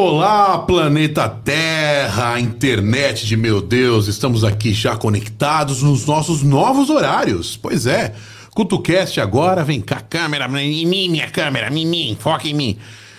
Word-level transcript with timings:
Olá, 0.00 0.60
planeta 0.60 1.28
Terra, 1.28 2.38
internet 2.38 3.26
de 3.26 3.36
meu 3.36 3.60
Deus, 3.60 4.06
estamos 4.06 4.44
aqui 4.44 4.72
já 4.72 4.96
conectados 4.96 5.82
nos 5.82 6.06
nossos 6.06 6.40
novos 6.40 6.88
horários. 6.88 7.56
Pois 7.56 7.84
é, 7.84 8.14
CutuCast 8.54 9.20
agora, 9.20 9.64
vem 9.64 9.80
cá, 9.80 10.00
câmera, 10.00 10.46
em 10.62 10.86
mim, 10.86 11.08
minha 11.08 11.28
câmera, 11.28 11.68
em 11.76 11.84
mim, 11.84 12.16
foca 12.20 12.46
em 12.46 12.54
mim. 12.54 12.78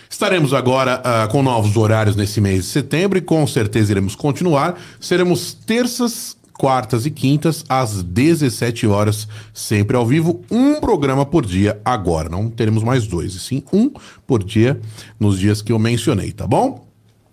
Estaremos 0.09 0.53
agora 0.53 1.03
uh, 1.03 1.29
com 1.29 1.43
novos 1.43 1.75
horários 1.75 2.15
nesse 2.15 2.39
mês 2.39 2.63
de 2.63 2.69
setembro 2.69 3.17
e 3.17 3.21
com 3.21 3.45
certeza 3.45 3.91
iremos 3.91 4.15
continuar. 4.15 4.79
Seremos 5.01 5.51
terças, 5.51 6.37
quartas 6.59 7.05
e 7.05 7.09
quintas, 7.09 7.63
às 7.69 8.03
17 8.03 8.85
horas, 8.85 9.29
sempre 9.53 9.95
ao 9.95 10.05
vivo, 10.05 10.41
um 10.51 10.81
programa 10.81 11.25
por 11.25 11.45
dia. 11.45 11.79
Agora. 11.85 12.27
Não 12.27 12.49
teremos 12.49 12.83
mais 12.83 13.07
dois, 13.07 13.33
e 13.33 13.39
sim 13.39 13.63
um 13.71 13.89
por 14.27 14.43
dia 14.43 14.79
nos 15.17 15.39
dias 15.39 15.61
que 15.61 15.71
eu 15.71 15.79
mencionei, 15.79 16.33
tá 16.33 16.45
bom? 16.45 16.85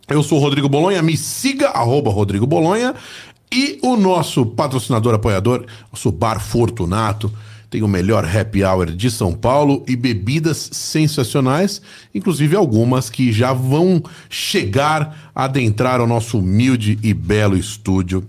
Eu 0.08 0.22
sou 0.22 0.38
o 0.38 0.40
Rodrigo 0.40 0.68
Bolonha, 0.68 1.02
me 1.02 1.16
siga, 1.16 1.70
arroba 1.70 2.08
Rodrigo 2.08 2.46
Bolonha, 2.46 2.94
e 3.52 3.80
o 3.82 3.96
nosso 3.96 4.46
patrocinador 4.46 5.14
apoiador, 5.14 5.66
nosso 5.90 6.12
Bar 6.12 6.38
Fortunato, 6.38 7.32
tem 7.68 7.82
o 7.82 7.88
melhor 7.88 8.24
happy 8.24 8.62
hour 8.62 8.92
de 8.92 9.10
São 9.10 9.32
Paulo 9.32 9.84
e 9.88 9.96
bebidas 9.96 10.70
sensacionais, 10.70 11.82
inclusive 12.14 12.54
algumas 12.54 13.10
que 13.10 13.32
já 13.32 13.52
vão 13.52 14.00
chegar 14.30 15.32
a 15.34 15.44
adentrar 15.44 16.00
o 16.00 16.06
nosso 16.06 16.38
humilde 16.38 16.96
e 17.02 17.12
belo 17.12 17.56
estúdio 17.56 18.24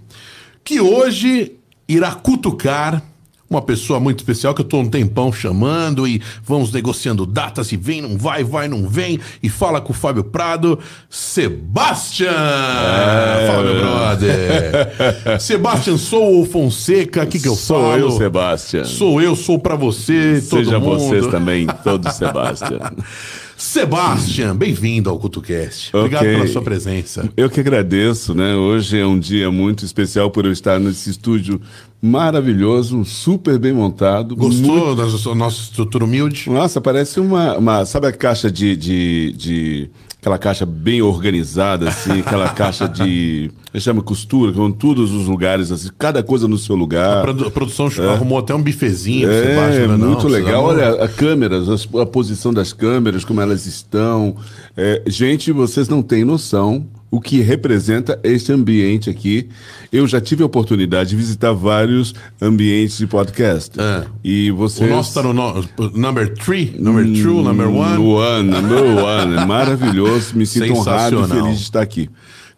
que 0.68 0.82
hoje 0.82 1.54
irá 1.88 2.12
cutucar 2.12 3.02
uma 3.50 3.62
pessoa 3.62 4.02
muito 4.02 4.20
especial 4.20 4.54
que 4.54 4.60
eu 4.60 4.66
tô 4.66 4.80
um 4.80 4.90
tempão 4.90 5.32
chamando 5.32 6.06
e 6.06 6.22
vamos 6.44 6.74
negociando 6.74 7.26
datas 7.26 7.72
e 7.72 7.78
vem, 7.78 8.02
não 8.02 8.18
vai, 8.18 8.44
vai, 8.44 8.68
não 8.68 8.86
vem 8.86 9.18
e 9.42 9.48
fala 9.48 9.80
com 9.80 9.94
o 9.94 9.96
Fábio 9.96 10.26
Prado, 10.26 10.78
Sebastian! 11.10 12.28
É... 12.28 13.48
Fala, 13.48 13.64
meu 13.64 13.80
brother! 13.80 15.40
Sebastian, 15.40 15.98
sou 15.98 16.42
o 16.42 16.46
Fonseca, 16.46 17.24
o 17.24 17.28
que 17.28 17.40
que 17.40 17.48
eu 17.48 17.56
sou 17.56 17.84
falo? 17.84 18.02
Sou 18.02 18.12
eu, 18.12 18.18
Sebastian. 18.18 18.84
Sou 18.84 19.22
eu, 19.22 19.36
sou 19.38 19.58
para 19.58 19.78
você, 19.78 20.44
todo 20.50 20.66
Seja 20.66 20.80
mundo. 20.82 21.00
vocês 21.00 21.28
também, 21.28 21.66
todos 21.82 22.14
Sebastian. 22.14 22.80
Sebastian, 23.58 24.56
bem-vindo 24.56 25.10
ao 25.10 25.18
CutuCast. 25.18 25.90
Obrigado 25.96 26.22
okay. 26.22 26.36
pela 26.36 26.48
sua 26.48 26.62
presença. 26.62 27.28
Eu 27.36 27.50
que 27.50 27.60
agradeço, 27.60 28.36
né? 28.36 28.54
Hoje 28.54 29.00
é 29.00 29.06
um 29.06 29.18
dia 29.18 29.50
muito 29.50 29.84
especial 29.84 30.30
por 30.30 30.46
eu 30.46 30.52
estar 30.52 30.80
nesse 30.80 31.10
estúdio 31.10 31.60
maravilhoso, 32.00 33.04
super 33.04 33.58
bem 33.58 33.74
montado. 33.74 34.36
Gostou 34.36 34.96
muito... 34.96 34.96
da 34.96 35.36
nossa 35.36 35.60
estrutura 35.64 36.06
humilde? 36.06 36.52
Nossa, 36.52 36.80
parece 36.80 37.20
uma, 37.20 37.58
uma 37.58 37.84
sabe 37.84 38.06
a 38.06 38.12
caixa 38.12 38.52
de, 38.52 38.76
de, 38.76 39.34
de 39.36 39.90
aquela 40.22 40.38
caixa 40.38 40.66
bem 40.66 41.02
organizada, 41.02 41.90
assim, 41.90 42.20
aquela 42.20 42.50
caixa 42.54 42.88
de. 42.88 43.50
Chama 43.80 44.02
costura, 44.02 44.52
com 44.52 44.72
todos 44.72 45.12
os 45.12 45.28
lugares, 45.28 45.72
assim, 45.72 45.90
cada 45.98 46.24
coisa 46.24 46.48
no 46.48 46.58
seu 46.58 46.76
lugar. 46.76 47.20
A, 47.20 47.22
produ 47.22 47.48
a 47.48 47.52
produção 47.52 47.88
é. 47.88 48.14
arrumou 48.14 48.40
até 48.40 48.54
um 48.54 48.62
bifezinho 48.62 49.30
é, 49.30 49.56
baixo, 49.56 49.78
É, 49.80 49.88
muito 49.88 50.24
não, 50.24 50.30
legal. 50.30 50.64
Olha 50.64 51.04
a 51.04 51.08
câmeras, 51.08 51.68
a, 51.70 52.02
a, 52.02 52.06
posição 52.06 52.54
das 52.54 52.74
câmeras, 52.74 53.24
como 53.24 53.42
elas 53.42 53.66
estão. 53.66 54.36
É, 54.76 55.04
gente, 55.08 55.52
vocês 55.52 55.88
não 55.88 56.02
têm 56.02 56.24
noção 56.24 56.86
o 57.10 57.22
que 57.22 57.42
representa 57.42 58.20
este 58.24 58.52
ambiente 58.52 59.10
aqui. 59.10 59.48
Eu 59.92 60.06
já 60.08 60.20
tive 60.20 60.44
a 60.44 60.46
oportunidade 60.46 61.12
de 61.12 61.16
visitar 61.16 61.54
vários 61.54 62.14
ambientes 62.42 62.98
de 62.98 63.08
podcast. 63.08 63.80
É. 63.80 64.06
E 64.24 64.52
você. 64.52 64.84
O 64.84 64.90
nosso 64.90 65.10
está 65.10 65.24
no, 65.24 65.34
no 65.34 65.64
number 65.96 66.34
three, 66.34 66.76
number 66.78 67.06
two, 67.06 67.42
number 67.42 67.68
one. 67.68 67.98
One, 67.98 68.50
number 68.50 68.84
one. 68.84 69.38
É 69.38 69.46
maravilhoso. 69.46 70.36
Me 70.36 70.46
sinto 70.46 70.74
honrado 70.74 71.24
e 71.24 71.28
feliz 71.28 71.58
de 71.58 71.64
estar 71.64 71.82
aqui. 71.82 72.10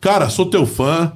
Cara, 0.02 0.30
sou 0.30 0.46
teu 0.46 0.66
fã 0.66 1.12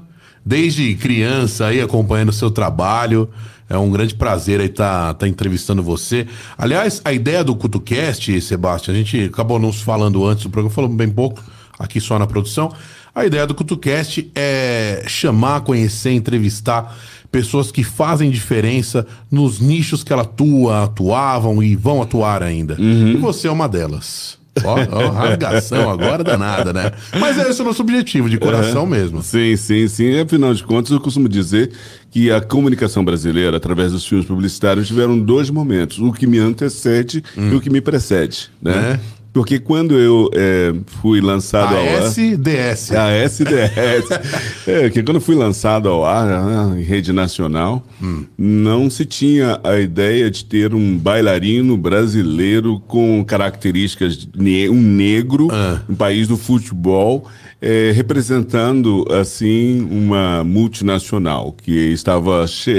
desde 0.46 0.94
criança 0.96 1.68
aí 1.68 1.82
acompanhando 1.82 2.30
o 2.30 2.34
seu 2.34 2.52
trabalho. 2.52 3.30
É 3.70 3.78
um 3.78 3.90
grande 3.90 4.14
prazer 4.14 4.60
aí 4.60 4.68
estar 4.68 5.08
tá, 5.08 5.14
tá 5.14 5.28
entrevistando 5.28 5.82
você. 5.82 6.28
Aliás, 6.58 7.02
a 7.04 7.14
ideia 7.14 7.44
do 7.44 7.56
CutoCast, 7.56 8.42
Sebastião, 8.42 8.94
a 8.94 8.98
gente 8.98 9.26
acabou 9.26 9.58
nos 9.58 9.82
falando 9.82 10.26
antes 10.26 10.44
do 10.44 10.50
programa, 10.50 10.74
falamos 10.74 10.98
bem 10.98 11.10
pouco 11.10 11.42
aqui 11.80 12.00
só 12.00 12.20
na 12.20 12.28
produção. 12.28 12.72
A 13.16 13.26
ideia 13.26 13.48
do 13.48 13.56
CutuCast 13.56 14.32
é 14.36 15.04
chamar, 15.08 15.62
conhecer, 15.62 16.12
entrevistar 16.12 16.96
pessoas 17.32 17.72
que 17.72 17.84
fazem 17.84 18.30
diferença 18.30 19.08
nos 19.32 19.60
nichos 19.60 20.04
que 20.04 20.14
ela 20.14 20.22
atua, 20.22 20.84
atuavam 20.84 21.64
e 21.64 21.76
vão 21.76 22.02
atuar 22.02 22.44
ainda. 22.44 22.76
Uhum. 22.80 23.10
E 23.10 23.18
você 23.18 23.48
é 23.48 23.52
uma 23.52 23.68
delas. 23.68 24.38
Ó, 24.64 24.76
ó, 24.92 25.10
rasgação 25.12 25.90
agora 25.90 26.24
danada, 26.24 26.72
né? 26.72 26.92
Mas 27.20 27.38
é 27.38 27.50
esse 27.50 27.62
o 27.62 27.66
nosso 27.66 27.82
objetivo, 27.82 28.30
de 28.30 28.38
coração 28.38 28.84
uhum. 28.84 28.90
mesmo. 28.90 29.24
Sim, 29.24 29.56
sim, 29.56 29.88
sim. 29.88 30.20
Afinal 30.20 30.54
de 30.54 30.64
contas, 30.64 30.92
eu 30.92 31.00
costumo 31.00 31.28
dizer 31.28 31.72
que 32.12 32.32
a 32.32 32.40
comunicação 32.40 33.04
brasileira, 33.04 33.58
através 33.58 33.92
dos 33.92 34.06
filmes 34.06 34.28
publicitários, 34.28 34.88
tiveram 34.88 35.18
dois 35.18 35.50
momentos: 35.50 36.00
o 36.00 36.12
que 36.12 36.28
me 36.28 36.38
antecede 36.38 37.24
hum. 37.38 37.54
e 37.54 37.56
o 37.56 37.62
que 37.62 37.70
me 37.70 37.82
precede, 37.82 38.50
né? 38.62 39.00
É. 39.00 39.23
Porque 39.34 39.58
quando 39.58 39.98
eu 39.98 40.30
é, 40.36 40.72
fui 41.02 41.20
lançado 41.20 41.76
a 41.76 41.80
ao 41.80 41.88
ar. 41.88 42.04
SDS. 42.04 42.92
A 42.92 43.10
SDS. 43.10 44.06
é, 44.68 44.90
que 44.92 45.02
quando 45.02 45.20
fui 45.20 45.34
lançado 45.34 45.90
ao 45.90 46.06
ar, 46.06 46.28
né, 46.28 46.80
em 46.80 46.84
rede 46.84 47.12
nacional, 47.12 47.84
hum. 48.00 48.26
não 48.38 48.92
se 48.92 49.06
tinha 49.06 49.60
a 49.64 49.80
ideia 49.80 50.30
de 50.30 50.46
ter 50.46 50.76
um 50.76 50.96
bailarino 50.96 51.76
brasileiro 51.76 52.80
com 52.82 53.26
características 53.26 54.16
de 54.18 54.70
um 54.70 54.80
negro, 54.80 55.48
ah. 55.52 55.82
um 55.90 55.96
país 55.96 56.28
do 56.28 56.38
futebol. 56.38 57.28
É, 57.66 57.94
representando 57.96 59.06
assim 59.10 59.88
uma 59.90 60.44
multinacional 60.44 61.56
que 61.64 61.72
estava 61.94 62.46
che 62.46 62.74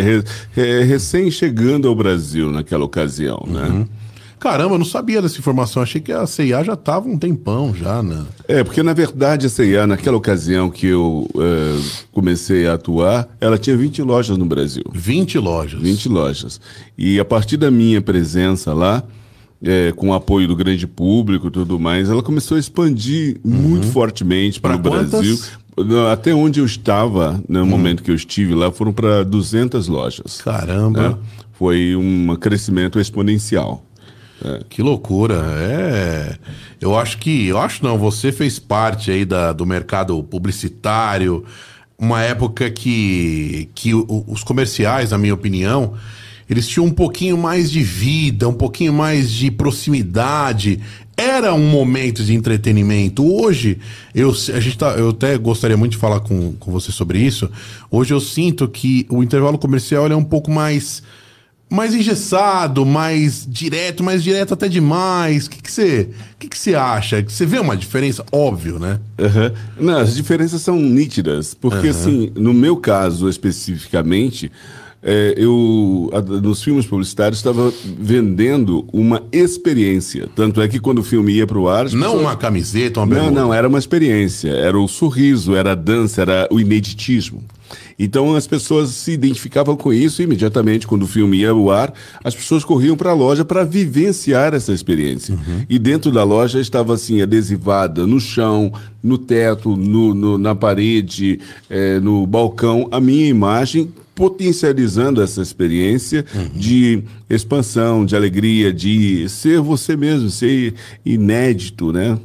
recém 0.87 1.31
chegando 1.31 1.89
ao 1.89 1.95
Brasil 1.95 2.51
naquela 2.51 2.85
ocasião, 2.85 3.43
né? 3.49 3.63
uhum. 3.63 3.79
né? 3.79 3.87
Caramba, 4.45 4.75
eu 4.75 4.79
não 4.79 4.85
sabia 4.85 5.23
dessa 5.23 5.39
informação. 5.39 5.83
Achei 5.83 6.03
que 6.03 6.13
a 6.13 6.27
CIA 6.27 6.63
já 6.63 6.75
estava 6.75 7.09
um 7.09 7.17
tempão 7.17 7.75
já, 7.75 8.03
né? 8.03 8.27
É, 8.47 8.63
porque 8.63 8.83
na 8.83 8.93
verdade 8.93 9.47
a 9.47 9.49
CIA, 9.49 9.87
naquela 9.87 10.19
ocasião 10.19 10.69
que 10.69 10.87
eu 10.87 11.27
é, 11.35 11.81
comecei 12.13 12.67
a 12.67 12.75
atuar, 12.75 13.27
ela 13.41 13.57
tinha 13.57 13.75
20 13.75 14.03
lojas 14.03 14.37
no 14.37 14.45
Brasil. 14.45 14.85
20 14.93 15.39
lojas? 15.39 15.81
20 15.81 16.09
lojas. 16.11 16.61
E 16.99 17.19
a 17.19 17.25
partir 17.25 17.57
da 17.57 17.71
minha 17.71 18.03
presença 18.03 18.75
lá, 18.75 19.03
é, 19.63 19.93
com 19.93 20.11
o 20.11 20.13
apoio 20.13 20.47
do 20.47 20.55
grande 20.55 20.87
público 20.87 21.47
e 21.47 21.51
tudo 21.51 21.81
mais, 21.81 22.11
ela 22.11 22.23
começou 22.23 22.59
a 22.59 22.61
expandir 22.61 23.41
uhum. 23.43 23.51
muito 23.51 23.87
fortemente 23.87 24.61
para 24.61 24.77
o 24.77 24.79
Brasil. 24.79 25.41
Até 26.13 26.35
onde 26.35 26.61
eu 26.61 26.67
estava, 26.67 27.43
no 27.49 27.61
uhum. 27.61 27.67
momento 27.67 28.03
que 28.03 28.11
eu 28.11 28.15
estive 28.15 28.55
lá, 28.55 28.71
foram 28.71 28.93
para 28.93 29.23
200 29.23 29.89
lojas. 29.89 30.43
Caramba! 30.43 31.09
Né? 31.09 31.17
Foi 31.55 31.97
um 31.97 32.37
crescimento 32.37 33.01
exponencial. 33.01 33.83
É. 34.43 34.61
Que 34.69 34.83
loucura. 34.83 35.43
É. 35.59 36.37
Eu 36.81 36.97
acho 36.99 37.19
que. 37.19 37.47
Eu 37.47 37.59
acho 37.59 37.85
não, 37.85 37.99
você 37.99 38.33
fez 38.33 38.59
parte 38.59 39.11
aí 39.11 39.25
da, 39.25 39.53
do 39.53 39.67
mercado 39.67 40.23
publicitário, 40.23 41.45
uma 41.99 42.23
época 42.23 42.71
que, 42.71 43.69
que 43.75 43.93
os 43.95 44.43
comerciais, 44.43 45.11
na 45.11 45.19
minha 45.19 45.35
opinião, 45.35 45.95
eles 46.49 46.69
tinham 46.69 46.87
um 46.87 46.91
pouquinho 46.91 47.39
mais 47.39 47.71
de 47.71 47.83
vida, 47.83 48.49
um 48.49 48.55
pouquinho 48.55 48.93
mais 48.93 49.31
de 49.31 49.51
proximidade. 49.51 50.81
Era 51.17 51.55
um 51.55 51.71
momento 51.71 52.25
de 52.25 52.35
entretenimento. 52.35 53.25
Hoje, 53.25 53.79
eu, 54.15 54.31
a 54.31 54.61
gente 54.61 54.77
tá, 54.77 54.91
eu 54.91 55.11
até 55.11 55.39
gostaria 55.39 55.77
muito 55.77 55.93
de 55.93 55.99
falar 55.99 56.21
com, 56.21 56.53
com 56.55 56.73
você 56.73 56.91
sobre 56.91 57.19
isso. 57.19 57.49
Hoje 57.91 58.13
eu 58.13 58.21
sinto 58.21 58.69
que 58.69 59.07
o 59.09 59.23
intervalo 59.23 59.57
comercial 59.57 60.07
é 60.09 60.17
um 60.17 60.25
pouco 60.25 60.51
mais 60.51 61.03
mais 61.71 61.95
engessado, 61.95 62.85
mais 62.87 63.47
direto, 63.49 64.05
mais 64.05 64.23
direto 64.23 64.55
até 64.55 64.69
demais. 64.69 65.47
O 65.47 65.51
que 65.51 65.71
você 65.71 66.09
que 66.39 66.49
que 66.49 66.59
que 66.59 66.75
acha? 66.75 67.25
Você 67.27 67.47
vê 67.47 67.59
uma 67.59 67.77
diferença? 67.77 68.25
Óbvio, 68.31 68.79
né? 68.79 69.01
Uhum. 69.19 69.85
Não, 69.87 69.99
as 69.99 70.15
diferenças 70.15 70.63
são 70.63 70.77
nítidas. 70.77 71.55
Porque, 71.55 71.89
uhum. 71.89 71.91
assim, 71.91 72.33
no 72.37 72.53
meu 72.53 72.77
caso 72.77 73.29
especificamente, 73.29 74.53
é, 75.07 75.35
eu, 75.37 76.11
nos 76.43 76.63
filmes 76.63 76.87
publicitários, 76.87 77.39
estava 77.39 77.71
vendendo 77.85 78.87
uma 78.91 79.23
experiência. 79.31 80.29
Tanto 80.35 80.63
é 80.63 80.69
que 80.69 80.81
quando 80.81 81.01
o 81.01 81.05
filme 81.05 81.33
ia 81.35 81.47
para 81.47 81.59
o 81.59 81.69
ar. 81.69 81.85
Não 81.91 82.01
pessoas... 82.01 82.21
uma 82.21 82.37
camiseta, 82.37 83.01
uma 83.01 83.07
bermuda. 83.07 83.31
Não, 83.31 83.49
não, 83.49 83.55
era 83.55 83.69
uma 83.69 83.79
experiência. 83.79 84.49
Era 84.51 84.79
o 84.79 84.89
sorriso, 84.89 85.55
era 85.55 85.73
a 85.73 85.75
dança, 85.75 86.23
era 86.23 86.49
o 86.51 86.59
ineditismo. 86.59 87.43
Então 87.99 88.35
as 88.35 88.47
pessoas 88.47 88.91
se 88.91 89.13
identificavam 89.13 89.77
com 89.77 89.93
isso 89.93 90.21
e 90.21 90.25
imediatamente, 90.25 90.87
quando 90.87 91.03
o 91.03 91.09
filme 91.09 91.39
ia 91.39 91.51
ao 91.51 91.71
ar, 91.71 91.93
as 92.23 92.35
pessoas 92.35 92.65
corriam 92.65 92.97
para 92.97 93.11
a 93.11 93.15
loja 93.15 93.45
para 93.45 93.65
vivenciar 93.65 94.55
essa 94.55 94.73
experiência. 94.73 95.35
Uhum. 95.35 95.65
E 95.69 95.79
dentro 95.79 96.11
da 96.11 96.25
loja 96.25 96.61
estava 96.61 96.95
assim, 96.95 97.21
adesivada 97.21 98.07
no 98.07 98.21
chão, 98.21 98.73
no 99.03 99.19
teto, 99.19 99.77
no, 99.77 100.15
no 100.15 100.39
na 100.39 100.55
parede, 100.55 101.41
é, 101.69 102.01
no 102.01 102.27
balcão, 102.27 102.89
a 102.91 103.01
minha 103.01 103.27
imagem 103.27 103.93
potencializando 104.15 105.21
essa 105.21 105.43
experiência 105.43 106.25
uhum. 106.35 106.49
de 106.55 107.03
expansão, 107.29 108.07
de 108.07 108.15
alegria, 108.15 108.73
de 108.73 109.29
ser 109.29 109.61
você 109.61 109.97
mesmo, 109.97 110.31
ser 110.31 110.75
inédito, 111.05 111.93
né? 111.93 112.19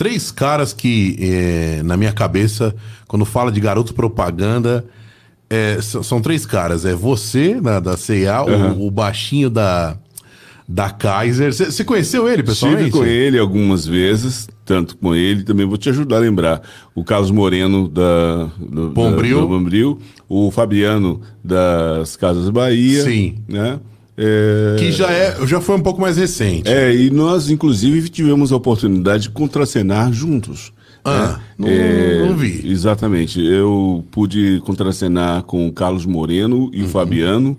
Três 0.00 0.30
caras 0.30 0.72
que, 0.72 1.14
eh, 1.20 1.82
na 1.84 1.94
minha 1.94 2.10
cabeça, 2.10 2.74
quando 3.06 3.26
fala 3.26 3.52
de 3.52 3.60
garoto 3.60 3.92
propaganda, 3.92 4.82
s- 5.50 6.02
são 6.04 6.22
três 6.22 6.46
caras. 6.46 6.86
É 6.86 6.94
você, 6.94 7.60
da, 7.60 7.78
da 7.80 7.98
CIA, 7.98 8.42
o, 8.42 8.86
o 8.86 8.90
baixinho 8.90 9.50
da, 9.50 9.98
da 10.66 10.88
Kaiser. 10.88 11.52
Você 11.52 11.84
conheceu 11.84 12.26
ele, 12.26 12.42
pessoalmente? 12.42 12.84
Estive 12.84 12.98
com 12.98 13.04
ele 13.04 13.38
algumas 13.38 13.84
vezes, 13.86 14.48
tanto 14.64 14.96
com 14.96 15.14
ele, 15.14 15.42
também 15.42 15.66
vou 15.66 15.76
te 15.76 15.90
ajudar 15.90 16.16
a 16.16 16.20
lembrar. 16.20 16.62
O 16.94 17.04
Carlos 17.04 17.30
Moreno 17.30 17.86
da, 17.86 18.48
do, 18.58 18.88
Bombril. 18.88 19.36
da- 19.36 19.42
do 19.42 19.48
Bombril, 19.48 19.98
o 20.26 20.50
Fabiano 20.50 21.20
das 21.44 22.16
Casas 22.16 22.48
Bahia. 22.48 23.04
Sim. 23.04 23.34
Né? 23.46 23.78
É, 24.22 24.76
Que 24.78 24.92
já, 24.92 25.10
é, 25.10 25.46
já 25.46 25.60
foi 25.62 25.76
um 25.76 25.80
pouco 25.80 25.98
mais 26.00 26.16
recente. 26.18 26.68
é, 26.68 26.94
e 26.94 27.08
nós, 27.10 27.48
inclusive, 27.50 28.08
tivemos 28.10 28.52
a 28.52 28.56
oportunidade 28.56 29.24
de 29.24 29.30
contracenar 29.30 30.12
juntos. 30.12 30.72
Ah, 31.02 31.40
né? 31.58 32.18
não- 32.20 32.26
não 32.28 32.36
vi. 32.36 32.60
Exatamente. 32.70 33.40
Eu 33.42 34.04
pude 34.10 34.60
contracenar 34.66 35.42
com 35.44 35.66
o 35.66 35.72
Carlos 35.72 36.04
Moreno 36.04 36.64
Uhum. 36.64 36.70
e 36.74 36.82
o 36.82 36.86
Fabiano 36.88 37.56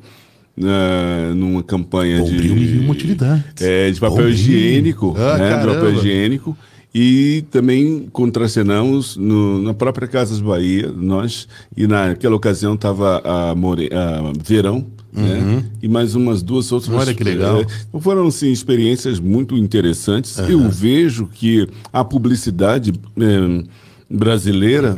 né, 0.55 1.33
numa 1.35 1.63
campanha 1.63 2.19
Bombril 2.19 2.39
de, 2.55 2.65
mil 2.77 2.91
utilidades. 2.91 3.43
é, 3.61 3.89
de 3.89 3.99
papel 3.99 4.17
Bombril. 4.17 4.33
higiênico, 4.35 5.15
Ah, 5.17 5.37
né, 5.37 5.57
de 5.59 5.65
papel 5.65 5.93
higiênico. 5.95 6.55
E 6.93 7.45
também 7.49 8.07
contracenamos 8.11 9.15
no, 9.15 9.61
na 9.61 9.73
própria 9.73 10.07
Casas 10.09 10.41
Bahia, 10.41 10.91
nós, 10.95 11.47
e 11.75 11.87
naquela 11.87 12.35
ocasião 12.35 12.73
estava 12.75 13.21
a, 13.23 13.55
More, 13.55 13.89
a 13.93 14.33
Verão, 14.43 14.85
né? 15.13 15.63
E 15.81 15.87
mais 15.87 16.15
umas 16.15 16.41
duas 16.41 16.71
outras. 16.71 16.91
Uhum. 16.93 16.99
Olha 16.99 17.13
que 17.13 17.23
legal. 17.23 17.59
É, 17.61 17.65
então 17.89 17.99
foram 17.99 18.27
assim, 18.27 18.51
experiências 18.51 19.19
muito 19.19 19.55
interessantes. 19.57 20.37
Eu 20.39 20.69
vejo 20.69 21.27
que 21.27 21.67
a 21.91 22.03
publicidade 22.03 22.93
eh, 23.19 23.63
brasileira 24.09 24.97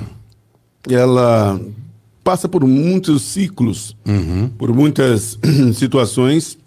ela 0.90 1.60
passa 2.24 2.48
por 2.48 2.66
muitos 2.66 3.22
ciclos, 3.24 3.96
Uhum. 4.06 4.50
por 4.58 4.74
muitas 4.74 5.38
situações. 5.74 6.58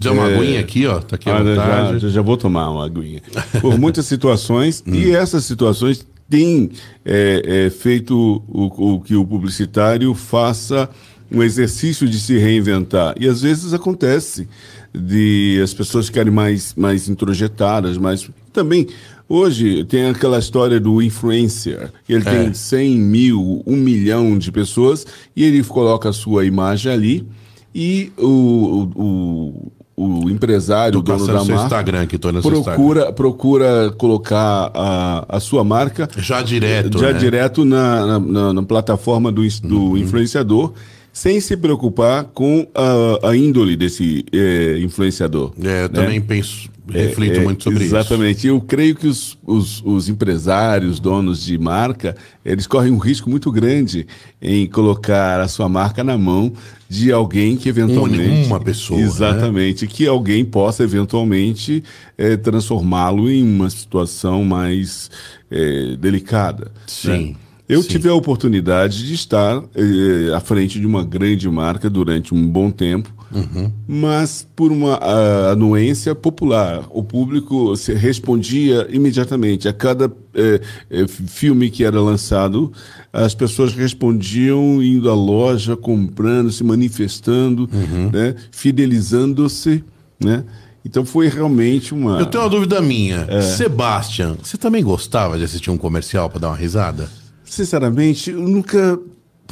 Já 0.00 0.10
uma 0.12 0.28
É. 0.30 0.36
aguinha 0.36 0.60
aqui, 0.60 0.86
ó. 0.86 0.98
Tá 1.00 1.16
aqui 1.16 1.30
Ah, 1.30 1.44
já, 1.44 1.98
já, 1.98 2.08
já 2.08 2.22
vou 2.22 2.36
tomar 2.36 2.68
uma 2.70 2.84
aguinha. 2.84 3.22
Por 3.60 3.78
muitas 3.78 4.06
situações, 4.06 4.82
e 4.86 5.12
essas 5.12 5.44
situações 5.44 6.04
têm 6.28 6.70
é, 7.04 7.66
é, 7.66 7.70
feito 7.70 8.42
o, 8.48 8.94
o 8.94 9.00
que 9.00 9.14
o 9.14 9.24
publicitário 9.24 10.12
faça 10.12 10.90
um 11.30 11.42
exercício 11.42 12.08
de 12.08 12.18
se 12.20 12.38
reinventar. 12.38 13.14
E 13.18 13.26
às 13.28 13.42
vezes 13.42 13.72
acontece 13.74 14.48
de 14.94 15.60
as 15.62 15.74
pessoas 15.74 16.06
ficarem 16.06 16.32
mais, 16.32 16.74
mais 16.76 17.08
introjetadas, 17.08 17.98
mas 17.98 18.30
também 18.52 18.86
hoje 19.28 19.84
tem 19.84 20.06
aquela 20.06 20.38
história 20.38 20.78
do 20.78 21.02
influencer. 21.02 21.90
Ele 22.08 22.22
tem 22.24 22.54
100 22.54 22.96
mil, 22.98 23.62
um 23.66 23.76
milhão 23.76 24.38
de 24.38 24.52
pessoas 24.52 25.06
e 25.34 25.42
ele 25.44 25.62
coloca 25.64 26.08
a 26.08 26.12
sua 26.12 26.44
imagem 26.44 26.92
ali 26.92 27.26
e 27.74 28.12
o, 28.16 28.90
o, 28.94 29.72
o, 29.96 30.24
o 30.26 30.30
empresário, 30.30 31.00
o 31.00 31.02
dono 31.02 31.26
da 31.26 31.40
seu 31.40 31.54
marca, 31.56 31.64
Instagram 31.64 32.02
aqui, 32.02 32.18
tô 32.18 32.28
olhando 32.28 32.42
seu 32.42 32.52
Instagram. 32.52 32.74
procura, 32.76 33.12
procura 33.12 33.94
colocar 33.98 34.70
a, 34.72 35.24
a 35.28 35.40
sua 35.40 35.64
marca 35.64 36.08
Já 36.16 36.40
direto, 36.42 36.98
já 37.00 37.12
né? 37.12 37.18
direto 37.18 37.64
na, 37.64 38.06
na, 38.06 38.20
na- 38.20 38.52
na 38.52 38.62
plataforma 38.62 39.32
do, 39.32 39.42
do 39.62 39.76
Uhum. 39.80 39.96
influenciador, 39.96 40.72
sem 41.14 41.40
se 41.40 41.56
preocupar 41.56 42.24
com 42.24 42.66
a, 42.74 43.30
a 43.30 43.36
índole 43.36 43.76
desse 43.76 44.24
eh, 44.32 44.80
influenciador. 44.80 45.52
É, 45.62 45.84
eu 45.84 45.88
também 45.88 46.20
penso, 46.20 46.68
reflito 46.88 47.38
É, 47.38 47.44
muito 47.44 47.62
sobre 47.62 47.84
isso. 47.84 47.94
Exatamente. 47.94 48.48
Eu 48.48 48.60
creio 48.60 48.96
que 48.96 49.06
os, 49.06 49.38
os, 49.46 49.80
os 49.84 50.08
empresários, 50.08 50.98
donos 50.98 51.44
de 51.44 51.56
marca, 51.56 52.16
eles 52.44 52.66
correm 52.66 52.90
um 52.92 52.98
risco 52.98 53.30
muito 53.30 53.52
grande 53.52 54.08
em 54.42 54.66
colocar 54.66 55.40
a 55.40 55.46
sua 55.46 55.68
marca 55.68 56.02
na 56.02 56.18
mão 56.18 56.52
de 56.88 57.12
alguém 57.12 57.56
que 57.56 57.68
eventualmente. 57.68 58.48
uma 58.48 58.58
pessoa, 58.58 58.98
né? 58.98 59.06
Exatamente. 59.06 59.86
Que 59.86 60.08
alguém 60.08 60.44
possa 60.44 60.82
eventualmente 60.82 61.84
eh, 62.18 62.36
transformá-lo 62.36 63.30
em 63.30 63.40
uma 63.40 63.70
situação 63.70 64.44
mais 64.44 65.12
eh, 65.48 65.96
delicada. 65.96 66.72
Sim, 66.88 67.08
né? 67.08 67.34
Eu 67.68 67.82
sim. 67.82 67.88
tive 67.88 68.08
a 68.10 68.14
oportunidade 68.14 69.06
de 69.06 69.14
estar 69.14 69.62
eh, 69.74 70.34
à 70.34 70.40
frente 70.40 70.78
de 70.78 70.86
uma 70.86 71.02
grande 71.02 71.48
marca 71.48 71.88
durante 71.88 72.34
um 72.34 72.46
bom 72.46 72.70
tempo, 72.70 73.12
Uhum. 73.34 73.72
mas 73.88 74.46
por 74.54 74.70
uma 74.70 74.94
ah, 74.94 75.50
anuência 75.52 76.14
popular. 76.14 76.84
O 76.90 77.02
público 77.02 77.74
se 77.76 77.92
respondia 77.94 78.86
imediatamente. 78.90 79.66
A 79.66 79.72
cada 79.72 80.12
eh, 80.34 80.60
eh, 80.90 81.06
filme 81.08 81.68
que 81.70 81.82
era 81.84 82.00
lançado, 82.00 82.70
as 83.12 83.34
pessoas 83.34 83.72
respondiam 83.72 84.80
indo 84.82 85.10
à 85.10 85.14
loja, 85.14 85.74
comprando, 85.76 86.52
se 86.52 86.62
manifestando, 86.62 87.68
Uhum. 87.72 88.10
né, 88.12 88.34
fidelizando-se. 88.52 89.82
Né? 90.22 90.44
Então 90.84 91.04
foi 91.04 91.28
realmente 91.28 91.92
uma. 91.94 92.18
Eu 92.20 92.26
tenho 92.26 92.44
uma 92.44 92.50
dúvida 92.50 92.80
minha. 92.80 93.24
É. 93.28 93.40
Sebastian, 93.40 94.36
você 94.42 94.56
também 94.56 94.84
gostava 94.84 95.38
de 95.38 95.44
assistir 95.44 95.70
um 95.70 95.78
comercial 95.78 96.28
pra 96.30 96.38
dar 96.38 96.48
uma 96.50 96.56
risada? 96.56 97.08
Sinceramente, 97.44 98.30
eu 98.30 98.40
nunca. 98.40 98.98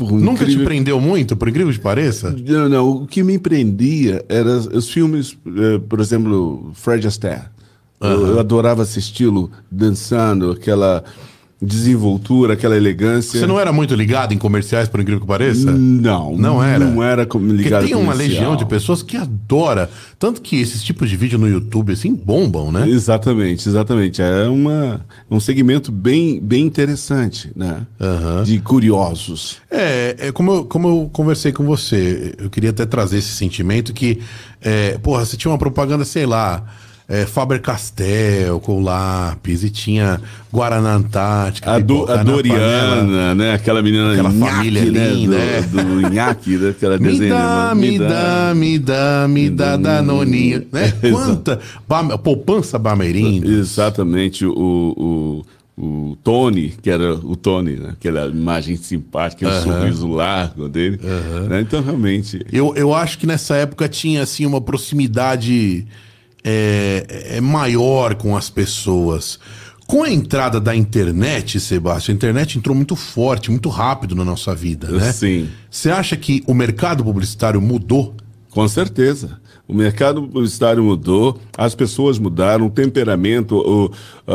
Nunca 0.01 0.39
te 0.39 0.53
incrível- 0.53 0.65
prendeu 0.65 1.01
muito, 1.01 1.37
por 1.37 1.49
incrível 1.49 1.71
que 1.73 1.79
pareça? 1.79 2.31
Não, 2.31 2.69
não. 2.69 2.89
O 3.03 3.07
que 3.07 3.23
me 3.23 3.39
prendia 3.39 4.25
eram 4.29 4.57
os 4.73 4.89
filmes, 4.91 5.37
eh, 5.47 5.79
por 5.87 6.01
exemplo, 6.01 6.71
Fred 6.75 7.07
Astaire. 7.07 7.43
Eu, 8.01 8.27
eu 8.29 8.41
adorava 8.41 8.83
assisti-lo 8.83 9.51
dançando, 9.71 10.51
aquela 10.53 11.05
desenvoltura, 11.63 12.55
aquela 12.55 12.77
elegância. 12.77 13.39
Você 13.39 13.47
não 13.47 13.59
era 13.59 13.73
muito 13.73 13.95
ligado 13.95 14.35
em 14.35 14.39
comerciais, 14.39 14.89
por 14.89 15.01
incrível 15.01 15.21
que 15.21 15.27
pareça? 15.27 15.71
Não, 15.71 16.37
Não 16.37 16.63
era? 16.63 16.85
Não 16.85 17.03
era 17.03 17.25
como 17.25 17.47
Porque 17.47 17.63
ligado 17.63 17.87
tem 17.87 17.95
uma 17.95 18.13
legião 18.13 18.57
de 18.57 18.67
pessoas 18.67 19.03
que 19.03 19.17
adora. 19.17 19.89
Tanto 20.19 20.43
que 20.43 20.61
esses 20.61 20.83
tipos 20.83 21.09
de 21.09 21.17
vídeo 21.17 21.39
no 21.39 21.49
YouTube, 21.49 21.93
assim, 21.93 22.15
bombam, 22.15 22.73
né? 22.73 22.89
Exatamente, 22.89 23.69
exatamente. 23.69 24.21
É 24.21 24.49
uma, 24.49 25.07
um 25.31 25.39
segmento 25.39 25.93
bem, 25.93 26.41
bem 26.41 26.67
interessante, 26.67 27.51
né? 27.55 27.87
De 28.45 28.59
curiosos. 28.59 29.59
É, 29.71 30.17
é 30.19 30.33
como, 30.33 30.53
eu, 30.53 30.65
como 30.65 30.89
eu 30.89 31.11
conversei 31.13 31.53
com 31.53 31.65
você, 31.65 32.35
eu 32.39 32.51
queria 32.51 32.71
até 32.71 32.85
trazer 32.85 33.19
esse 33.19 33.33
sentimento 33.33 33.93
que, 33.93 34.19
é, 34.61 34.99
porra, 34.99 35.25
você 35.25 35.37
tinha 35.37 35.51
uma 35.51 35.59
propaganda, 35.59 36.05
sei 36.05 36.27
lá, 36.27 36.65
é, 37.09 37.27
Faber-Castell 37.27 38.59
com 38.61 38.83
lápis, 38.83 39.65
e 39.65 39.71
tinha 39.71 40.21
Guaraná 40.53 40.95
Antártica, 40.95 41.73
A, 41.73 41.79
do, 41.79 42.05
a 42.05 42.17
na 42.17 42.25
panela. 42.25 42.25
Doriana, 42.37 43.35
né? 43.35 43.55
Aquela 43.55 43.83
menina 43.83 44.13
Aquela 44.13 44.31
nhaque, 44.33 44.53
família 44.57 44.85
né? 44.93 45.09
linda, 45.09 45.37
do, 45.71 45.83
do 46.03 46.11
nhaque, 46.11 46.59
daquela 46.59 46.97
Me 46.99 47.09
desenho. 47.09 47.35
dá, 47.35 47.75
né? 47.75 47.81
me 47.81 47.99
dá, 47.99 48.53
me 48.55 48.79
dá, 48.79 49.27
me 49.29 49.51
dá 49.51 49.77
danoninho, 49.77 50.67
né? 50.73 50.93
Quanta 51.11 51.61
Bam- 51.89 52.17
poupança 52.19 52.79
Bameirinho. 52.79 53.51
Exatamente, 53.59 54.47
o, 54.47 54.53
o, 55.77 55.83
o 56.13 56.17
Tony, 56.23 56.75
que 56.83 56.89
era 56.91 57.15
o 57.15 57.35
Tony, 57.35 57.77
né? 57.77 57.91
aquela 57.93 58.27
imagem 58.27 58.77
simpática, 58.77 59.49
o 59.49 59.63
sorriso 59.63 60.07
largo 60.09 60.69
dele. 60.69 61.01
né? 61.49 61.61
Então, 61.63 61.83
realmente, 61.83 62.45
Eu, 62.53 62.75
eu 62.77 62.95
acho 62.95 63.19
que 63.19 63.27
nessa 63.27 63.57
época 63.57 63.89
tinha 63.89 64.23
assim 64.23 64.47
uma 64.47 64.61
proximidade 64.61 65.87
é, 66.45 67.35
é, 67.37 67.41
maior 67.41 68.15
com 68.15 68.37
as 68.37 68.51
pessoas. 68.51 69.39
Com 69.87 70.03
a 70.05 70.11
entrada 70.11 70.61
da 70.61 70.75
internet, 70.75 71.61
Sebastião, 71.61 72.15
a 72.15 72.17
internet 72.17 72.57
entrou 72.57 72.75
muito 72.75 72.97
forte, 72.97 73.51
muito 73.51 73.69
rápido 73.69 74.15
na 74.15 74.25
nossa 74.25 74.55
vida, 74.55 74.89
né? 74.89 75.13
sim, 75.13 75.49
Você 75.71 75.91
acha 75.91 76.17
que 76.17 76.43
o 76.47 76.55
mercado 76.55 77.05
publicitário 77.05 77.61
mudou? 77.61 78.15
com 78.51 78.67
certeza. 78.69 79.41
O 79.67 79.75
mercado 79.75 80.23
publicitário 80.23 80.83
mudou, 80.85 81.41
as 81.57 81.75
pessoas 81.75 82.19
mudaram, 82.19 82.67
o 82.67 82.71
temperamento, 82.71 83.57
o, 83.57 83.91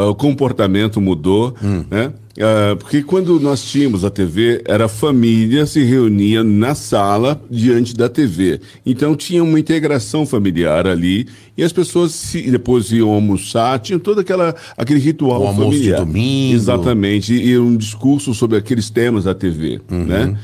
o 0.09 0.15
comportamento 0.15 0.99
mudou, 0.99 1.53
né? 1.89 2.11
Ah, 2.39 2.75
porque 2.75 3.01
quando 3.01 3.39
nós 3.39 3.63
tínhamos 3.63 4.05
a 4.05 4.09
TV, 4.09 4.61
era 4.65 4.85
a 4.85 4.89
família 4.89 5.65
se 5.65 5.83
reunia 5.83 6.43
na 6.43 6.75
sala 6.75 7.41
diante 7.49 7.95
da 7.95 8.07
TV. 8.07 8.59
Então 8.85 9.15
tinha 9.15 9.43
uma 9.43 9.59
integração 9.59 10.25
familiar 10.25 10.85
ali 10.87 11.27
e 11.57 11.63
as 11.63 11.73
pessoas 11.73 12.11
se, 12.11 12.49
depois 12.51 12.91
iam 12.91 13.09
almoçar, 13.09 13.79
tinha 13.79 13.97
todo 13.97 14.19
aquela, 14.21 14.55
aquele 14.77 14.99
ritual 14.99 15.41
O 15.41 15.47
almoço 15.47 15.71
de 15.71 15.77
familiar. 15.77 15.99
domingo. 16.05 16.55
Exatamente, 16.55 17.33
e 17.33 17.57
um 17.57 17.75
discurso 17.75 18.33
sobre 18.33 18.57
aqueles 18.57 18.89
temas 18.89 19.23
da 19.23 19.33
TV, 19.33 19.81
né? 19.89 20.37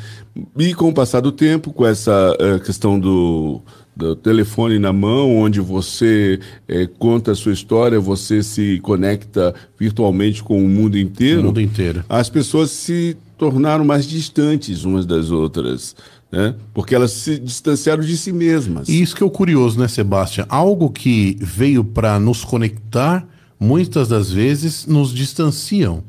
E 0.58 0.74
com 0.74 0.90
o 0.90 0.94
passar 0.94 1.20
do 1.20 1.32
tempo, 1.32 1.72
com 1.72 1.86
essa 1.86 2.36
eh, 2.40 2.58
questão 2.58 3.00
do, 3.00 3.62
do 3.96 4.16
telefone 4.16 4.80
na 4.80 4.92
mão, 4.92 5.38
onde 5.38 5.60
você 5.60 6.40
eh, 6.68 6.88
conta 6.98 7.32
a 7.32 7.36
sua 7.36 7.54
história, 7.54 8.00
você 8.00 8.42
se 8.42 8.80
conecta 8.80 9.54
virtualmente 9.80 10.44
com 10.44 10.64
o 10.64 10.68
mundo 10.68 10.98
inteiro, 10.98 11.42
O 11.42 11.44
mundo 11.46 11.62
inteiro. 11.62 12.04
as 12.10 12.30
pessoas 12.30 12.72
se 12.72 13.16
tornaram 13.38 13.86
mais 13.86 14.06
distantes 14.08 14.84
umas 14.84 15.06
das 15.06 15.30
outras, 15.30 15.96
né? 16.32 16.56
Porque 16.74 16.96
elas 16.96 17.12
se 17.12 17.38
distanciaram 17.38 18.04
de 18.04 18.18
si 18.18 18.32
mesmas. 18.32 18.90
E 18.90 19.02
isso 19.02 19.16
que 19.16 19.22
é 19.22 19.26
o 19.26 19.30
curioso, 19.30 19.80
né, 19.80 19.88
Sebastião? 19.88 20.46
Algo 20.50 20.90
que 20.90 21.38
veio 21.40 21.84
para 21.84 22.20
nos 22.20 22.44
conectar 22.44 23.28
muitas 23.60 24.08
das 24.08 24.32
vezes 24.32 24.86
nos 24.88 25.14
distanciam. 25.14 26.04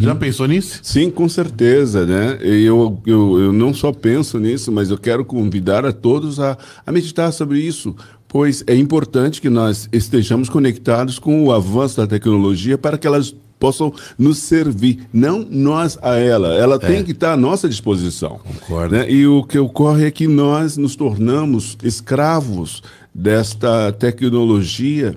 Já 0.00 0.14
pensou 0.14 0.46
nisso? 0.46 0.80
Sim, 0.82 1.10
com 1.10 1.28
certeza, 1.28 2.04
né? 2.04 2.38
Eu, 2.42 3.00
eu, 3.06 3.40
eu 3.40 3.52
não 3.52 3.72
só 3.72 3.90
penso 3.90 4.38
nisso, 4.38 4.70
mas 4.70 4.90
eu 4.90 4.98
quero 4.98 5.24
convidar 5.24 5.84
a 5.86 5.92
todos 5.92 6.38
a, 6.38 6.58
a 6.86 6.92
meditar 6.92 7.32
sobre 7.32 7.58
isso, 7.58 7.94
pois 8.28 8.62
é 8.66 8.74
importante 8.76 9.40
que 9.40 9.48
nós 9.48 9.88
estejamos 9.92 10.48
conectados 10.48 11.18
com 11.18 11.44
o 11.44 11.52
avanço 11.52 11.96
da 11.96 12.06
tecnologia 12.06 12.76
para 12.76 12.98
que 12.98 13.06
elas 13.06 13.34
possam 13.58 13.92
nos 14.18 14.38
servir, 14.38 15.06
não 15.12 15.46
nós 15.50 15.98
a 16.02 16.16
ela. 16.16 16.54
Ela 16.54 16.78
tem 16.78 17.02
que 17.02 17.12
estar 17.12 17.32
à 17.32 17.36
nossa 17.36 17.68
disposição. 17.68 18.38
Concordo. 18.44 18.94
né? 18.94 19.10
E 19.10 19.26
o 19.26 19.42
que 19.42 19.58
ocorre 19.58 20.04
é 20.04 20.10
que 20.10 20.26
nós 20.28 20.76
nos 20.76 20.94
tornamos 20.94 21.78
escravos 21.82 22.82
desta 23.14 23.90
tecnologia 23.92 25.16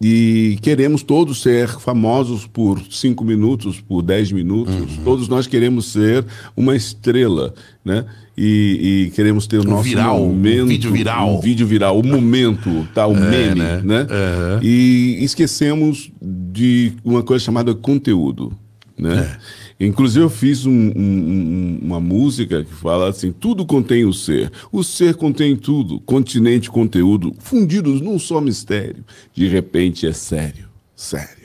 e 0.00 0.58
queremos 0.60 1.02
todos 1.02 1.40
ser 1.40 1.68
famosos 1.68 2.46
por 2.46 2.80
cinco 2.90 3.24
minutos, 3.24 3.80
por 3.80 4.02
dez 4.02 4.30
minutos. 4.30 4.74
Todos 5.02 5.26
nós 5.28 5.46
queremos 5.46 5.86
ser 5.86 6.24
uma 6.56 6.76
estrela, 6.76 7.54
né? 7.84 8.04
E, 8.36 9.06
e 9.06 9.10
queremos 9.14 9.46
ter 9.46 9.58
o 9.58 9.64
nosso 9.64 9.84
viral, 9.84 10.22
um 10.22 10.26
momento, 10.28 10.66
vídeo 10.66 10.92
viral. 10.92 11.38
um 11.38 11.40
vídeo 11.40 11.66
viral, 11.66 11.98
o 11.98 12.06
momento, 12.06 12.86
tá? 12.94 13.06
O 13.06 13.14
meme, 13.14 13.54
né? 13.54 13.80
né? 13.82 14.06
Aham. 14.10 14.60
E 14.62 15.16
esquecemos 15.24 16.12
de 16.20 16.92
uma 17.02 17.22
coisa 17.22 17.42
chamada 17.42 17.74
conteúdo, 17.74 18.52
né? 18.98 19.38
Inclusive 19.78 20.24
eu 20.24 20.30
fiz 20.30 20.64
um- 20.64 20.72
um- 20.72 20.92
um- 20.96 21.78
uma 21.82 22.00
música 22.00 22.64
que 22.64 22.72
fala 22.72 23.08
assim, 23.10 23.30
tudo 23.30 23.66
contém 23.66 24.04
o 24.06 24.12
ser. 24.12 24.50
O 24.72 24.82
ser 24.82 25.14
contém 25.14 25.54
tudo, 25.54 26.00
continente, 26.00 26.70
conteúdo, 26.70 27.34
fundidos 27.38 28.00
num 28.00 28.18
só 28.18 28.40
mistério. 28.40 29.04
De 29.34 29.46
repente 29.46 30.06
é 30.06 30.12
sério, 30.12 30.66
sério. 30.94 31.36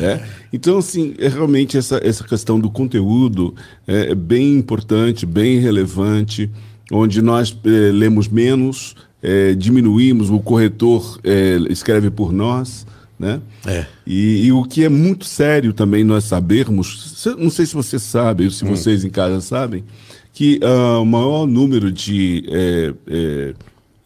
né? 0.00 0.24
Então, 0.52 0.78
assim, 0.78 1.14
é 1.18 1.28
realmente 1.28 1.76
essa, 1.76 2.00
essa 2.02 2.24
questão 2.24 2.58
do 2.60 2.70
conteúdo 2.70 3.54
é, 3.86 4.10
é 4.10 4.14
bem 4.14 4.54
importante, 4.56 5.26
bem 5.26 5.58
relevante, 5.58 6.50
onde 6.92 7.20
nós 7.22 7.56
eh, 7.64 7.90
lemos 7.92 8.28
menos, 8.28 8.94
eh, 9.22 9.54
diminuímos, 9.54 10.30
o 10.30 10.38
corretor 10.38 11.18
escreve 11.70 12.10
por 12.10 12.32
nós, 12.32 12.86
né? 13.18 13.40
É. 13.66 13.86
E, 14.06 14.46
e 14.46 14.52
o 14.52 14.64
que 14.64 14.84
é 14.84 14.88
muito 14.88 15.24
sério 15.24 15.72
também 15.72 16.04
nós 16.04 16.24
sabermos, 16.24 17.24
não 17.38 17.50
sei 17.50 17.66
se 17.66 17.74
você 17.74 17.98
sabe, 17.98 18.44
ou 18.44 18.50
se 18.50 18.64
vocês 18.64 19.04
em 19.04 19.10
casa 19.10 19.40
sabem, 19.40 19.84
que 20.32 20.58
ah, 20.62 20.98
o 20.98 21.04
maior 21.04 21.46
número 21.46 21.92
de 21.92 22.44
eh, 22.48 22.94
eh, 23.06 23.54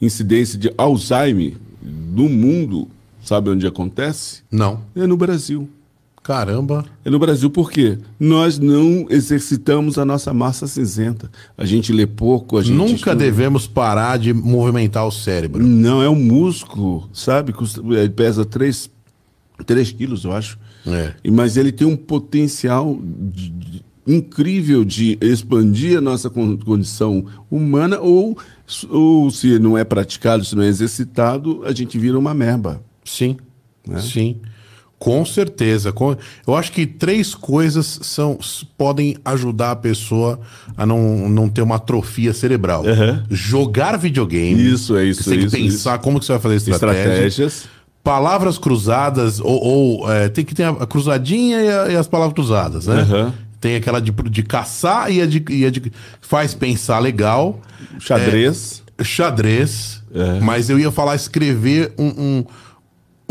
incidência 0.01 0.59
de 0.59 0.71
Alzheimer 0.77 1.55
no 1.83 2.29
mundo, 2.29 2.87
sabe 3.23 3.49
onde 3.51 3.67
acontece? 3.67 4.43
Não. 4.51 4.81
É 4.95 5.07
no 5.07 5.17
Brasil. 5.17 5.69
Caramba. 6.23 6.85
É 7.07 7.09
no 7.09 7.19
Brasil 7.19 7.49
por 7.49 7.71
quê? 7.71 7.97
Nós 8.21 8.59
não 8.59 9.07
exercitamos 9.09 9.97
a 9.97 10.05
nossa 10.05 10.35
massa 10.35 10.67
cinzenta. 10.67 11.31
A 11.57 11.65
gente 11.65 11.91
lê 11.91 12.07
pouco, 12.07 12.59
a 12.59 12.63
gente 12.63 12.77
Nunca 12.77 12.93
estuda. 12.93 13.17
devemos 13.17 13.67
parar 13.67 14.19
de 14.19 14.35
movimentar 14.35 15.07
o 15.07 15.11
cérebro. 15.11 15.67
Não, 15.67 16.03
é 16.03 16.09
um 16.11 16.15
músculo, 16.15 17.09
sabe? 17.15 17.55
Ele 17.91 18.11
pesa 18.11 18.45
3, 18.45 18.91
3 19.67 19.93
quilos, 19.93 20.25
eu 20.25 20.33
acho. 20.33 20.59
É. 20.87 21.13
E- 21.25 21.31
Mas 21.31 21.57
ele 21.57 21.73
tem 21.73 21.87
um 21.87 21.97
potencial 21.97 22.99
de- 23.33 23.51
de- 23.51 23.85
incrível 24.07 24.85
de 24.85 25.19
expandir 25.21 25.99
a 25.99 26.01
nossa 26.01 26.31
con- 26.31 26.57
condição 26.57 27.27
humana 27.51 27.99
ou, 28.01 28.39
ou 28.89 29.31
se 29.31 29.59
não 29.59 29.77
é 29.77 29.85
praticado, 29.85 30.45
se 30.45 30.57
não 30.57 30.63
é 30.63 30.69
exercitado, 30.69 31.63
a 31.65 31.73
gente 31.73 31.99
vira 31.99 32.19
uma 32.19 32.33
merda. 32.33 32.81
Sim. 33.05 33.37
Né? 33.87 34.01
Sim. 34.01 34.37
Com 34.99 35.25
certeza. 35.25 35.93
Com- 35.93 36.17
Eu 36.47 36.57
acho 36.57 36.73
que 36.73 36.85
três 36.87 37.33
coisas 37.35 38.01
são, 38.03 38.37
podem 38.77 39.17
ajudar 39.25 39.71
a 39.73 39.77
pessoa 39.77 40.41
a 40.77 40.85
não, 40.85 41.29
não 41.29 41.49
ter 41.49 41.63
uma 41.63 41.77
atrofia 41.77 42.33
cerebral. 42.33 42.83
Uhum. 42.85 43.23
Jogar 43.31 43.97
videogame. 43.97 44.61
Isso, 44.73 44.97
é 44.97 45.05
isso, 45.05 45.23
Você 45.23 45.31
tem 45.31 45.39
que 45.41 45.47
isso, 45.47 45.57
pensar 45.57 45.99
como 45.99 46.19
que 46.19 46.25
você 46.27 46.33
vai 46.33 46.41
fazer 46.41 46.57
estratégia. 46.57 47.03
Estratégias. 47.29 47.69
Palavras 48.03 48.57
cruzadas, 48.57 49.39
ou, 49.41 49.63
ou, 49.63 50.13
é, 50.13 50.29
tem 50.29 50.45
que 50.45 50.55
ter 50.55 50.65
a, 50.65 50.87
cruzadinha 50.87 51.61
e, 51.61 51.69
a- 51.69 51.89
e 51.93 51.97
as 51.97 52.07
palavras 52.07 52.35
cruzadas, 52.35 52.87
né? 52.87 53.03
Uhum. 53.03 53.33
Tem 53.61 53.75
aquela 53.77 54.01
de, 54.01 54.13
de 54.13 54.43
caçar 54.43 55.11
e 55.11 55.21
a 55.21 55.27
de, 55.27 55.45
e 55.51 55.67
a 55.67 55.71
de. 55.71 55.93
Faz 56.21 56.55
pensar 56.55 57.01
legal. 57.01 57.61
Xadrez. 57.99 58.83
Xadrez. 59.03 60.03
É. 60.15 60.41
Mas 60.41 60.71
eu 60.71 60.79
ia 60.79 60.91
falar 60.91 61.17
escrever 61.17 61.93
um, 61.99 62.07
um, 62.07 62.45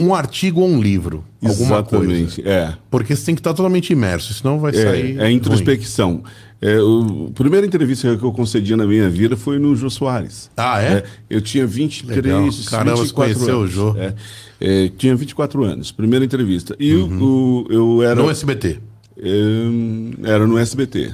um 0.10 0.14
artigo 0.14 0.62
ou 0.62 0.68
um 0.68 0.82
livro. 0.82 1.24
Alguma 1.44 1.82
coisa. 1.82 2.12
Exatamente. 2.14 2.48
É. 2.48 2.74
Porque 2.92 3.16
você 3.16 3.26
tem 3.26 3.36
que 3.36 3.40
estar 3.40 3.54
totalmente 3.54 3.92
imerso, 3.92 4.34
senão 4.34 4.60
vai 4.60 4.74
sair. 4.74 5.18
É, 5.20 5.28
é 5.28 5.32
introspecção. 5.32 6.24
É, 6.62 6.80
o, 6.82 7.28
a 7.30 7.34
primeira 7.34 7.66
entrevista 7.66 8.16
que 8.18 8.24
eu 8.24 8.32
concedi 8.32 8.76
na 8.76 8.86
minha 8.86 9.10
vida 9.10 9.38
foi 9.38 9.60
no 9.60 9.76
Jô 9.76 9.90
Soares. 9.90 10.50
Ah, 10.58 10.82
é? 10.82 11.04
eu 11.30 11.40
tinha 11.40 11.66
23, 11.66 12.26
Legal. 12.26 12.50
Caramba, 12.70 12.96
você 12.98 13.04
24 13.04 13.14
conheceu 13.14 13.58
anos. 13.60 13.70
o 13.72 13.74
Jô. 13.74 13.96
É, 13.98 14.14
é, 14.60 14.90
tinha 14.98 15.16
24 15.16 15.64
anos, 15.64 15.92
primeira 15.92 16.24
entrevista. 16.26 16.76
E 16.80 16.94
o- 16.94 17.08
o, 17.24 17.68
eu 17.70 18.02
era. 18.04 18.22
No 18.22 18.30
SBT. 18.30 18.80
Hum, 19.22 20.12
era 20.24 20.46
no 20.46 20.58
SBT. 20.58 21.14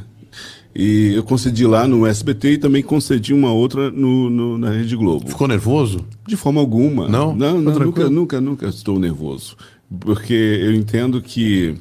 E 0.75 1.13
eu 1.13 1.23
concedi 1.23 1.67
lá 1.67 1.87
no 1.87 2.05
SBT 2.05 2.53
e 2.53 2.57
também 2.57 2.81
concedi 2.81 3.31
uma 3.33 3.51
outra 3.53 3.91
no, 3.91 4.29
no- 4.29 4.57
na 4.57 4.71
Rede 4.71 4.95
Globo. 4.95 5.29
Ficou 5.29 5.47
nervoso? 5.47 6.03
De 6.27 6.35
forma 6.35 6.59
alguma. 6.59 7.07
Não? 7.07 7.35
Não, 7.35 7.61
não 7.61 7.73
nunca, 7.79 8.09
nunca, 8.09 8.41
nunca 8.41 8.67
estou 8.67 8.97
nervoso. 8.99 9.55
Porque 9.99 10.33
eu 10.33 10.73
entendo 10.73 11.21
que 11.21 11.75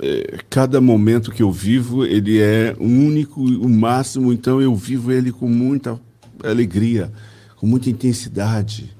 eh, 0.00 0.38
cada 0.48 0.80
momento 0.80 1.30
que 1.30 1.42
eu 1.42 1.52
vivo, 1.52 2.06
ele 2.06 2.38
é 2.38 2.74
único, 2.80 3.42
o 3.42 3.68
máximo, 3.68 4.32
então 4.32 4.62
eu 4.62 4.74
vivo 4.74 5.12
ele 5.12 5.30
com 5.30 5.46
muita 5.46 6.00
alegria, 6.42 7.12
com 7.56 7.66
muita 7.66 7.90
intensidade. 7.90 8.90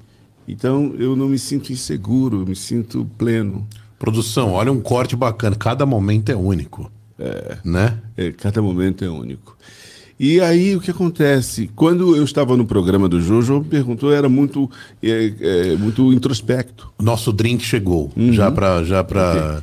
Então 0.49 0.95
eu 0.97 1.15
não 1.15 1.29
me 1.29 1.37
sinto 1.37 1.71
inseguro, 1.71 2.45
me 2.45 2.55
sinto 2.55 3.07
pleno. 3.17 3.67
Produção, 3.99 4.53
olha 4.53 4.71
um 4.71 4.79
corte 4.79 5.15
bacana. 5.15 5.55
Cada 5.55 5.85
momento 5.85 6.31
é 6.31 6.35
único. 6.35 6.91
É. 7.19 7.57
Né? 7.63 7.97
É, 8.17 8.31
cada 8.31 8.61
momento 8.61 9.05
é 9.05 9.09
único. 9.09 9.55
E 10.19 10.41
aí 10.41 10.75
o 10.75 10.81
que 10.81 10.91
acontece? 10.91 11.69
Quando 11.75 12.15
eu 12.15 12.23
estava 12.23 12.57
no 12.57 12.65
programa 12.65 13.07
do 13.07 13.21
Jojo, 13.21 13.59
me 13.59 13.65
perguntou, 13.65 14.09
eu 14.09 14.17
era 14.17 14.27
muito, 14.27 14.69
é, 15.03 15.33
é, 15.39 15.75
muito 15.77 16.11
introspecto. 16.11 16.91
Nosso 16.99 17.31
drink 17.31 17.63
chegou. 17.63 18.11
Uhum. 18.17 18.33
Já 18.33 18.51
pra. 18.51 18.83
Já 18.83 19.03
pra... 19.03 19.61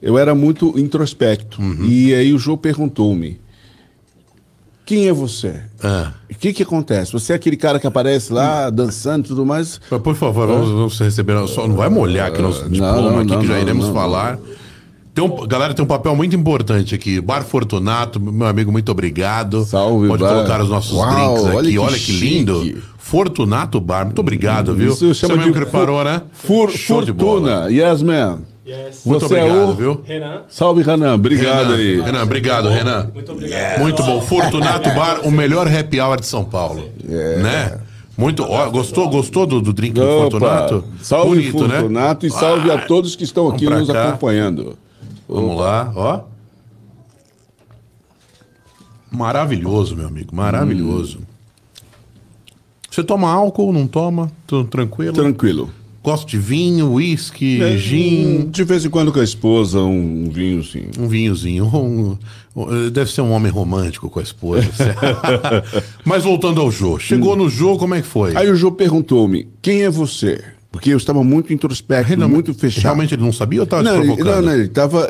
Eu 0.00 0.18
era 0.18 0.34
muito 0.34 0.78
introspecto. 0.78 1.60
E 1.82 2.14
aí 2.14 2.32
o 2.32 2.38
João 2.38 2.56
perguntou-me: 2.56 3.38
quem 4.86 5.06
é 5.08 5.12
você? 5.12 5.60
Ah. 5.82 6.12
O 6.30 6.34
que 6.34 6.52
que 6.52 6.62
acontece? 6.62 7.12
Você 7.12 7.32
é 7.32 7.36
aquele 7.36 7.56
cara 7.56 7.78
que 7.78 7.86
aparece 7.86 8.32
lá 8.32 8.70
dançando 8.70 9.24
e 9.26 9.28
tudo 9.28 9.44
mais? 9.44 9.80
Mas, 9.90 10.00
Por 10.00 10.14
favor, 10.14 10.46
vamos, 10.46 10.70
vamos 10.70 10.98
receber. 10.98 11.46
Só, 11.48 11.66
não 11.66 11.74
vai 11.76 11.88
molhar 11.90 12.28
aqui 12.28 12.40
nosso 12.40 12.62
não, 12.62 12.70
diploma 12.70 13.00
não, 13.10 13.18
aqui, 13.18 13.30
não, 13.32 13.40
que 13.40 13.46
já 13.48 13.58
iremos 13.58 13.88
falar. 13.88 14.38
Tem 15.12 15.24
um, 15.24 15.46
galera, 15.46 15.72
tem 15.74 15.82
um 15.84 15.88
papel 15.88 16.14
muito 16.14 16.36
importante 16.36 16.94
aqui. 16.94 17.20
Bar 17.20 17.42
Fortunato, 17.42 18.20
meu 18.20 18.46
amigo, 18.46 18.70
muito 18.70 18.92
obrigado. 18.92 19.64
Salve, 19.64 20.08
Pode 20.08 20.22
Bar. 20.22 20.28
colocar 20.34 20.62
os 20.62 20.68
nossos 20.68 20.92
Uau, 20.92 21.10
drinks 21.10 21.46
aqui. 21.46 21.56
olha 21.56 21.80
Olha 21.80 21.98
que 21.98 22.04
que, 22.04 22.12
lindo. 22.12 22.82
Fortunato 22.98 23.80
Bar, 23.80 24.04
muito 24.04 24.18
obrigado, 24.20 24.74
viu? 24.74 24.92
Isso 24.92 25.14
Você 25.14 25.26
mesmo 25.26 25.42
de 25.44 25.52
que 25.52 25.58
preparou, 25.58 26.04
né? 26.04 26.22
Fur- 26.32 26.70
Show 26.70 27.04
fortuna. 27.06 27.68
Yes, 27.70 28.02
man. 28.02 28.40
Yes. 28.66 29.02
Muito 29.06 29.28
Você 29.28 29.36
é 29.36 29.44
obrigado, 29.44 29.68
o- 29.70 29.74
viu? 29.74 30.00
Renan, 30.04 30.42
Salve, 30.48 30.82
Renan. 30.82 31.14
Obrigado 31.14 31.68
Renan, 31.70 31.76
aí. 31.76 32.00
Renan, 32.00 32.22
obrigado, 32.24 32.68
Renan. 32.68 33.10
muito 33.14 33.30
obrigado. 33.32 33.80
Muito 33.80 34.02
bom. 34.02 34.20
Fortunato 34.20 34.90
Bar, 34.90 35.20
o 35.24 35.30
melhor 35.30 35.68
happy 35.68 36.00
hour 36.00 36.18
de 36.18 36.26
São 36.26 36.44
Paulo. 36.44 36.82
Né? 37.04 37.78
Muito. 38.18 38.42
Ó, 38.42 38.68
gostou, 38.70 39.08
gostou 39.08 39.46
do, 39.46 39.60
do 39.60 39.72
drink 39.72 39.94
do 39.94 40.02
Opa, 40.02 40.30
Fortunato? 40.30 40.84
Salve, 41.00 41.28
Bonito, 41.52 41.68
né? 41.68 41.74
Fortunato, 41.80 42.26
e 42.26 42.30
salve 42.30 42.70
Ah, 42.70 42.74
a 42.74 42.78
todos 42.78 43.14
que 43.14 43.22
estão 43.22 43.46
aqui 43.48 43.66
nos 43.70 43.86
cá. 43.88 44.08
acompanhando. 44.08 44.76
Vamos 45.28 45.56
lá, 45.60 45.92
ó. 45.94 46.20
Maravilhoso, 49.10 49.94
meu 49.96 50.08
amigo, 50.08 50.34
maravilhoso. 50.34 51.20
Você 52.90 53.04
toma 53.04 53.30
álcool, 53.30 53.72
não 53.72 53.86
toma? 53.86 54.30
Tudo 54.46 54.68
tranquilo? 54.68 55.12
Tranquilo. 55.12 55.70
Gosto 56.06 56.28
de 56.28 56.38
vinho, 56.38 56.92
uísque, 56.92 57.60
É, 57.60 57.76
gin, 57.76 58.48
De 58.48 58.62
vez 58.62 58.84
em 58.84 58.88
quando 58.88 59.12
com 59.12 59.18
a 59.18 59.24
esposa, 59.24 59.80
um 59.80 60.30
vinho 60.30 60.62
sim. 60.62 60.84
um 61.00 61.08
vinhozinho. 61.08 61.66
Um- 61.74 62.16
um- 62.54 62.88
deve 62.90 63.10
ser 63.10 63.22
um 63.22 63.32
homem 63.32 63.50
romântico 63.50 64.08
com 64.08 64.20
a 64.20 64.22
esposa. 64.22 64.62
Mas 66.06 66.22
voltando 66.22 66.60
ao 66.60 66.70
Jô. 66.70 66.96
Chegou 67.00 67.34
no 67.34 67.50
Jô, 67.50 67.76
como 67.76 67.94
é 67.96 68.00
que 68.02 68.06
foi? 68.06 68.36
Aí 68.36 68.48
o 68.48 68.54
Jô 68.54 68.70
perguntou-me: 68.70 69.48
quem 69.60 69.82
é 69.82 69.90
você? 69.90 70.44
Porque 70.76 70.90
eu 70.90 70.98
estava 70.98 71.24
muito 71.24 71.54
introspecto, 71.54 72.28
muito 72.28 72.52
fechado. 72.52 72.82
Realmente 72.82 73.14
ele 73.14 73.22
não 73.22 73.32
sabia 73.32 73.60
ou 73.60 73.64
estava 73.64 73.82
te 73.82 73.86
Não, 73.86 73.96
provocando? 73.96 74.26
não, 74.26 74.42
não, 74.42 74.52
ele 74.52 74.64
estava. 74.64 75.08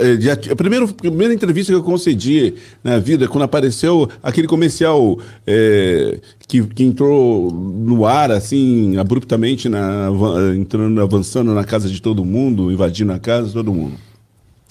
A 0.52 0.55
primeira, 0.55 0.87
primeira 0.87 1.35
entrevista 1.35 1.72
que 1.72 1.76
eu 1.76 1.83
concedi 1.83 2.55
na 2.85 3.00
vida, 3.00 3.26
quando 3.26 3.42
apareceu 3.42 4.09
aquele 4.22 4.46
comercial 4.46 5.18
é, 5.44 6.20
que, 6.46 6.62
que 6.62 6.85
entrou 6.85 7.50
no 7.50 8.07
ar, 8.07 8.31
assim, 8.31 8.96
abruptamente, 8.96 9.68
na, 9.68 10.09
entrando, 10.57 11.02
avançando 11.02 11.52
na 11.52 11.64
casa 11.64 11.88
de 11.88 12.00
todo 12.00 12.24
mundo, 12.24 12.70
invadindo 12.70 13.12
a 13.12 13.18
casa 13.18 13.48
de 13.48 13.52
todo 13.55 13.74
mundo. 13.74 13.94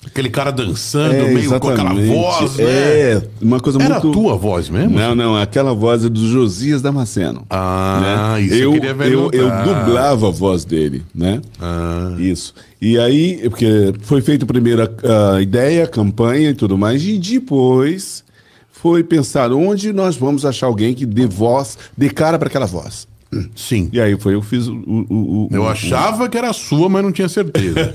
Aquele 0.05 0.29
cara 0.29 0.51
dançando, 0.51 1.13
É, 1.15 1.27
meio 1.33 1.49
com 1.49 1.55
aquela 1.55 1.73
exatamente. 1.93 2.07
voz, 2.13 2.55
né? 2.57 2.63
É, 2.65 3.21
uma 3.41 3.59
coisa 3.59 3.81
Era 3.81 3.95
muito. 3.95 4.09
a 4.09 4.13
tua 4.13 4.35
voz 4.37 4.69
mesmo? 4.69 4.97
Não, 4.97 5.15
não, 5.15 5.35
aquela 5.35 5.73
voz 5.73 6.05
é 6.05 6.09
do 6.09 6.27
Josias 6.29 6.81
Damasceno. 6.81 7.45
Ah, 7.49 8.35
né? 8.37 8.41
isso 8.43 8.53
eu 8.55 8.59
eu, 8.61 8.71
queria 8.73 8.89
eu, 8.91 9.23
eu 9.23 9.29
perguntar. 9.29 9.63
dublava 9.85 10.27
a 10.27 10.31
voz 10.31 10.63
dele, 10.63 11.03
né? 11.13 11.41
Ah. 11.59 12.13
Isso. 12.19 12.53
E 12.81 12.97
aí, 12.99 13.49
porque 13.49 13.93
foi 14.01 14.21
feita 14.21 14.45
primeiro 14.45 14.83
a, 14.83 15.35
a 15.35 15.41
ideia, 15.41 15.83
a 15.83 15.87
campanha 15.87 16.51
e 16.51 16.53
tudo 16.53 16.77
mais, 16.77 17.03
e 17.03 17.17
depois 17.17 18.23
foi 18.71 19.03
pensar 19.03 19.51
onde 19.51 19.91
nós 19.91 20.15
vamos 20.15 20.45
achar 20.45 20.67
alguém 20.67 20.93
que 20.93 21.05
dê 21.05 21.25
voz, 21.25 21.77
dê 21.97 22.09
cara 22.09 22.37
para 22.37 22.47
aquela 22.47 22.67
voz. 22.67 23.07
Sim. 23.55 23.89
E 23.91 23.99
aí 23.99 24.17
foi 24.19 24.33
eu 24.35 24.41
fiz 24.41 24.67
o. 24.67 24.75
o- 24.75 25.05
o- 25.09 25.49
Eu 25.51 25.63
o- 25.63 25.67
achava 25.67 26.27
que 26.29 26.37
era 26.37 26.51
sua, 26.53 26.87
mas 26.89 27.03
não 27.03 27.11
tinha 27.11 27.27
certeza. 27.29 27.93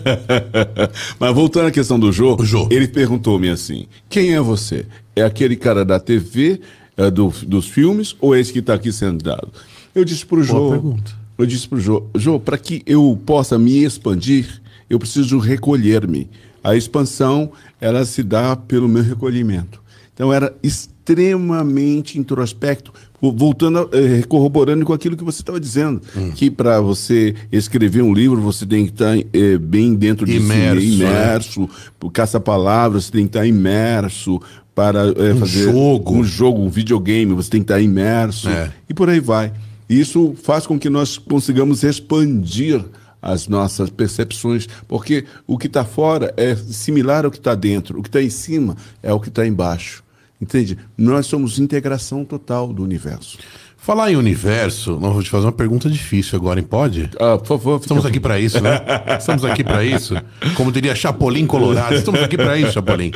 Mas 1.19 1.35
voltando 1.35 1.67
à 1.69 1.71
questão 1.71 1.99
do 1.99 2.11
Jô, 2.13 2.37
Jô. 2.43 2.69
ele 2.71 2.89
perguntou-me 2.89 3.49
assim: 3.49 3.87
quem 4.09 4.33
é 4.35 4.41
você? 4.41 4.87
É 5.15 5.23
aquele 5.23 5.57
cara 5.57 5.85
da 5.85 5.99
TV, 6.01 6.61
é, 6.97 7.11
do- 7.11 7.33
dos 7.47 7.67
filmes, 7.67 8.15
ou 8.21 8.35
é 8.35 8.41
esse 8.41 8.53
que 8.53 8.59
está 8.61 8.75
aqui 8.75 8.93
sentado? 8.93 9.49
Eu 9.95 10.05
disse 10.05 10.25
pro 10.27 10.43
Jô. 10.43 10.71
pergunta. 10.71 11.13
Eu 11.39 11.47
disse 11.47 11.67
pro 11.67 11.81
Jô, 11.81 12.05
Jô, 12.17 12.39
para 12.39 12.59
que 12.59 12.83
eu 12.87 13.19
possa 13.25 13.59
me 13.59 13.83
expandir, 13.85 14.61
eu 14.91 14.99
preciso 14.99 15.39
recolher-me. 15.39 16.29
A 16.63 16.77
expansão, 16.77 17.53
ela 17.81 18.05
se 18.05 18.23
dá 18.23 18.55
pelo 18.55 18.87
meu 18.89 19.03
recolhimento. 19.03 19.81
Então 20.13 20.31
era 20.31 20.55
extremamente 20.63 22.19
introspecto, 22.19 22.93
voltando, 23.21 23.89
eh, 23.93 24.23
corroborando 24.29 24.85
com 24.85 24.93
aquilo 24.93 25.17
que 25.17 25.25
você 25.25 25.43
estava 25.43 25.61
dizendo, 25.61 26.01
Hum. 26.17 26.31
que 26.35 26.51
para 26.51 26.81
você 26.81 27.35
escrever 27.53 28.03
um 28.03 28.15
livro, 28.15 28.41
você 28.41 28.65
tem 28.65 28.87
que 28.87 28.93
estar 28.93 29.17
eh, 29.19 29.59
bem 29.59 29.95
dentro 29.95 30.25
de 30.27 30.37
Imerso, 30.37 30.81
si, 30.81 30.95
imerso, 30.95 31.69
por 31.99 32.11
caça-palavras, 32.11 33.05
você 33.05 33.13
tem 33.13 33.23
que 33.23 33.29
estar 33.37 33.47
imerso 33.47 34.41
para 34.75 35.09
eh, 35.09 35.35
fazer 35.39 35.65
jogo. 35.65 36.15
um 36.15 36.25
jogo, 36.25 36.63
um 36.63 36.71
videogame, 36.71 37.35
você 37.35 37.51
tem 37.51 37.61
que 37.61 37.65
estar 37.65 37.81
imerso 37.81 38.49
É. 38.49 38.73
e 38.89 38.95
por 38.95 39.11
aí 39.11 39.21
vai. 39.21 39.53
Isso 39.89 40.35
faz 40.43 40.67
com 40.67 40.79
que 40.79 40.89
nós 40.89 41.19
consigamos 41.19 41.83
expandir 41.83 42.83
as 43.21 43.49
nossas 43.49 43.91
percepções, 43.91 44.67
porque 44.89 45.25
o 45.47 45.59
que 45.59 45.67
está 45.67 45.85
fora 45.85 46.33
é 46.39 46.55
similar 46.57 47.25
ao 47.27 47.31
que 47.31 47.37
está 47.37 47.55
dentro, 47.55 47.99
o 47.99 48.03
que 48.03 48.09
está 48.09 48.23
em 48.23 48.31
cima 48.31 48.77
é 49.03 49.13
o 49.13 49.21
que 49.21 49.29
está 49.29 49.47
embaixo. 49.47 50.03
Entende? 50.41 50.79
Nós 50.97 51.27
somos 51.27 51.59
integração 51.59 52.25
total 52.25 52.73
do 52.73 52.83
universo. 52.83 53.39
Falar 53.77 54.11
em 54.13 54.17
universo, 54.17 54.99
não 55.01 55.13
vou 55.13 55.23
te 55.23 55.31
fazer 55.31 55.47
uma 55.47 55.53
pergunta 55.53 55.89
difícil 55.89 56.39
agora, 56.39 56.61
hein? 56.61 56.67
Pode? 56.69 57.11
Ah, 57.19 57.39
por 57.39 57.47
favor, 57.47 57.75
fica- 57.81 57.85
Estamos 57.95 58.07
aqui 58.07 58.21
para 58.21 58.39
isso, 58.39 58.61
né? 58.63 58.79
Estamos 59.19 59.45
aqui 59.45 59.65
para 59.65 59.83
isso. 59.85 60.15
Como 60.55 60.71
diria 60.71 60.95
Chapolin 60.95 61.47
Colorado, 61.47 61.95
estamos 61.95 62.23
aqui 62.23 62.37
para 62.37 62.59
isso, 62.59 62.73
Chapolin. 62.73 63.11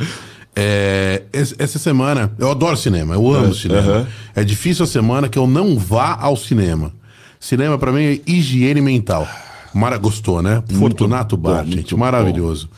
É, 0.55 1.23
es- 1.33 1.53
essa 1.59 1.77
semana, 1.77 2.31
eu 2.39 2.49
adoro 2.49 2.77
cinema, 2.77 3.13
eu 3.15 3.33
amo 3.33 3.53
cinema. 3.53 3.81
aham. 3.81 4.07
É 4.35 4.43
difícil 4.43 4.83
a 4.85 4.87
semana 4.87 5.27
que 5.29 5.37
eu 5.37 5.45
não 5.45 5.77
vá 5.77 6.17
ao 6.19 6.35
cinema. 6.37 6.93
Cinema 7.39 7.77
para 7.77 7.91
mim 7.91 8.01
é 8.03 8.19
higiene 8.25 8.81
mental. 8.81 9.27
Mara 9.73 9.97
gostou, 9.97 10.41
né? 10.41 10.63
Fortunato 10.79 11.35
bom, 11.35 11.51
Bar, 11.51 11.63
gente, 11.65 11.75
muito 11.75 11.97
maravilhoso. 11.97 12.69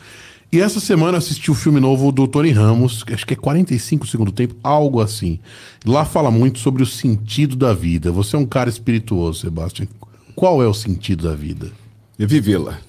E 0.50 0.60
essa 0.60 0.80
semana 0.80 1.18
assisti 1.18 1.50
o 1.50 1.54
filme 1.54 1.78
novo 1.78 2.10
do 2.10 2.26
Tony 2.26 2.50
Ramos, 2.50 3.04
acho 3.12 3.26
que 3.26 3.34
é 3.34 3.36
45 3.36 4.06
segundo 4.06 4.32
tempo, 4.32 4.56
algo 4.62 5.00
assim. 5.00 5.38
Lá 5.84 6.06
fala 6.06 6.30
muito 6.30 6.58
sobre 6.58 6.82
o 6.82 6.86
sentido 6.86 7.54
da 7.54 7.74
vida. 7.74 8.10
Você 8.10 8.34
é 8.34 8.38
um 8.38 8.46
cara 8.46 8.70
espirituoso, 8.70 9.40
Sebastião. 9.40 9.86
Qual 10.34 10.62
é 10.62 10.66
o 10.66 10.72
sentido 10.72 11.28
da 11.28 11.34
vida? 11.34 11.70
é 12.18 12.26
vivê-la. 12.26 12.80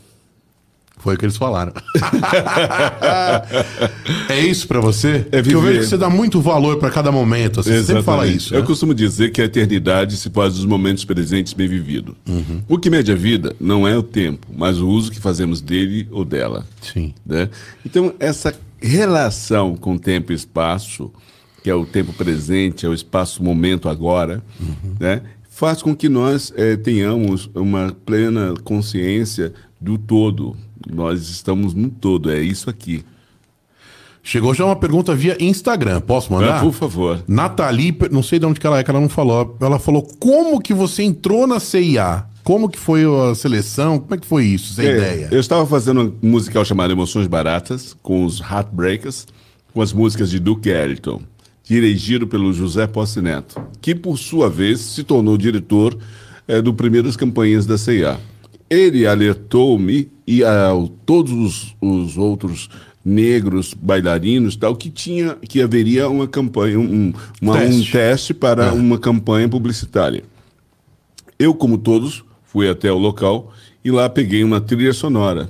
Foi 1.00 1.16
o 1.16 1.18
que 1.18 1.26
eles 1.26 1.38
falaram. 1.38 1.72
é 4.30 4.40
isso 4.42 4.68
pra 4.68 4.82
você? 4.82 5.26
É 5.32 5.42
Porque 5.42 5.56
eu 5.56 5.62
vejo 5.62 5.80
que 5.80 5.86
você 5.86 5.98
dá 5.98 6.10
muito 6.10 6.42
valor 6.42 6.78
pra 6.78 6.92
cada 6.92 7.10
momento. 7.10 7.62
assim, 7.62 7.72
Você 7.72 7.86
sempre 7.86 8.04
fala 8.04 8.28
isso. 8.28 8.54
Eu 8.54 8.60
né? 8.60 8.68
costumo 8.68 8.94
dizer 8.94 9.32
que 9.32 9.42
a 9.42 9.46
eternidade 9.46 10.18
se 10.18 10.30
faz 10.30 10.56
dos 10.56 10.66
momentos 10.66 11.06
presentes 11.06 11.54
bem 11.54 11.70
vividos. 11.70 12.16
Uhum. 12.28 12.62
O 12.68 12.78
que 12.78 12.90
mede 12.90 13.14
a 13.14 13.16
vida 13.16 13.56
não 13.62 13.88
é 13.88 13.98
o 13.98 14.04
tempo, 14.04 14.46
mas 14.56 14.80
o 14.80 14.90
uso 14.90 15.10
que 15.10 15.22
fazemos 15.22 15.62
dele 15.62 16.06
ou 16.12 16.26
dela. 16.26 16.66
Sim. 16.82 17.14
né? 17.26 17.50
Então, 17.86 18.14
essa 18.20 18.54
relação 18.82 19.78
com 19.78 19.98
tempo 19.98 20.34
e 20.34 20.36
espaço, 20.36 21.14
que 21.64 21.70
é 21.70 21.76
o 21.76 21.86
tempo 21.86 22.12
presente, 22.12 22.86
é 22.86 22.90
o 22.90 22.94
espaço-momento 22.94 23.88
agora, 23.88 24.44
né? 25.00 25.22
faz 25.60 25.82
com 25.82 25.94
que 25.94 26.08
nós 26.08 26.54
eh, 26.56 26.78
tenhamos 26.78 27.50
uma 27.54 27.94
plena 28.06 28.54
consciência 28.64 29.52
do 29.80 29.98
todo. 29.98 30.56
Nós 30.88 31.30
estamos 31.30 31.74
no 31.74 31.90
todo, 31.90 32.32
é 32.32 32.40
isso 32.42 32.70
aqui. 32.70 33.04
Chegou 34.22 34.54
já 34.54 34.66
uma 34.66 34.76
pergunta 34.76 35.16
via 35.16 35.38
Instagram. 35.44 36.02
Posso 36.02 36.32
mandar? 36.32 36.58
Ah, 36.58 36.62
por 36.62 36.74
favor. 36.74 37.24
Nathalie, 37.28 37.98
não 38.12 38.22
sei 38.22 38.38
de 38.38 38.46
onde 38.46 38.60
que 38.60 38.68
ela 38.68 38.78
é, 38.80 38.84
que 38.84 38.92
ela 38.92 39.00
não 39.00 39.10
falou. 39.10 39.58
Ela 39.60 39.80
falou 39.80 40.04
como 40.20 40.60
que 40.62 40.74
você 40.74 41.04
entrou 41.04 41.48
na 41.48 41.60
CIA? 41.60 42.26
Como 42.44 42.70
que 42.70 42.78
foi 42.78 43.04
a 43.06 43.34
seleção? 43.34 43.98
Como 44.00 44.14
é 44.14 44.18
que 44.18 44.28
foi 44.28 44.46
isso, 44.46 44.74
essa 44.74 44.84
É, 44.88 44.96
ideia? 44.96 45.30
Eu 45.32 45.40
estava 45.40 45.66
fazendo 45.66 46.16
um 46.22 46.30
musical 46.30 46.64
chamado 46.66 46.92
Emoções 46.92 47.28
Baratas, 47.28 47.96
com 48.04 48.26
os 48.26 48.40
Heartbreakers, 48.40 49.26
com 49.74 49.82
as 49.82 49.94
músicas 49.94 50.30
de 50.30 50.40
Duke 50.40 50.70
Ellington, 50.70 51.22
dirigido 51.64 52.28
pelo 52.28 52.52
José 52.54 52.88
Posse 52.88 53.22
Neto, 53.22 53.60
que 53.82 53.96
por 53.96 54.18
sua 54.18 54.50
vez 54.50 54.80
se 54.80 55.04
tornou 55.04 55.38
diretor 55.38 55.98
eh, 56.48 56.62
do 56.62 56.74
primeiras 56.74 57.16
campanhas 57.16 57.66
da 57.66 57.78
CIA. 57.78 58.20
Ele 58.70 59.06
alertou-me 59.08 60.10
e 60.28 60.44
a 60.44 60.70
todos 61.06 61.32
os, 61.32 61.76
os 61.82 62.18
outros 62.18 62.70
negros 63.04 63.74
bailarinos 63.74 64.56
tal 64.56 64.76
que 64.76 64.90
tinha 64.90 65.36
que 65.36 65.62
haveria 65.62 66.08
uma 66.10 66.28
campanha 66.28 66.78
um, 66.80 67.14
uma- 67.42 67.54
um 67.56 67.58
Teste. 67.60 67.92
teste 67.92 68.34
para 68.34 68.74
uma 68.74 69.00
campanha 69.00 69.48
publicitária 69.50 70.24
eu, 71.40 71.54
como 71.54 71.78
todos, 71.78 72.24
fui 72.44 72.68
até 72.68 72.92
o 72.92 72.98
local 72.98 73.54
e 73.84 73.90
lá 73.90 74.10
peguei 74.10 74.44
uma 74.44 74.60
trilha 74.60 74.92
sonora. 74.92 75.50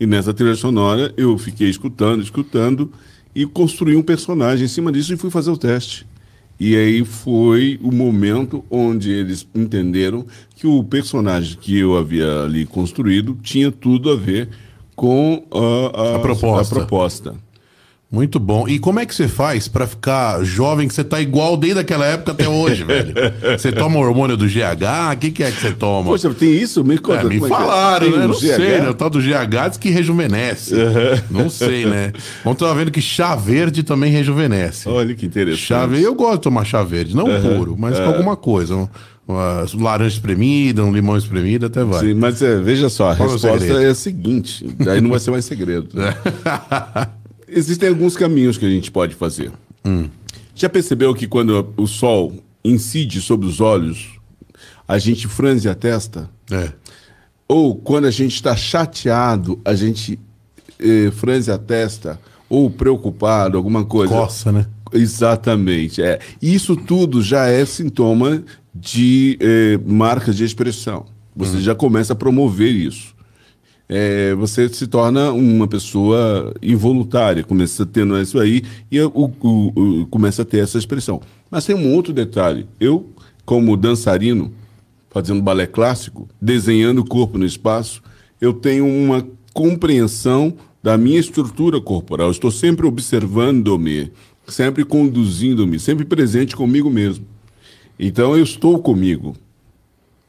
E 0.00 0.06
nessa 0.06 0.32
trilha 0.32 0.54
sonora 0.54 1.12
eu 1.18 1.36
fiquei 1.36 1.68
escutando, 1.68 2.22
escutando 2.22 2.90
e 3.34 3.44
construí 3.44 3.94
um 3.94 4.02
personagem 4.02 4.64
em 4.64 4.68
cima 4.68 4.90
disso 4.90 5.12
e 5.12 5.16
fui 5.18 5.30
fazer 5.30 5.50
o 5.50 5.56
teste. 5.58 6.06
E 6.58 6.76
aí 6.76 7.04
foi 7.04 7.78
o 7.82 7.90
momento 7.92 8.64
onde 8.70 9.10
eles 9.10 9.46
entenderam 9.54 10.24
que 10.54 10.66
o 10.66 10.84
personagem 10.84 11.58
que 11.60 11.78
eu 11.78 11.96
havia 11.96 12.42
ali 12.42 12.64
construído 12.64 13.36
tinha 13.42 13.72
tudo 13.72 14.10
a 14.10 14.16
ver 14.16 14.48
com 14.94 15.42
a, 15.50 16.16
A 16.16 16.18
proposta. 16.20 16.74
a 16.74 16.78
proposta. 16.78 17.34
Muito 18.12 18.38
bom. 18.38 18.68
E 18.68 18.78
como 18.78 19.00
é 19.00 19.06
que 19.06 19.14
você 19.14 19.26
faz 19.26 19.68
pra 19.68 19.86
ficar 19.86 20.44
jovem 20.44 20.86
que 20.86 20.92
você 20.92 21.02
tá 21.02 21.18
igual 21.18 21.56
desde 21.56 21.80
aquela 21.80 22.04
época 22.04 22.32
até 22.32 22.46
hoje, 22.46 22.84
velho? 22.84 23.14
Você 23.56 23.72
toma 23.72 23.98
hormônio 23.98 24.36
do 24.36 24.46
GH? 24.46 25.14
O 25.14 25.16
que, 25.16 25.30
que 25.30 25.42
é 25.42 25.50
que 25.50 25.60
você 25.60 25.72
toma? 25.72 26.10
Poxa, 26.10 26.28
tem 26.34 26.50
isso? 26.50 26.84
Me 26.84 26.98
conta. 26.98 27.20
É, 27.20 27.24
me 27.24 27.36
é 27.36 27.44
é? 27.44 27.48
falaram, 27.48 28.10
Tem 28.10 28.18
né? 28.18 28.26
Não 28.26 28.34
GH? 28.34 28.38
sei, 28.38 28.80
né? 28.80 28.90
O 28.90 28.94
tal 28.94 29.08
do 29.08 29.18
GH 29.18 29.68
diz 29.70 29.78
que 29.78 29.88
rejuvenesce. 29.88 30.74
Não 31.30 31.48
sei, 31.48 31.86
né? 31.86 32.12
Vamos 32.44 32.60
estar 32.60 32.74
vendo 32.74 32.90
que 32.90 33.00
chá 33.00 33.34
verde 33.34 33.82
também 33.82 34.12
rejuvenesce. 34.12 34.88
Olha 34.88 35.14
que 35.14 35.24
interessante. 35.24 35.64
Chá 35.64 35.86
verde, 35.86 36.04
eu 36.04 36.14
gosto 36.14 36.34
de 36.34 36.40
tomar 36.42 36.64
chá 36.64 36.82
verde, 36.82 37.16
não 37.16 37.24
puro, 37.24 37.76
mas 37.78 37.98
com 37.98 38.06
alguma 38.06 38.36
coisa. 38.36 38.76
Um, 38.76 38.88
uma 39.26 39.64
laranja 39.80 40.16
espremida, 40.16 40.84
um 40.84 40.92
limão 40.92 41.16
espremido, 41.16 41.66
até 41.66 41.82
vai. 41.82 42.00
Sim, 42.00 42.14
mas 42.14 42.42
é, 42.42 42.58
veja 42.58 42.88
só, 42.88 43.12
a 43.12 43.16
Qual 43.16 43.28
é 43.28 43.32
resposta 43.32 43.82
é 43.82 43.88
a 43.88 43.94
seguinte, 43.94 44.68
daí 44.78 45.00
não 45.00 45.10
vai 45.10 45.20
ser 45.20 45.30
mais 45.30 45.44
segredo. 45.44 45.88
Existem 47.54 47.88
alguns 47.88 48.16
caminhos 48.16 48.56
que 48.56 48.64
a 48.64 48.70
gente 48.70 48.90
pode 48.90 49.14
fazer. 49.14 49.52
Hum. 49.84 50.08
Já 50.54 50.68
percebeu 50.68 51.14
que 51.14 51.26
quando 51.26 51.72
o 51.76 51.86
sol 51.86 52.32
incide 52.64 53.20
sobre 53.20 53.46
os 53.46 53.60
olhos, 53.60 54.10
a 54.86 54.98
gente 54.98 55.28
franze 55.28 55.68
a 55.68 55.74
testa? 55.74 56.30
É. 56.50 56.72
Ou 57.48 57.76
quando 57.76 58.06
a 58.06 58.10
gente 58.10 58.34
está 58.34 58.56
chateado, 58.56 59.60
a 59.64 59.74
gente 59.74 60.18
eh, 60.78 61.10
franze 61.12 61.50
a 61.50 61.58
testa? 61.58 62.18
Ou 62.48 62.70
preocupado, 62.70 63.56
alguma 63.56 63.84
coisa? 63.84 64.12
Coça, 64.12 64.52
né? 64.52 64.66
Exatamente. 64.92 66.02
É. 66.02 66.18
Isso 66.40 66.76
tudo 66.76 67.22
já 67.22 67.46
é 67.46 67.64
sintoma 67.64 68.42
de 68.74 69.38
eh, 69.40 69.78
marcas 69.84 70.36
de 70.36 70.44
expressão. 70.44 71.06
Você 71.34 71.60
já 71.60 71.74
começa 71.74 72.12
a 72.12 72.16
promover 72.16 72.74
isso. 72.74 73.14
É, 73.88 74.34
você 74.34 74.68
se 74.70 74.86
torna 74.86 75.32
uma 75.32 75.68
pessoa 75.68 76.54
involuntária, 76.62 77.44
começa 77.44 77.84
tendo 77.84 78.18
isso 78.20 78.38
aí 78.38 78.62
e 78.90 78.98
o, 79.00 79.10
o- 79.42 79.72
o- 80.02 80.06
começa 80.06 80.42
a 80.42 80.44
ter 80.44 80.58
essa 80.58 80.78
expressão. 80.78 81.20
Mas 81.50 81.66
tem 81.66 81.76
um 81.76 81.92
outro 81.94 82.12
detalhe. 82.12 82.66
Eu, 82.80 83.10
como 83.44 83.76
dançarino, 83.76 84.52
fazendo 85.10 85.42
balé 85.42 85.66
clássico, 85.66 86.26
desenhando 86.40 87.00
o 87.00 87.04
corpo 87.06 87.36
no 87.36 87.44
espaço, 87.44 88.02
eu 88.40 88.54
tenho 88.54 88.86
uma 88.86 89.26
compreensão 89.52 90.54
da 90.82 90.96
minha 90.96 91.20
estrutura 91.20 91.80
corporal. 91.80 92.30
Estou 92.30 92.50
sempre 92.50 92.86
observando-me, 92.86 94.10
sempre 94.48 94.84
conduzindo-me, 94.84 95.78
sempre 95.78 96.04
presente 96.06 96.56
comigo 96.56 96.88
mesmo. 96.90 97.26
Então 97.98 98.34
eu 98.36 98.42
estou 98.42 98.78
comigo. 98.78 99.34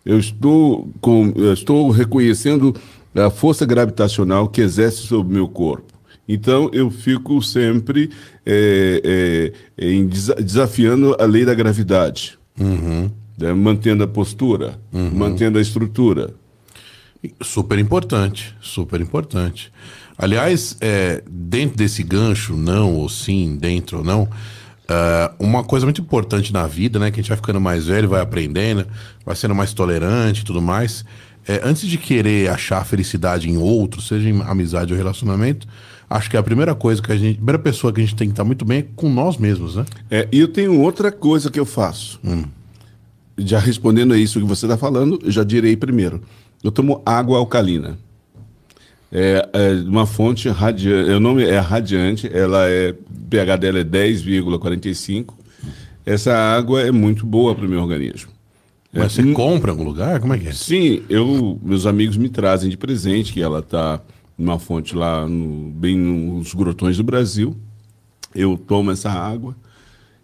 Eu 0.06 0.20
estou, 0.20 0.90
com, 1.00 1.32
eu 1.38 1.54
estou 1.54 1.90
reconhecendo 1.90 2.76
a 3.16 3.30
força 3.30 3.66
gravitacional 3.66 4.48
que 4.48 4.62
exerce 4.62 4.98
sobre 4.98 5.32
o 5.32 5.36
meu 5.36 5.48
corpo. 5.48 5.94
Então 6.28 6.70
eu 6.74 6.90
fico 6.90 7.42
sempre 7.42 8.10
é, 8.46 9.52
é, 9.78 9.86
em 9.86 10.08
desafiando 10.08 11.16
a 11.20 11.26
lei 11.26 11.46
da 11.46 11.54
gravidade, 11.54 12.38
uhum. 12.60 13.12
né? 13.38 13.54
mantendo 13.54 14.04
a 14.04 14.08
postura, 14.08 14.80
uhum. 14.92 15.12
mantendo 15.14 15.58
a 15.58 15.62
estrutura. 15.62 16.34
Super 17.42 17.80
importante, 17.80 18.56
super 18.62 19.00
importante. 19.00 19.72
Aliás, 20.18 20.78
é, 20.82 21.24
dentro 21.30 21.78
desse 21.78 22.04
gancho, 22.04 22.56
não 22.56 22.96
ou 22.96 23.10
sim, 23.10 23.58
dentro 23.58 24.00
ou 24.00 24.04
não, 24.04 24.24
uh, 24.24 25.34
uma 25.40 25.64
coisa 25.64 25.86
muito 25.86 26.02
importante 26.02 26.54
na 26.54 26.68
vida, 26.68 27.00
né? 27.00 27.12
Que 27.12 27.20
a 27.20 27.24
gente 27.24 27.30
vai 27.30 27.38
ficando 27.38 27.60
mais 27.60 27.88
velho, 27.88 28.10
vai 28.10 28.22
aprendendo, 28.22 28.86
vai 29.26 29.36
sendo 29.36 29.56
mais 29.56 29.74
tolerante 29.74 30.42
e 30.42 30.46
tudo 30.46 30.62
mais. 30.62 31.04
É, 31.48 31.62
antes 31.64 31.88
de 31.88 31.98
querer 31.98 32.50
achar 32.50 32.86
felicidade 32.86 33.50
em 33.50 33.58
outro, 33.58 34.02
seja 34.02 34.30
em 34.30 34.42
amizade 34.44 34.94
ou 34.94 34.98
relacionamento, 34.98 35.68
acho 36.10 36.30
que 36.30 36.38
a 36.38 36.44
primeira 36.44 36.74
coisa 36.74 37.02
que 37.02 37.12
a 37.12 37.16
gente, 37.16 37.34
a 37.34 37.38
primeira 37.38 37.60
pessoa 37.60 37.92
que 37.92 38.00
a 38.00 38.04
gente 38.04 38.16
tem 38.16 38.28
que 38.28 38.34
estar 38.34 38.44
muito 38.44 38.64
bem 38.64 38.80
é 38.80 38.86
com 38.96 39.10
nós 39.10 39.38
mesmos, 39.38 39.76
né? 39.76 39.86
É, 40.10 40.28
e 40.32 40.40
eu 40.40 40.48
tenho 40.48 40.80
outra 40.80 41.12
coisa 41.12 41.52
que 41.52 41.60
eu 41.60 41.66
faço. 41.66 42.20
Hum. 42.24 42.46
Já 43.38 43.60
respondendo 43.60 44.14
a 44.14 44.18
isso 44.18 44.40
que 44.40 44.46
você 44.46 44.66
está 44.66 44.78
falando, 44.78 45.20
eu 45.24 45.32
já 45.32 45.44
direi 45.44 45.76
primeiro. 45.76 46.22
Eu 46.64 46.72
tomo 46.72 47.02
água 47.06 47.38
alcalina. 47.38 47.98
É, 49.12 49.48
é 49.54 49.72
uma 49.88 50.08
fonte 50.08 50.50
radiante, 50.50 51.12
o 51.12 51.20
nome 51.20 51.44
é 51.44 51.60
radiante, 51.60 52.30
ela 52.34 52.68
é, 52.68 52.96
pH 53.30 53.58
dela 53.58 53.80
é 53.80 53.84
10,45. 53.84 55.34
Essa 56.06 56.36
água 56.36 56.82
é 56.82 56.92
muito 56.92 57.26
boa 57.26 57.54
para 57.54 57.66
o 57.66 57.70
meu 57.70 57.82
organismo. 57.82 58.33
Mas 58.94 59.06
é, 59.06 59.10
você 59.10 59.22
hum, 59.24 59.34
compra 59.34 59.72
em 59.72 59.74
algum 59.74 59.84
lugar? 59.84 60.20
Como 60.20 60.34
é 60.34 60.38
que 60.38 60.48
é? 60.50 60.54
Sim, 60.54 61.02
eu, 61.10 61.60
meus 61.64 61.88
amigos 61.88 62.16
me 62.16 62.30
trazem 62.30 62.70
de 62.70 62.78
presente, 62.78 63.34
que 63.34 63.42
ela 63.42 63.60
está 63.60 64.00
numa 64.38 64.60
fonte 64.60 64.96
lá, 64.96 65.28
no, 65.28 65.72
bem 65.72 65.98
nos 65.98 66.54
grotões 66.54 66.98
do 66.98 67.04
Brasil. 67.04 67.58
Eu 68.36 68.58
tomo 68.58 68.92
essa 68.92 69.10
água. 69.10 69.56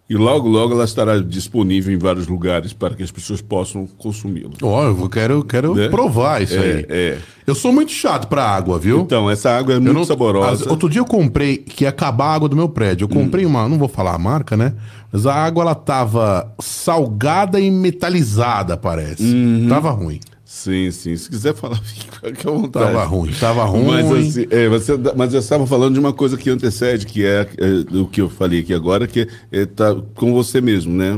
E 0.10 0.15
logo, 0.15 0.49
logo 0.49 0.73
ela 0.73 0.86
estará 0.86 1.19
disponível 1.19 1.93
em 1.93 1.97
vários 1.97 2.27
lugares 2.27 2.73
para 2.73 2.95
que 2.95 3.03
as 3.03 3.12
pessoas 3.12 3.41
possam 3.41 3.86
consumi-la. 3.86 4.49
Ó, 4.63 4.82
oh, 4.82 5.03
eu 5.03 5.10
quero, 5.10 5.43
quero 5.43 5.75
né? 5.75 5.88
provar 5.88 6.41
isso 6.41 6.55
é, 6.55 6.60
aí. 6.60 6.86
É. 6.89 7.17
Eu 7.45 7.53
sou 7.53 7.71
muito 7.71 7.91
chato 7.91 8.27
para 8.27 8.43
água, 8.43 8.79
viu? 8.79 9.01
Então, 9.01 9.29
essa 9.29 9.51
água 9.51 9.75
é 9.75 9.79
muito 9.79 9.93
não, 9.93 10.03
saborosa. 10.03 10.65
As, 10.65 10.71
outro 10.71 10.89
dia 10.89 10.99
eu 10.99 11.05
comprei, 11.05 11.58
que 11.58 11.84
ia 11.84 11.89
acabar 11.89 12.25
a 12.25 12.34
água 12.34 12.49
do 12.49 12.55
meu 12.55 12.67
prédio. 12.67 13.05
Eu 13.05 13.10
comprei 13.10 13.45
hum. 13.45 13.49
uma, 13.49 13.69
não 13.69 13.77
vou 13.77 13.88
falar 13.88 14.15
a 14.15 14.17
marca, 14.17 14.58
né? 14.58 14.73
Mas 15.12 15.26
a 15.26 15.34
água 15.34 15.63
ela 15.63 15.76
tava 15.76 16.54
salgada 16.60 17.60
e 17.60 17.72
metalizada, 17.72 18.78
parece. 18.78 19.24
Uhum. 19.24 19.67
Tava 19.67 19.91
ruim. 19.91 20.19
Sim, 20.45 20.89
sim. 20.89 21.15
Se 21.15 21.30
quiser 21.30 21.54
falar, 21.54 21.80
fica 21.86 22.50
à 22.50 22.52
vontade. 22.52 22.86
Tava 22.86 23.04
ruim, 23.06 23.32
tava 23.39 23.63
ruim. 23.65 23.86
Mas, 23.86 24.12
assim, 24.12 24.48
é, 24.50 24.67
você, 24.67 24.93
mas 25.15 25.32
eu 25.32 25.39
estava 25.39 25.67
falando 25.67 25.93
de 25.93 26.00
uma 26.00 26.12
coisa 26.12 26.36
que 26.36 26.50
antecede, 26.50 27.06
que 27.06 27.24
é, 27.24 27.48
é 27.58 27.98
o 27.98 28.08
que 28.08 28.19
eu 28.19 28.30
falei 28.30 28.62
aqui 28.62 28.74
agora, 28.74 29.08
que 29.08 29.28
é 29.52 29.65
tá 29.67 29.95
com 30.15 30.34
você 30.34 30.60
mesmo, 30.60 30.91
né? 30.91 31.17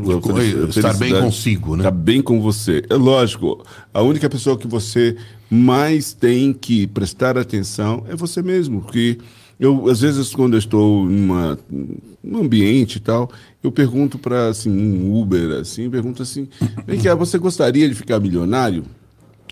Estar 0.70 0.94
bem 0.96 1.18
consigo, 1.18 1.78
né? 1.78 1.84
Estar 1.84 1.92
bem 1.92 2.22
com 2.22 2.42
você. 2.42 2.84
É 2.90 2.96
lógico, 2.96 3.64
a 3.94 4.02
única 4.02 4.30
pessoa 4.30 4.58
que 4.58 4.68
você 4.68 5.16
mais 5.50 6.14
tem 6.14 6.52
que 6.52 6.86
prestar 6.88 7.38
atenção 7.38 8.04
é 8.10 8.16
você 8.18 8.42
mesmo, 8.42 8.82
porque 8.82 9.18
eu, 9.62 9.88
às 9.90 10.02
vezes, 10.02 10.34
quando 10.34 10.56
eu 10.56 10.60
estou 10.60 11.06
numa, 11.06 11.58
num 12.24 12.42
ambiente 12.42 12.96
e 12.96 13.00
tal, 13.00 13.30
eu 13.64 13.72
pergunto 13.72 14.18
para 14.18 14.50
assim, 14.50 14.70
um 14.72 15.20
Uber, 15.22 15.60
assim, 15.60 15.90
pergunto 15.90 16.24
assim, 16.24 16.48
vem 16.86 17.00
cá, 17.00 17.14
você 17.14 17.38
gostaria 17.38 17.88
de 17.88 17.96
ficar 17.96 18.20
milionário? 18.20 18.86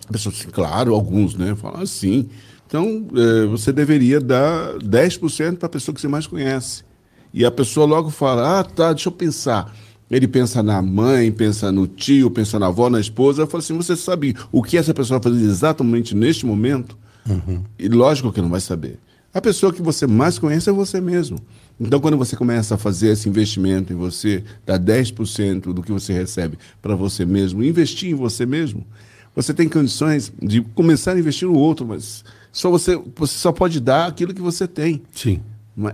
A 0.08 0.12
pessoa 0.12 0.34
assim, 0.34 0.48
claro, 0.48 0.94
alguns, 0.94 1.36
né? 1.36 1.54
Falam 1.54 1.82
assim. 1.82 2.28
Então, 2.66 3.06
é, 3.16 3.46
você 3.46 3.72
deveria 3.72 4.20
dar 4.20 4.74
10% 4.78 5.56
para 5.56 5.66
a 5.66 5.68
pessoa 5.70 5.94
que 5.94 6.00
você 6.00 6.08
mais 6.08 6.26
conhece. 6.26 6.84
E 7.32 7.44
a 7.44 7.50
pessoa 7.50 7.86
logo 7.86 8.10
fala, 8.10 8.60
ah, 8.60 8.64
tá, 8.64 8.92
deixa 8.92 9.08
eu 9.08 9.12
pensar. 9.12 9.72
Ele 10.10 10.26
pensa 10.26 10.62
na 10.62 10.82
mãe, 10.82 11.30
pensa 11.30 11.70
no 11.70 11.86
tio, 11.86 12.30
pensa 12.30 12.58
na 12.58 12.66
avó, 12.66 12.90
na 12.90 12.98
esposa. 12.98 13.42
Eu 13.42 13.46
falo 13.46 13.62
assim, 13.62 13.76
você 13.76 13.94
sabe 13.94 14.34
o 14.50 14.62
que 14.62 14.76
essa 14.76 14.92
pessoa 14.92 15.20
vai 15.20 15.32
fazer 15.32 15.44
exatamente 15.44 16.14
neste 16.16 16.44
momento? 16.44 16.98
Uhum. 17.28 17.62
E 17.78 17.88
lógico 17.88 18.32
que 18.32 18.40
não 18.40 18.48
vai 18.48 18.60
saber. 18.60 18.98
A 19.32 19.40
pessoa 19.40 19.72
que 19.72 19.80
você 19.80 20.08
mais 20.08 20.38
conhece 20.38 20.68
é 20.68 20.72
você 20.72 21.00
mesmo. 21.00 21.38
Então, 21.80 21.98
quando 21.98 22.18
você 22.18 22.36
começa 22.36 22.74
a 22.74 22.78
fazer 22.78 23.08
esse 23.08 23.26
investimento 23.26 23.90
em 23.90 23.96
você, 23.96 24.44
dá 24.66 24.78
10% 24.78 25.72
do 25.72 25.82
que 25.82 25.90
você 25.90 26.12
recebe 26.12 26.58
para 26.82 26.94
você 26.94 27.24
mesmo, 27.24 27.64
investir 27.64 28.10
em 28.10 28.14
você 28.14 28.44
mesmo, 28.44 28.86
você 29.34 29.54
tem 29.54 29.66
condições 29.66 30.30
de 30.42 30.60
começar 30.60 31.12
a 31.12 31.18
investir 31.18 31.48
no 31.48 31.54
outro, 31.54 31.86
mas 31.86 32.22
só 32.52 32.68
você, 32.70 33.00
você 33.16 33.38
só 33.38 33.50
pode 33.50 33.80
dar 33.80 34.08
aquilo 34.08 34.34
que 34.34 34.42
você 34.42 34.68
tem. 34.68 35.00
Sim. 35.14 35.40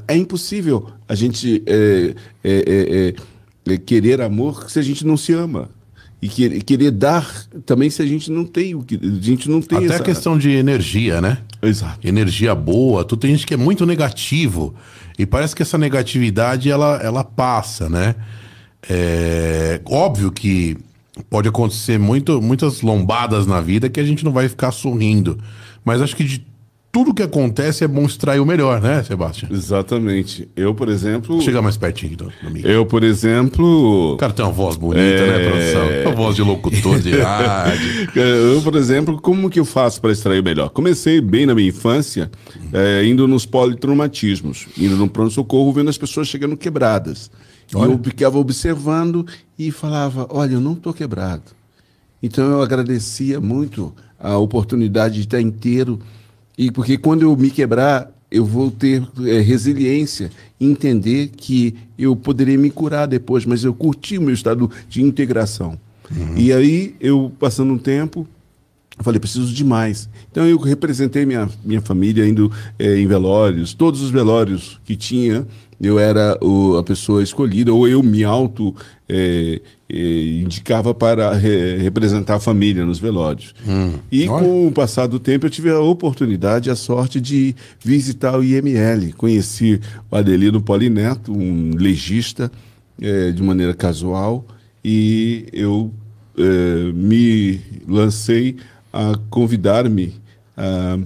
É 0.08 0.16
impossível 0.16 0.90
a 1.08 1.14
gente 1.14 1.62
é, 1.66 2.14
é, 2.42 3.14
é, 3.68 3.76
querer 3.76 4.20
amor 4.20 4.68
se 4.68 4.80
a 4.80 4.82
gente 4.82 5.06
não 5.06 5.16
se 5.16 5.32
ama. 5.32 5.70
E 6.26 6.28
querer, 6.28 6.62
querer 6.64 6.90
dar 6.90 7.24
também 7.64 7.88
se 7.88 8.02
a 8.02 8.06
gente 8.06 8.32
não 8.32 8.44
tem 8.44 8.74
o 8.74 8.82
que. 8.82 8.98
A 9.00 9.22
gente 9.22 9.48
não 9.48 9.62
tem 9.62 9.78
Até 9.78 9.86
essa... 9.86 10.02
a 10.02 10.04
questão 10.04 10.36
de 10.36 10.50
energia, 10.50 11.20
né? 11.20 11.38
Exato. 11.62 12.06
Energia 12.06 12.52
boa. 12.52 13.04
Tu 13.04 13.16
tem 13.16 13.30
gente 13.30 13.46
que 13.46 13.54
é 13.54 13.56
muito 13.56 13.86
negativo. 13.86 14.74
E 15.16 15.24
parece 15.24 15.54
que 15.54 15.62
essa 15.62 15.78
negatividade 15.78 16.68
ela, 16.68 17.00
ela 17.00 17.22
passa, 17.22 17.88
né? 17.88 18.16
É 18.90 19.80
óbvio 19.84 20.32
que 20.32 20.76
pode 21.30 21.48
acontecer 21.48 21.96
muito, 21.96 22.42
muitas 22.42 22.82
lombadas 22.82 23.46
na 23.46 23.60
vida 23.60 23.88
que 23.88 24.00
a 24.00 24.04
gente 24.04 24.24
não 24.24 24.32
vai 24.32 24.48
ficar 24.48 24.72
sorrindo. 24.72 25.38
Mas 25.84 26.02
acho 26.02 26.16
que 26.16 26.24
de 26.24 26.44
tudo 26.96 27.12
que 27.12 27.22
acontece 27.22 27.84
é 27.84 27.86
bom 27.86 28.06
extrair 28.06 28.40
o 28.40 28.46
melhor, 28.46 28.80
né, 28.80 29.02
Sebastião? 29.02 29.52
Exatamente. 29.52 30.48
Eu, 30.56 30.74
por 30.74 30.88
exemplo. 30.88 31.42
Chega 31.42 31.60
mais 31.60 31.76
pertinho 31.76 32.16
do, 32.16 32.24
do 32.24 32.66
Eu, 32.66 32.86
por 32.86 33.04
exemplo. 33.04 34.14
O 34.14 34.16
cara 34.16 34.32
tem 34.32 34.42
uma 34.42 34.50
voz 34.50 34.76
bonita, 34.76 35.04
né, 35.04 35.26
é... 35.26 35.38
né, 35.38 35.50
produção? 35.50 36.06
Uma 36.06 36.16
voz 36.16 36.36
de 36.36 36.42
locutor 36.42 36.98
de 36.98 37.20
rádio. 37.20 38.08
eu, 38.16 38.62
por 38.62 38.74
exemplo, 38.76 39.20
como 39.20 39.50
que 39.50 39.60
eu 39.60 39.66
faço 39.66 40.00
para 40.00 40.10
extrair 40.10 40.40
o 40.40 40.42
melhor? 40.42 40.70
Comecei 40.70 41.20
bem 41.20 41.44
na 41.44 41.54
minha 41.54 41.68
infância, 41.68 42.30
é, 42.72 43.04
indo 43.04 43.28
nos 43.28 43.44
politraumatismos, 43.44 44.66
indo 44.78 44.96
no 44.96 45.06
pronto-socorro, 45.06 45.74
vendo 45.74 45.90
as 45.90 45.98
pessoas 45.98 46.28
chegando 46.28 46.56
quebradas. 46.56 47.30
Olha. 47.74 47.90
E 47.90 47.92
eu 47.92 48.00
ficava 48.02 48.38
observando 48.38 49.26
e 49.58 49.70
falava: 49.70 50.26
Olha, 50.30 50.54
eu 50.54 50.62
não 50.62 50.72
estou 50.72 50.94
quebrado. 50.94 51.42
Então 52.22 52.52
eu 52.52 52.62
agradecia 52.62 53.38
muito 53.38 53.92
a 54.18 54.38
oportunidade 54.38 55.16
de 55.16 55.20
estar 55.20 55.42
inteiro. 55.42 56.00
E 56.56 56.70
porque 56.70 56.96
quando 56.96 57.22
eu 57.22 57.36
me 57.36 57.50
quebrar, 57.50 58.10
eu 58.30 58.44
vou 58.44 58.70
ter 58.70 59.02
é, 59.24 59.40
resiliência, 59.40 60.30
entender 60.60 61.30
que 61.36 61.74
eu 61.98 62.16
poderia 62.16 62.58
me 62.58 62.70
curar 62.70 63.06
depois, 63.06 63.44
mas 63.44 63.64
eu 63.64 63.74
curti 63.74 64.18
o 64.18 64.22
meu 64.22 64.34
estado 64.34 64.70
de 64.88 65.02
integração. 65.02 65.78
Uhum. 66.10 66.36
E 66.36 66.52
aí, 66.52 66.94
eu 67.00 67.32
passando 67.38 67.72
um 67.72 67.78
tempo, 67.78 68.26
falei, 69.00 69.20
preciso 69.20 69.52
de 69.52 69.64
mais. 69.64 70.08
Então 70.30 70.46
eu 70.46 70.58
representei 70.58 71.26
minha, 71.26 71.48
minha 71.64 71.80
família 71.80 72.26
indo 72.26 72.50
é, 72.78 72.98
em 72.98 73.06
velórios, 73.06 73.74
todos 73.74 74.00
os 74.00 74.10
velórios 74.10 74.80
que 74.84 74.96
tinha, 74.96 75.46
eu 75.80 75.98
era 75.98 76.38
o, 76.42 76.76
a 76.76 76.82
pessoa 76.82 77.22
escolhida, 77.22 77.72
ou 77.72 77.86
eu 77.86 78.02
me 78.02 78.24
auto 78.24 78.74
é, 79.08 79.60
é, 79.88 80.40
indicava 80.42 80.94
para 80.94 81.32
re, 81.34 81.76
representar 81.76 82.36
a 82.36 82.40
família 82.40 82.84
nos 82.84 82.98
velórios. 82.98 83.54
Hum, 83.66 83.92
e 84.10 84.28
olha. 84.28 84.44
com 84.44 84.66
o 84.66 84.72
passar 84.72 85.06
do 85.06 85.20
tempo 85.20 85.46
eu 85.46 85.50
tive 85.50 85.70
a 85.70 85.80
oportunidade, 85.80 86.70
a 86.70 86.76
sorte 86.76 87.20
de 87.20 87.54
visitar 87.78 88.38
o 88.38 88.42
IML. 88.42 89.12
Conheci 89.16 89.80
o 90.10 90.16
Adelino 90.16 90.60
Polineto, 90.60 91.32
um 91.32 91.72
legista, 91.76 92.50
é, 93.00 93.30
de 93.30 93.42
maneira 93.42 93.74
casual, 93.74 94.44
e 94.84 95.46
eu 95.52 95.92
é, 96.38 96.92
me 96.92 97.60
lancei 97.86 98.56
a 98.92 99.18
convidar-me 99.28 100.14
a, 100.56 100.98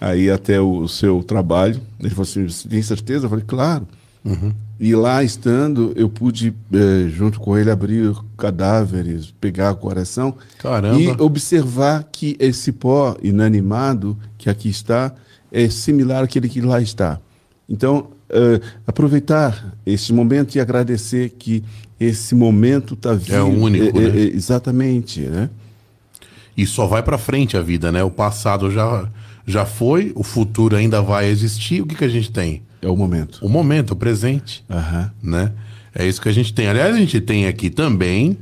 a 0.00 0.16
ir 0.16 0.30
até 0.30 0.60
o 0.60 0.86
seu 0.86 1.22
trabalho. 1.22 1.80
Ele 1.98 2.10
falou 2.10 2.22
assim, 2.24 2.68
tem 2.68 2.82
certeza? 2.82 3.26
Eu 3.26 3.30
falei, 3.30 3.44
claro. 3.46 3.88
Uhum. 4.24 4.52
E 4.78 4.94
lá 4.94 5.22
estando, 5.22 5.92
eu 5.96 6.08
pude, 6.08 6.54
é, 6.72 7.08
junto 7.08 7.38
com 7.38 7.56
ele, 7.56 7.70
abrir 7.70 8.14
cadáveres, 8.36 9.32
pegar 9.40 9.72
o 9.72 9.76
coração 9.76 10.34
Caramba. 10.58 10.98
e 10.98 11.08
observar 11.20 12.08
que 12.10 12.36
esse 12.38 12.72
pó 12.72 13.16
inanimado 13.22 14.16
que 14.38 14.48
aqui 14.48 14.68
está 14.68 15.12
é 15.52 15.68
similar 15.68 16.24
àquele 16.24 16.48
que 16.48 16.60
lá 16.60 16.80
está. 16.80 17.20
Então, 17.68 18.08
uh, 18.30 18.64
aproveitar 18.86 19.76
esse 19.84 20.12
momento 20.12 20.54
e 20.54 20.60
agradecer 20.60 21.30
que 21.30 21.62
esse 21.98 22.34
momento 22.34 22.94
está 22.94 23.12
vindo. 23.12 23.34
É 23.34 23.42
único, 23.42 23.98
é, 23.98 24.08
né? 24.08 24.20
exatamente, 24.34 25.20
né? 25.20 25.50
E 26.56 26.66
só 26.66 26.86
vai 26.86 27.02
pra 27.02 27.18
frente 27.18 27.56
a 27.56 27.62
vida, 27.62 27.92
né? 27.92 28.02
O 28.02 28.10
passado 28.10 28.70
já, 28.70 29.08
já 29.46 29.66
foi, 29.66 30.12
o 30.14 30.22
futuro 30.22 30.76
ainda 30.76 31.02
vai 31.02 31.28
existir. 31.28 31.82
O 31.82 31.86
que, 31.86 31.94
que 31.94 32.04
a 32.04 32.08
gente 32.08 32.30
tem? 32.32 32.62
É 32.82 32.88
o 32.88 32.96
momento. 32.96 33.38
O 33.42 33.48
momento, 33.48 33.92
o 33.92 33.96
presente. 33.96 34.64
Aham. 34.70 35.10
Né? 35.22 35.52
É 35.94 36.06
isso 36.06 36.20
que 36.20 36.28
a 36.28 36.32
gente 36.32 36.52
tem. 36.54 36.68
Aliás, 36.68 36.94
a 36.94 36.98
gente 36.98 37.20
tem 37.20 37.46
aqui 37.46 37.68
também. 37.70 38.38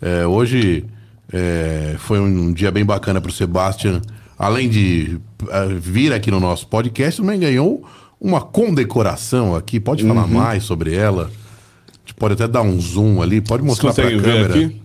é, 0.00 0.26
hoje 0.26 0.84
é, 1.32 1.96
foi 1.98 2.20
um 2.20 2.52
dia 2.52 2.70
bem 2.70 2.84
bacana 2.84 3.20
pro 3.20 3.32
Sebastian. 3.32 4.00
Além 4.38 4.68
de 4.68 5.18
é, 5.48 5.66
vir 5.74 6.12
aqui 6.12 6.30
no 6.30 6.40
nosso 6.40 6.66
podcast, 6.66 7.20
também 7.20 7.38
ganhou 7.38 7.84
uma 8.20 8.40
condecoração 8.40 9.54
aqui. 9.54 9.78
Pode 9.78 10.06
falar 10.06 10.26
mais 10.26 10.64
sobre 10.64 10.94
ela? 10.94 11.24
A 11.24 12.06
gente 12.06 12.14
pode 12.14 12.34
até 12.34 12.48
dar 12.48 12.62
um 12.62 12.80
zoom 12.80 13.20
ali. 13.20 13.40
Pode 13.40 13.62
mostrar 13.62 13.90
consegue 13.90 14.16
ver 14.16 14.22
câmera. 14.22 14.54
aqui? 14.54 14.82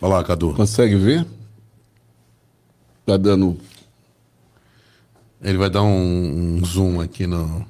Olha 0.00 0.14
lá, 0.14 0.24
Cadu. 0.24 0.54
Consegue 0.54 0.96
ver? 0.96 1.26
Tá 3.04 3.16
dando. 3.16 3.56
Ele 5.42 5.58
vai 5.58 5.70
dar 5.70 5.82
um, 5.82 6.58
um 6.58 6.64
zoom 6.64 7.00
aqui 7.00 7.26
no. 7.26 7.64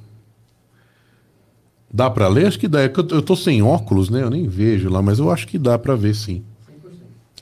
Dá 1.93 2.09
pra 2.09 2.29
ler? 2.29 2.47
Acho 2.47 2.59
que 2.59 2.69
dá. 2.69 2.83
É 2.83 2.87
eu, 2.87 3.09
eu 3.11 3.23
tô 3.23 3.37
sem 3.37 3.63
óculos, 3.63 4.11
né? 4.11 4.23
Eu 4.23 4.31
nem 4.31 4.49
vejo 4.49 4.89
lá, 4.89 5.01
mas 5.03 5.19
eu 5.19 5.31
acho 5.31 5.47
que 5.47 5.59
dá 5.59 5.79
pra 5.79 5.95
ver 5.95 6.15
sim. 6.15 6.43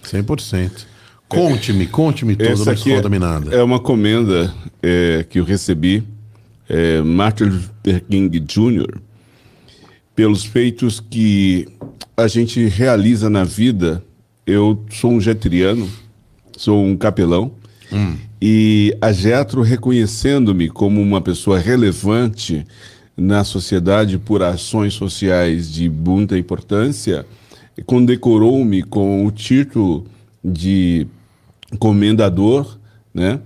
100%. 0.05 0.87
Conte-me, 1.29 1.87
conte-me 1.87 2.35
tudo, 2.35 2.49
Essa 2.49 2.65
não 2.65 2.73
aqui 2.73 2.91
esconda 2.91 3.19
nada. 3.19 3.55
é 3.55 3.63
uma 3.63 3.79
comenda 3.79 4.55
é, 4.83 5.27
que 5.29 5.39
eu 5.39 5.45
recebi, 5.45 6.03
é, 6.67 7.03
Martin 7.03 7.45
Luther 7.45 8.03
King 8.05 8.41
Jr., 8.41 8.99
pelos 10.17 10.45
feitos 10.45 11.01
que 11.01 11.69
a 12.17 12.27
gente 12.27 12.67
realiza 12.67 13.29
na 13.29 13.45
vida. 13.45 14.03
Eu 14.47 14.83
sou 14.91 15.13
um 15.13 15.21
jetriano, 15.21 15.87
sou 16.57 16.83
um 16.83 16.97
capelão, 16.97 17.53
e 18.41 18.97
a 19.01 19.13
Getro, 19.13 19.63
reconhecendo-me 19.63 20.69
como 20.69 21.01
uma 21.01 21.21
pessoa 21.21 21.59
relevante 21.59 22.65
na 23.17 23.43
sociedade 23.43 24.17
por 24.17 24.43
ações 24.43 24.95
sociais 24.95 25.73
de 25.73 25.89
muita 25.89 26.39
importância, 26.39 27.27
condecorou-me 27.85 28.83
com 28.83 29.27
o 29.27 29.31
título 29.33 30.07
de 30.45 31.07
comendador, 31.79 32.79
né? 33.13 33.41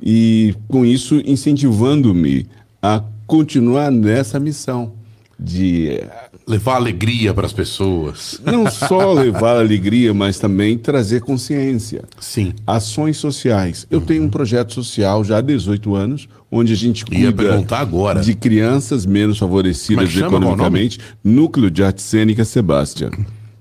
E 0.00 0.54
com 0.68 0.84
isso 0.84 1.20
incentivando-me 1.24 2.46
a 2.80 3.02
continuar 3.26 3.90
nessa 3.90 4.38
missão 4.38 4.92
de 5.38 6.00
Levar 6.48 6.76
alegria 6.76 7.34
para 7.34 7.44
as 7.44 7.52
pessoas. 7.52 8.40
não 8.44 8.70
só 8.70 9.12
levar 9.12 9.56
alegria, 9.58 10.14
mas 10.14 10.38
também 10.38 10.78
trazer 10.78 11.20
consciência. 11.20 12.04
Sim. 12.20 12.52
Ações 12.66 13.16
sociais. 13.16 13.84
Eu 13.90 14.00
tenho 14.00 14.22
um 14.22 14.28
projeto 14.28 14.72
social 14.72 15.24
já 15.24 15.38
há 15.38 15.40
18 15.40 15.94
anos, 15.96 16.28
onde 16.50 16.72
a 16.72 16.76
gente 16.76 17.00
Ia 17.10 17.32
cuida 17.32 17.32
perguntar 17.32 17.80
agora. 17.80 18.20
de 18.20 18.32
crianças 18.34 19.04
menos 19.04 19.38
favorecidas 19.38 20.08
chama 20.08 20.28
qual 20.28 20.40
o 20.40 20.44
economicamente. 20.44 21.00
Núcleo 21.24 21.70
de 21.70 21.82
Arte 21.82 22.00
Cênica 22.00 22.44
Sebastião. 22.44 23.10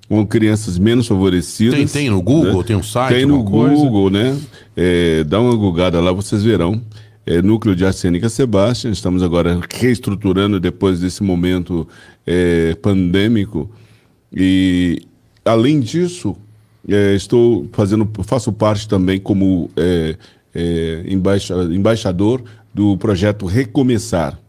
Com 0.08 0.24
crianças 0.24 0.78
menos 0.78 1.08
favorecidas. 1.08 1.74
Tem- 1.76 1.88
tem 1.88 2.10
no 2.12 2.22
Google? 2.22 2.64
Tem 2.64 2.76
um 2.76 2.84
site, 2.84 3.16
Tem 3.16 3.26
no 3.26 3.38
alguma 3.38 3.70
coisa? 3.70 3.82
Google, 3.84 4.10
né? 4.12 4.38
É, 4.78 5.24
dá 5.24 5.42
uma 5.42 5.56
googada 5.56 6.00
lá, 6.00 6.12
vocês 6.12 6.44
verão. 6.44 6.80
É, 7.26 7.42
Núcleo 7.42 7.76
de 7.76 7.86
Arte 7.86 8.00
Cênica 8.00 8.30
Sebastião. 8.30 8.92
Estamos 8.92 9.24
agora 9.24 9.60
reestruturando 9.74 10.60
depois 10.60 11.00
desse 11.00 11.24
momento 11.24 11.88
é, 12.26 12.76
pandêmico. 12.76 13.70
E, 14.32 15.02
além 15.44 15.80
disso, 15.80 16.36
é, 16.88 17.16
estou 17.16 17.68
fazendo, 17.72 18.08
faço 18.24 18.52
parte 18.54 18.88
também 18.88 19.20
como 19.20 19.70
é, 19.76 20.16
é, 20.54 21.04
embaixa- 21.08 21.56
embaixador 21.72 22.44
do 22.74 22.98
projeto 22.98 23.46
Recomeçar, 23.46 24.40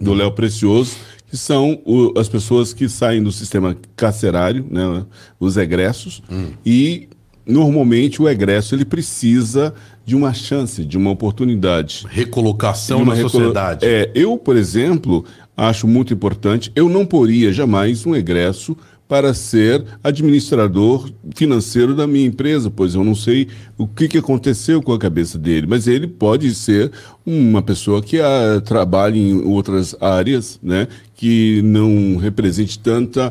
do 0.00 0.14
Léo 0.14 0.30
Precioso, 0.32 0.96
que 1.28 1.36
são 1.36 1.80
o- 1.84 2.12
as 2.18 2.28
pessoas 2.28 2.72
que 2.72 2.88
saem 2.88 3.22
do 3.22 3.32
sistema 3.32 3.76
carcerário, 3.96 4.64
né, 4.70 5.04
os 5.40 5.56
egressos, 5.56 6.22
e 6.64 7.08
normalmente 7.46 8.22
o 8.22 8.28
egresso 8.28 8.74
ele 8.74 8.84
precisa 8.84 9.74
de 10.08 10.16
uma 10.16 10.32
chance, 10.32 10.86
de 10.86 10.96
uma 10.96 11.10
oportunidade. 11.10 12.06
Recolocação 12.08 13.02
uma 13.02 13.08
na 13.08 13.14
recolo- 13.16 13.30
sociedade. 13.30 13.84
É, 13.84 14.10
eu, 14.14 14.38
por 14.38 14.56
exemplo, 14.56 15.22
acho 15.54 15.86
muito 15.86 16.14
importante, 16.14 16.72
eu 16.74 16.88
não 16.88 17.04
poria 17.04 17.52
jamais 17.52 18.06
um 18.06 18.16
egresso 18.16 18.74
para 19.06 19.34
ser 19.34 19.84
administrador 20.02 21.10
financeiro 21.34 21.94
da 21.94 22.06
minha 22.06 22.26
empresa, 22.26 22.70
pois 22.70 22.94
eu 22.94 23.04
não 23.04 23.14
sei 23.14 23.48
o 23.76 23.86
que, 23.86 24.08
que 24.08 24.16
aconteceu 24.16 24.80
com 24.82 24.94
a 24.94 24.98
cabeça 24.98 25.38
dele, 25.38 25.66
mas 25.66 25.86
ele 25.86 26.06
pode 26.06 26.54
ser 26.54 26.90
uma 27.26 27.60
pessoa 27.60 28.00
que 28.00 28.18
ah, 28.18 28.62
trabalha 28.64 29.18
em 29.18 29.42
outras 29.42 29.94
áreas, 30.00 30.58
né, 30.62 30.88
que 31.14 31.60
não 31.62 32.16
represente 32.16 32.78
tanta, 32.78 33.30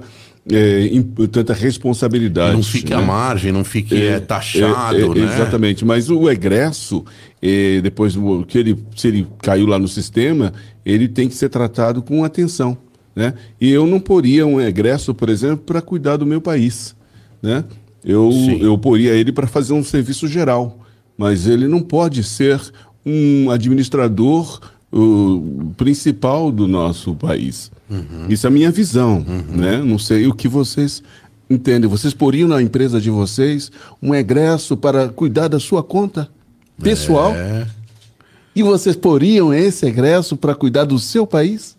im- 0.92 1.28
tanta 1.28 1.54
responsabilidade. 1.54 2.54
não 2.56 2.64
fique 2.64 2.94
à 2.94 3.00
né? 3.00 3.06
margem, 3.06 3.52
não 3.52 3.64
fique 3.64 3.96
é, 3.96 4.20
taxado, 4.20 4.98
É, 4.98 5.02
é, 5.02 5.26
né? 5.26 5.34
Exatamente, 5.34 5.84
mas 5.84 6.10
o 6.10 6.30
egresso, 6.30 7.04
depois 7.84 8.16
que 8.48 8.58
ele, 8.58 8.78
se 8.96 9.08
ele 9.08 9.28
caiu 9.42 9.66
lá 9.66 9.78
no 9.78 9.88
sistema, 9.88 10.54
ele 10.86 11.08
tem 11.08 11.28
que 11.28 11.36
ser 11.36 11.50
tratado 11.50 12.02
com 12.02 12.24
atenção. 12.24 12.78
Né? 13.16 13.34
E 13.60 13.70
eu 13.72 13.88
não 13.88 14.00
poria 14.00 14.46
um 14.46 14.62
egresso, 14.62 15.14
por 15.14 15.28
exemplo, 15.28 15.66
para 15.66 15.82
cuidar 15.82 16.18
do 16.18 16.26
meu 16.26 16.40
país. 16.40 16.96
Né? 17.42 17.64
Eu, 18.06 18.32
Sim. 18.32 18.60
eu 18.62 18.78
poria 18.78 19.14
ele 19.16 19.32
para 19.32 19.48
fazer 19.48 19.74
um 19.74 19.84
serviço 19.84 20.28
geral, 20.28 20.80
mas 21.18 21.48
ele 21.48 21.68
não 21.68 21.82
pode 21.82 22.24
ser 22.24 22.62
um 23.04 23.50
administrador 23.50 24.60
uh, 24.94 25.74
principal 25.76 26.52
do 26.52 26.68
nosso 26.68 27.16
país. 27.16 27.72
Isso 28.30 28.46
é 28.46 28.50
a 28.50 28.52
minha 28.52 28.72
visão. 28.72 29.26
Né? 29.50 29.78
Não 29.78 29.98
sei 30.00 30.28
o 30.28 30.34
que 30.34 30.48
vocês 30.48 31.02
entendem. 31.50 31.90
Vocês 31.90 32.14
poriam 32.14 32.48
na 32.48 32.62
empresa 32.62 33.00
de 33.00 33.10
vocês 33.10 33.72
um 34.02 34.14
egresso 34.14 34.76
para 34.76 35.08
cuidar 35.10 35.48
da 35.48 35.60
sua 35.60 35.82
conta 35.84 36.30
pessoal? 36.82 37.34
É. 37.34 37.68
E 38.56 38.64
vocês 38.64 38.96
poriam 38.96 39.54
esse 39.54 39.86
egresso 39.86 40.36
para 40.36 40.56
cuidar 40.56 40.86
do 40.86 40.98
seu 41.00 41.26
país? 41.28 41.76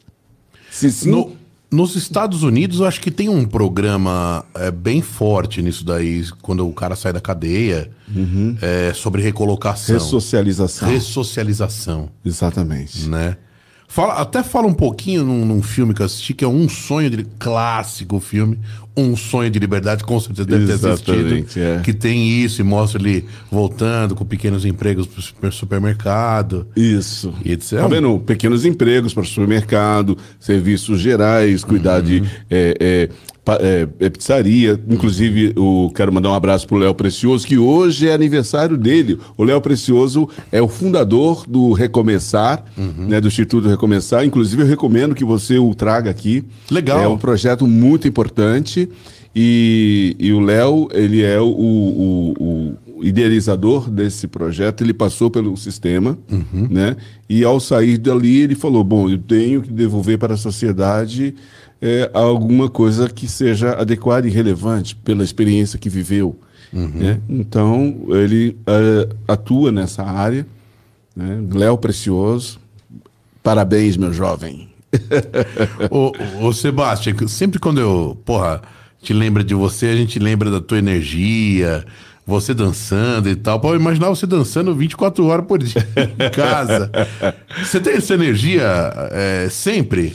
Se 0.70 0.90
sim, 0.92 1.10
No- 1.10 1.32
nos 1.70 1.96
Estados 1.96 2.42
Unidos, 2.42 2.80
eu 2.80 2.86
acho 2.86 2.98
que 3.00 3.10
tem 3.10 3.28
um 3.28 3.44
programa 3.44 4.42
é, 4.54 4.70
bem 4.70 5.02
forte 5.02 5.60
nisso 5.60 5.84
daí, 5.84 6.24
quando 6.40 6.66
o 6.66 6.72
cara 6.72 6.96
sai 6.96 7.12
da 7.12 7.20
cadeia, 7.20 7.90
é, 8.62 8.92
sobre 8.94 9.20
recolocação. 9.20 9.94
ressocialização. 9.94 10.88
Ressocialização, 10.88 12.08
Exatamente. 12.24 13.06
né? 13.08 13.36
Fala, 13.90 14.14
até 14.20 14.42
fala 14.42 14.66
um 14.66 14.74
pouquinho 14.74 15.24
num, 15.24 15.46
num 15.46 15.62
filme 15.62 15.94
que 15.94 16.02
eu 16.02 16.06
assisti, 16.06 16.34
que 16.34 16.44
é 16.44 16.48
Um 16.48 16.68
Sonho 16.68 17.08
de... 17.08 17.26
Clássico 17.38 18.20
filme, 18.20 18.58
Um 18.94 19.16
Sonho 19.16 19.50
de 19.50 19.58
Liberdade, 19.58 20.04
com 20.04 20.20
certeza 20.20 20.46
deve 20.46 20.66
ter 20.66 20.72
Exatamente, 20.74 21.34
assistido. 21.40 21.62
é. 21.62 21.80
Que 21.82 21.94
tem 21.94 22.28
isso 22.28 22.60
e 22.60 22.64
mostra 22.64 23.00
ele 23.00 23.24
voltando 23.50 24.14
com 24.14 24.26
pequenos 24.26 24.66
empregos 24.66 25.08
super- 25.18 25.52
supermercado. 25.52 26.66
Isso. 26.76 27.32
E 27.44 27.52
etc. 27.52 27.78
Tá 27.80 27.88
vendo? 27.88 28.18
Pequenos 28.20 28.64
empregos 28.66 29.14
para 29.14 29.24
supermercado, 29.24 30.18
serviços 30.38 31.00
gerais, 31.00 31.64
cuidar 31.64 32.00
de 32.02 32.22
é, 32.50 32.76
é, 32.78 33.08
é, 33.60 33.88
é, 34.00 34.10
pizzaria. 34.10 34.78
Inclusive, 34.88 35.52
eu 35.56 35.90
quero 35.94 36.12
mandar 36.12 36.30
um 36.30 36.34
abraço 36.34 36.66
pro 36.66 36.76
Léo 36.76 36.94
Precioso, 36.94 37.46
que 37.46 37.56
hoje 37.58 38.08
é 38.08 38.12
aniversário 38.14 38.76
dele. 38.76 39.18
O 39.36 39.44
Léo 39.44 39.60
Precioso 39.60 40.28
é 40.52 40.60
o 40.60 40.68
fundador 40.68 41.44
do 41.48 41.72
Recomeçar, 41.72 42.64
né, 42.76 43.20
do 43.20 43.28
Instituto 43.28 43.68
Recomeçar. 43.68 44.24
Inclusive, 44.24 44.62
eu 44.62 44.66
recomendo 44.66 45.14
que 45.14 45.24
você 45.24 45.58
o 45.58 45.74
traga 45.74 46.10
aqui. 46.10 46.44
Legal. 46.70 47.00
É 47.00 47.08
um 47.08 47.18
projeto 47.18 47.66
muito 47.66 48.06
importante. 48.08 48.88
E, 49.36 50.16
e 50.18 50.32
o 50.32 50.40
Léo, 50.40 50.88
ele 50.92 51.22
é 51.22 51.40
o, 51.40 51.46
o- 51.46 52.74
o 52.98 53.04
idealizador 53.04 53.88
desse 53.88 54.26
projeto, 54.26 54.82
ele 54.82 54.92
passou 54.92 55.30
pelo 55.30 55.56
sistema, 55.56 56.18
né? 56.52 56.96
E 57.30 57.44
ao 57.44 57.60
sair 57.60 57.96
dali, 57.98 58.40
ele 58.40 58.56
falou: 58.56 58.82
Bom, 58.82 59.08
eu 59.08 59.18
tenho 59.18 59.62
que 59.62 59.70
devolver 59.72 60.18
para 60.18 60.34
a 60.34 60.36
sociedade 60.36 61.34
é, 61.80 62.10
alguma 62.12 62.68
coisa 62.68 63.08
que 63.08 63.28
seja 63.28 63.72
adequada 63.72 64.26
e 64.26 64.30
relevante 64.30 64.96
pela 64.96 65.24
experiência 65.24 65.78
que 65.78 65.88
viveu. 65.88 66.38
né? 66.72 67.20
Então, 67.28 68.06
ele 68.10 68.56
é, 68.66 69.08
atua 69.26 69.72
nessa 69.72 70.02
área. 70.02 70.46
Né? 71.14 71.40
Léo 71.52 71.78
Precioso, 71.78 72.60
parabéns, 73.42 73.96
meu 73.96 74.12
jovem. 74.12 74.68
ô, 75.90 76.12
ô 76.46 76.52
Sebastião, 76.52 77.28
sempre 77.28 77.58
quando 77.58 77.80
eu, 77.80 78.16
porra, 78.24 78.62
te 79.02 79.12
lembra 79.12 79.44
de 79.44 79.54
você, 79.54 79.86
a 79.86 79.96
gente 79.96 80.18
lembra 80.18 80.50
da 80.50 80.60
tua 80.60 80.78
energia, 80.78 81.84
você 82.26 82.52
dançando 82.52 83.28
e 83.28 83.36
tal. 83.36 83.58
Pode 83.58 83.80
imaginar 83.80 84.10
você 84.10 84.26
dançando 84.26 84.74
24 84.74 85.24
horas 85.26 85.46
por 85.46 85.58
dia 85.58 85.86
em 85.96 86.30
casa. 86.30 86.90
Você 87.58 87.80
tem 87.80 87.94
essa 87.94 88.12
energia 88.12 88.62
é, 89.10 89.48
sempre? 89.50 90.14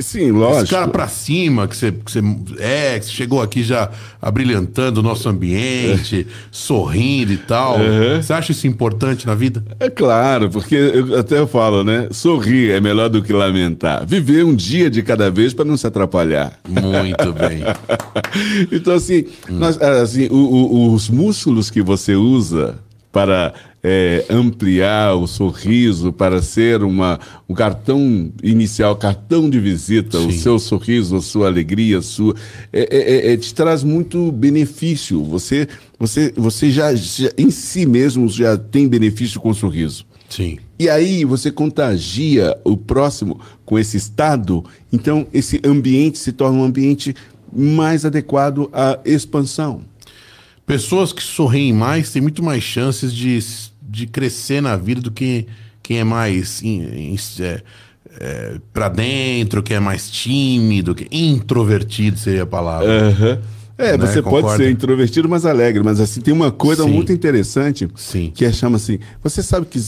Sim, 0.00 0.30
lógico. 0.32 0.62
Esse 0.64 0.70
cara 0.72 0.88
pra 0.88 1.08
cima 1.08 1.66
que 1.68 1.76
você, 1.76 1.92
que 1.92 2.10
você 2.12 2.20
é, 2.58 2.98
que 2.98 3.06
você 3.06 3.12
chegou 3.12 3.40
aqui 3.42 3.62
já 3.62 3.90
abrilhantando 4.20 5.00
o 5.00 5.02
nosso 5.02 5.28
ambiente, 5.28 6.26
sorrindo 6.50 7.32
e 7.32 7.36
tal. 7.36 7.78
Uhum. 7.78 8.20
Você 8.22 8.32
acha 8.32 8.52
isso 8.52 8.66
importante 8.66 9.26
na 9.26 9.34
vida? 9.34 9.64
É 9.80 9.88
claro, 9.90 10.50
porque 10.50 10.74
eu 10.74 11.18
até 11.18 11.46
falo, 11.46 11.82
né? 11.84 12.08
Sorrir 12.10 12.70
é 12.72 12.80
melhor 12.80 13.08
do 13.08 13.22
que 13.22 13.32
lamentar. 13.32 14.06
Viver 14.06 14.44
um 14.44 14.54
dia 14.54 14.90
de 14.90 15.02
cada 15.02 15.30
vez 15.30 15.52
para 15.54 15.64
não 15.64 15.76
se 15.76 15.86
atrapalhar. 15.86 16.58
Muito 16.68 17.32
bem. 17.38 17.62
então, 18.72 18.94
assim, 18.94 19.24
nós, 19.48 19.80
assim 19.80 20.26
o- 20.30 20.34
o- 20.34 20.92
os 20.94 21.08
músculos 21.08 21.70
que 21.70 21.82
você 21.82 22.14
usa 22.14 22.76
para 23.12 23.54
é, 23.88 24.24
ampliar 24.28 25.14
o 25.14 25.28
sorriso, 25.28 26.12
para 26.12 26.42
ser 26.42 26.82
uma, 26.82 27.20
um 27.48 27.54
cartão 27.54 28.32
inicial, 28.42 28.96
cartão 28.96 29.48
de 29.48 29.60
visita, 29.60 30.18
o 30.18 30.32
Sim. 30.32 30.38
seu 30.38 30.58
sorriso, 30.58 31.14
a 31.14 31.22
sua 31.22 31.46
alegria, 31.46 31.98
a 31.98 32.02
sua, 32.02 32.34
é, 32.72 32.80
é- 32.90 33.32
é- 33.32 33.36
te 33.36 33.54
traz 33.54 33.84
muito 33.84 34.32
benefício. 34.32 35.22
Você, 35.22 35.68
você, 36.00 36.32
você 36.36 36.68
já, 36.68 36.92
já 36.96 37.30
em 37.38 37.48
si 37.48 37.86
mesmo 37.86 38.28
já 38.28 38.56
tem 38.56 38.88
benefício 38.88 39.40
com 39.40 39.50
o 39.50 39.54
sorriso. 39.54 40.04
Sim. 40.28 40.58
E 40.80 40.88
aí 40.88 41.24
você 41.24 41.52
contagia 41.52 42.58
o 42.64 42.76
próximo 42.76 43.38
com 43.64 43.78
esse 43.78 43.96
estado, 43.96 44.64
então 44.92 45.28
esse 45.32 45.60
ambiente 45.64 46.18
se 46.18 46.32
torna 46.32 46.58
um 46.58 46.64
ambiente 46.64 47.14
mais 47.52 48.04
adequado 48.04 48.68
à 48.72 48.98
expansão. 49.04 49.82
Pessoas 50.66 51.12
que 51.12 51.22
sorriem 51.22 51.72
mais 51.72 52.10
têm 52.10 52.20
muito 52.20 52.42
mais 52.42 52.64
chances 52.64 53.14
de, 53.14 53.38
de 53.88 54.06
crescer 54.06 54.60
na 54.60 54.76
vida 54.76 55.00
do 55.00 55.10
que 55.10 55.46
quem 55.82 55.98
é 55.98 56.04
mais 56.04 56.62
in, 56.62 57.14
in, 57.14 57.16
é, 57.40 57.62
é, 58.18 58.56
para 58.72 58.88
dentro, 58.88 59.62
quem 59.62 59.76
é 59.76 59.80
mais 59.80 60.10
tímido, 60.10 60.94
que 60.94 61.06
introvertido 61.10 62.18
seria 62.18 62.42
a 62.42 62.46
palavra. 62.46 62.88
É, 63.78 63.96
Né, 63.96 64.06
você 64.06 64.22
pode 64.22 64.56
ser 64.56 64.70
introvertido, 64.70 65.28
mas 65.28 65.44
alegre. 65.44 65.82
Mas 65.82 66.00
assim, 66.00 66.20
tem 66.20 66.32
uma 66.32 66.50
coisa 66.50 66.84
Sim. 66.84 66.90
muito 66.90 67.12
interessante 67.12 67.88
Sim. 67.94 68.32
que 68.34 68.44
é 68.44 68.52
chama 68.52 68.76
assim. 68.76 68.98
Você 69.22 69.42
sabe 69.42 69.66
o 69.66 69.68
que, 69.68 69.78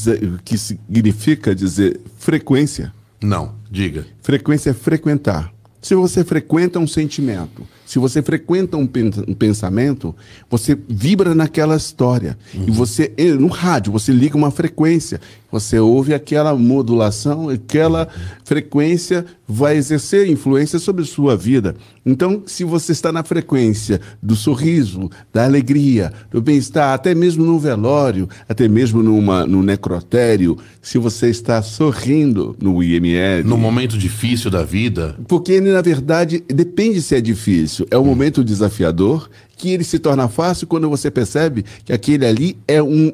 que 0.45 0.59
significa 0.59 1.55
dizer 1.55 1.99
frequência? 2.19 2.93
Não, 3.21 3.55
diga. 3.71 4.07
Frequência 4.23 4.71
é 4.71 4.75
frequentar. 4.75 5.53
Se 5.81 5.95
você 5.95 6.23
frequenta 6.23 6.79
um 6.79 6.87
sentimento, 6.87 7.67
se 7.89 7.99
você 7.99 8.21
frequenta 8.21 8.77
um, 8.77 8.87
pen- 8.87 9.11
pensamento, 9.39 10.15
você 10.51 10.77
vibra 10.87 11.35
naquela 11.35 11.75
história. 11.75 12.37
E 12.55 12.71
você, 12.71 13.11
eh, 13.17 13.33
no 13.33 13.47
rádio, 13.47 13.91
você 13.91 14.13
liga 14.13 14.37
uma 14.37 14.51
frequência. 14.51 15.19
Você 15.51 15.79
ouve 15.79 16.13
aquela 16.13 16.55
modulação, 16.55 17.49
aquela 17.49 18.07
frequência 18.45 19.25
vai 19.49 19.79
exercer 19.79 20.29
influência 20.29 20.79
sobre 20.79 21.03
a 21.03 21.07
sua 21.07 21.35
vida. 21.35 21.75
Então, 22.05 22.43
se 22.45 22.65
você 22.65 22.93
está 22.93 23.11
na 23.11 23.25
frequência 23.25 23.99
do 24.23 24.37
sorriso, 24.37 25.09
da 25.33 25.45
alegria, 25.45 26.13
do 26.31 26.43
bem-estar, 26.43 26.93
até 26.93 27.15
mesmo 27.15 27.47
no 27.47 27.59
velório, 27.59 28.29
até 28.47 28.69
mesmo 28.69 29.03
numa, 29.03 29.47
no 29.47 29.63
necrotério, 29.63 30.59
se 30.83 30.99
você 30.99 31.31
está 31.31 31.63
sorrindo 31.63 32.55
no 32.61 32.83
IML, 32.83 33.43
No 33.45 33.57
momento 33.57 33.97
difícil 33.97 34.51
da 34.51 34.63
vida, 34.65 35.17
porque 35.27 35.53
ele, 35.53 35.73
na 35.73 35.81
verdade, 35.83 36.45
depende 36.47 37.01
se 37.01 37.15
é 37.15 37.21
difícil. 37.23 37.78
É 37.91 37.99
um 37.99 38.05
momento 38.05 38.45
desafiador 38.45 39.29
que 39.57 39.71
ele 39.71 39.85
se 39.85 39.99
torna 39.99 40.29
fácil 40.29 40.67
quando 40.67 40.89
você 40.89 41.11
percebe 41.11 41.65
que 41.85 41.93
aquele 41.93 42.27
ali 42.27 42.59
é 42.67 42.83
um, 42.83 43.13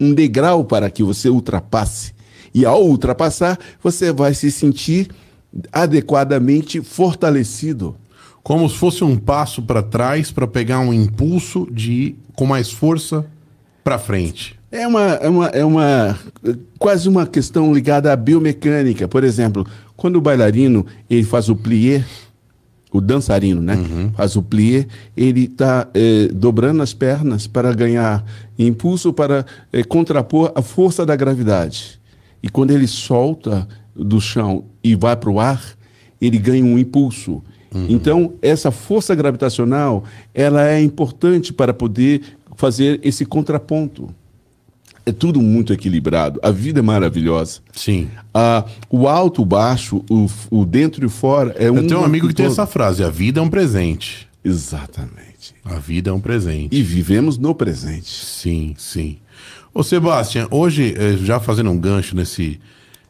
um 0.00 0.12
degrau 0.12 0.64
para 0.64 0.90
que 0.90 1.02
você 1.02 1.28
ultrapasse. 1.28 2.12
E 2.54 2.64
ao 2.64 2.84
ultrapassar, 2.84 3.58
você 3.82 4.12
vai 4.12 4.34
se 4.34 4.50
sentir 4.50 5.08
adequadamente 5.72 6.80
fortalecido. 6.80 7.96
como 8.42 8.68
se 8.68 8.76
fosse 8.76 9.02
um 9.02 9.16
passo 9.16 9.62
para 9.62 9.82
trás 9.82 10.30
para 10.30 10.46
pegar 10.46 10.80
um 10.80 10.92
impulso 10.92 11.66
de 11.72 11.92
ir 11.92 12.18
com 12.34 12.44
mais 12.44 12.70
força 12.70 13.24
para 13.82 13.98
frente. 13.98 14.54
É 14.70 14.86
uma, 14.86 15.02
é 15.02 15.28
uma, 15.28 15.46
é 15.46 15.64
uma 15.64 16.18
quase 16.78 17.08
uma 17.08 17.26
questão 17.26 17.72
ligada 17.72 18.12
à 18.12 18.16
biomecânica. 18.16 19.06
Por 19.06 19.24
exemplo, 19.24 19.66
quando 19.96 20.16
o 20.16 20.20
bailarino 20.20 20.84
ele 21.08 21.22
faz 21.22 21.48
o 21.48 21.56
plié, 21.56 22.04
o 22.94 23.00
dançarino, 23.00 23.60
né? 23.60 23.76
Faz 24.14 24.36
o 24.36 24.42
plié, 24.42 24.86
ele 25.16 25.46
está 25.46 25.88
dobrando 26.32 26.80
as 26.80 26.94
pernas 26.94 27.44
para 27.48 27.74
ganhar 27.74 28.24
impulso 28.56 29.12
para 29.12 29.44
eh, 29.72 29.82
contrapor 29.82 30.52
a 30.54 30.62
força 30.62 31.04
da 31.04 31.16
gravidade. 31.16 32.00
E 32.40 32.48
quando 32.48 32.70
ele 32.70 32.86
solta 32.86 33.66
do 33.96 34.20
chão 34.20 34.66
e 34.82 34.94
vai 34.94 35.16
para 35.16 35.28
o 35.28 35.40
ar, 35.40 35.60
ele 36.20 36.38
ganha 36.38 36.64
um 36.64 36.78
impulso. 36.78 37.42
Então, 37.88 38.34
essa 38.40 38.70
força 38.70 39.12
gravitacional, 39.16 40.04
ela 40.32 40.64
é 40.68 40.80
importante 40.80 41.52
para 41.52 41.74
poder 41.74 42.20
fazer 42.54 43.00
esse 43.02 43.26
contraponto. 43.26 44.14
É 45.06 45.12
tudo 45.12 45.40
muito 45.42 45.72
equilibrado. 45.72 46.40
A 46.42 46.50
vida 46.50 46.78
é 46.78 46.82
maravilhosa. 46.82 47.60
Sim. 47.72 48.08
Ah, 48.32 48.64
o 48.88 49.06
alto, 49.06 49.42
o 49.42 49.44
baixo, 49.44 50.02
o, 50.10 50.26
o 50.50 50.64
dentro 50.64 51.02
e 51.02 51.06
o 51.06 51.10
fora 51.10 51.54
é 51.58 51.70
um. 51.70 51.76
Eu 51.76 51.86
tenho 51.86 52.00
um 52.00 52.04
amigo 52.04 52.26
que 52.28 52.34
tem 52.34 52.46
todo. 52.46 52.52
essa 52.52 52.66
frase: 52.66 53.04
a 53.04 53.10
vida 53.10 53.38
é 53.38 53.42
um 53.42 53.50
presente. 53.50 54.26
Exatamente. 54.42 55.54
A 55.64 55.74
vida 55.78 56.10
é 56.10 56.12
um 56.12 56.20
presente. 56.20 56.74
E 56.74 56.82
vivemos 56.82 57.36
no 57.38 57.54
presente. 57.54 58.08
Sim, 58.08 58.74
sim. 58.78 59.18
Ô, 59.74 59.82
Sebastião, 59.82 60.46
hoje, 60.50 60.94
eh, 60.96 61.16
já 61.22 61.38
fazendo 61.40 61.70
um 61.70 61.78
gancho 61.78 62.14
nesse, 62.16 62.60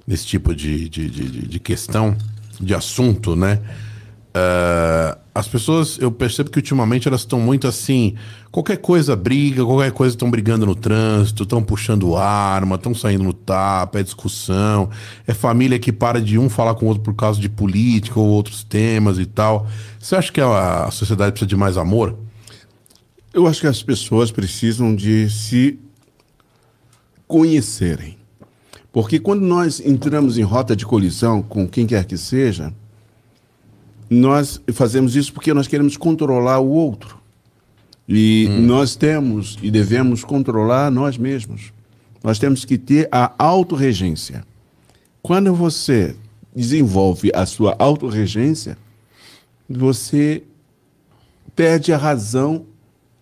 nesse 0.07 0.27
tipo 0.27 0.55
de, 0.55 0.89
de, 0.89 1.09
de- 1.11 1.47
de 1.49 1.61
questão, 1.61 2.17
de 2.61 2.75
assunto, 2.75 3.37
né? 3.37 3.61
Ah, 4.35 5.17
as 5.33 5.47
pessoas, 5.47 5.99
eu 6.01 6.11
percebo 6.11 6.51
que 6.51 6.59
ultimamente 6.59 7.07
elas 7.07 7.21
estão 7.21 7.41
muito 7.41 7.67
assim. 7.69 8.15
Qualquer 8.51 8.77
coisa 8.79 9.17
briga, 9.17 9.65
qualquer 9.65 9.93
coisa 9.93 10.15
estão 10.15 10.31
brigando 10.31 10.67
no 10.67 10.75
trânsito, 10.75 11.45
estão 11.45 11.63
puxando 11.63 12.17
arma, 12.17 12.77
estão 12.77 12.95
saindo 12.95 13.25
no 13.25 13.33
tapa, 13.33 14.01
é 14.01 14.03
discussão. 14.03 14.91
É 15.27 15.35
família 15.35 15.79
que 15.79 15.93
para 15.93 16.21
de 16.21 16.39
um 16.39 16.49
falar 16.49 16.75
com 16.75 16.87
o 16.87 16.89
outro 16.89 17.03
por 17.03 17.15
causa 17.15 17.41
de 17.41 17.49
política 17.49 18.19
ou 18.19 18.27
outros 18.27 18.65
temas 18.65 19.19
e 19.19 19.27
tal. 19.27 19.67
Você 19.99 20.17
acha 20.17 20.33
que 20.33 20.41
a, 20.41 20.85
a 20.85 20.91
sociedade 20.91 21.33
precisa 21.33 21.49
de 21.49 21.57
mais 21.57 21.77
amor? 21.77 22.17
Eu 23.33 23.47
acho 23.49 23.61
que 23.61 23.67
as 23.67 23.83
pessoas 23.83 24.31
precisam 24.31 24.95
de 24.95 25.29
se 25.31 25.79
conhecerem. 27.27 28.17
Porque 28.93 29.19
quando 29.19 29.43
nós 29.43 29.81
entramos 29.81 30.39
em 30.39 30.43
rota 30.43 30.77
de 30.77 30.87
colisão 30.87 31.43
com 31.43 31.67
quem 31.67 31.85
quer 31.85 32.05
que 32.05 32.17
seja, 32.17 32.73
nós 34.15 34.61
fazemos 34.73 35.17
isso 35.17 35.33
porque 35.33 35.53
nós 35.53 35.67
queremos 35.67 35.97
controlar 35.97 36.61
o 36.61 36.69
outro. 36.69 37.19
E 38.09 38.49
nós 38.61 38.95
temos 38.95 39.59
e 39.63 39.71
devemos 39.71 40.25
controlar 40.25 40.91
nós 40.91 41.17
mesmos. 41.17 41.73
Nós 42.23 42.39
temos 42.39 42.65
que 42.65 42.79
ter 42.79 43.09
a 43.11 43.33
autorregência. 43.39 44.45
Quando 45.23 45.55
você 45.55 46.15
desenvolve 46.55 47.31
a 47.35 47.47
sua 47.47 47.75
autorregência, 47.79 48.77
você 49.69 50.43
perde 51.57 51.93
a 51.93 51.97
razão 51.97 52.67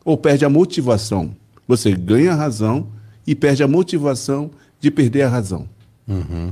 ou 0.04 0.16
perde 0.16 0.44
a 0.44 0.48
motivação. 0.48 1.34
Você 1.66 1.92
ganha 1.92 2.32
a 2.32 2.36
razão 2.36 2.88
e 3.26 3.34
perde 3.34 3.62
a 3.62 3.68
motivação 3.68 4.50
de 4.80 4.90
perder 4.90 5.22
a 5.22 5.28
razão. 5.28 5.68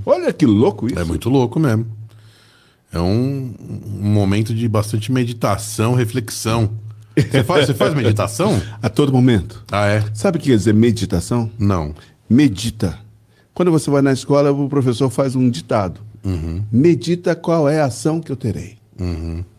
Olha 0.07 0.33
que 0.33 0.47
louco 0.47 0.87
isso. 0.87 0.99
É 0.99 1.05
muito 1.05 1.29
louco 1.29 1.59
mesmo. 1.59 1.87
É 2.93 2.99
um, 2.99 3.55
um 4.01 4.11
momento 4.11 4.55
de 4.55 4.69
bastante 4.69 5.13
meditação, 5.13 5.95
reflexão. 5.95 6.71
Você 7.17 7.45
faz, 7.45 7.67
você 7.67 7.75
faz 7.75 7.95
meditação? 7.95 8.61
A 8.83 8.89
todo 8.89 9.13
momento. 9.13 9.65
Ah, 9.71 9.87
é? 9.87 10.05
Sabe 10.15 10.39
o 10.39 10.41
que 10.41 10.51
quer 10.51 10.57
dizer 10.57 10.75
meditação? 10.75 11.51
Não. 11.59 11.95
Medita. 12.29 12.99
Quando 13.55 13.71
você 13.71 13.91
vai 13.91 14.03
na 14.03 14.13
escola, 14.13 14.51
o 14.51 14.69
professor 14.69 15.11
faz 15.11 15.37
um 15.37 15.49
ditado. 15.51 16.01
Medita 16.71 17.35
qual 17.35 17.69
é 17.69 17.81
a 17.81 17.87
ação 17.87 18.21
que 18.21 18.31
eu 18.31 18.37
terei. 18.37 18.79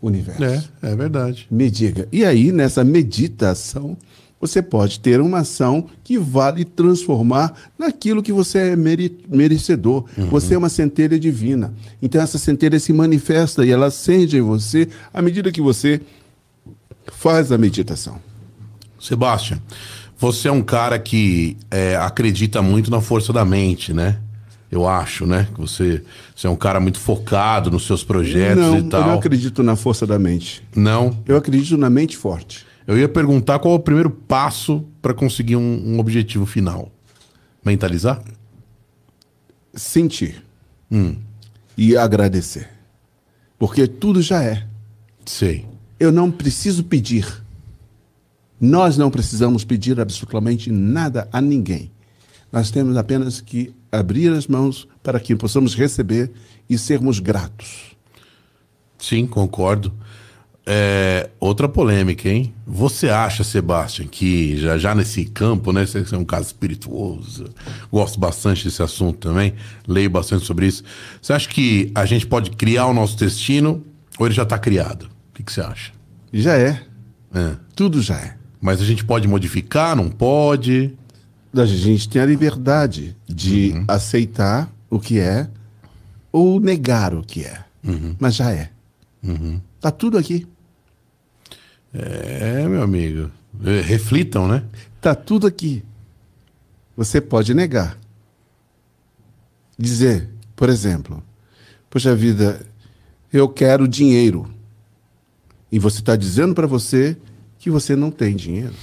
Universo. 0.01 0.43
É, 0.43 0.91
é 0.91 0.95
verdade. 0.95 1.47
Me 1.49 1.69
diga. 1.69 2.07
E 2.11 2.23
aí, 2.23 2.51
nessa 2.51 2.83
meditação, 2.83 3.97
você 4.41 4.61
pode 4.61 4.99
ter 4.99 5.21
uma 5.21 5.39
ação 5.39 5.85
que 6.03 6.17
vale 6.17 6.65
transformar 6.65 7.53
naquilo 7.77 8.23
que 8.23 8.33
você 8.33 8.57
é 8.71 8.75
mere- 8.75 9.15
merecedor. 9.29 10.05
Você 10.31 10.55
é 10.55 10.57
uma 10.57 10.67
centelha 10.69 11.19
divina. 11.19 11.71
Então, 12.01 12.19
essa 12.21 12.39
centelha 12.39 12.79
se 12.79 12.91
manifesta 12.91 13.63
e 13.63 13.69
ela 13.69 13.85
acende 13.85 14.37
em 14.37 14.41
você 14.41 14.89
à 15.13 15.21
medida 15.21 15.51
que 15.51 15.61
você 15.61 16.01
faz 17.13 17.51
a 17.51 17.57
meditação. 17.57 18.19
Sebastião, 18.99 19.59
você 20.17 20.47
é 20.47 20.51
um 20.51 20.61
cara 20.61 20.97
que 20.99 21.57
é, 21.69 21.95
acredita 21.95 22.61
muito 22.61 22.89
na 22.91 23.01
força 23.01 23.31
da 23.31 23.45
mente, 23.45 23.93
né? 23.93 24.17
Eu 24.71 24.87
acho, 24.87 25.25
né? 25.25 25.47
Que 25.53 25.59
você, 25.59 26.01
você 26.35 26.47
é 26.47 26.49
um 26.49 26.55
cara 26.55 26.79
muito 26.79 26.97
focado 26.99 27.69
nos 27.69 27.85
seus 27.85 28.03
projetos 28.03 28.63
não, 28.63 28.73
e 28.75 28.77
eu 28.77 28.83
não 28.83 28.89
tal. 28.89 29.17
acredito 29.17 29.61
na 29.61 29.75
força 29.75 30.07
da 30.07 30.17
mente. 30.17 30.63
Não. 30.75 31.17
Eu 31.27 31.35
acredito 31.35 31.77
na 31.77 31.89
mente 31.89 32.15
forte. 32.15 32.65
Eu 32.85 32.97
ia 32.97 33.07
perguntar 33.07 33.59
qual 33.59 33.75
é 33.75 33.77
o 33.77 33.79
primeiro 33.79 34.09
passo 34.09 34.85
para 35.01 35.13
conseguir 35.13 35.55
um, 35.55 35.93
um 35.93 35.99
objetivo 35.99 36.45
final. 36.45 36.91
Mentalizar? 37.63 38.21
Sentir 39.73 40.43
e 41.77 41.95
agradecer. 41.95 42.69
Porque 43.57 43.87
tudo 43.87 44.21
já 44.21 44.43
é. 44.43 44.67
Sei. 45.25 45.65
Eu 45.99 46.11
não 46.11 46.31
preciso 46.31 46.83
pedir. 46.83 47.43
Nós 48.59 48.97
não 48.97 49.09
precisamos 49.09 49.63
pedir 49.63 49.99
absolutamente 49.99 50.71
nada 50.71 51.27
a 51.31 51.39
ninguém. 51.39 51.91
Nós 52.51 52.69
temos 52.69 52.97
apenas 52.97 53.39
que 53.39 53.73
abrir 53.91 54.31
as 54.33 54.47
mãos 54.47 54.87
para 55.01 55.19
que 55.19 55.35
possamos 55.35 55.75
receber 55.75 56.31
e 56.69 56.77
sermos 56.77 57.19
gratos. 57.19 57.95
Sim, 58.97 59.25
concordo. 59.25 59.93
É, 60.65 61.29
outra 61.39 61.67
polêmica, 61.67 62.29
hein? 62.29 62.53
Você 62.67 63.09
acha, 63.09 63.43
Sebastião, 63.43 64.07
que 64.07 64.57
já, 64.57 64.77
já 64.77 64.93
nesse 64.93 65.25
campo, 65.25 65.71
né? 65.71 65.85
Você 65.85 66.03
é 66.13 66.17
um 66.17 66.23
caso 66.23 66.47
espirituoso, 66.47 67.45
gosto 67.91 68.19
bastante 68.19 68.65
desse 68.65 68.81
assunto 68.81 69.17
também, 69.29 69.55
leio 69.87 70.09
bastante 70.09 70.45
sobre 70.45 70.67
isso. 70.67 70.83
Você 71.19 71.33
acha 71.33 71.49
que 71.49 71.91
a 71.95 72.05
gente 72.05 72.27
pode 72.27 72.51
criar 72.51 72.85
o 72.85 72.93
nosso 72.93 73.17
destino 73.17 73.83
ou 74.19 74.27
ele 74.27 74.35
já 74.35 74.43
está 74.43 74.59
criado? 74.59 75.05
O 75.31 75.33
que, 75.33 75.43
que, 75.43 75.51
você 75.51 75.61
acha? 75.61 75.91
Já 76.31 76.55
é. 76.55 76.83
é. 77.33 77.55
Tudo 77.75 78.01
já 78.01 78.17
é. 78.19 78.37
Mas 78.61 78.79
a 78.79 78.85
gente 78.85 79.03
pode 79.03 79.27
modificar, 79.27 79.95
não 79.95 80.09
pode? 80.09 80.93
A 81.55 81.65
gente 81.65 82.07
tem 82.07 82.21
a 82.21 82.25
liberdade 82.25 83.17
de 83.27 83.71
uhum. 83.71 83.85
aceitar 83.87 84.71
o 84.89 84.99
que 84.99 85.19
é 85.19 85.49
ou 86.31 86.59
negar 86.59 87.15
o 87.15 87.23
que 87.23 87.43
é. 87.43 87.63
Uhum. 87.83 88.15
Mas 88.19 88.35
já 88.35 88.51
é. 88.51 88.69
Uhum. 89.23 89.59
Tá 89.81 89.89
tudo 89.89 90.17
aqui. 90.17 90.47
É, 91.91 92.67
meu 92.67 92.83
amigo. 92.83 93.31
É, 93.65 93.81
reflitam, 93.81 94.47
né? 94.47 94.63
Tá 95.01 95.15
tudo 95.15 95.47
aqui. 95.47 95.83
Você 96.95 97.19
pode 97.19 97.53
negar. 97.55 97.97
Dizer, 99.77 100.29
por 100.55 100.69
exemplo, 100.69 101.23
poxa 101.89 102.15
vida, 102.15 102.63
eu 103.33 103.49
quero 103.49 103.87
dinheiro. 103.87 104.47
E 105.71 105.79
você 105.79 105.99
está 105.99 106.15
dizendo 106.15 106.53
para 106.53 106.67
você 106.67 107.17
que 107.57 107.71
você 107.71 107.95
não 107.95 108.11
tem 108.11 108.35
dinheiro. 108.35 108.73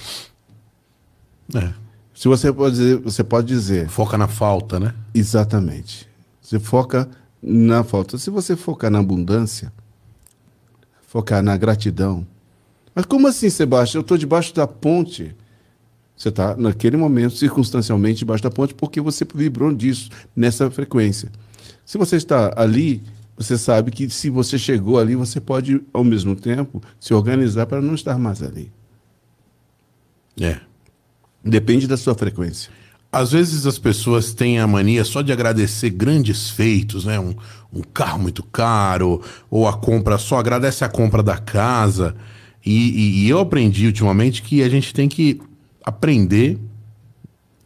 É. 1.55 1.73
Se 2.13 2.27
você 2.27 2.53
pode 2.53 2.75
dizer, 2.75 2.97
você 2.97 3.23
pode 3.23 3.47
dizer. 3.47 3.89
Foca 3.89 4.19
na 4.19 4.27
falta, 4.27 4.81
né? 4.81 4.93
Exatamente. 5.15 6.09
Você 6.43 6.59
foca 6.59 7.09
na 7.41 7.85
falta. 7.85 8.19
Se 8.19 8.31
você 8.31 8.57
focar 8.57 8.91
na 8.91 8.99
abundância, 8.99 9.73
focar 11.09 11.43
na 11.43 11.57
gratidão. 11.57 12.25
Mas 12.95 13.07
como 13.07 13.27
assim, 13.27 13.49
Sebastião? 13.49 14.01
Eu 14.01 14.03
estou 14.03 14.19
debaixo 14.19 14.55
da 14.55 14.67
ponte. 14.67 15.35
Você 16.15 16.29
está, 16.29 16.57
naquele 16.57 16.97
momento, 16.97 17.35
circunstancialmente, 17.35 18.19
debaixo 18.19 18.43
da 18.43 18.51
ponte, 18.51 18.75
porque 18.75 19.01
você 19.01 19.27
vibrou 19.35 19.73
disso, 19.73 20.11
nessa 20.37 20.71
frequência. 20.71 21.31
Se 21.85 21.97
você 21.97 22.17
está 22.17 22.53
ali, 22.57 23.03
você 23.37 23.57
sabe 23.57 23.91
que 23.91 24.11
se 24.11 24.29
você 24.29 24.59
chegou 24.59 24.99
ali, 24.99 25.15
você 25.15 25.41
pode, 25.41 25.81
ao 25.93 26.05
mesmo 26.05 26.37
tempo, 26.37 26.83
se 27.01 27.15
organizar 27.15 27.67
para 27.67 27.81
não 27.81 27.95
estar 27.95 28.19
mais 28.19 28.43
ali. 28.43 28.71
É. 30.39 30.61
Depende 31.43 31.87
da 31.87 31.97
sua 31.97 32.15
frequência. 32.15 32.71
Às 33.11 33.33
vezes 33.33 33.67
as 33.67 33.79
pessoas 33.79 34.35
têm 34.35 34.59
a 34.59 34.67
mania 34.67 35.05
só 35.05 35.23
de 35.23 35.33
agradecer 35.33 35.91
grandes 35.91 36.51
feitos, 36.51 37.07
né? 37.07 37.19
Um, 37.19 37.35
um 37.73 37.83
carro 37.83 38.19
muito 38.19 38.43
caro, 38.43 39.23
ou 39.51 39.67
a 39.67 39.73
compra, 39.73 40.19
só 40.19 40.39
agradece 40.39 40.85
a 40.85 40.89
compra 40.89 41.23
da 41.23 41.39
casa. 41.39 42.15
E, 42.65 42.73
e, 42.73 43.25
e 43.25 43.29
eu 43.29 43.39
aprendi 43.39 43.87
ultimamente 43.87 44.43
que 44.43 44.63
a 44.63 44.69
gente 44.69 44.93
tem 44.93 45.09
que 45.09 45.41
aprender 45.83 46.59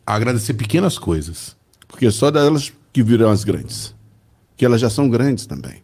a 0.07 0.15
agradecer 0.15 0.55
pequenas 0.55 0.97
coisas. 0.97 1.57
Porque 1.89 2.11
só 2.11 2.31
delas 2.31 2.73
que 2.93 3.03
virão 3.03 3.31
as 3.31 3.43
grandes. 3.43 3.95
Que 4.57 4.65
elas 4.65 4.81
já 4.81 4.89
são 4.89 5.09
grandes 5.09 5.45
também. 5.45 5.83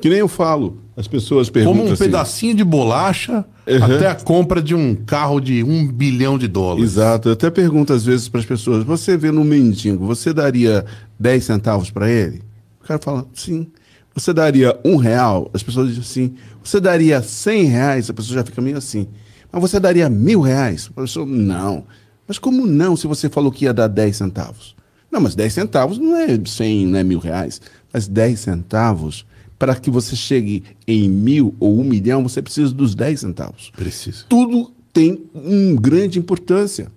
Que 0.00 0.08
nem 0.08 0.18
eu 0.18 0.28
falo, 0.28 0.78
as 0.96 1.08
pessoas 1.08 1.48
perguntam. 1.48 1.78
Como 1.78 1.90
um 1.90 1.92
assim, 1.92 2.04
pedacinho 2.04 2.54
de 2.54 2.64
bolacha 2.64 3.44
uhum. 3.66 3.84
até 3.84 4.08
a 4.08 4.14
compra 4.14 4.62
de 4.62 4.74
um 4.74 4.94
carro 4.94 5.40
de 5.40 5.62
um 5.62 5.86
bilhão 5.86 6.38
de 6.38 6.46
dólares. 6.46 6.92
Exato. 6.92 7.28
Eu 7.28 7.32
até 7.32 7.50
pergunto 7.50 7.92
às 7.92 8.04
vezes 8.04 8.28
para 8.28 8.40
as 8.40 8.46
pessoas: 8.46 8.84
você 8.84 9.16
vê 9.16 9.30
no 9.30 9.44
mendigo, 9.44 10.06
você 10.06 10.32
daria 10.32 10.84
10 11.18 11.44
centavos 11.44 11.90
para 11.90 12.10
ele? 12.10 12.42
O 12.82 12.86
cara 12.86 13.00
fala: 13.02 13.26
sim. 13.32 13.68
Você 14.14 14.32
daria 14.32 14.78
um 14.84 14.96
real? 14.96 15.50
As 15.52 15.62
pessoas 15.62 15.88
dizem 15.88 16.02
assim. 16.02 16.34
Você 16.62 16.78
daria 16.78 17.20
100 17.20 17.64
reais? 17.64 18.08
A 18.10 18.14
pessoa 18.14 18.36
já 18.36 18.44
fica 18.44 18.62
meio 18.62 18.78
assim. 18.78 19.08
Mas 19.50 19.60
você 19.60 19.80
daria 19.80 20.08
mil 20.08 20.40
reais? 20.40 20.90
A 20.96 21.00
pessoa: 21.00 21.26
não. 21.26 21.84
Mas 22.26 22.38
como 22.38 22.66
não 22.66 22.96
se 22.96 23.06
você 23.06 23.28
falou 23.28 23.50
que 23.50 23.64
ia 23.64 23.74
dar 23.74 23.88
10 23.88 24.16
centavos? 24.16 24.76
Não, 25.10 25.20
mas 25.20 25.34
10 25.34 25.52
centavos 25.52 25.98
não 25.98 26.16
é 26.16 26.38
100, 26.44 26.86
não 26.86 26.98
é 26.98 27.04
mil 27.04 27.18
reais. 27.18 27.60
Mas 27.92 28.08
10 28.08 28.40
centavos 28.40 29.26
para 29.58 29.76
que 29.76 29.90
você 29.90 30.16
chegue 30.16 30.62
em 30.86 31.08
mil 31.08 31.54
ou 31.60 31.80
um 31.80 31.84
milhão, 31.84 32.22
você 32.22 32.42
precisa 32.42 32.72
dos 32.72 32.94
10 32.94 33.20
centavos. 33.20 33.70
Precisa. 33.74 34.24
Tudo 34.28 34.72
tem 34.92 35.24
uma 35.34 35.80
grande 35.80 36.18
importância. 36.18 36.90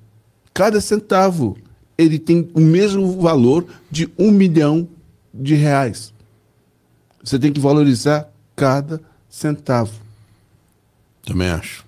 Cada 0.53 0.81
centavo 0.81 1.57
ele 1.97 2.19
tem 2.19 2.49
o 2.53 2.59
mesmo 2.59 3.19
valor 3.19 3.65
de 3.89 4.09
um 4.17 4.31
milhão 4.31 4.87
de 5.33 5.55
reais. 5.55 6.13
Você 7.23 7.39
tem 7.39 7.51
que 7.51 7.59
valorizar 7.59 8.31
cada 8.55 9.01
centavo. 9.29 9.93
Também 11.25 11.49
acho. 11.49 11.85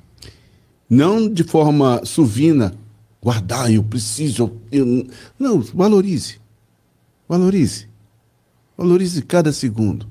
Não 0.90 1.32
de 1.32 1.44
forma 1.44 2.02
suvina, 2.04 2.74
guardar, 3.22 3.72
eu 3.72 3.84
preciso. 3.84 4.52
Eu... 4.72 5.08
Não, 5.38 5.62
valorize. 5.62 6.40
Valorize. 7.28 7.88
Valorize 8.76 9.22
cada 9.22 9.52
segundo. 9.52 10.08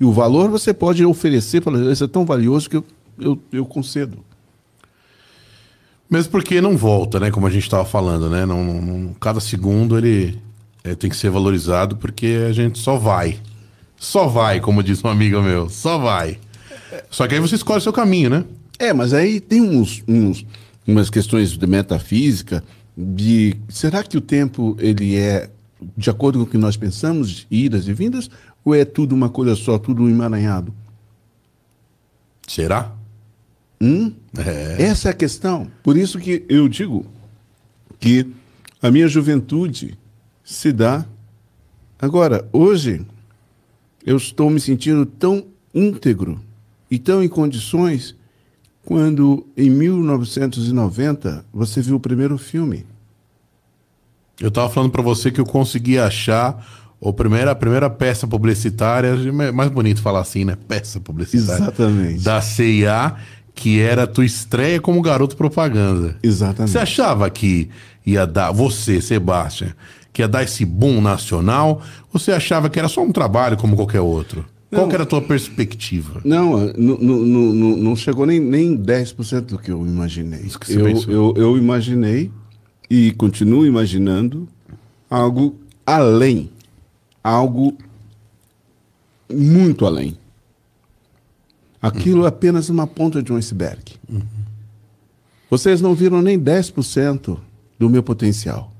E 0.00 0.04
o 0.04 0.12
valor 0.12 0.48
você 0.48 0.72
pode 0.72 1.04
oferecer, 1.04 1.62
falar, 1.62 1.92
isso 1.92 2.04
é 2.04 2.08
tão 2.08 2.24
valioso 2.24 2.70
que 2.70 2.76
eu, 2.78 2.84
eu, 3.20 3.38
eu 3.52 3.66
concedo. 3.66 4.24
Mesmo 6.08 6.32
porque 6.32 6.60
não 6.60 6.76
volta, 6.76 7.20
né? 7.20 7.30
Como 7.30 7.46
a 7.46 7.50
gente 7.50 7.64
estava 7.64 7.84
falando, 7.84 8.30
né? 8.30 8.46
Não, 8.46 8.64
não, 8.64 9.14
cada 9.14 9.38
segundo 9.38 9.98
ele 9.98 10.38
é, 10.82 10.94
tem 10.94 11.10
que 11.10 11.16
ser 11.16 11.30
valorizado 11.30 11.96
porque 11.96 12.46
a 12.48 12.52
gente 12.52 12.78
só 12.78 12.96
vai. 12.96 13.38
Só 13.96 14.26
vai, 14.26 14.58
como 14.58 14.82
diz 14.82 15.04
um 15.04 15.08
amigo 15.08 15.42
meu. 15.42 15.68
Só 15.68 15.98
vai. 15.98 16.38
Só 17.10 17.28
que 17.28 17.34
aí 17.34 17.40
você 17.40 17.54
escolhe 17.54 17.78
o 17.78 17.82
seu 17.82 17.92
caminho, 17.92 18.30
né? 18.30 18.44
É, 18.78 18.94
mas 18.94 19.12
aí 19.12 19.38
tem 19.38 19.60
uns, 19.60 20.02
uns, 20.08 20.46
umas 20.86 21.10
questões 21.10 21.50
de 21.50 21.66
metafísica 21.66 22.64
de 22.96 23.54
será 23.68 24.02
que 24.02 24.16
o 24.16 24.20
tempo 24.20 24.74
ele 24.80 25.16
é 25.16 25.50
de 25.96 26.10
acordo 26.10 26.38
com 26.40 26.44
o 26.44 26.46
que 26.46 26.58
nós 26.58 26.76
pensamos, 26.76 27.46
idas 27.50 27.86
e 27.88 27.92
vindas, 27.92 28.30
ou 28.64 28.74
é 28.74 28.84
tudo 28.84 29.14
uma 29.14 29.28
coisa 29.28 29.54
só, 29.54 29.78
tudo 29.78 30.02
um 30.02 30.08
emaranhado? 30.08 30.72
Será? 32.46 32.92
Hum? 33.80 34.12
É. 34.36 34.82
Essa 34.82 35.08
é 35.08 35.10
a 35.12 35.14
questão. 35.14 35.70
Por 35.82 35.96
isso 35.96 36.18
que 36.18 36.44
eu 36.48 36.68
digo 36.68 37.06
que 37.98 38.26
a 38.82 38.90
minha 38.90 39.08
juventude 39.08 39.98
se 40.44 40.72
dá. 40.72 41.06
Agora, 41.98 42.48
hoje, 42.52 43.06
eu 44.04 44.16
estou 44.16 44.50
me 44.50 44.60
sentindo 44.60 45.06
tão 45.06 45.46
íntegro 45.74 46.40
e 46.90 46.98
tão 46.98 47.22
em 47.22 47.28
condições 47.28 48.16
quando, 48.84 49.46
em 49.56 49.70
1990, 49.70 51.44
você 51.52 51.80
viu 51.80 51.96
o 51.96 52.00
primeiro 52.00 52.36
filme. 52.36 52.86
Eu 54.40 54.48
estava 54.48 54.70
falando 54.70 54.90
para 54.90 55.02
você 55.02 55.30
que 55.30 55.40
eu 55.40 55.44
consegui 55.44 55.98
achar 55.98 56.79
o 57.00 57.14
primeira, 57.14 57.52
a 57.52 57.54
primeira 57.54 57.88
peça 57.88 58.26
publicitária, 58.26 59.08
é 59.08 59.52
mais 59.52 59.70
bonito 59.70 60.02
falar 60.02 60.20
assim, 60.20 60.44
né? 60.44 60.56
Peça 60.68 61.00
publicitária. 61.00 61.62
Exatamente. 61.62 62.22
Da 62.22 62.42
CIA, 62.42 63.14
que 63.54 63.80
era 63.80 64.02
a 64.02 64.06
tua 64.06 64.26
estreia 64.26 64.78
como 64.80 65.00
garoto 65.00 65.34
propaganda. 65.34 66.16
Exatamente. 66.22 66.72
Você 66.72 66.78
achava 66.78 67.30
que 67.30 67.70
ia 68.04 68.26
dar, 68.26 68.52
você, 68.52 69.00
Sebastião, 69.00 69.70
que 70.12 70.20
ia 70.20 70.28
dar 70.28 70.42
esse 70.42 70.64
boom 70.64 71.00
nacional? 71.00 71.80
Ou 72.12 72.20
você 72.20 72.32
achava 72.32 72.68
que 72.68 72.78
era 72.78 72.88
só 72.88 73.02
um 73.02 73.12
trabalho 73.12 73.56
como 73.56 73.76
qualquer 73.76 74.00
outro? 74.00 74.44
Não, 74.70 74.80
Qual 74.80 74.92
era 74.92 75.02
a 75.02 75.06
tua 75.06 75.22
perspectiva? 75.22 76.20
Não, 76.22 76.72
não, 76.76 76.98
não, 76.98 77.76
não 77.76 77.96
chegou 77.96 78.26
nem, 78.26 78.38
nem 78.38 78.76
10% 78.76 79.40
do 79.40 79.58
que 79.58 79.70
eu 79.70 79.84
imaginei. 79.86 80.42
Que 80.60 80.74
eu, 80.74 80.88
eu, 81.08 81.34
eu 81.36 81.58
imaginei 81.58 82.30
e 82.88 83.10
continuo 83.12 83.66
imaginando 83.66 84.46
algo 85.08 85.56
além 85.84 86.50
algo 87.22 87.76
muito 89.32 89.86
além. 89.86 90.18
Aquilo 91.80 92.20
uhum. 92.20 92.24
é 92.26 92.28
apenas 92.28 92.68
uma 92.68 92.86
ponta 92.86 93.22
de 93.22 93.32
um 93.32 93.36
iceberg. 93.36 93.96
Uhum. 94.08 94.22
Vocês 95.48 95.80
não 95.80 95.94
viram 95.94 96.20
nem 96.22 96.38
10% 96.38 97.38
do 97.78 97.90
meu 97.90 98.02
potencial. 98.02 98.72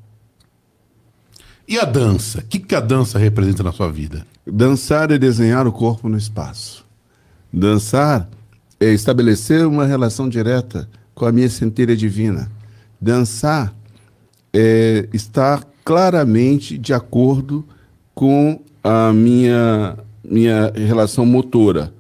E 1.67 1.79
a 1.79 1.85
dança? 1.85 2.41
O 2.41 2.43
que, 2.43 2.59
que 2.59 2.75
a 2.75 2.81
dança 2.81 3.19
representa 3.19 3.63
na 3.63 3.73
sua 3.73 3.91
vida? 3.91 4.27
Dançar 4.47 5.11
é 5.11 5.19
desenhar 5.19 5.67
o 5.67 5.73
corpo 5.73 6.09
no 6.09 6.19
espaço. 6.19 6.85
Dançar 7.53 8.29
é 8.79 8.93
estabelecer 8.93 9.67
uma 9.67 9.87
relação 9.87 10.29
direta 10.29 10.89
com 11.15 11.27
a 11.27 11.33
minha 11.33 11.49
centelha 11.49 11.97
divina. 11.97 12.51
Dançar 13.01 13.75
é 14.53 15.09
estar 15.13 15.65
claramente 15.85 16.77
de 16.77 16.93
acordo 16.93 17.63
com 17.63 17.80
a 18.83 19.13
minha 19.13 19.97
minha 20.23 20.71
relação 20.75 21.27
motora. 21.27 21.93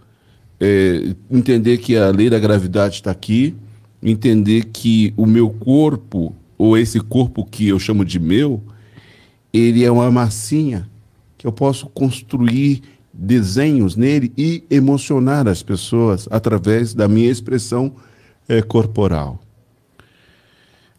É, 0.58 1.14
entender 1.30 1.78
que 1.78 1.96
a 1.96 2.10
lei 2.10 2.28
da 2.28 2.38
gravidade 2.38 2.96
está 2.96 3.10
aqui, 3.10 3.56
entender 4.02 4.66
que 4.66 5.12
o 5.16 5.24
meu 5.24 5.48
corpo, 5.48 6.34
ou 6.58 6.76
esse 6.76 7.00
corpo 7.00 7.44
que 7.44 7.68
eu 7.68 7.78
chamo 7.78 8.04
de 8.04 8.20
meu, 8.20 8.62
ele 9.52 9.84
é 9.84 9.90
uma 9.90 10.10
massinha 10.10 10.88
que 11.38 11.46
eu 11.46 11.52
posso 11.52 11.86
construir 11.88 12.82
desenhos 13.12 13.96
nele 13.96 14.32
e 14.36 14.62
emocionar 14.70 15.48
as 15.48 15.62
pessoas 15.62 16.28
através 16.30 16.94
da 16.94 17.08
minha 17.08 17.30
expressão 17.30 17.94
é, 18.48 18.60
corporal. 18.62 19.40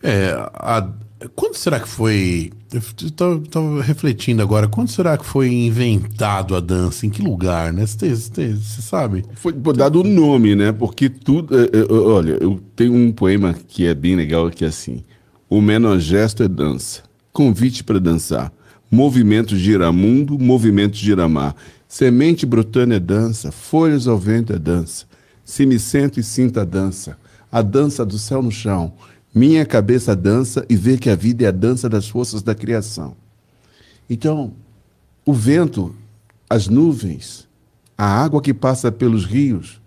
É, 0.01 0.31
a, 0.53 0.89
quando 1.35 1.55
será 1.55 1.79
que 1.79 1.87
foi. 1.87 2.51
Eu 2.73 2.79
estava 2.79 3.81
refletindo 3.81 4.41
agora, 4.41 4.65
quando 4.65 4.87
será 4.87 5.17
que 5.17 5.25
foi 5.25 5.51
inventado 5.51 6.55
a 6.55 6.61
dança? 6.61 7.05
Em 7.05 7.09
que 7.09 7.21
lugar, 7.21 7.73
né? 7.73 7.85
Você 7.85 8.61
sabe? 8.81 9.25
Foi 9.35 9.51
dado 9.75 9.99
o 9.99 10.03
nome, 10.05 10.55
né? 10.55 10.71
Porque 10.71 11.09
tudo. 11.09 11.53
É, 11.53 11.63
é, 11.63 11.91
olha, 11.91 12.37
eu 12.39 12.61
tenho 12.73 12.93
um 12.93 13.11
poema 13.11 13.53
que 13.53 13.85
é 13.85 13.93
bem 13.93 14.15
legal, 14.15 14.49
que 14.49 14.63
é 14.63 14.69
assim: 14.69 15.03
O 15.49 15.59
menor 15.59 15.99
gesto 15.99 16.43
é 16.43 16.47
dança, 16.47 17.03
convite 17.33 17.83
para 17.83 17.99
dançar. 17.99 18.53
Movimento 18.89 19.57
giramundo, 19.57 20.39
movimento 20.39 20.95
giramar. 20.95 21.55
Semente 21.89 22.45
brotando 22.45 22.93
é 22.93 22.99
dança, 22.99 23.51
folhas 23.51 24.07
ao 24.07 24.17
vento 24.17 24.53
é 24.53 24.59
dança. 24.59 25.05
Se 25.43 25.65
me 25.65 25.77
sento 25.77 26.21
e 26.21 26.23
sinto 26.23 26.57
a 26.57 26.63
dança, 26.63 27.17
a 27.51 27.61
dança 27.61 28.05
do 28.05 28.17
céu 28.17 28.41
no 28.41 28.51
chão 28.51 28.93
minha 29.33 29.65
cabeça 29.65 30.15
dança 30.15 30.65
e 30.69 30.75
vê 30.75 30.97
que 30.97 31.09
a 31.09 31.15
vida 31.15 31.45
é 31.45 31.47
a 31.47 31.51
dança 31.51 31.87
das 31.87 32.07
forças 32.07 32.41
da 32.41 32.53
criação. 32.53 33.15
Então, 34.09 34.53
o 35.25 35.33
vento, 35.33 35.95
as 36.49 36.67
nuvens, 36.67 37.47
a 37.97 38.05
água 38.05 38.41
que 38.41 38.53
passa 38.53 38.91
pelos 38.91 39.25
rios 39.25 39.81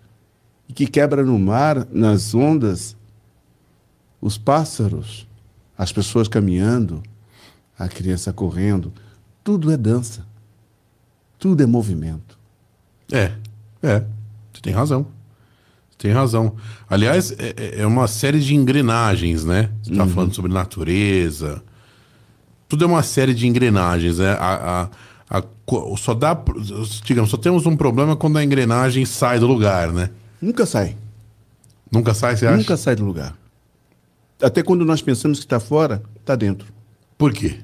e 0.67 0.73
que 0.73 0.87
quebra 0.87 1.23
no 1.23 1.37
mar, 1.37 1.87
nas 1.91 2.33
ondas, 2.33 2.95
os 4.19 4.37
pássaros, 4.37 5.27
as 5.77 5.91
pessoas 5.91 6.27
caminhando, 6.27 7.03
a 7.77 7.87
criança 7.87 8.33
correndo, 8.33 8.91
tudo 9.43 9.71
é 9.71 9.77
dança. 9.77 10.25
Tudo 11.37 11.61
é 11.61 11.65
movimento. 11.65 12.39
É, 13.11 13.33
é, 13.83 13.99
você 14.51 14.61
tem 14.61 14.73
razão. 14.73 15.05
Tem 16.05 16.13
razão. 16.13 16.53
Aliás, 16.87 17.31
é, 17.31 17.55
é, 17.57 17.81
é, 17.81 17.87
uma 17.87 18.07
série 18.07 18.39
de 18.39 18.53
engrenagens, 18.53 19.43
né? 19.43 19.71
Você 19.81 19.89
está 19.89 20.03
uhum. 20.03 20.09
falando 20.11 20.35
sobre 20.35 20.53
natureza. 20.53 21.63
Tudo 22.69 22.83
é 22.83 22.87
uma 22.87 23.01
série 23.01 23.33
de 23.33 23.47
engrenagens, 23.47 24.19
né? 24.19 24.33
A, 24.33 24.87
a, 25.31 25.39
a, 25.39 25.43
só 25.97 26.13
dá. 26.13 26.39
Digamos, 27.03 27.31
só 27.31 27.37
temos 27.37 27.65
um 27.65 27.75
problema 27.75 28.15
quando 28.15 28.37
a 28.37 28.43
engrenagem 28.43 29.03
sai 29.03 29.39
do 29.39 29.47
lugar, 29.47 29.91
né? 29.91 30.11
Nunca 30.39 30.67
sai. 30.67 30.95
Nunca 31.91 32.13
sai, 32.13 32.37
você 32.37 32.45
acha? 32.45 32.57
Nunca 32.57 32.77
sai 32.77 32.95
do 32.95 33.03
lugar. 33.03 33.35
Até 34.39 34.61
quando 34.61 34.85
nós 34.85 35.01
pensamos 35.01 35.39
que 35.39 35.45
está 35.45 35.59
fora, 35.59 36.03
está 36.19 36.35
dentro. 36.35 36.67
Por 37.17 37.33
quê? 37.33 37.61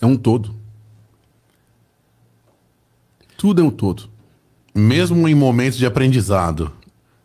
É 0.00 0.06
um 0.06 0.16
todo. 0.16 0.54
Tudo 3.36 3.60
é 3.60 3.64
um 3.64 3.70
todo. 3.70 4.08
Mesmo 4.72 5.26
em 5.26 5.34
momentos 5.34 5.76
de 5.76 5.84
aprendizado 5.84 6.70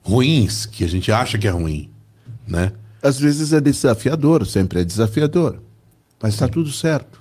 ruins, 0.07 0.65
que 0.65 0.85
a 0.85 0.87
gente 0.87 1.11
acha 1.11 1.37
que 1.37 1.47
é 1.47 1.51
ruim, 1.51 1.89
né? 2.47 2.71
Às 3.03 3.19
vezes 3.19 3.51
é 3.51 3.59
desafiador, 3.59 4.45
sempre 4.47 4.79
é 4.79 4.83
desafiador. 4.83 5.61
Mas 6.21 6.33
está 6.33 6.47
tudo 6.47 6.71
certo. 6.71 7.19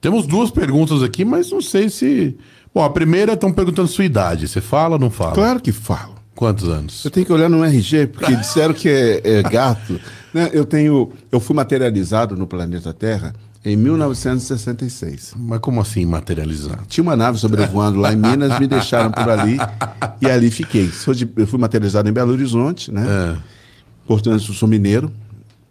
Temos 0.00 0.26
duas 0.26 0.50
perguntas 0.50 1.02
aqui, 1.02 1.24
mas 1.24 1.50
não 1.50 1.62
sei 1.62 1.88
se. 1.88 2.36
Bom, 2.74 2.82
a 2.82 2.90
primeira 2.90 3.32
estão 3.32 3.52
perguntando 3.52 3.88
sua 3.88 4.04
idade. 4.04 4.46
Você 4.46 4.60
fala 4.60 4.96
ou 4.96 5.00
não 5.00 5.10
fala? 5.10 5.32
Claro 5.32 5.60
que 5.60 5.72
falo. 5.72 6.16
Quantos 6.34 6.68
anos? 6.68 7.04
Eu 7.04 7.10
tenho 7.10 7.26
que 7.26 7.32
olhar 7.32 7.48
no 7.48 7.64
RG, 7.64 8.08
porque 8.08 8.36
disseram 8.36 8.74
que 8.74 8.88
é, 8.88 9.20
é 9.24 9.42
gato. 9.42 10.00
Né? 10.30 10.50
Eu 10.52 10.66
tenho. 10.66 11.10
Eu 11.32 11.40
fui 11.40 11.56
materializado 11.56 12.36
no 12.36 12.46
planeta 12.46 12.92
Terra 12.92 13.34
em 13.64 13.76
1966. 13.76 15.34
Mas 15.36 15.60
como 15.60 15.80
assim 15.80 16.04
materializar? 16.04 16.84
Tinha 16.86 17.02
uma 17.02 17.16
nave 17.16 17.38
sobrevoando 17.38 17.98
lá 17.98 18.12
em 18.12 18.16
Minas, 18.16 18.58
me 18.58 18.66
deixaram 18.66 19.10
por 19.10 19.28
ali 19.28 19.58
e 20.20 20.26
ali 20.26 20.50
fiquei. 20.50 20.90
Eu 21.36 21.46
fui 21.46 21.58
materializado 21.58 22.08
em 22.08 22.12
Belo 22.12 22.32
Horizonte, 22.32 22.92
né? 22.92 23.04
É. 23.06 23.36
Portanto, 24.06 24.44
eu 24.48 24.54
sou 24.54 24.68
mineiro 24.68 25.12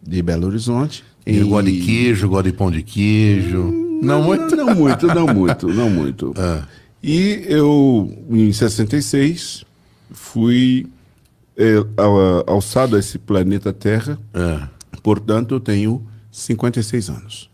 de 0.01 0.21
Belo 0.21 0.47
Horizonte. 0.47 1.03
E, 1.25 1.37
e... 1.37 1.43
gosta 1.43 1.71
de 1.71 1.79
queijo, 1.79 2.29
gosta 2.29 2.51
de 2.51 2.57
pão 2.57 2.71
de 2.71 2.83
queijo. 2.83 3.63
Não, 4.01 4.19
não 4.19 4.23
muito? 4.23 4.55
Não, 4.55 4.65
não 4.65 4.75
muito, 4.75 5.07
não 5.07 5.27
muito, 5.27 5.67
não 5.67 5.89
muito. 5.89 6.33
É. 6.37 6.77
E 7.01 7.45
eu, 7.47 8.11
em 8.29 8.51
66, 8.51 9.63
fui 10.11 10.87
é, 11.55 11.75
alçado 12.47 12.95
a 12.95 12.99
esse 12.99 13.19
planeta 13.19 13.71
Terra. 13.71 14.19
É. 14.33 14.61
Portanto, 15.03 15.53
eu 15.53 15.59
tenho 15.59 16.05
56 16.31 17.09
anos 17.09 17.49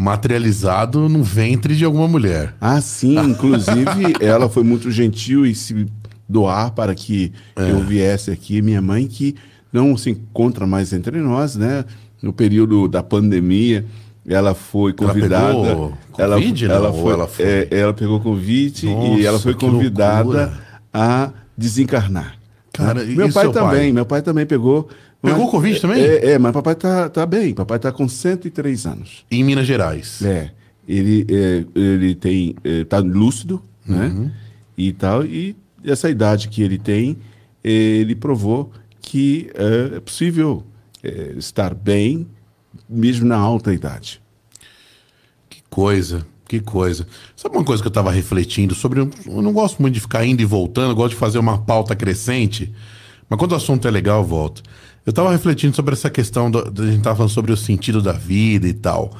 materializado 0.00 1.10
no 1.10 1.22
ventre 1.22 1.76
de 1.76 1.84
alguma 1.84 2.08
mulher. 2.08 2.54
Ah, 2.58 2.80
sim. 2.80 3.18
Inclusive, 3.20 4.14
ela 4.18 4.48
foi 4.48 4.62
muito 4.62 4.90
gentil 4.90 5.44
e 5.44 5.54
se 5.54 5.86
doar 6.26 6.70
para 6.70 6.94
que 6.94 7.30
é. 7.54 7.70
eu 7.70 7.80
viesse 7.80 8.30
aqui. 8.30 8.62
Minha 8.62 8.80
mãe, 8.80 9.06
que 9.06 9.36
não 9.70 9.94
se 9.98 10.08
encontra 10.08 10.66
mais 10.66 10.94
entre 10.94 11.20
nós, 11.20 11.54
né? 11.54 11.84
No 12.22 12.32
período 12.32 12.88
da 12.88 13.02
pandemia, 13.02 13.84
ela 14.26 14.54
foi 14.54 14.94
convidada. 14.94 15.52
Ela 15.52 15.66
pegou 15.66 15.98
ela, 16.16 16.36
COVID, 16.36 16.64
ela, 16.64 16.74
ela, 16.74 16.92
foi, 16.94 17.12
ela, 17.12 17.26
foi... 17.26 17.44
É, 17.44 17.68
ela 17.70 17.92
pegou 17.92 18.20
convite 18.20 18.86
Nossa, 18.86 19.20
e 19.20 19.26
ela 19.26 19.38
foi 19.38 19.52
convidada 19.52 20.50
a 20.94 21.30
desencarnar. 21.54 22.39
Cara, 22.72 23.04
meu 23.04 23.32
pai 23.32 23.50
também, 23.50 23.80
pai? 23.80 23.92
meu 23.92 24.06
pai 24.06 24.22
também 24.22 24.46
pegou 24.46 24.88
Pegou 25.22 25.46
o 25.46 25.50
Covid 25.50 25.80
também? 25.80 26.02
É, 26.02 26.30
é, 26.30 26.38
mas 26.38 26.52
papai 26.52 26.74
tá, 26.74 27.08
tá 27.08 27.26
bem. 27.26 27.52
Papai 27.52 27.78
tá 27.78 27.92
com 27.92 28.08
103 28.08 28.86
anos. 28.86 29.24
Em 29.30 29.44
Minas 29.44 29.66
Gerais. 29.66 30.22
É. 30.22 30.50
Ele, 30.88 31.26
é, 31.28 31.64
ele 31.78 32.14
tem. 32.14 32.56
É, 32.64 32.84
tá 32.84 32.98
lúcido, 32.98 33.62
né? 33.86 34.06
Uhum. 34.06 34.30
E 34.78 34.92
tal. 34.92 35.24
E 35.24 35.54
essa 35.84 36.08
idade 36.08 36.48
que 36.48 36.62
ele 36.62 36.78
tem, 36.78 37.18
ele 37.62 38.14
provou 38.14 38.72
que 39.00 39.50
é, 39.54 39.96
é 39.96 40.00
possível 40.00 40.64
é, 41.02 41.34
estar 41.36 41.74
bem, 41.74 42.26
mesmo 42.88 43.26
na 43.26 43.36
alta 43.36 43.74
idade. 43.74 44.22
Que 45.50 45.62
coisa. 45.68 46.26
Que 46.50 46.58
coisa. 46.58 47.06
Sabe 47.36 47.56
uma 47.56 47.62
coisa 47.62 47.80
que 47.80 47.86
eu 47.86 47.90
estava 47.90 48.10
refletindo 48.10 48.74
sobre. 48.74 48.98
Eu 48.98 49.40
não 49.40 49.52
gosto 49.52 49.80
muito 49.80 49.94
de 49.94 50.00
ficar 50.00 50.24
indo 50.24 50.42
e 50.42 50.44
voltando, 50.44 50.90
eu 50.90 50.96
gosto 50.96 51.10
de 51.10 51.16
fazer 51.16 51.38
uma 51.38 51.58
pauta 51.58 51.94
crescente. 51.94 52.74
Mas 53.28 53.38
quando 53.38 53.52
o 53.52 53.54
assunto 53.54 53.86
é 53.86 53.90
legal, 53.92 54.18
eu 54.18 54.24
volto. 54.24 54.60
Eu 55.06 55.12
tava 55.12 55.30
refletindo 55.30 55.76
sobre 55.76 55.92
essa 55.94 56.10
questão, 56.10 56.50
do, 56.50 56.58
a 56.58 56.90
gente 56.90 57.02
tava 57.02 57.14
falando 57.14 57.30
sobre 57.30 57.52
o 57.52 57.56
sentido 57.56 58.02
da 58.02 58.10
vida 58.10 58.66
e 58.66 58.72
tal. 58.72 59.16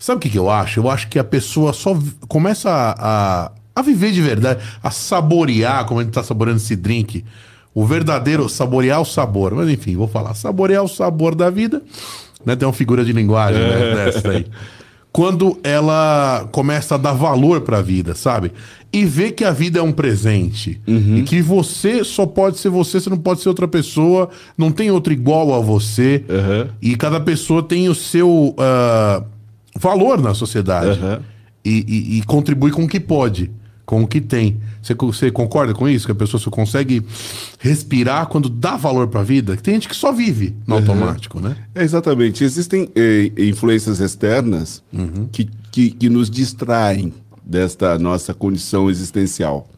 Sabe 0.00 0.16
o 0.16 0.20
que, 0.20 0.28
que 0.28 0.36
eu 0.36 0.50
acho? 0.50 0.80
Eu 0.80 0.90
acho 0.90 1.06
que 1.06 1.20
a 1.20 1.24
pessoa 1.24 1.72
só 1.72 1.96
começa 2.26 2.68
a, 2.68 3.44
a, 3.44 3.52
a 3.76 3.82
viver 3.82 4.10
de 4.10 4.20
verdade, 4.20 4.60
a 4.82 4.90
saborear, 4.90 5.84
como 5.84 6.00
a 6.00 6.02
gente 6.02 6.12
tá 6.12 6.24
saboreando 6.24 6.60
esse 6.60 6.74
drink, 6.74 7.24
o 7.72 7.86
verdadeiro, 7.86 8.48
saborear 8.48 9.00
o 9.00 9.04
sabor. 9.04 9.54
Mas 9.54 9.68
enfim, 9.68 9.94
vou 9.94 10.08
falar, 10.08 10.34
saborear 10.34 10.82
o 10.82 10.88
sabor 10.88 11.36
da 11.36 11.48
vida, 11.48 11.80
né? 12.44 12.56
Tem 12.56 12.66
uma 12.66 12.74
figura 12.74 13.04
de 13.04 13.12
linguagem 13.12 13.62
né, 13.62 13.94
dessa 13.94 14.28
aí 14.28 14.46
quando 15.12 15.58
ela 15.62 16.48
começa 16.50 16.94
a 16.94 16.98
dar 16.98 17.12
valor 17.12 17.60
para 17.60 17.78
a 17.78 17.82
vida, 17.82 18.14
sabe? 18.14 18.50
E 18.90 19.04
ver 19.04 19.32
que 19.32 19.44
a 19.44 19.50
vida 19.50 19.78
é 19.78 19.82
um 19.82 19.92
presente. 19.92 20.80
Uhum. 20.86 21.18
E 21.18 21.22
que 21.22 21.42
você 21.42 22.02
só 22.02 22.24
pode 22.24 22.58
ser 22.58 22.70
você, 22.70 22.98
você 22.98 23.10
não 23.10 23.18
pode 23.18 23.40
ser 23.40 23.50
outra 23.50 23.68
pessoa, 23.68 24.30
não 24.56 24.72
tem 24.72 24.90
outro 24.90 25.12
igual 25.12 25.54
a 25.54 25.60
você. 25.60 26.24
Uhum. 26.28 26.70
E 26.80 26.96
cada 26.96 27.20
pessoa 27.20 27.62
tem 27.62 27.88
o 27.88 27.94
seu 27.94 28.54
uh, 28.56 29.24
valor 29.78 30.20
na 30.20 30.32
sociedade. 30.32 30.98
Uhum. 30.98 31.18
E, 31.64 31.84
e, 31.86 32.18
e 32.18 32.22
contribui 32.22 32.70
com 32.70 32.84
o 32.84 32.88
que 32.88 32.98
pode 32.98 33.50
com 33.92 34.04
o 34.04 34.08
que 34.08 34.22
tem. 34.22 34.58
Você, 34.80 34.94
você 34.94 35.30
concorda 35.30 35.74
com 35.74 35.86
isso? 35.86 36.06
Que 36.06 36.12
a 36.12 36.14
pessoa 36.14 36.40
só 36.40 36.48
consegue 36.48 37.04
respirar 37.58 38.26
quando 38.26 38.48
dá 38.48 38.74
valor 38.74 39.06
para 39.08 39.20
a 39.20 39.22
vida? 39.22 39.54
Tem 39.54 39.74
gente 39.74 39.86
que 39.86 39.94
só 39.94 40.10
vive 40.10 40.56
no 40.66 40.76
uhum. 40.76 40.80
automático, 40.80 41.38
né? 41.38 41.58
É, 41.74 41.82
exatamente. 41.82 42.42
Existem 42.42 42.88
eh, 42.96 43.30
influências 43.36 44.00
externas 44.00 44.82
uhum. 44.90 45.28
que, 45.30 45.46
que, 45.70 45.90
que, 45.90 46.08
nos 46.08 46.30
distraem 46.30 47.12
desta 47.44 47.98
nossa 47.98 48.32
condição 48.32 48.88
existencial. 48.88 49.68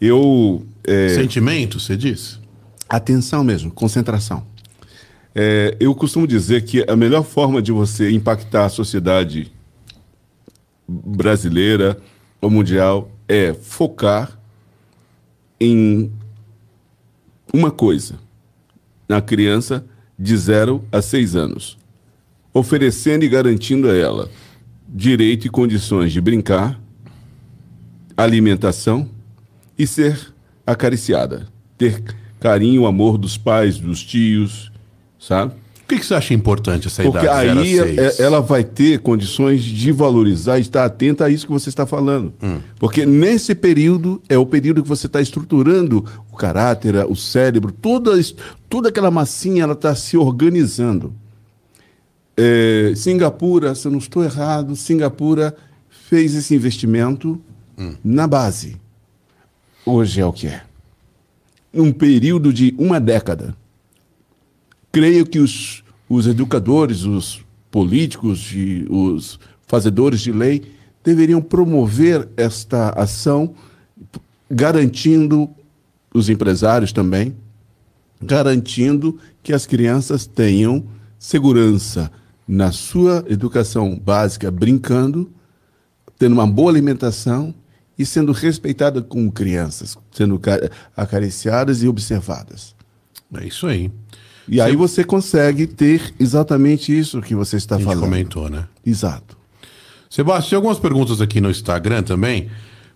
Eu. 0.00 0.64
Eh, 0.82 1.10
Sentimento, 1.10 1.78
você 1.78 1.94
diz? 1.94 2.40
Atenção 2.88 3.44
mesmo, 3.44 3.70
concentração. 3.70 4.46
É, 5.34 5.76
eu 5.78 5.94
costumo 5.94 6.26
dizer 6.26 6.64
que 6.64 6.86
a 6.88 6.96
melhor 6.96 7.22
forma 7.22 7.60
de 7.60 7.70
você 7.70 8.10
impactar 8.10 8.64
a 8.64 8.70
sociedade 8.70 9.52
brasileira 10.88 11.98
ou 12.40 12.48
mundial 12.48 13.10
é 13.28 13.52
focar 13.54 14.38
em 15.60 16.10
uma 17.52 17.70
coisa 17.70 18.18
na 19.08 19.20
criança 19.20 19.84
de 20.18 20.36
0 20.36 20.84
a 20.90 21.00
6 21.00 21.36
anos, 21.36 21.78
oferecendo 22.52 23.24
e 23.24 23.28
garantindo 23.28 23.88
a 23.88 23.94
ela 23.94 24.30
direito 24.88 25.46
e 25.46 25.50
condições 25.50 26.12
de 26.12 26.20
brincar, 26.20 26.80
alimentação, 28.16 29.10
e 29.78 29.86
ser 29.86 30.32
acariciada. 30.66 31.46
Ter 31.76 32.02
carinho, 32.40 32.86
amor 32.86 33.18
dos 33.18 33.36
pais, 33.36 33.78
dos 33.78 34.02
tios, 34.02 34.72
sabe? 35.18 35.54
Por 35.86 35.94
que, 35.94 36.00
que 36.00 36.06
você 36.06 36.14
acha 36.14 36.34
importante 36.34 36.88
essa 36.88 37.00
Porque 37.04 37.24
idade? 37.24 37.48
a 37.48 37.52
aí 37.60 37.76
seis? 37.76 38.18
é- 38.18 38.22
ela 38.24 38.40
vai 38.40 38.64
ter 38.64 38.98
condições 38.98 39.62
de 39.62 39.92
valorizar 39.92 40.58
e 40.58 40.62
estar 40.62 40.84
atenta 40.84 41.24
a 41.26 41.30
isso 41.30 41.46
que 41.46 41.52
você 41.52 41.68
está 41.68 41.86
falando. 41.86 42.34
Hum. 42.42 42.58
Porque 42.80 43.06
nesse 43.06 43.54
período 43.54 44.20
é 44.28 44.36
o 44.36 44.44
período 44.44 44.82
que 44.82 44.88
você 44.88 45.06
está 45.06 45.20
estruturando 45.20 46.04
o 46.32 46.36
caráter, 46.36 46.96
o 47.08 47.14
cérebro, 47.14 47.70
toda, 47.70 48.10
toda 48.68 48.88
aquela 48.88 49.12
massinha 49.12 49.62
ela 49.62 49.74
está 49.74 49.94
se 49.94 50.16
organizando. 50.16 51.14
É, 52.36 52.92
Singapura, 52.96 53.74
se 53.76 53.86
eu 53.86 53.92
não 53.92 53.98
estou 53.98 54.24
errado, 54.24 54.74
Singapura 54.74 55.56
fez 56.08 56.34
esse 56.34 56.52
investimento 56.54 57.40
Hum. 57.78 57.94
na 58.04 58.26
base. 58.26 58.76
Hoje 59.84 60.20
é 60.20 60.26
o 60.26 60.32
que 60.32 60.48
é. 60.48 60.62
Um 61.72 61.92
período 61.92 62.52
de 62.52 62.74
uma 62.76 62.98
década 62.98 63.54
creio 64.96 65.26
que 65.26 65.38
os, 65.38 65.84
os 66.08 66.26
educadores, 66.26 67.02
os 67.04 67.44
políticos 67.70 68.50
e 68.54 68.86
os 68.88 69.38
fazedores 69.66 70.22
de 70.22 70.32
lei 70.32 70.72
deveriam 71.04 71.42
promover 71.42 72.26
esta 72.34 72.98
ação, 72.98 73.54
garantindo 74.50 75.50
os 76.14 76.30
empresários 76.30 76.94
também, 76.94 77.36
garantindo 78.22 79.20
que 79.42 79.52
as 79.52 79.66
crianças 79.66 80.24
tenham 80.24 80.82
segurança 81.18 82.10
na 82.48 82.72
sua 82.72 83.22
educação 83.28 83.98
básica, 83.98 84.50
brincando, 84.50 85.30
tendo 86.18 86.32
uma 86.32 86.46
boa 86.46 86.70
alimentação 86.70 87.54
e 87.98 88.06
sendo 88.06 88.32
respeitadas 88.32 89.04
como 89.06 89.30
crianças, 89.30 89.98
sendo 90.10 90.38
ca- 90.38 90.70
acariciadas 90.96 91.82
e 91.82 91.88
observadas. 91.88 92.74
É 93.34 93.46
isso 93.46 93.66
aí. 93.66 93.90
E 94.48 94.60
aí 94.60 94.76
você 94.76 95.02
consegue 95.02 95.66
ter 95.66 96.14
exatamente 96.20 96.96
isso 96.96 97.20
que 97.20 97.34
você 97.34 97.56
está 97.56 97.74
A 97.74 97.78
gente 97.78 97.86
falando. 97.86 98.02
comentou, 98.04 98.48
né? 98.48 98.64
Exato. 98.84 99.36
Sebastião, 100.08 100.50
tem 100.50 100.56
algumas 100.56 100.78
perguntas 100.78 101.20
aqui 101.20 101.40
no 101.40 101.50
Instagram 101.50 102.02
também, 102.02 102.48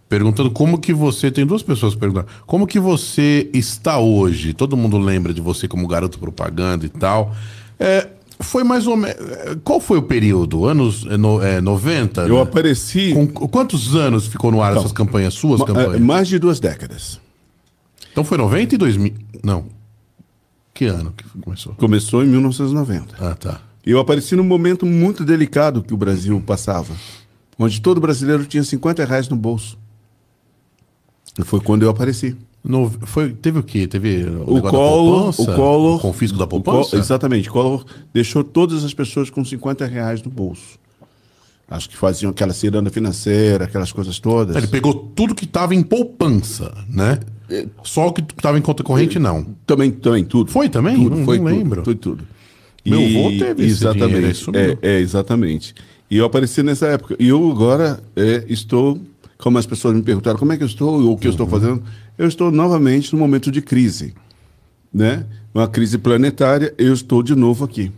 perguntando 0.08 0.50
como 0.50 0.78
que 0.78 0.92
você. 0.92 1.30
Tem 1.30 1.44
duas 1.44 1.62
pessoas 1.62 1.94
perguntando. 1.94 2.28
Como 2.46 2.66
que 2.66 2.78
você 2.78 3.50
está 3.52 3.98
hoje? 3.98 4.52
Todo 4.54 4.76
mundo 4.76 4.96
lembra 4.96 5.34
de 5.34 5.40
você 5.40 5.66
como 5.66 5.86
garoto 5.88 6.18
propaganda 6.20 6.86
e 6.86 6.88
tal. 6.88 7.34
É, 7.78 8.06
foi 8.38 8.62
mais 8.62 8.86
ou 8.86 8.96
menos. 8.96 9.16
Qual 9.64 9.80
foi 9.80 9.98
o 9.98 10.02
período? 10.02 10.64
Anos 10.66 11.04
é, 11.10 11.16
no, 11.16 11.42
é, 11.42 11.60
90? 11.60 12.22
Eu 12.22 12.36
né? 12.36 12.42
apareci 12.42 13.12
Com 13.12 13.26
quantos 13.48 13.94
anos 13.96 14.26
ficou 14.28 14.52
no 14.52 14.62
ar 14.62 14.76
essas 14.76 14.92
campanhas, 14.92 15.34
suas 15.34 15.60
ma- 15.60 15.66
campanhas? 15.66 16.00
mais 16.00 16.28
de 16.28 16.38
duas 16.38 16.60
décadas. 16.60 17.20
Então 18.12 18.22
foi 18.24 18.38
90 18.38 18.76
e 18.76 18.78
2000? 18.78 19.14
Não. 19.42 19.79
Que 20.80 20.86
ano 20.86 21.12
que 21.14 21.24
começou? 21.40 21.74
Começou 21.74 22.24
em 22.24 22.28
1990. 22.28 23.14
Ah, 23.20 23.34
tá. 23.34 23.60
Eu 23.84 23.98
apareci 24.00 24.34
num 24.34 24.42
momento 24.42 24.86
muito 24.86 25.26
delicado 25.26 25.82
que 25.82 25.92
o 25.92 25.96
Brasil 25.96 26.42
passava, 26.46 26.94
onde 27.58 27.82
todo 27.82 28.00
brasileiro 28.00 28.46
tinha 28.46 28.64
50 28.64 29.04
reais 29.04 29.28
no 29.28 29.36
bolso. 29.36 29.76
E 31.38 31.44
foi 31.44 31.60
quando 31.60 31.82
eu 31.82 31.90
apareci. 31.90 32.34
No, 32.64 32.88
foi, 33.02 33.30
teve 33.34 33.58
o 33.58 33.62
quê? 33.62 33.86
Teve 33.86 34.24
o, 34.24 34.56
O 34.56 34.62
Collor, 34.62 35.34
o 35.38 35.46
Collor, 35.54 35.96
O 35.96 36.00
confisco 36.00 36.38
da 36.38 36.44
o 36.44 36.48
poupança? 36.48 36.96
exatamente. 36.96 37.50
O 37.50 37.52
Collor 37.52 37.84
deixou 38.10 38.42
todas 38.42 38.82
as 38.82 38.94
pessoas 38.94 39.28
com 39.28 39.44
50 39.44 39.84
reais 39.84 40.22
no 40.22 40.30
bolso. 40.30 40.78
Acho 41.68 41.90
que 41.90 41.96
faziam 41.96 42.30
aquela 42.30 42.54
ciranda 42.54 42.88
financeira, 42.88 43.66
aquelas 43.66 43.92
coisas 43.92 44.18
todas. 44.18 44.56
Ele 44.56 44.66
pegou 44.66 44.94
tudo 44.94 45.34
que 45.34 45.44
estava 45.44 45.74
em 45.74 45.82
poupança, 45.82 46.72
né? 46.88 47.18
Só 47.84 48.08
o 48.08 48.12
que 48.12 48.20
estava 48.22 48.58
em 48.58 48.62
conta 48.62 48.82
corrente, 48.82 49.18
não. 49.18 49.44
Também, 49.66 49.90
também, 49.90 50.24
tudo. 50.24 50.50
Foi 50.50 50.68
também? 50.68 50.96
Tudo, 50.96 51.16
Não- 51.16 51.24
foi 51.24 51.38
não 51.38 51.44
tudo, 51.46 51.56
lembro. 51.58 51.84
Foi 51.84 51.94
tudo. 51.94 52.24
Meu 52.84 53.00
avô 53.00 53.30
teve 53.38 53.62
esse 53.64 53.72
exatamente, 53.72 54.06
dinheiro, 54.08 54.26
aí 54.28 54.34
sumiu. 54.34 54.60
é, 54.60 54.78
é, 54.82 54.98
exatamente. 55.00 55.74
E 56.10 56.16
eu 56.16 56.24
apareci 56.24 56.62
nessa 56.62 56.86
época. 56.86 57.14
E 57.18 57.28
eu 57.28 57.50
agora 57.50 58.00
é, 58.16 58.44
estou, 58.48 58.98
como 59.38 59.58
as 59.58 59.66
pessoas 59.66 59.94
me 59.94 60.02
perguntaram, 60.02 60.38
como 60.38 60.52
é 60.52 60.56
que 60.56 60.62
eu 60.62 60.66
estou, 60.66 61.00
ou 61.02 61.12
o 61.12 61.16
que 61.18 61.26
eu 61.26 61.30
estou 61.30 61.46
Uhum. 61.46 61.50
fazendo, 61.52 61.82
eu 62.18 62.26
estou 62.26 62.50
novamente 62.50 63.12
num 63.12 63.18
momento 63.18 63.50
de 63.50 63.60
crise. 63.60 64.14
Né? 64.92 65.24
Uma 65.54 65.68
crise 65.68 65.98
planetária, 65.98 66.74
eu 66.78 66.92
estou 66.92 67.22
de 67.22 67.34
novo 67.34 67.64
aqui. 67.64 67.92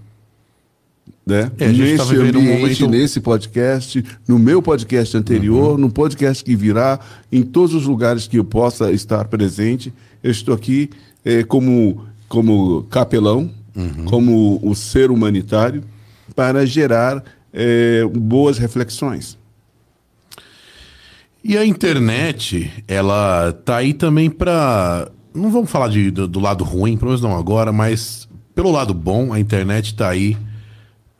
Né? 1.25 1.51
É, 1.59 1.67
tá 1.67 1.73
nesse 1.73 2.05
vivendo 2.15 2.37
um 2.37 2.41
ambiente, 2.41 2.83
momento- 2.83 2.89
nesse 2.89 3.21
podcast, 3.21 4.05
no 4.27 4.39
meu 4.41 4.61
podcast 4.61 5.17
anterior, 5.17 5.73
Uhum. 5.73 5.79
no 5.79 5.91
podcast 5.91 6.43
que 6.43 6.57
virá, 6.57 6.99
em 7.31 7.43
todos 7.45 7.75
os 7.75 7.87
lugares 7.87 8.27
que 8.27 8.39
eu 8.39 8.45
possa 8.45 8.91
estar 8.91 9.25
presente, 9.27 9.93
eu 10.23 10.31
estou 10.33 10.53
aqui 10.55 10.91
eh, 11.25 11.45
como, 11.45 12.05
como 12.29 12.83
capelão, 12.91 13.49
Uhum. 13.75 14.05
como 14.07 14.61
o 14.63 14.75
ser 14.75 15.11
humanitário, 15.13 15.85
para 16.35 16.67
gerar 16.67 17.23
eh, 17.55 18.03
boas 18.13 18.59
reflexões. 18.59 19.39
E 21.45 21.57
a 21.57 21.65
internet, 21.67 22.71
ela 22.87 23.53
tá 23.65 23.77
aí 23.79 23.93
também 23.93 24.31
pra. 24.31 25.09
Não 25.35 25.51
vamos 25.51 25.71
falar 25.71 25.89
de, 25.89 26.11
do, 26.11 26.29
do 26.29 26.39
lado 26.41 26.63
ruim, 26.65 26.97
pelo 26.97 27.11
menos 27.11 27.21
não 27.23 27.37
agora, 27.37 27.73
mas 27.73 28.29
pelo 28.55 28.71
lado 28.71 28.93
bom, 28.95 29.33
a 29.33 29.41
internet 29.41 29.95
tá 29.95 30.09
aí 30.09 30.37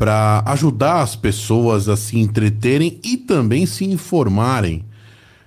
pra 0.03 0.43
ajudar 0.47 1.01
as 1.01 1.15
pessoas 1.15 1.89
a 1.89 1.97
se 1.97 2.19
entreterem 2.19 2.99
e 3.05 3.17
também 3.17 3.65
se 3.67 3.85
informarem. 3.85 4.85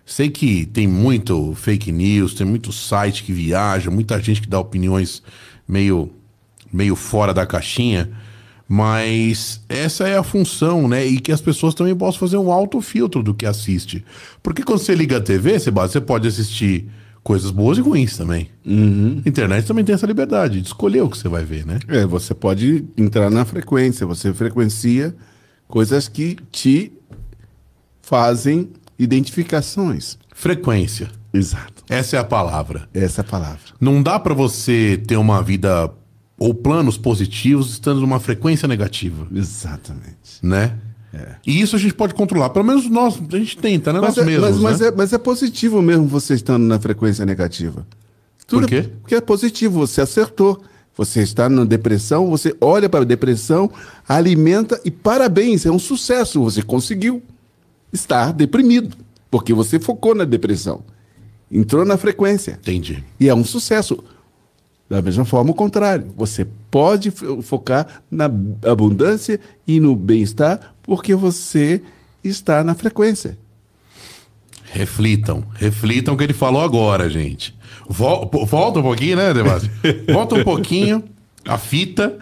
Sei 0.06 0.30
que 0.30 0.66
tem 0.66 0.88
muito 0.88 1.54
fake 1.56 1.92
news, 1.92 2.34
tem 2.34 2.48
muito 2.48 2.72
site 2.72 3.26
que 3.26 3.34
viaja, 3.34 3.92
muita 3.92 4.18
gente 4.22 4.40
que 4.42 4.48
dá 4.48 4.58
opiniões 4.58 5.22
meio, 5.68 6.10
meio 6.72 6.96
fora 6.96 7.34
da 7.34 7.46
caixinha, 7.46 8.10
mas 8.66 9.60
essa 9.68 10.08
é 10.08 10.16
a 10.16 10.24
função, 10.24 10.88
né? 10.88 11.06
E 11.06 11.20
que 11.20 11.34
as 11.34 11.42
pessoas 11.42 11.76
também 11.76 11.94
possam 11.94 12.22
fazer 12.22 12.38
um 12.38 12.50
autofiltro 12.50 13.22
do 13.22 13.34
que 13.34 13.46
assiste. 13.46 14.06
Porque 14.42 14.64
quando 14.64 14.80
você 14.80 14.96
liga 14.96 15.18
a 15.18 15.22
TV, 15.22 15.60
você 15.60 16.00
pode 16.00 16.30
assistir 16.30 16.90
coisas 17.26 17.50
boas 17.50 17.80
e 17.80 17.82
ruins 17.82 18.16
também. 18.16 18.52
Internet 19.26 19.66
também 19.66 19.84
tem 19.84 19.96
essa 19.96 20.06
liberdade 20.06 20.62
de 20.62 20.68
escolher 20.68 21.02
o 21.02 21.10
que 21.10 21.18
você 21.18 21.28
vai 21.28 21.44
ver, 21.44 21.66
né? 21.66 21.80
É, 21.88 22.06
você 22.06 22.36
pode 22.36 22.86
entrar 22.96 23.32
na 23.32 23.44
frequência, 23.44 24.06
você 24.06 24.32
frequencia 24.32 25.14
coisas 25.68 26.08
que 26.08 26.38
te 26.52 26.94
fazem 28.00 28.70
identificações. 29.00 30.20
Frequência. 30.36 31.10
Exato. 31.34 31.84
Essa 31.90 32.18
é 32.18 32.20
a 32.20 32.24
palavra. 32.24 32.88
Essa 32.94 33.22
é 33.22 33.24
a 33.24 33.28
palavra. 33.28 33.74
Não 33.82 34.04
dá 34.04 34.20
pra 34.20 34.36
você 34.36 35.02
ter 35.08 35.18
uma 35.18 35.42
vida 35.42 35.92
ou 36.38 36.54
planos 36.54 36.96
positivos 36.96 37.72
estando 37.72 38.02
numa 38.02 38.20
frequência 38.20 38.68
negativa, 38.68 39.26
Exatamente. 39.34 40.38
né? 40.44 40.78
E 41.46 41.62
isso 41.62 41.76
a 41.76 41.80
gente 41.80 41.94
pode 41.94 42.14
controlar. 42.14 42.50
Pelo 42.50 42.66
menos 42.66 42.90
nós, 42.90 43.20
a 43.32 43.38
gente 43.38 43.58
tenta, 43.58 43.94
né? 43.94 44.00
Mas 44.00 44.16
nós 44.16 44.18
é, 44.18 44.26
mesmos, 44.26 44.50
mas, 44.50 44.60
mas 44.60 44.80
né? 44.80 44.88
é, 44.88 44.92
mas 44.92 45.14
é 45.14 45.18
positivo 45.18 45.82
mesmo 45.82 46.08
você 46.08 46.34
estando 46.34 46.64
na 46.64 46.80
frequência 46.80 47.26
negativa. 47.26 47.86
Por 48.48 48.64
é- 48.64 48.68
quê? 48.68 48.90
porque 49.02 49.16
é 49.16 49.22
positivo, 49.22 49.80
você 49.80 50.02
acertou. 50.02 50.62
Você 50.98 51.22
está 51.22 51.50
na 51.50 51.66
depressão, 51.66 52.30
você 52.30 52.56
olha 52.62 52.88
para 52.88 53.02
a 53.02 53.06
depressão, 53.06 53.70
alimenta 54.08 54.80
e 54.86 54.90
parabéns, 54.90 55.66
é 55.66 55.72
um 55.72 55.80
sucesso. 55.80 56.42
Você 56.44 56.62
conseguiu 56.62 57.22
estar 57.92 58.32
deprimido, 58.32 58.96
porque 59.30 59.54
você 59.54 59.78
focou 59.78 60.16
na 60.16 60.24
depressão. 60.24 60.84
Entrou 61.52 61.84
na 61.84 61.98
frequência. 61.98 62.58
Entendi. 62.62 63.04
E 63.20 63.28
é 63.28 63.36
um 63.36 63.44
sucesso. 63.44 64.02
Da 64.90 65.02
mesma 65.02 65.26
forma, 65.26 65.52
o 65.52 65.56
contrário. 65.56 66.14
Você 66.16 66.46
pode 66.70 67.10
fo- 67.12 67.42
focar 67.42 68.02
na 68.10 68.26
abundância 68.26 69.40
e 69.68 69.80
no 69.80 69.96
bem-estar 69.96 70.76
porque 70.84 71.16
você 71.16 71.82
está 72.24 72.64
na 72.64 72.76
frequência. 72.76 73.38
Reflitam. 74.72 75.44
Reflitam 75.56 76.14
o 76.14 76.18
que 76.18 76.24
ele 76.24 76.34
falou 76.34 76.62
agora, 76.62 77.10
gente. 77.10 77.56
Vol- 77.88 78.30
volta 78.46 78.80
um 78.80 78.84
pouquinho, 78.84 79.18
né, 79.18 79.34
Sebastião? 79.34 79.72
Volta 80.14 80.36
um 80.36 80.44
pouquinho. 80.44 81.04
A 81.48 81.58
fita. 81.58 82.18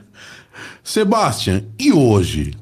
Sebastião, 0.84 1.64
e 1.80 1.92
hoje? 1.94 2.54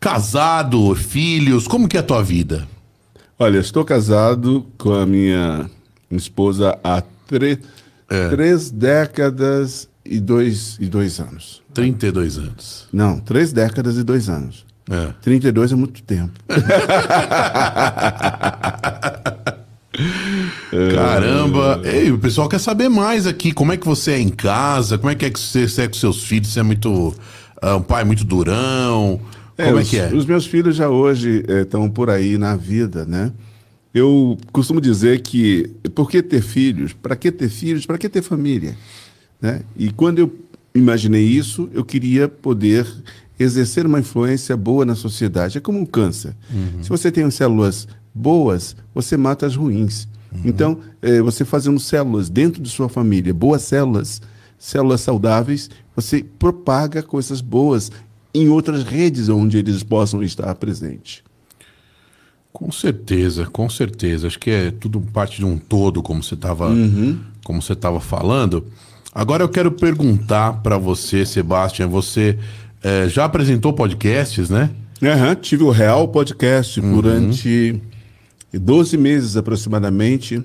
Casado, 0.00 0.94
filhos, 0.94 1.66
como 1.66 1.88
que 1.88 1.96
é 1.96 2.00
a 2.00 2.02
tua 2.02 2.22
vida? 2.22 2.66
Olha, 3.38 3.58
estou 3.58 3.84
casado 3.84 4.66
com 4.76 4.92
a 4.92 5.06
minha 5.06 5.70
esposa 6.10 6.78
há 6.82 7.02
tre- 7.26 7.58
É. 8.08 8.28
três 8.28 8.70
décadas 8.70 9.88
e 10.04 10.20
dois, 10.20 10.76
e 10.80 10.86
dois 10.86 11.18
anos. 11.18 11.62
32 11.74 12.38
anos. 12.38 12.88
Não, 12.92 13.18
três 13.18 13.52
décadas 13.52 13.96
e 13.96 14.02
dois 14.02 14.28
anos. 14.28 14.64
É. 14.88 15.12
32 15.20 15.72
é 15.72 15.74
muito 15.74 16.02
tempo. 16.02 16.32
Caramba! 20.94 21.80
Ei, 21.84 22.12
o 22.12 22.18
pessoal 22.18 22.48
quer 22.48 22.60
saber 22.60 22.88
mais 22.88 23.26
aqui. 23.26 23.52
Como 23.52 23.72
é 23.72 23.76
que 23.76 23.86
você 23.86 24.12
é 24.12 24.20
em 24.20 24.28
casa? 24.28 24.98
Como 24.98 25.10
é 25.10 25.14
que 25.14 25.24
é 25.24 25.30
que 25.30 25.40
você, 25.40 25.82
é 25.82 25.88
com 25.88 25.94
seus 25.94 26.24
filhos? 26.24 26.52
Você 26.52 26.60
é 26.60 26.62
muito. 26.62 27.14
ah, 27.60 27.76
um 27.76 27.82
pai 27.82 28.04
muito 28.04 28.24
durão? 28.24 29.20
Como 29.56 29.78
é, 29.78 29.82
os, 29.82 29.88
que 29.88 29.98
é? 29.98 30.14
Os 30.14 30.26
meus 30.26 30.46
filhos 30.46 30.76
já 30.76 30.88
hoje 30.88 31.44
estão 31.48 31.88
por 31.88 32.10
aí 32.10 32.36
na 32.36 32.56
vida, 32.56 33.06
né? 33.06 33.32
Eu 33.96 34.36
costumo 34.52 34.78
dizer 34.78 35.22
que 35.22 35.70
por 35.94 36.10
que 36.10 36.22
ter 36.22 36.42
filhos? 36.42 36.92
Para 36.92 37.16
que 37.16 37.32
ter 37.32 37.48
filhos? 37.48 37.86
Para 37.86 37.96
que 37.96 38.10
ter 38.10 38.20
família? 38.20 38.76
Né? 39.40 39.62
E 39.74 39.90
quando 39.90 40.18
eu 40.18 40.38
imaginei 40.74 41.24
isso, 41.24 41.70
eu 41.72 41.82
queria 41.82 42.28
poder 42.28 42.86
exercer 43.40 43.86
uma 43.86 43.98
influência 43.98 44.54
boa 44.54 44.84
na 44.84 44.94
sociedade. 44.94 45.56
É 45.56 45.62
como 45.62 45.78
um 45.78 45.86
câncer. 45.86 46.36
Uhum. 46.52 46.82
Se 46.82 46.90
você 46.90 47.10
tem 47.10 47.30
células 47.30 47.88
boas, 48.14 48.76
você 48.94 49.16
mata 49.16 49.46
as 49.46 49.56
ruins. 49.56 50.06
Uhum. 50.30 50.40
Então, 50.44 50.78
é, 51.00 51.22
você 51.22 51.42
fazendo 51.42 51.80
células 51.80 52.28
dentro 52.28 52.62
de 52.62 52.68
sua 52.68 52.90
família, 52.90 53.32
boas 53.32 53.62
células, 53.62 54.20
células 54.58 55.00
saudáveis, 55.00 55.70
você 55.94 56.22
propaga 56.38 57.02
coisas 57.02 57.40
boas 57.40 57.90
em 58.34 58.50
outras 58.50 58.82
redes 58.82 59.30
onde 59.30 59.56
eles 59.56 59.82
possam 59.82 60.22
estar 60.22 60.54
presentes. 60.56 61.24
Com 62.56 62.72
certeza, 62.72 63.44
com 63.44 63.68
certeza. 63.68 64.28
Acho 64.28 64.38
que 64.38 64.50
é 64.50 64.70
tudo 64.70 64.98
parte 64.98 65.36
de 65.36 65.44
um 65.44 65.58
todo, 65.58 66.02
como 66.02 66.22
você 66.22 66.32
estava 66.32 66.70
uhum. 66.70 67.18
como 67.44 67.60
você 67.60 67.74
estava 67.74 68.00
falando. 68.00 68.64
Agora 69.14 69.44
eu 69.44 69.48
quero 69.50 69.70
perguntar 69.70 70.62
para 70.62 70.78
você, 70.78 71.26
Sebastião, 71.26 71.90
você 71.90 72.38
é, 72.82 73.10
já 73.10 73.26
apresentou 73.26 73.74
podcasts, 73.74 74.48
né? 74.48 74.70
Uhum, 75.02 75.34
tive 75.34 75.64
o 75.64 75.70
Real 75.70 76.08
Podcast 76.08 76.80
uhum. 76.80 76.94
durante 76.94 77.78
12 78.54 78.96
meses 78.96 79.36
aproximadamente. 79.36 80.42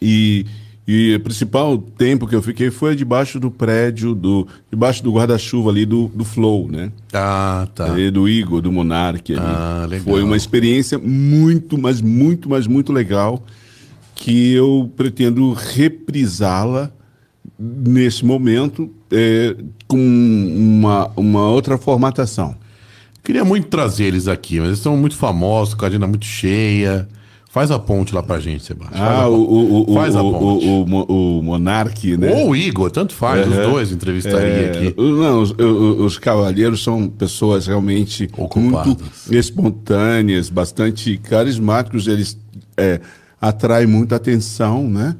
E 0.00 0.46
e 0.86 1.14
o 1.14 1.20
principal 1.20 1.78
tempo 1.78 2.26
que 2.26 2.34
eu 2.34 2.42
fiquei 2.42 2.70
foi 2.70 2.94
debaixo 2.94 3.40
do 3.40 3.50
prédio, 3.50 4.14
do, 4.14 4.46
debaixo 4.70 5.02
do 5.02 5.12
guarda-chuva 5.12 5.70
ali 5.70 5.86
do, 5.86 6.08
do 6.08 6.24
Flow, 6.24 6.68
né? 6.70 6.92
Ah, 7.12 7.66
tá. 7.74 7.86
Ali, 7.86 8.10
do 8.10 8.28
Igor, 8.28 8.60
do 8.60 8.70
Monark. 8.70 9.34
Ah, 9.34 9.86
legal. 9.88 10.04
Foi 10.04 10.22
uma 10.22 10.36
experiência 10.36 10.98
muito, 10.98 11.78
mas 11.78 12.02
muito, 12.02 12.50
mas 12.50 12.66
muito 12.66 12.92
legal 12.92 13.42
que 14.14 14.52
eu 14.52 14.90
pretendo 14.94 15.52
reprisá-la 15.52 16.90
nesse 17.58 18.24
momento 18.24 18.90
é, 19.10 19.56
com 19.88 19.98
uma, 19.98 21.10
uma 21.16 21.48
outra 21.48 21.78
formatação. 21.78 22.54
Queria 23.22 23.44
muito 23.44 23.68
trazer 23.68 24.04
eles 24.04 24.28
aqui, 24.28 24.58
mas 24.58 24.68
eles 24.68 24.78
são 24.80 24.98
muito 24.98 25.16
famosos, 25.16 25.72
com 25.72 25.84
a 25.84 25.88
agenda 25.88 26.06
muito 26.06 26.26
cheia. 26.26 27.08
Faz 27.54 27.70
a 27.70 27.78
ponte 27.78 28.12
lá 28.12 28.20
pra 28.20 28.40
gente, 28.40 28.64
Sebastião. 28.64 29.00
Ah, 29.00 29.28
o, 29.28 29.88
o, 29.88 29.94
faz 29.94 30.16
a 30.16 30.20
ponte. 30.20 30.66
O, 30.66 30.84
o, 30.84 31.38
o, 31.38 31.42
Monarque, 31.44 32.16
né? 32.16 32.34
Ou 32.34 32.48
o 32.48 32.56
Igor, 32.56 32.90
tanto 32.90 33.14
faz, 33.14 33.46
uhum. 33.46 33.52
os 33.52 33.70
dois 33.70 33.92
entrevistaria 33.92 34.38
é, 34.40 34.70
aqui. 34.70 34.94
Não, 35.00 35.40
os, 35.40 35.52
os, 35.52 36.18
cavalheiros 36.18 36.82
são 36.82 37.08
pessoas 37.08 37.68
realmente 37.68 38.28
Ocupadas. 38.36 38.86
muito 38.86 39.04
espontâneas, 39.30 40.50
bastante 40.50 41.16
carismáticos, 41.16 42.08
eles 42.08 42.36
é, 42.76 43.00
atraem 43.40 43.86
muita 43.86 44.16
atenção, 44.16 44.90
né? 44.90 45.14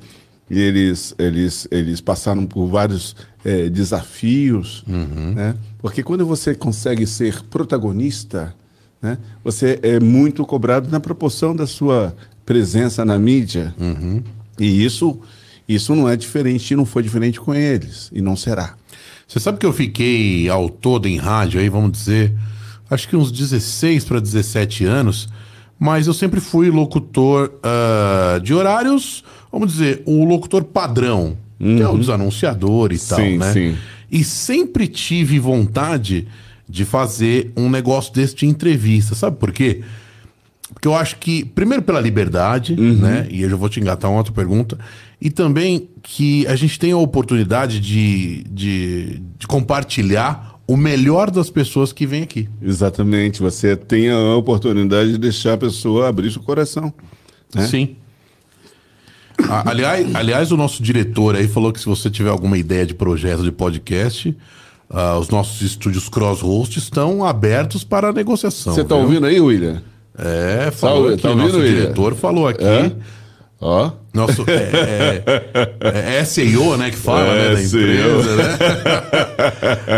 E 0.51 0.59
eles, 0.61 1.14
eles, 1.16 1.68
eles 1.70 2.01
passaram 2.01 2.47
por 2.47 2.66
vários 2.66 3.14
é, 3.45 3.68
desafios, 3.68 4.82
uhum. 4.89 5.35
né? 5.37 5.55
Porque 5.78 6.03
quando 6.03 6.26
você 6.26 6.53
consegue 6.53 7.07
ser 7.07 7.45
protagonista 7.45 8.53
né? 9.05 9.19
Você 9.45 9.79
é 9.83 10.01
muito 10.01 10.47
cobrado 10.47 10.91
na 10.91 10.99
proporção 10.99 11.55
da 11.55 11.67
sua 11.67 12.17
presença 12.47 13.05
na 13.05 13.19
mídia. 13.19 13.75
Uhum. 13.79 14.23
E 14.59 14.83
isso, 14.83 15.21
isso 15.69 15.95
não 15.95 16.09
é 16.09 16.17
diferente, 16.17 16.75
não 16.75 16.87
foi 16.87 17.03
diferente 17.03 17.39
com 17.39 17.55
eles, 17.55 18.11
e 18.15 18.23
não 18.23 18.35
será. 18.35 18.77
Você 19.29 19.39
sabe 19.39 19.59
que 19.59 19.67
eu 19.67 19.75
fiquei 19.75 20.49
ao 20.49 20.71
todo 20.71 21.07
em 21.07 21.19
rádio 21.19 21.61
aí, 21.61 21.69
vamos 21.69 21.93
dizer, 21.93 22.35
acho 22.91 23.07
que 23.07 23.15
uns 23.15 23.31
16 23.31 24.05
para 24.05 24.21
17 24.21 24.87
anos, 24.87 25.29
mas 25.79 26.07
eu 26.07 26.15
sempre 26.15 26.41
fui 26.41 26.71
locutor 26.71 27.53
uh, 27.59 28.41
de 28.41 28.55
horários, 28.55 29.23
vamos 29.53 29.73
dizer, 29.73 30.03
o 30.07 30.25
locutor 30.25 30.65
padrão, 30.65 31.37
uhum. 31.61 31.77
que 31.77 31.83
é 31.83 31.89
o 31.89 31.99
dos 31.99 32.09
anunciadores 32.09 33.03
e 33.03 33.05
sim, 33.05 33.15
tal, 33.15 33.21
né? 33.21 33.53
Sim. 33.53 33.77
E 34.11 34.25
sempre 34.25 34.87
tive 34.87 35.39
vontade 35.39 36.27
de 36.69 36.85
fazer 36.85 37.53
um 37.57 37.69
negócio 37.69 38.12
desse 38.12 38.35
de 38.35 38.47
entrevista. 38.47 39.15
Sabe 39.15 39.37
por 39.37 39.53
quê? 39.53 39.83
Porque 40.73 40.89
eu 40.89 40.95
acho 40.95 41.17
que, 41.17 41.45
primeiro 41.45 41.83
pela 41.83 42.01
liberdade, 42.01 42.75
uhum. 42.75 42.97
né? 42.97 43.27
E 43.31 43.43
eu 43.43 43.51
já 43.51 43.57
vou 43.57 43.69
te 43.69 43.81
engatar 43.81 44.11
uma 44.11 44.19
outra 44.19 44.33
pergunta. 44.33 44.79
E 45.21 45.31
também 45.31 45.89
que 46.03 46.47
a 46.47 46.57
gente 46.57 46.79
tem 46.79 46.93
a 46.93 46.97
oportunidade 46.97 47.81
de, 47.81 48.45
de, 48.51 49.23
de 49.39 49.47
compartilhar 49.47 50.59
o 50.67 50.77
melhor 50.77 51.31
das 51.31 51.51
pessoas 51.51 51.93
que 51.93 52.07
vêm 52.07 52.23
aqui. 52.23 52.49
Exatamente. 52.62 53.41
Você 53.41 53.77
tem 53.77 54.11
a 54.11 54.35
oportunidade 54.35 55.12
de 55.12 55.19
deixar 55.19 55.55
a 55.55 55.59
pessoa 55.59 56.09
abrir 56.09 56.31
seu 56.31 56.43
coração. 56.43 56.93
Né? 57.55 57.67
Sim. 57.67 57.97
aliás, 59.67 60.15
aliás, 60.15 60.53
o 60.53 60.57
nosso 60.57 60.83
diretor 60.83 61.37
aí 61.37 61.47
falou 61.47 61.73
que 61.73 61.81
se 61.81 61.87
você 61.87 62.11
tiver 62.11 62.31
alguma 62.31 62.57
ideia 62.57 62.87
de 62.87 62.95
projeto 62.95 63.43
de 63.43 63.53
podcast, 63.53 64.35
Uh, 64.91 65.18
os 65.18 65.28
nossos 65.28 65.61
estúdios 65.62 66.09
cross-host 66.09 66.78
estão 66.78 67.24
abertos 67.24 67.82
para 67.82 68.12
negociação. 68.12 68.74
Você 68.74 68.82
está 68.82 68.95
ouvindo 68.95 69.26
aí, 69.26 69.41
William? 69.41 69.82
É, 70.16 70.70
falou 70.70 71.09
tá, 71.09 71.14
aqui, 71.14 71.22
tá 71.22 71.30
ouvindo, 71.30 71.47
nosso 71.47 71.59
William? 71.59 71.80
diretor 71.80 72.14
falou 72.14 72.47
aqui. 72.47 72.64
É? 72.64 72.93
Ó. 73.61 73.91
Nosso, 74.13 74.45
é, 74.49 75.23
é, 75.81 76.19
é 76.19 76.25
SEO, 76.25 76.77
né, 76.77 76.91
que 76.91 76.97
fala, 76.97 77.27
é, 77.27 77.49
né, 77.49 77.55
da 77.55 77.63
empresa, 77.63 78.37
né? 78.37 78.59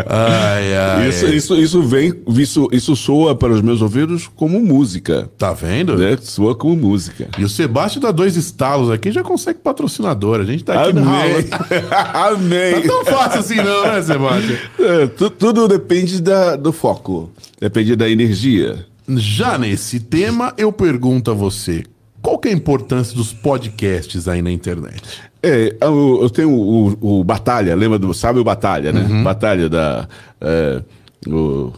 ai, 0.06 0.74
ai. 0.74 1.08
Isso, 1.08 1.26
isso, 1.26 1.56
isso 1.56 1.82
vem, 1.82 2.14
isso, 2.28 2.66
isso 2.72 2.96
soa 2.96 3.34
para 3.34 3.52
os 3.52 3.60
meus 3.60 3.82
ouvidos 3.82 4.26
como 4.34 4.58
música. 4.58 5.28
Tá 5.36 5.52
vendo? 5.52 5.98
Né? 5.98 6.16
Soa 6.22 6.54
como 6.54 6.74
música. 6.74 7.28
E 7.36 7.44
o 7.44 7.48
Sebastião 7.48 8.00
dá 8.00 8.10
dois 8.10 8.36
estalos 8.36 8.90
aqui 8.90 9.12
já 9.12 9.22
consegue 9.22 9.58
patrocinador. 9.58 10.40
A 10.40 10.44
gente 10.44 10.64
tá 10.64 10.80
aqui 10.80 10.90
Amém. 10.90 11.04
na 11.04 11.10
aula. 11.10 12.32
Amém. 12.32 12.72
Não 12.72 12.82
tá 12.82 12.88
tão 12.88 13.04
fácil 13.04 13.40
assim 13.40 13.56
não, 13.56 13.82
né, 13.82 14.00
Sebastião? 14.00 14.58
É, 14.78 15.06
tu, 15.08 15.28
tudo 15.28 15.68
depende 15.68 16.22
da, 16.22 16.56
do 16.56 16.72
foco. 16.72 17.30
Depende 17.60 17.94
da 17.94 18.08
energia. 18.08 18.86
Já 19.08 19.56
nesse 19.58 20.00
tema, 20.00 20.54
eu 20.56 20.72
pergunto 20.72 21.30
a 21.30 21.34
você, 21.34 21.84
qual 22.22 22.38
que 22.38 22.48
é 22.48 22.50
a 22.52 22.54
importância 22.54 23.16
dos 23.16 23.32
podcasts 23.32 24.28
aí 24.28 24.42
na 24.42 24.50
internet? 24.50 25.02
É, 25.42 25.76
eu, 25.80 26.18
eu 26.22 26.30
tenho 26.30 26.50
o, 26.50 27.20
o, 27.20 27.24
Batalha, 27.24 27.74
lembra 27.74 27.98
do. 27.98 28.12
Sabe 28.12 28.40
o 28.40 28.44
Batalha, 28.44 28.92
né? 28.92 29.06
Uhum. 29.08 29.22
Batalha 29.22 29.68
da. 29.68 30.08
É, 30.40 30.82
o, 31.28 31.72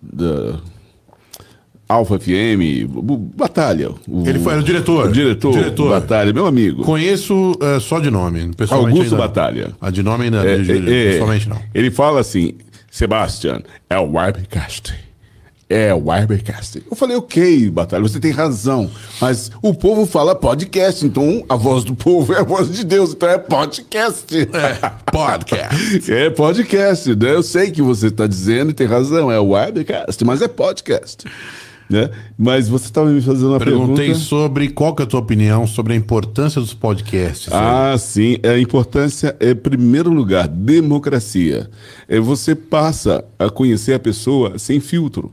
da 0.00 0.58
Alfa 1.88 2.18
FM, 2.18 2.86
Batalha. 3.34 3.90
O, 4.06 4.28
Ele 4.28 4.38
foi 4.38 4.58
o 4.58 4.62
diretor. 4.62 5.08
O 5.08 5.12
diretor, 5.12 5.52
diretor. 5.52 5.90
Batalha, 5.90 6.32
meu 6.32 6.46
amigo. 6.46 6.82
Conheço 6.82 7.52
uh, 7.52 7.80
só 7.80 7.98
de 7.98 8.10
nome. 8.10 8.50
Augusto 8.70 9.02
ainda, 9.02 9.16
Batalha. 9.16 9.70
A 9.80 9.90
de 9.90 10.02
nome 10.02 10.24
ainda, 10.24 10.46
é, 10.46 10.58
de, 10.58 10.72
é, 10.72 11.12
pessoalmente 11.12 11.48
não. 11.48 11.58
Ele 11.74 11.90
fala 11.90 12.20
assim, 12.20 12.54
Sebastian, 12.90 13.62
é 13.88 13.98
o 13.98 14.12
webcast. 14.12 15.07
É, 15.70 15.92
o 15.92 16.10
Wibercast. 16.10 16.82
Eu 16.90 16.96
falei, 16.96 17.16
ok, 17.16 17.68
Batalha, 17.70 18.02
você 18.02 18.18
tem 18.18 18.30
razão. 18.30 18.90
Mas 19.20 19.50
o 19.60 19.74
povo 19.74 20.06
fala 20.06 20.34
podcast, 20.34 21.04
então 21.04 21.44
a 21.46 21.56
voz 21.56 21.84
do 21.84 21.94
povo 21.94 22.32
é 22.34 22.40
a 22.40 22.42
voz 22.42 22.70
de 22.70 22.84
Deus, 22.84 23.12
então 23.12 23.28
é 23.28 23.36
podcast. 23.36 24.34
É, 24.34 24.90
podcast. 25.12 26.08
é 26.12 26.30
podcast, 26.30 27.14
né? 27.14 27.34
Eu 27.34 27.42
sei 27.42 27.70
que 27.70 27.82
você 27.82 28.06
está 28.06 28.26
dizendo 28.26 28.70
e 28.70 28.74
tem 28.74 28.86
razão, 28.86 29.30
é 29.30 29.38
o 29.38 29.52
Wibercast, 29.52 30.24
mas 30.24 30.40
é 30.40 30.48
podcast. 30.48 31.26
Né? 31.88 32.10
Mas 32.36 32.68
você 32.68 32.84
estava 32.84 33.08
me 33.08 33.20
fazendo 33.20 33.48
uma 33.48 33.58
Perguntei 33.58 33.78
pergunta... 33.78 34.02
Perguntei 34.02 34.14
sobre 34.14 34.68
qual 34.68 34.94
que 34.94 35.02
é 35.02 35.04
a 35.04 35.08
tua 35.08 35.20
opinião 35.20 35.66
sobre 35.66 35.94
a 35.94 35.96
importância 35.96 36.60
dos 36.60 36.74
podcasts. 36.74 37.50
Ah, 37.50 37.96
sim. 37.98 38.36
A 38.44 38.58
importância 38.58 39.34
é, 39.40 39.52
em 39.52 39.56
primeiro 39.56 40.12
lugar, 40.12 40.46
democracia. 40.46 41.70
É 42.06 42.20
você 42.20 42.54
passa 42.54 43.24
a 43.38 43.48
conhecer 43.48 43.94
a 43.94 43.98
pessoa 43.98 44.58
sem 44.58 44.80
filtro. 44.80 45.32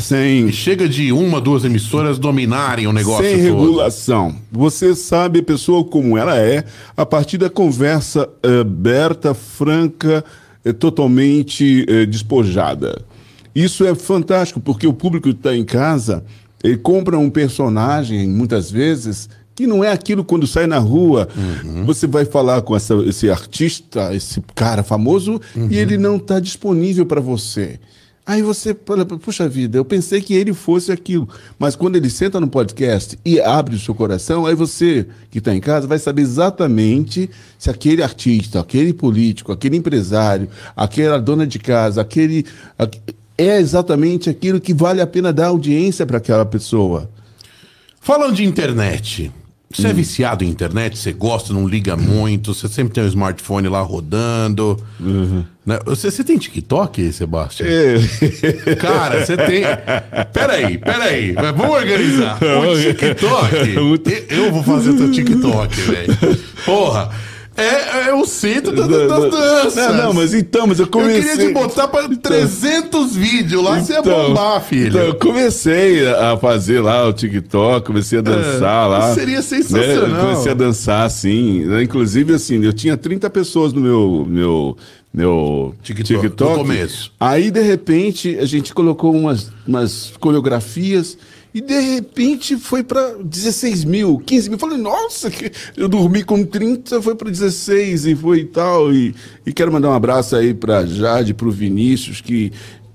Sem... 0.00 0.50
Chega 0.50 0.88
de 0.88 1.12
uma, 1.12 1.40
duas 1.40 1.64
emissoras 1.64 2.18
dominarem 2.18 2.86
o 2.86 2.92
negócio 2.92 3.24
Sem 3.24 3.36
todo. 3.36 3.60
regulação. 3.60 4.34
Você 4.50 4.94
sabe 4.94 5.40
a 5.40 5.42
pessoa 5.42 5.84
como 5.84 6.18
ela 6.18 6.36
é 6.36 6.64
a 6.96 7.06
partir 7.06 7.38
da 7.38 7.48
conversa 7.48 8.28
eh, 8.42 8.60
aberta, 8.60 9.34
franca, 9.34 10.24
eh, 10.64 10.72
totalmente 10.72 11.84
eh, 11.88 12.06
despojada. 12.06 13.04
Isso 13.54 13.84
é 13.84 13.94
fantástico, 13.94 14.60
porque 14.60 14.86
o 14.86 14.92
público 14.92 15.28
que 15.28 15.36
está 15.36 15.54
em 15.54 15.64
casa, 15.64 16.24
ele 16.62 16.76
compra 16.76 17.18
um 17.18 17.30
personagem, 17.30 18.28
muitas 18.28 18.70
vezes, 18.70 19.28
que 19.54 19.66
não 19.66 19.84
é 19.84 19.92
aquilo 19.92 20.24
quando 20.24 20.46
sai 20.46 20.66
na 20.66 20.78
rua. 20.78 21.28
Uhum. 21.36 21.84
Você 21.84 22.06
vai 22.06 22.24
falar 22.24 22.62
com 22.62 22.74
essa, 22.74 22.94
esse 23.06 23.30
artista, 23.30 24.14
esse 24.14 24.42
cara 24.54 24.82
famoso, 24.82 25.40
uhum. 25.54 25.68
e 25.70 25.78
ele 25.78 25.96
não 25.96 26.16
está 26.16 26.40
disponível 26.40 27.06
para 27.06 27.20
você. 27.20 27.78
Aí 28.26 28.40
você 28.40 28.74
fala, 28.86 29.04
puxa 29.04 29.46
vida, 29.46 29.76
eu 29.76 29.84
pensei 29.84 30.22
que 30.22 30.32
ele 30.32 30.54
fosse 30.54 30.90
aquilo. 30.90 31.28
Mas 31.58 31.76
quando 31.76 31.96
ele 31.96 32.08
senta 32.08 32.40
no 32.40 32.48
podcast 32.48 33.18
e 33.22 33.38
abre 33.38 33.76
o 33.76 33.78
seu 33.78 33.94
coração, 33.94 34.46
aí 34.46 34.54
você 34.54 35.06
que 35.30 35.38
está 35.38 35.54
em 35.54 35.60
casa 35.60 35.86
vai 35.86 35.98
saber 35.98 36.22
exatamente 36.22 37.28
se 37.58 37.68
aquele 37.68 38.02
artista, 38.02 38.60
aquele 38.60 38.94
político, 38.94 39.52
aquele 39.52 39.76
empresário, 39.76 40.48
aquela 40.74 41.18
dona 41.18 41.46
de 41.46 41.58
casa, 41.58 42.00
aquele. 42.00 42.46
É 43.36 43.58
exatamente 43.58 44.30
aquilo 44.30 44.60
que 44.60 44.72
vale 44.72 45.00
a 45.00 45.06
pena 45.06 45.32
dar 45.32 45.46
audiência 45.46 46.06
para 46.06 46.18
aquela 46.18 46.44
pessoa. 46.44 47.10
Falando 48.00 48.34
de 48.34 48.44
internet, 48.44 49.32
você 49.74 49.88
é 49.88 49.92
viciado 49.92 50.44
em 50.44 50.48
internet? 50.48 50.96
Você 50.96 51.12
gosta, 51.12 51.52
não 51.52 51.66
liga 51.66 51.96
muito? 51.96 52.54
Você 52.54 52.68
sempre 52.68 52.94
tem 52.94 53.02
um 53.02 53.08
smartphone 53.08 53.66
lá 53.68 53.80
rodando? 53.80 54.78
Né? 55.66 55.78
Você, 55.84 56.10
você 56.10 56.22
tem 56.22 56.38
TikTok, 56.38 57.12
Sebastião? 57.12 57.68
É. 57.68 58.74
Cara, 58.76 59.26
você 59.26 59.36
tem. 59.36 59.62
Peraí, 60.32 60.78
peraí. 60.78 61.32
Mas 61.32 61.56
Vamos 61.56 61.74
organizar. 61.74 62.38
O 62.40 62.76
TikTok. 62.78 64.28
Eu 64.30 64.52
vou 64.52 64.62
fazer 64.62 64.90
o 64.90 64.96
teu 64.96 65.10
TikTok, 65.10 65.80
velho. 65.80 66.16
Porra. 66.64 67.10
É, 67.56 68.08
é 68.08 68.14
o 68.14 68.24
centro 68.26 68.74
da- 68.74 68.86
da- 68.86 69.06
das 69.06 69.30
danças. 69.30 69.76
Não, 69.76 69.94
não, 70.06 70.12
mas 70.12 70.34
então, 70.34 70.66
mas 70.66 70.78
eu 70.80 70.86
Eu 70.86 70.90
comecei... 70.90 71.22
queria 71.22 71.46
te 71.48 71.52
botar 71.54 71.86
pra 71.88 72.08
300 72.08 73.14
vídeos 73.14 73.62
lá, 73.62 73.78
você 73.80 73.92
ia 73.92 73.98
Então, 74.00 74.28
bombar, 74.28 74.60
filho. 74.62 74.88
Então, 74.88 75.00
eu 75.02 75.14
comecei 75.14 76.06
a 76.08 76.36
fazer 76.36 76.80
lá 76.80 77.06
o 77.08 77.12
TikTok, 77.12 77.86
comecei 77.86 78.18
a 78.18 78.22
dançar 78.22 78.88
lá. 78.88 79.10
É, 79.10 79.14
seria 79.14 79.42
sensacional. 79.42 80.08
Né? 80.08 80.16
Eu 80.20 80.24
Comecei 80.26 80.50
a 80.52 80.54
dançar, 80.54 81.06
assim. 81.06 81.64
né? 81.64 81.82
Inclusive, 81.82 82.34
assim, 82.34 82.62
eu 82.64 82.72
tinha 82.72 82.96
30 82.96 83.30
pessoas 83.30 83.72
no 83.72 83.80
meu, 83.80 84.26
meu, 84.28 84.76
meu 85.12 85.74
TikTok, 85.82 86.20
TikTok. 86.22 86.50
no 86.52 86.58
começo. 86.58 87.12
Aí, 87.20 87.50
de 87.52 87.60
repente, 87.62 88.36
a 88.40 88.46
gente 88.46 88.74
colocou 88.74 89.14
umas, 89.14 89.50
umas 89.66 90.12
coreografias. 90.18 91.16
E 91.54 91.60
de 91.60 91.78
repente 91.78 92.56
foi 92.56 92.82
para 92.82 93.14
16 93.22 93.84
mil, 93.84 94.18
15 94.26 94.50
mil. 94.50 94.58
Falei, 94.58 94.76
nossa, 94.76 95.30
que- 95.30 95.52
eu 95.76 95.88
dormi 95.88 96.24
com 96.24 96.44
30, 96.44 97.00
foi 97.00 97.14
para 97.14 97.30
16 97.30 98.06
e 98.06 98.16
foi 98.16 98.40
e 98.40 98.44
tal. 98.46 98.92
E, 98.92 99.14
e 99.46 99.52
quero 99.52 99.72
mandar 99.72 99.90
um 99.90 99.94
abraço 99.94 100.34
aí 100.34 100.52
para 100.52 100.84
Jade, 100.84 101.32
para 101.32 101.46
o 101.46 101.52
Vinícius, 101.52 102.20
que. 102.20 102.50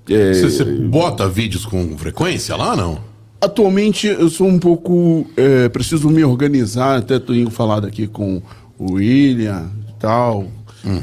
é, 0.10 0.34
Você, 0.34 0.50
você 0.50 0.66
bota 0.66 1.30
vídeos 1.30 1.66
com 1.66 1.98
frequência 1.98 2.54
lá, 2.58 2.76
não? 2.76 3.00
Atualmente 3.40 4.08
eu 4.08 4.30
sou 4.30 4.48
um 4.48 4.60
pouco. 4.60 5.26
é, 5.38 5.70
preciso 5.70 6.10
me 6.10 6.26
organizar, 6.26 6.98
até 6.98 7.18
tenho 7.18 7.50
falado 7.50 7.88
aqui 7.88 8.08
com 8.08 8.42
o 8.78 8.94
William 8.96 9.70
e 9.88 9.94
tal, 10.02 10.52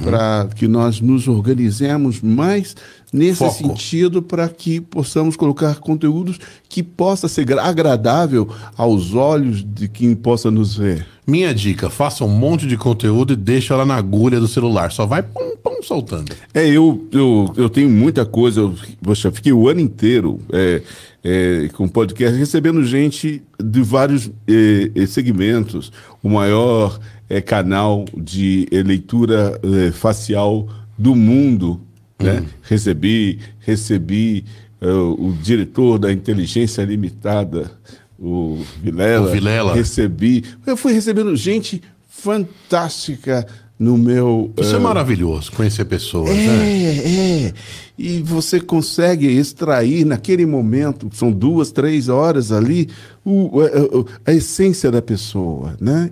para 0.04 0.48
que 0.54 0.68
nós 0.68 1.00
nos 1.00 1.26
organizemos 1.28 2.20
mais 2.20 2.76
nesse 3.12 3.38
Foco. 3.38 3.54
sentido 3.54 4.20
para 4.22 4.48
que 4.48 4.80
possamos 4.80 5.36
colocar 5.36 5.76
conteúdos 5.76 6.38
que 6.68 6.82
possa 6.82 7.28
ser 7.28 7.44
gra- 7.44 7.62
agradável 7.62 8.48
aos 8.76 9.14
olhos 9.14 9.64
de 9.64 9.88
quem 9.88 10.14
possa 10.14 10.50
nos 10.50 10.76
ver. 10.76 11.06
Minha 11.26 11.52
dica, 11.54 11.90
faça 11.90 12.24
um 12.24 12.28
monte 12.28 12.66
de 12.66 12.76
conteúdo 12.76 13.32
e 13.32 13.36
deixa 13.36 13.74
ela 13.74 13.84
na 13.84 13.96
agulha 13.96 14.38
do 14.38 14.46
celular. 14.46 14.92
Só 14.92 15.06
vai 15.06 15.22
pum, 15.22 15.56
pum, 15.62 15.82
soltando. 15.82 16.32
É, 16.54 16.68
eu, 16.68 17.04
eu, 17.10 17.52
eu 17.56 17.68
tenho 17.68 17.90
muita 17.90 18.24
coisa. 18.24 18.60
Eu, 18.60 18.74
poxa, 19.02 19.32
fiquei 19.32 19.52
o 19.52 19.68
ano 19.68 19.80
inteiro 19.80 20.38
é, 20.52 20.82
é, 21.24 21.68
com 21.72 21.88
podcast 21.88 22.38
recebendo 22.38 22.84
gente 22.84 23.42
de 23.60 23.82
vários 23.82 24.30
é, 24.46 24.90
é, 24.94 25.06
segmentos. 25.06 25.90
O 26.22 26.28
maior 26.28 26.98
é, 27.28 27.40
canal 27.40 28.04
de 28.16 28.68
leitura 28.70 29.60
é, 29.64 29.90
facial 29.90 30.68
do 30.96 31.14
mundo. 31.16 31.80
Né? 32.18 32.44
Recebi, 32.62 33.38
recebi 33.60 34.44
é, 34.80 34.86
o 34.88 35.34
diretor 35.42 35.98
da 35.98 36.12
Inteligência 36.12 36.82
Limitada, 36.84 37.70
o 38.18 38.62
Vilela. 38.82 39.28
O 39.28 39.32
Vilela. 39.32 39.74
Recebi. 39.74 40.44
Eu 40.66 40.76
fui 40.76 40.92
recebendo 40.92 41.34
gente 41.36 41.82
fantástica 42.08 43.46
no 43.78 43.98
meu. 43.98 44.50
Isso 44.58 44.74
é 44.74 44.78
eh, 44.78 44.80
maravilhoso, 44.80 45.52
conhecer 45.52 45.84
pessoas, 45.84 46.30
né? 46.34 46.68
é, 46.68 47.44
é. 47.48 47.52
E 47.98 48.20
você 48.22 48.60
consegue 48.60 49.26
extrair 49.26 50.04
naquele 50.04 50.44
momento, 50.46 51.08
são 51.12 51.30
duas, 51.32 51.70
três 51.70 52.08
horas 52.08 52.52
ali, 52.52 52.88
o, 53.24 53.60
a, 53.60 53.66
a- 53.66 54.30
a 54.32 54.34
essência 54.34 54.90
da 54.90 55.00
pessoa, 55.02 55.76
né? 55.80 56.10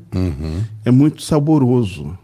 É 0.84 0.90
muito 0.90 1.22
saboroso. 1.22 2.16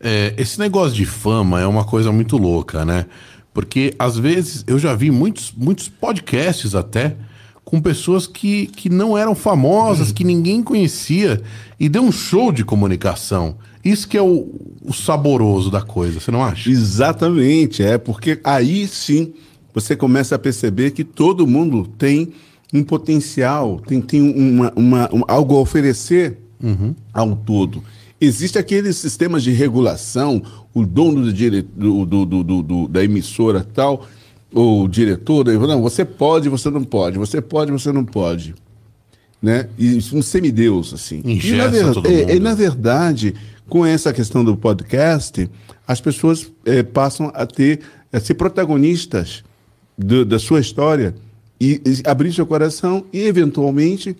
É, 0.00 0.34
esse 0.36 0.58
negócio 0.58 0.94
de 0.94 1.06
fama 1.06 1.60
é 1.60 1.66
uma 1.66 1.84
coisa 1.84 2.12
muito 2.12 2.36
louca, 2.36 2.84
né? 2.84 3.06
Porque 3.54 3.94
às 3.98 4.18
vezes 4.18 4.62
eu 4.66 4.78
já 4.78 4.94
vi 4.94 5.10
muitos, 5.10 5.52
muitos 5.56 5.88
podcasts 5.88 6.74
até 6.74 7.16
com 7.64 7.80
pessoas 7.80 8.26
que, 8.26 8.66
que 8.68 8.88
não 8.88 9.16
eram 9.18 9.34
famosas, 9.34 10.12
que 10.12 10.22
ninguém 10.22 10.62
conhecia, 10.62 11.42
e 11.80 11.88
deu 11.88 12.02
um 12.02 12.12
show 12.12 12.52
de 12.52 12.64
comunicação. 12.64 13.56
Isso 13.84 14.06
que 14.06 14.16
é 14.16 14.22
o, 14.22 14.48
o 14.82 14.92
saboroso 14.92 15.70
da 15.70 15.80
coisa, 15.80 16.20
você 16.20 16.30
não 16.30 16.44
acha? 16.44 16.70
Exatamente, 16.70 17.82
é 17.82 17.98
porque 17.98 18.38
aí 18.44 18.86
sim 18.86 19.32
você 19.74 19.96
começa 19.96 20.34
a 20.34 20.38
perceber 20.38 20.92
que 20.92 21.02
todo 21.04 21.46
mundo 21.46 21.86
tem 21.98 22.32
um 22.72 22.82
potencial, 22.82 23.80
tem, 23.80 24.00
tem 24.00 24.20
uma, 24.20 24.72
uma- 24.76 25.08
um- 25.14 25.22
algo 25.26 25.56
a 25.56 25.60
oferecer 25.60 26.38
ao 27.12 27.34
todo. 27.36 27.82
Existe 28.20 28.58
aqueles 28.58 28.96
sistemas 28.96 29.42
de 29.42 29.50
regulação, 29.52 30.42
o 30.72 30.84
dono 30.86 31.22
do 31.22 31.32
dire, 31.32 31.62
do, 31.62 32.04
do- 32.06 32.24
do- 32.62 32.88
da 32.88 33.04
emissora 33.04 33.62
tal, 33.74 34.06
ou 34.52 34.84
o 34.84 34.88
diretor, 34.88 35.44
não, 35.46 35.82
você 35.82 36.04
pode, 36.04 36.48
você 36.48 36.70
não 36.70 36.82
pode, 36.82 37.18
você 37.18 37.42
pode, 37.42 37.70
você 37.72 37.92
não 37.92 38.04
pode. 38.04 38.54
Né? 39.42 39.68
E 39.78 39.98
é 39.98 40.16
um 40.16 40.22
semideus, 40.22 40.94
assim. 40.94 41.20
E, 41.24 41.52
na 41.52 41.66
ver- 41.66 41.92
todo 41.92 42.06
é, 42.08 42.20
mundo. 42.20 42.30
e, 42.32 42.40
na 42.40 42.54
verdade, 42.54 43.34
com 43.68 43.84
essa 43.84 44.12
questão 44.12 44.42
do 44.42 44.56
podcast, 44.56 45.48
as 45.86 46.00
pessoas 46.00 46.50
eh, 46.64 46.82
passam 46.82 47.30
a 47.34 47.44
ter, 47.44 47.80
a 48.10 48.18
ser 48.18 48.34
protagonistas 48.34 49.44
do- 49.96 50.24
da 50.24 50.38
sua 50.38 50.60
história 50.60 51.14
e, 51.60 51.80
e 51.84 52.08
abrir 52.08 52.32
seu 52.32 52.46
coração 52.46 53.04
e, 53.12 53.20
eventualmente, 53.20 54.16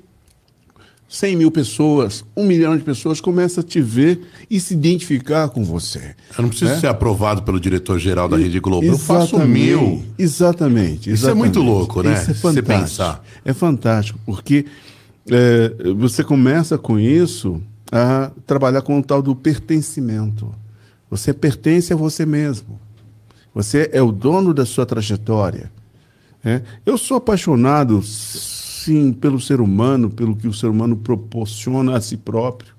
100 1.08 1.36
mil 1.36 1.50
pessoas, 1.50 2.24
um 2.36 2.44
milhão 2.44 2.76
de 2.76 2.82
pessoas 2.82 3.20
começam 3.20 3.62
a 3.62 3.66
te 3.66 3.80
ver 3.80 4.20
e 4.50 4.58
se 4.58 4.74
identificar 4.74 5.48
com 5.48 5.64
você. 5.64 6.16
Eu 6.36 6.42
não 6.42 6.48
preciso 6.48 6.72
né? 6.72 6.80
ser 6.80 6.88
aprovado 6.88 7.42
pelo 7.42 7.60
diretor-geral 7.60 8.28
da 8.28 8.36
Rede 8.36 8.58
Globo. 8.58 8.84
Eu 8.86 8.98
faço 8.98 9.36
o 9.36 9.38
Exatamente, 9.38 9.66
meu. 9.70 10.02
Exatamente. 10.18 11.12
Isso 11.12 11.28
é 11.30 11.34
muito 11.34 11.58
exatamente. 11.60 11.78
louco, 11.78 12.02
né? 12.02 12.12
Isso 12.14 12.30
é 12.30 12.34
Se 12.34 12.40
você 12.40 12.60
fantástico. 12.62 12.80
pensar. 12.80 13.24
É 13.44 13.52
fantástico, 13.52 14.18
porque 14.26 14.66
é, 15.30 15.72
você 15.96 16.24
começa 16.24 16.76
com 16.76 16.98
isso 16.98 17.62
a 17.92 18.32
trabalhar 18.46 18.82
com 18.82 18.98
o 18.98 19.02
tal 19.02 19.22
do 19.22 19.34
pertencimento. 19.36 20.52
Você 21.08 21.32
pertence 21.32 21.92
a 21.92 21.96
você 21.96 22.26
mesmo. 22.26 22.80
Você 23.54 23.88
é 23.92 24.02
o 24.02 24.10
dono 24.10 24.52
da 24.52 24.66
sua 24.66 24.84
trajetória. 24.84 25.70
né? 26.42 26.62
Eu 26.84 26.98
sou 26.98 27.16
apaixonado, 27.16 28.02
sim, 28.86 29.12
pelo 29.12 29.40
ser 29.40 29.60
humano, 29.60 30.08
pelo 30.08 30.36
que 30.36 30.46
o 30.46 30.52
ser 30.52 30.68
humano 30.68 30.96
proporciona 30.96 31.96
a 31.96 32.00
si 32.00 32.16
próprio, 32.16 32.72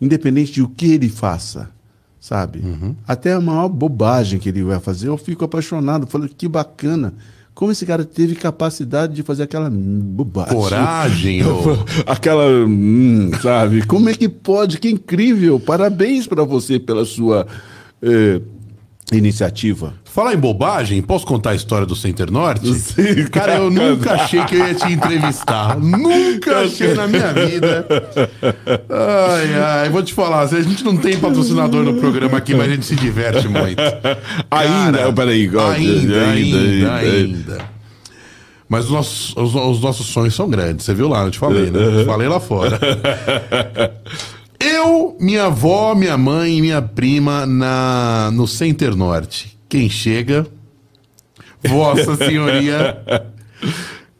independente 0.00 0.52
de 0.52 0.62
o 0.62 0.68
que 0.68 0.92
ele 0.92 1.10
faça, 1.10 1.68
sabe? 2.18 2.62
Até 3.06 3.34
a 3.34 3.40
maior 3.40 3.68
bobagem 3.68 4.38
que 4.38 4.48
ele 4.48 4.64
vai 4.64 4.80
fazer, 4.80 5.08
eu 5.08 5.18
fico 5.18 5.44
apaixonado. 5.44 6.06
Falo, 6.06 6.26
que 6.28 6.48
bacana. 6.48 7.12
Como 7.54 7.72
esse 7.72 7.86
cara 7.86 8.04
teve 8.04 8.34
capacidade 8.34 9.14
de 9.14 9.22
fazer 9.22 9.42
aquela 9.44 9.70
bobagem. 9.70 10.54
Coragem, 10.54 11.44
ou... 11.44 11.78
Aquela, 12.06 12.46
hum, 12.66 13.30
sabe? 13.40 13.86
Como 13.86 14.10
é 14.10 14.14
que 14.14 14.28
pode? 14.28 14.78
Que 14.78 14.90
incrível! 14.90 15.58
Parabéns 15.58 16.26
para 16.26 16.44
você 16.44 16.78
pela 16.78 17.06
sua 17.06 17.46
eh, 18.02 18.42
iniciativa. 19.12 19.94
Falar 20.04 20.34
em 20.34 20.38
bobagem, 20.38 21.00
posso 21.02 21.26
contar 21.26 21.50
a 21.50 21.54
história 21.54 21.86
do 21.86 21.94
Center 21.94 22.30
Norte? 22.30 22.72
Sim, 22.74 23.26
cara, 23.30 23.56
eu 23.56 23.70
nunca 23.70 24.14
achei 24.14 24.42
que 24.44 24.56
eu 24.56 24.66
ia 24.66 24.74
te 24.74 24.92
entrevistar. 24.92 25.76
nunca 25.78 26.60
achei 26.60 26.94
na 26.94 27.06
minha 27.06 27.32
vida. 27.32 27.86
Ai, 28.88 29.54
ai, 29.54 29.88
vou 29.90 30.02
te 30.02 30.12
falar, 30.12 30.40
a 30.40 30.62
gente 30.62 30.82
não 30.82 30.96
tem 30.96 31.18
patrocinador 31.18 31.84
no 31.84 32.00
programa 32.00 32.38
aqui, 32.38 32.54
mas 32.54 32.68
a 32.68 32.74
gente 32.74 32.86
se 32.86 32.96
diverte 32.96 33.46
muito. 33.46 33.80
Ainda? 34.50 34.98
Cara, 34.98 35.12
Peraí, 35.12 35.42
ainda, 35.42 35.70
ainda, 35.70 36.22
ainda, 36.22 36.94
ainda. 36.94 36.94
ainda. 36.94 37.76
Mas 38.68 38.86
os 38.86 38.90
nossos, 38.90 39.36
os, 39.36 39.54
os 39.54 39.80
nossos 39.80 40.06
sonhos 40.06 40.34
são 40.34 40.48
grandes, 40.48 40.84
você 40.84 40.92
viu 40.92 41.08
lá, 41.08 41.24
eu 41.24 41.30
te 41.30 41.38
falei, 41.38 41.70
né? 41.70 41.78
Eu 41.78 42.00
te 42.00 42.04
falei 42.04 42.26
lá 42.26 42.40
fora. 42.40 42.78
Eu, 44.66 45.16
minha 45.20 45.44
avó, 45.44 45.94
minha 45.94 46.18
mãe 46.18 46.58
e 46.58 46.60
minha 46.60 46.82
prima 46.82 47.46
na, 47.46 48.30
no 48.32 48.48
Center 48.48 48.96
Norte. 48.96 49.56
Quem 49.68 49.88
chega? 49.88 50.44
Vossa 51.68 52.16
Senhoria. 52.18 53.00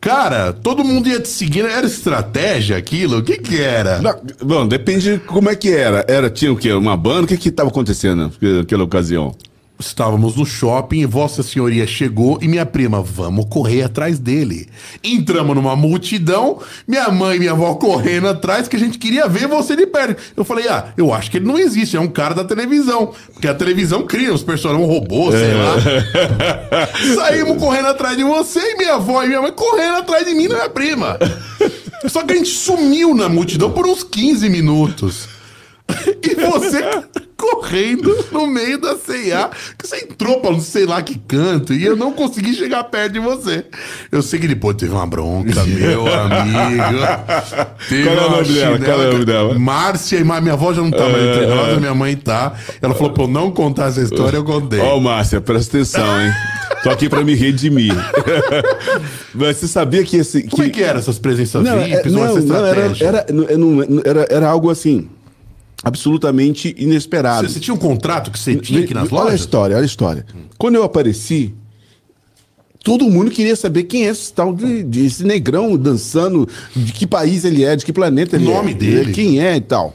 Cara, 0.00 0.52
todo 0.52 0.84
mundo 0.84 1.08
ia 1.08 1.18
te 1.18 1.28
seguindo. 1.28 1.66
Era 1.66 1.84
estratégia 1.84 2.76
aquilo? 2.76 3.18
O 3.18 3.22
que 3.24 3.38
que 3.38 3.60
era? 3.60 4.00
Não, 4.00 4.14
bom, 4.40 4.68
depende 4.68 5.14
de 5.14 5.18
como 5.18 5.50
é 5.50 5.56
que 5.56 5.70
era. 5.70 6.04
Era, 6.06 6.30
tinha 6.30 6.52
o 6.52 6.56
quê? 6.56 6.72
Uma 6.72 6.96
banda? 6.96 7.24
O 7.24 7.26
que 7.26 7.36
que 7.36 7.48
estava 7.48 7.68
acontecendo 7.68 8.30
naquela 8.40 8.84
ocasião? 8.84 9.34
Estávamos 9.78 10.36
no 10.36 10.46
shopping 10.46 11.00
e 11.00 11.06
Vossa 11.06 11.42
Senhoria 11.42 11.86
chegou 11.86 12.38
e 12.40 12.48
minha 12.48 12.64
prima, 12.64 13.02
vamos 13.02 13.44
correr 13.50 13.82
atrás 13.82 14.18
dele. 14.18 14.68
Entramos 15.04 15.54
numa 15.54 15.76
multidão, 15.76 16.60
minha 16.88 17.08
mãe 17.10 17.36
e 17.36 17.38
minha 17.40 17.52
avó 17.52 17.74
correndo 17.74 18.28
atrás, 18.28 18.68
que 18.68 18.76
a 18.76 18.78
gente 18.78 18.98
queria 18.98 19.28
ver 19.28 19.46
você 19.46 19.76
de 19.76 19.86
perto. 19.86 20.22
Eu 20.34 20.44
falei, 20.44 20.66
ah, 20.68 20.92
eu 20.96 21.12
acho 21.12 21.30
que 21.30 21.36
ele 21.36 21.46
não 21.46 21.58
existe, 21.58 21.96
é 21.96 22.00
um 22.00 22.08
cara 22.08 22.34
da 22.34 22.44
televisão. 22.44 23.12
Porque 23.32 23.46
a 23.46 23.54
televisão 23.54 24.06
cria 24.06 24.32
os 24.32 24.42
personagens, 24.42 24.86
um 24.86 24.90
robô, 24.90 25.30
sei 25.30 25.52
lá. 25.52 25.76
Saímos 27.14 27.58
correndo 27.58 27.88
atrás 27.88 28.16
de 28.16 28.24
você 28.24 28.60
e 28.60 28.76
minha 28.78 28.94
avó 28.94 29.22
e 29.22 29.28
minha 29.28 29.42
mãe 29.42 29.52
correndo 29.52 29.96
atrás 29.96 30.24
de 30.24 30.34
mim 30.34 30.44
e 30.44 30.48
da 30.48 30.54
minha 30.54 30.70
prima. 30.70 31.18
Só 32.08 32.22
que 32.22 32.32
a 32.32 32.36
gente 32.36 32.50
sumiu 32.50 33.14
na 33.14 33.28
multidão 33.28 33.70
por 33.70 33.86
uns 33.86 34.02
15 34.02 34.48
minutos. 34.48 35.28
E 36.22 36.34
você 36.34 36.82
correndo 37.36 38.16
no 38.32 38.46
meio 38.46 38.80
da 38.80 38.96
CIA, 38.96 39.50
que 39.76 39.86
você 39.86 39.98
entrou 40.04 40.40
pra 40.40 40.50
não 40.50 40.60
sei 40.60 40.86
lá 40.86 41.02
que 41.02 41.18
canto, 41.18 41.72
e 41.74 41.84
eu 41.84 41.94
não 41.94 42.12
consegui 42.12 42.54
chegar 42.54 42.84
perto 42.84 43.12
de 43.12 43.18
você. 43.20 43.64
Eu 44.10 44.22
sei 44.22 44.40
que 44.40 44.48
depois 44.48 44.76
teve 44.76 44.92
uma 44.92 45.06
bronca, 45.06 45.62
meu 45.64 46.06
amigo. 46.06 47.06
Teve 47.88 48.04
Qual 48.04 48.16
é 48.16 48.26
o 48.26 48.30
nome 48.30 48.48
dela? 48.48 48.78
Qual 48.78 49.02
é 49.02 49.08
o 49.08 49.12
nome 49.12 49.24
dela? 49.24 49.58
Márcia 49.58 50.24
minha 50.24 50.52
avó 50.54 50.72
já 50.72 50.82
não 50.82 50.90
tá 50.90 51.08
mais 51.08 51.22
entre 51.22 51.46
nós, 51.46 51.78
minha 51.78 51.94
mãe 51.94 52.16
tá. 52.16 52.54
Ela 52.80 52.94
falou 52.94 53.12
pra 53.12 53.24
eu 53.24 53.28
não 53.28 53.50
contar 53.50 53.88
essa 53.88 54.00
história, 54.00 54.36
eu 54.36 54.44
contei. 54.44 54.80
Ó, 54.80 54.98
Márcia, 54.98 55.40
presta 55.40 55.76
atenção, 55.76 56.20
hein? 56.20 56.32
Tô 56.82 56.90
aqui 56.90 57.08
pra 57.08 57.22
me 57.24 57.34
redimir. 57.34 57.94
Mas 59.34 59.56
você 59.58 59.68
sabia 59.68 60.04
que 60.04 60.16
esse. 60.16 60.44
Como 60.44 60.62
é 60.62 60.68
que 60.68 60.82
eram 60.82 60.98
essas 60.98 61.18
presenças 61.18 61.62
Não, 61.62 61.78
é- 61.78 61.84
VIPs 61.84 62.14
ou 62.14 62.26
não, 62.26 62.36
não, 62.36 62.66
era, 62.66 62.92
era, 63.00 63.26
não, 63.32 63.82
era, 64.04 64.26
era 64.30 64.48
algo 64.48 64.70
assim, 64.70 65.08
absolutamente 65.86 66.74
inesperado. 66.76 67.46
Você, 67.46 67.54
você 67.54 67.60
tinha 67.60 67.72
um 67.74 67.78
contrato 67.78 68.32
que 68.32 68.38
você 68.38 68.56
tinha 68.56 68.80
aqui 68.82 68.92
nas 68.92 69.10
olha 69.12 69.20
a 69.20 69.24
lojas? 69.26 69.40
história, 69.40 69.76
olha 69.76 69.84
a 69.84 69.86
história. 69.86 70.26
Quando 70.58 70.74
eu 70.74 70.82
apareci, 70.82 71.54
todo 72.82 73.08
mundo 73.08 73.30
queria 73.30 73.54
saber 73.54 73.84
quem 73.84 74.04
é 74.04 74.08
esse 74.10 74.32
tal 74.32 74.52
de, 74.52 74.82
de 74.82 75.06
esse 75.06 75.22
negrão 75.22 75.76
dançando, 75.76 76.48
de 76.74 76.92
que 76.92 77.06
país 77.06 77.44
ele 77.44 77.64
é, 77.64 77.76
de 77.76 77.84
que 77.84 77.92
planeta 77.92 78.34
ele 78.34 78.46
O 78.48 78.50
é. 78.50 78.54
nome 78.54 78.74
dele. 78.74 79.12
Quem 79.12 79.40
é 79.40 79.54
e 79.56 79.60
tal. 79.60 79.94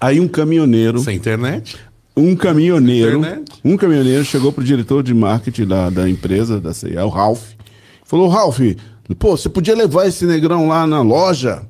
Aí 0.00 0.20
um 0.20 0.28
caminhoneiro, 0.28 1.00
Sem 1.00 1.16
internet? 1.16 1.76
um 2.16 2.36
caminhoneiro, 2.36 3.18
Internet. 3.18 3.50
um 3.64 3.76
caminhoneiro 3.76 4.24
chegou 4.24 4.52
pro 4.52 4.62
diretor 4.62 5.02
de 5.02 5.12
marketing 5.12 5.66
da, 5.66 5.90
da 5.90 6.08
empresa, 6.08 6.60
da 6.60 6.72
CIA, 6.72 7.04
o 7.04 7.08
Ralph, 7.08 7.42
falou, 8.04 8.28
Ralph, 8.28 8.60
pô, 9.18 9.36
você 9.36 9.48
podia 9.48 9.74
levar 9.74 10.06
esse 10.06 10.24
negrão 10.24 10.68
lá 10.68 10.86
na 10.86 11.02
loja? 11.02 11.62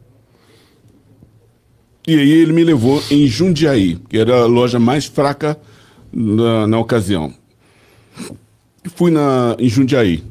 E 2.06 2.18
aí 2.18 2.30
ele 2.30 2.52
me 2.52 2.62
levou 2.62 3.02
em 3.10 3.26
Jundiaí, 3.26 3.98
que 4.08 4.18
era 4.18 4.42
a 4.42 4.46
loja 4.46 4.78
mais 4.78 5.06
fraca 5.06 5.58
na, 6.12 6.66
na 6.66 6.78
ocasião. 6.78 7.32
Fui 8.94 9.10
na, 9.10 9.56
em 9.58 9.68
Jundiaí. 9.68 10.22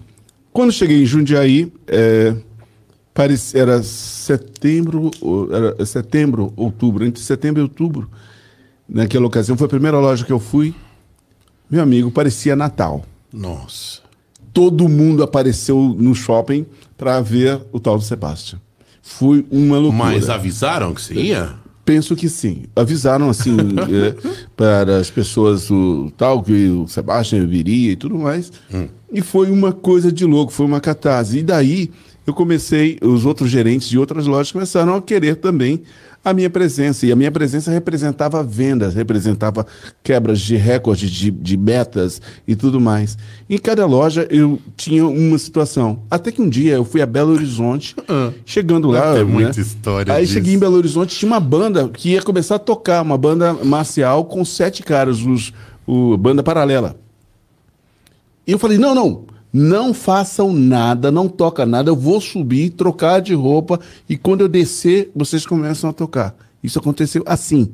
Quando 0.52 0.72
cheguei 0.72 1.02
em 1.02 1.06
Jundiaí, 1.06 1.74
é, 1.88 2.36
era 3.56 3.82
setembro, 3.82 5.10
era 5.52 5.84
setembro, 5.84 6.54
outubro, 6.56 7.04
entre 7.04 7.24
setembro 7.24 7.62
e 7.62 7.64
outubro. 7.64 8.08
Naquela 8.88 9.26
ocasião, 9.26 9.58
foi 9.58 9.66
a 9.66 9.70
primeira 9.70 10.00
loja 10.00 10.24
que 10.24 10.32
eu 10.32 10.40
fui. 10.40 10.76
Meu 11.68 11.82
amigo, 11.82 12.12
parecia 12.12 12.56
Natal. 12.56 13.04
Nossa. 13.32 14.02
Todo 14.54 14.88
mundo 14.88 15.24
apareceu 15.24 15.96
no 15.98 16.14
shopping 16.14 16.68
para 16.96 17.20
ver 17.20 17.60
o 17.72 17.80
tal 17.80 17.98
do 17.98 18.04
Sebastião. 18.04 18.62
Foi 19.02 19.44
uma 19.50 19.80
loucura. 19.80 20.04
Mas 20.04 20.30
avisaram 20.30 20.94
que 20.94 21.02
você 21.02 21.16
ia? 21.16 21.63
Penso 21.86 22.16
que 22.16 22.30
sim. 22.30 22.64
Avisaram 22.76 23.30
assim 23.30 23.58
é, 23.92 24.16
para 24.56 24.98
as 24.98 25.10
pessoas 25.10 25.70
o 25.70 26.12
tal 26.18 26.42
que 26.42 26.70
o 26.70 26.88
Sebastião 26.88 27.46
viria 27.48 27.92
e 27.92 27.96
tudo 27.96 28.18
mais. 28.18 28.52
E 29.12 29.22
foi 29.22 29.52
uma 29.52 29.72
coisa 29.72 30.12
de 30.12 30.26
louco, 30.26 30.52
foi 30.52 30.66
uma 30.66 30.80
catarse. 30.80 31.40
E 31.40 31.44
daí 31.44 31.92
eu 32.26 32.34
comecei, 32.34 32.98
os 33.02 33.26
outros 33.26 33.50
gerentes 33.50 33.90
de 33.90 34.00
outras 34.00 34.26
lojas 34.26 34.52
começaram 34.52 34.96
a 34.96 35.02
querer 35.02 35.36
também 35.36 35.84
a 36.24 36.34
minha 36.34 36.50
presença. 36.50 37.06
E 37.06 37.12
a 37.12 37.16
minha 37.16 37.32
presença 37.32 37.70
representava 37.70 38.42
vendas, 38.42 38.96
representava 38.96 39.66
quebras 40.02 40.40
de 40.40 40.56
recordes, 40.56 41.12
de, 41.12 41.30
de 41.30 41.58
metas 41.58 42.22
e 42.48 42.56
tudo 42.56 42.80
mais. 42.80 43.18
Em 43.50 43.58
cada 43.58 43.86
loja 43.86 44.26
eu 44.30 44.60
tinha 44.78 45.06
uma 45.06 45.38
situação. 45.38 46.00
Até 46.10 46.32
que 46.32 46.42
um 46.42 46.48
dia 46.48 46.76
eu 46.76 46.86
fui 46.86 47.02
a 47.02 47.06
Belo 47.06 47.34
Horizonte, 47.34 47.96
chegando 48.46 48.90
lá. 48.90 49.14
Ter 49.14 49.26
né? 49.26 49.32
muita 49.32 49.60
história 49.60 50.14
Aí 50.14 50.22
disso. 50.22 50.34
cheguei 50.34 50.54
em 50.54 50.60
Belo 50.60 50.78
Horizonte, 50.78 51.18
tinha 51.18 51.30
uma 51.30 51.40
banda 51.40 51.90
que 51.90 52.12
ia 52.12 52.22
começar 52.22 52.56
a 52.56 52.60
tocar, 52.60 53.02
uma 53.02 53.18
banda 53.18 53.54
marcial 53.54 54.24
com 54.26 54.46
sete 54.46 54.82
caras, 54.82 55.20
os, 55.22 55.52
o, 55.86 56.16
banda 56.18 56.42
paralela. 56.42 56.96
E 58.46 58.52
eu 58.52 58.60
falei, 58.60 58.78
não, 58.78 58.94
não, 58.94 59.26
não 59.54 59.94
façam 59.94 60.52
nada, 60.52 61.12
não 61.12 61.30
toca 61.30 61.64
nada, 61.64 61.92
eu 61.92 61.96
vou 61.96 62.20
subir, 62.20 62.72
trocar 62.72 63.22
de 63.22 63.36
roupa 63.36 63.80
e 64.10 64.18
quando 64.18 64.42
eu 64.42 64.48
descer, 64.50 65.12
vocês 65.16 65.46
começam 65.46 65.92
a 65.92 65.94
tocar. 65.94 66.36
Isso 66.64 66.80
aconteceu 66.80 67.24
assim. 67.28 67.70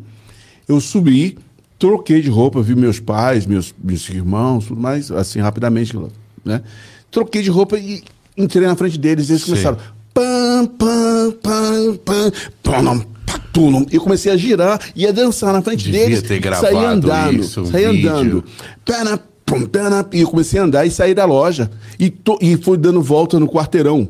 Eu 0.67 0.81
subi, 0.81 1.37
troquei 1.79 2.21
de 2.21 2.29
roupa, 2.29 2.61
vi 2.61 2.75
meus 2.75 2.99
pais, 2.99 3.45
meus, 3.45 3.73
meus 3.81 4.09
irmãos, 4.09 4.65
tudo 4.65 4.81
mais, 4.81 5.09
assim, 5.09 5.39
rapidamente, 5.39 5.97
né? 6.43 6.61
Troquei 7.09 7.41
de 7.41 7.49
roupa 7.49 7.77
e 7.79 8.03
entrei 8.35 8.67
na 8.67 8.75
frente 8.75 8.97
deles 8.97 9.29
e 9.29 9.33
eles 9.33 9.45
começaram... 9.45 9.77
Pam, 10.13 10.65
pam, 10.65 11.31
pam, 11.41 11.95
pam, 12.03 12.31
pam, 12.61 13.05
patum. 13.25 13.85
Eu 13.91 14.01
comecei 14.01 14.31
a 14.31 14.37
girar 14.37 14.79
e 14.95 15.07
a 15.07 15.11
dançar 15.11 15.53
na 15.53 15.61
frente 15.61 15.85
Devia 15.85 16.05
deles. 16.05 16.21
ter 16.21 16.27
saí 16.27 16.39
gravado 16.39 16.77
andando, 16.77 17.39
isso, 17.39 17.61
um 17.61 17.65
saí 17.65 17.87
vídeo. 17.91 18.09
andando. 18.09 18.43
Pera, 18.83 19.23
pum, 19.49 19.67
E 20.13 20.21
eu 20.21 20.27
comecei 20.29 20.59
a 20.59 20.63
andar 20.63 20.85
e 20.85 20.91
sair 20.91 21.13
da 21.13 21.25
loja. 21.25 21.69
E, 21.99 22.09
to, 22.09 22.37
e 22.41 22.55
fui 22.57 22.77
dando 22.77 23.01
volta 23.01 23.39
no 23.39 23.47
quarteirão. 23.47 24.07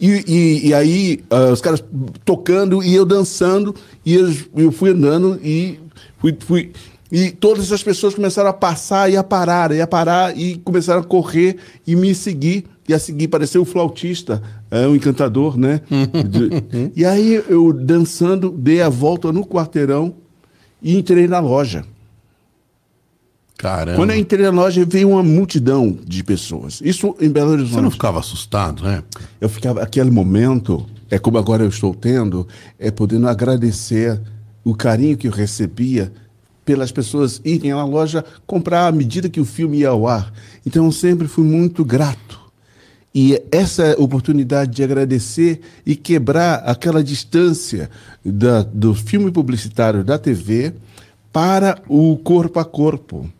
E, 0.00 0.24
e, 0.26 0.68
e 0.68 0.74
aí, 0.74 1.20
ah, 1.30 1.50
os 1.52 1.60
caras 1.60 1.82
tocando 2.24 2.82
e 2.82 2.94
eu 2.94 3.04
dançando. 3.04 3.74
E 4.04 4.14
eu, 4.14 4.32
eu 4.56 4.72
fui 4.72 4.90
andando 4.90 5.40
e 5.42 5.78
fui, 6.18 6.36
fui. 6.38 6.72
E 7.10 7.30
todas 7.30 7.70
as 7.70 7.82
pessoas 7.82 8.14
começaram 8.14 8.50
a 8.50 8.52
passar 8.52 9.10
e 9.10 9.16
a 9.16 9.22
parar, 9.22 9.70
e 9.72 9.80
a 9.80 9.86
parar, 9.86 10.36
e 10.36 10.56
começaram 10.58 11.00
a 11.00 11.04
correr 11.04 11.56
e 11.86 11.94
me 11.94 12.14
seguir. 12.14 12.64
E 12.88 12.94
a 12.94 12.98
seguir 13.00 13.26
pareceu 13.28 13.62
o 13.62 13.64
flautista, 13.64 14.40
é, 14.70 14.86
um 14.86 14.94
encantador, 14.94 15.58
né? 15.58 15.80
De- 16.28 16.92
e 16.94 17.04
aí 17.04 17.42
eu 17.48 17.72
dançando, 17.72 18.50
dei 18.50 18.80
a 18.80 18.88
volta 18.88 19.32
no 19.32 19.44
quarteirão 19.44 20.14
e 20.80 20.96
entrei 20.96 21.26
na 21.26 21.40
loja. 21.40 21.84
Caramba. 23.58 23.96
Quando 23.96 24.10
eu 24.10 24.16
entrei 24.18 24.42
na 24.44 24.50
loja, 24.50 24.84
veio 24.84 25.10
uma 25.10 25.22
multidão 25.22 25.98
de 26.06 26.22
pessoas. 26.22 26.80
Isso 26.84 27.16
em 27.20 27.28
Belo 27.30 27.50
Você 27.52 27.56
não 27.56 27.62
Horizonte. 27.64 27.92
ficava 27.92 28.18
assustado, 28.20 28.82
né? 28.82 29.02
Eu 29.40 29.48
ficava, 29.48 29.82
aquele 29.82 30.10
momento, 30.10 30.84
é 31.10 31.18
como 31.18 31.38
agora 31.38 31.62
eu 31.64 31.68
estou 31.68 31.94
tendo, 31.94 32.46
é 32.78 32.90
podendo 32.90 33.26
agradecer 33.28 34.20
o 34.62 34.74
carinho 34.74 35.16
que 35.16 35.26
eu 35.28 35.32
recebia 35.32 36.12
pelas 36.66 36.90
pessoas 36.92 37.40
irem 37.44 37.70
na 37.70 37.84
loja 37.84 38.24
comprar 38.46 38.88
à 38.88 38.92
medida 38.92 39.28
que 39.28 39.40
o 39.40 39.44
filme 39.44 39.78
ia 39.78 39.88
ao 39.88 40.06
ar. 40.06 40.32
Então 40.66 40.84
eu 40.84 40.92
sempre 40.92 41.26
fui 41.28 41.44
muito 41.44 41.84
grato. 41.84 42.38
E 43.14 43.40
essa 43.50 43.94
oportunidade 43.98 44.72
de 44.72 44.82
agradecer 44.84 45.60
e 45.86 45.96
quebrar 45.96 46.56
aquela 46.56 47.02
distância 47.02 47.88
da- 48.22 48.62
do 48.62 48.94
filme 48.94 49.30
publicitário 49.30 50.04
da 50.04 50.18
TV 50.18 50.74
para 51.32 51.78
o 51.88 52.16
corpo 52.18 52.58
a 52.58 52.64
corpo. 52.64 53.30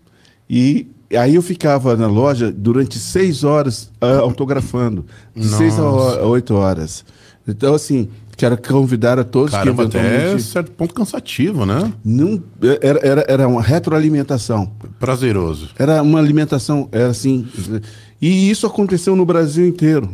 E 0.49 0.87
aí 1.17 1.35
eu 1.35 1.43
ficava 1.43 1.97
na 1.97 2.07
loja 2.07 2.51
durante 2.51 2.99
seis 2.99 3.45
horas 3.45 3.91
ah, 4.01 4.19
autografando, 4.19 5.05
de 5.35 5.47
seis 5.47 5.79
a 5.79 6.27
oito 6.27 6.55
horas. 6.55 7.05
Então, 7.47 7.75
assim, 7.75 8.09
quero 8.37 8.57
convidar 8.61 9.19
a 9.19 9.25
todos 9.25 9.53
Caramba, 9.53 9.89
que 9.89 9.97
até 9.97 10.07
eventualmente... 10.07 10.43
certo 10.43 10.71
ponto 10.73 10.93
cansativo, 10.93 11.65
né? 11.65 11.93
Não, 12.05 12.43
era, 12.81 12.99
era, 13.07 13.25
era 13.29 13.49
uma 13.49 13.63
retroalimentação. 13.63 14.73
Prazeroso. 14.99 15.71
Era 15.79 16.03
uma 16.03 16.19
alimentação, 16.19 16.89
era 16.91 17.09
assim. 17.09 17.47
E 18.21 18.51
isso 18.51 18.67
aconteceu 18.67 19.15
no 19.15 19.25
Brasil 19.25 19.67
inteiro, 19.67 20.11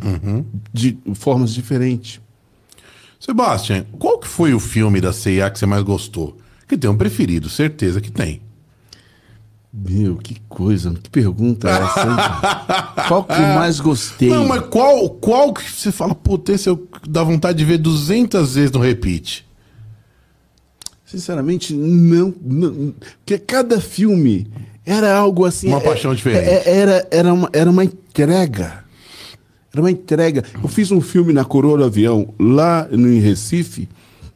de 0.72 0.98
formas 1.14 1.54
diferentes. 1.54 2.20
Sebastian, 3.18 3.86
qual 3.98 4.18
que 4.18 4.26
foi 4.26 4.52
o 4.52 4.60
filme 4.60 5.00
da 5.00 5.12
CIA 5.12 5.48
que 5.48 5.58
você 5.58 5.64
mais 5.64 5.82
gostou? 5.82 6.36
Que 6.66 6.76
tem 6.76 6.90
um 6.90 6.96
preferido, 6.96 7.48
certeza 7.48 8.00
que 8.00 8.10
tem. 8.10 8.40
Meu, 9.74 10.16
que 10.16 10.36
coisa, 10.50 10.92
que 11.02 11.08
pergunta 11.08 11.66
é 11.66 11.72
essa? 11.72 13.04
Qual 13.08 13.24
que 13.24 13.32
eu 13.32 13.38
mais 13.54 13.80
gostei? 13.80 14.28
Não, 14.28 14.46
mas 14.46 14.66
qual, 14.66 15.08
qual 15.08 15.54
que 15.54 15.62
você 15.70 15.90
fala, 15.90 16.14
puta, 16.14 16.52
esse 16.52 16.68
eu 16.68 16.86
dá 17.08 17.24
vontade 17.24 17.56
de 17.56 17.64
ver 17.64 17.78
200 17.78 18.54
vezes 18.54 18.70
no 18.70 18.80
repeat? 18.80 19.46
Sinceramente, 21.06 21.74
não, 21.74 22.34
não. 22.42 22.94
Porque 23.18 23.38
cada 23.38 23.80
filme 23.80 24.46
era 24.84 25.14
algo 25.14 25.44
assim. 25.46 25.68
Uma 25.68 25.78
é- 25.78 25.84
paixão 25.84 26.14
diferente. 26.14 26.48
é- 26.48 26.78
Era, 26.78 27.08
era, 27.10 27.32
uma, 27.32 27.48
era 27.52 27.70
uma 27.70 27.84
entrega. 27.84 28.84
Era 29.72 29.82
uma 29.82 29.90
entrega. 29.90 30.44
Eu 30.62 30.68
fiz 30.68 30.90
um 30.90 31.00
filme 31.00 31.32
na 31.32 31.46
Coroa 31.46 31.78
do 31.78 31.84
Avião, 31.84 32.34
lá 32.38 32.86
no, 32.90 33.08
em 33.10 33.20
Recife, 33.20 33.88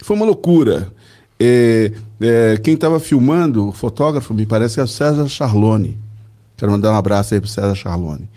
foi 0.02 0.16
uma 0.16 0.24
loucura. 0.24 0.92
É, 1.38 1.92
é, 2.20 2.56
quem 2.58 2.74
estava 2.74 2.98
filmando, 2.98 3.68
o 3.68 3.72
fotógrafo, 3.72 4.32
me 4.32 4.46
parece 4.46 4.80
é 4.80 4.82
o 4.82 4.88
César 4.88 5.28
Charlone. 5.28 5.98
Quero 6.56 6.72
mandar 6.72 6.92
um 6.92 6.96
abraço 6.96 7.34
aí 7.34 7.40
pro 7.40 7.48
César 7.48 7.74
Charlone. 7.74 8.28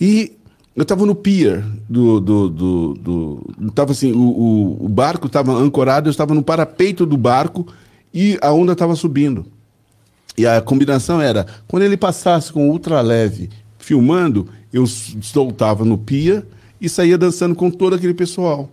E 0.00 0.32
eu 0.74 0.82
estava 0.82 1.04
no 1.04 1.14
pier 1.14 1.62
do. 1.88 2.20
do, 2.20 2.48
do, 2.48 2.94
do 2.94 3.70
tava 3.72 3.92
assim, 3.92 4.12
o, 4.12 4.78
o, 4.80 4.88
barco 4.88 5.26
estava 5.26 5.52
ancorado, 5.52 6.08
eu 6.08 6.10
estava 6.10 6.34
no 6.34 6.42
parapeito 6.42 7.04
do 7.04 7.16
barco 7.16 7.66
e 8.12 8.38
a 8.40 8.52
onda 8.52 8.72
estava 8.72 8.96
subindo. 8.96 9.44
E 10.36 10.46
a 10.46 10.62
combinação 10.62 11.20
era, 11.20 11.46
quando 11.68 11.82
ele 11.82 11.96
passasse 11.96 12.50
com 12.50 12.70
ultra 12.70 13.02
leve 13.02 13.50
filmando, 13.78 14.48
eu 14.72 14.86
soltava 14.86 15.84
no 15.84 15.98
pier 15.98 16.42
e 16.80 16.88
saía 16.88 17.18
dançando 17.18 17.54
com 17.54 17.70
todo 17.70 17.94
aquele 17.94 18.14
pessoal. 18.14 18.70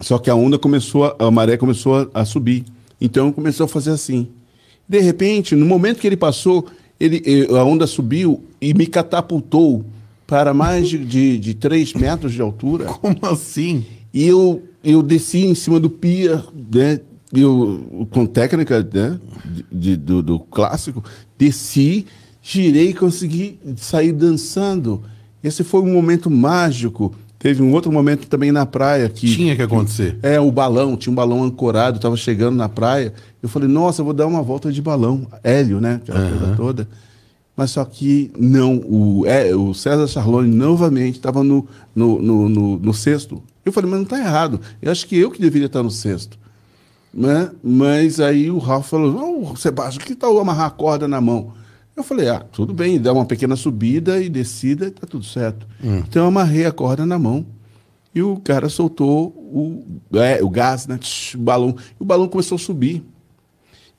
Só 0.00 0.18
que 0.18 0.30
a 0.30 0.34
onda 0.34 0.58
começou, 0.58 1.04
a, 1.04 1.16
a 1.18 1.30
maré 1.30 1.56
começou 1.56 1.96
a, 1.96 2.20
a 2.20 2.24
subir. 2.24 2.64
Então 3.00 3.32
começou 3.32 3.64
a 3.64 3.68
fazer 3.68 3.90
assim. 3.90 4.28
De 4.88 5.00
repente, 5.00 5.54
no 5.54 5.66
momento 5.66 5.98
que 6.00 6.06
ele 6.06 6.16
passou, 6.16 6.66
ele, 6.98 7.46
a 7.50 7.64
onda 7.64 7.86
subiu 7.86 8.42
e 8.60 8.72
me 8.74 8.86
catapultou 8.86 9.84
para 10.26 10.52
mais 10.52 10.88
de, 10.88 10.98
de, 10.98 11.38
de 11.38 11.54
3 11.54 11.94
metros 11.94 12.32
de 12.32 12.40
altura. 12.40 12.86
Como 13.00 13.18
assim? 13.22 13.84
E 14.12 14.26
eu, 14.26 14.62
eu 14.82 15.02
desci 15.02 15.44
em 15.46 15.54
cima 15.54 15.78
do 15.78 15.90
pier, 15.90 16.42
né? 16.72 17.00
Eu, 17.32 18.06
com 18.10 18.24
técnica 18.24 18.80
né? 18.92 19.20
de, 19.44 19.64
de- 19.70 19.96
do, 19.96 20.22
do 20.22 20.38
clássico, 20.38 21.04
desci, 21.36 22.06
girei 22.42 22.90
e 22.90 22.94
consegui 22.94 23.58
sair 23.76 24.12
dançando. 24.12 25.02
Esse 25.44 25.62
foi 25.62 25.82
um 25.82 25.92
momento 25.92 26.30
mágico. 26.30 27.14
Teve 27.38 27.62
um 27.62 27.72
outro 27.72 27.92
momento 27.92 28.26
também 28.26 28.50
na 28.50 28.66
praia 28.66 29.08
que. 29.08 29.32
Tinha 29.32 29.54
que 29.54 29.62
acontecer. 29.62 30.18
É, 30.22 30.40
o 30.40 30.50
balão, 30.50 30.96
tinha 30.96 31.12
um 31.12 31.14
balão 31.14 31.44
ancorado, 31.44 31.96
estava 31.96 32.16
chegando 32.16 32.56
na 32.56 32.68
praia. 32.68 33.12
Eu 33.40 33.48
falei, 33.48 33.68
nossa, 33.68 34.00
eu 34.00 34.04
vou 34.04 34.12
dar 34.12 34.26
uma 34.26 34.42
volta 34.42 34.72
de 34.72 34.82
balão. 34.82 35.26
Hélio, 35.44 35.80
né? 35.80 36.00
Aquela 36.02 36.28
coisa 36.28 36.56
toda. 36.56 36.88
Mas 37.56 37.72
só 37.72 37.84
que 37.84 38.30
não, 38.38 38.76
o, 38.76 39.24
é, 39.26 39.54
o 39.54 39.72
César 39.72 40.06
Charlone 40.06 40.52
novamente 40.52 41.16
estava 41.16 41.42
no, 41.42 41.66
no, 41.94 42.20
no, 42.20 42.48
no, 42.48 42.78
no 42.78 42.94
sexto. 42.94 43.42
Eu 43.64 43.72
falei, 43.72 43.90
mas 43.90 43.98
não 43.98 44.04
está 44.04 44.18
errado. 44.18 44.60
Eu 44.80 44.90
acho 44.90 45.06
que 45.06 45.16
eu 45.16 45.30
que 45.30 45.40
deveria 45.40 45.66
estar 45.66 45.82
no 45.82 45.90
sexto. 45.90 46.38
Né? 47.12 47.50
Mas 47.62 48.20
aí 48.20 48.50
o 48.50 48.58
Ralf 48.58 48.88
falou, 48.88 49.52
ô 49.52 49.56
Sebastião, 49.56 50.04
que 50.04 50.14
tal 50.14 50.38
amarrar 50.38 50.66
a 50.66 50.70
corda 50.70 51.08
na 51.08 51.20
mão? 51.20 51.52
Eu 51.98 52.04
falei, 52.04 52.28
ah, 52.28 52.44
tudo 52.52 52.72
bem, 52.72 53.00
dá 53.00 53.12
uma 53.12 53.24
pequena 53.24 53.56
subida 53.56 54.22
e 54.22 54.28
descida 54.28 54.88
tá 54.88 55.04
tudo 55.04 55.24
certo. 55.24 55.66
Então 55.82 56.22
eu 56.22 56.28
amarrei 56.28 56.64
a 56.64 56.70
corda 56.70 57.04
na 57.04 57.18
mão 57.18 57.44
e 58.14 58.22
o 58.22 58.36
cara 58.36 58.68
soltou 58.68 59.26
o, 59.28 59.84
é, 60.14 60.38
o 60.40 60.48
gás, 60.48 60.86
né? 60.86 60.98
O 61.34 61.38
balão. 61.38 61.74
E 61.98 62.02
o 62.02 62.04
balão 62.04 62.28
começou 62.28 62.54
a 62.54 62.58
subir. 62.58 63.04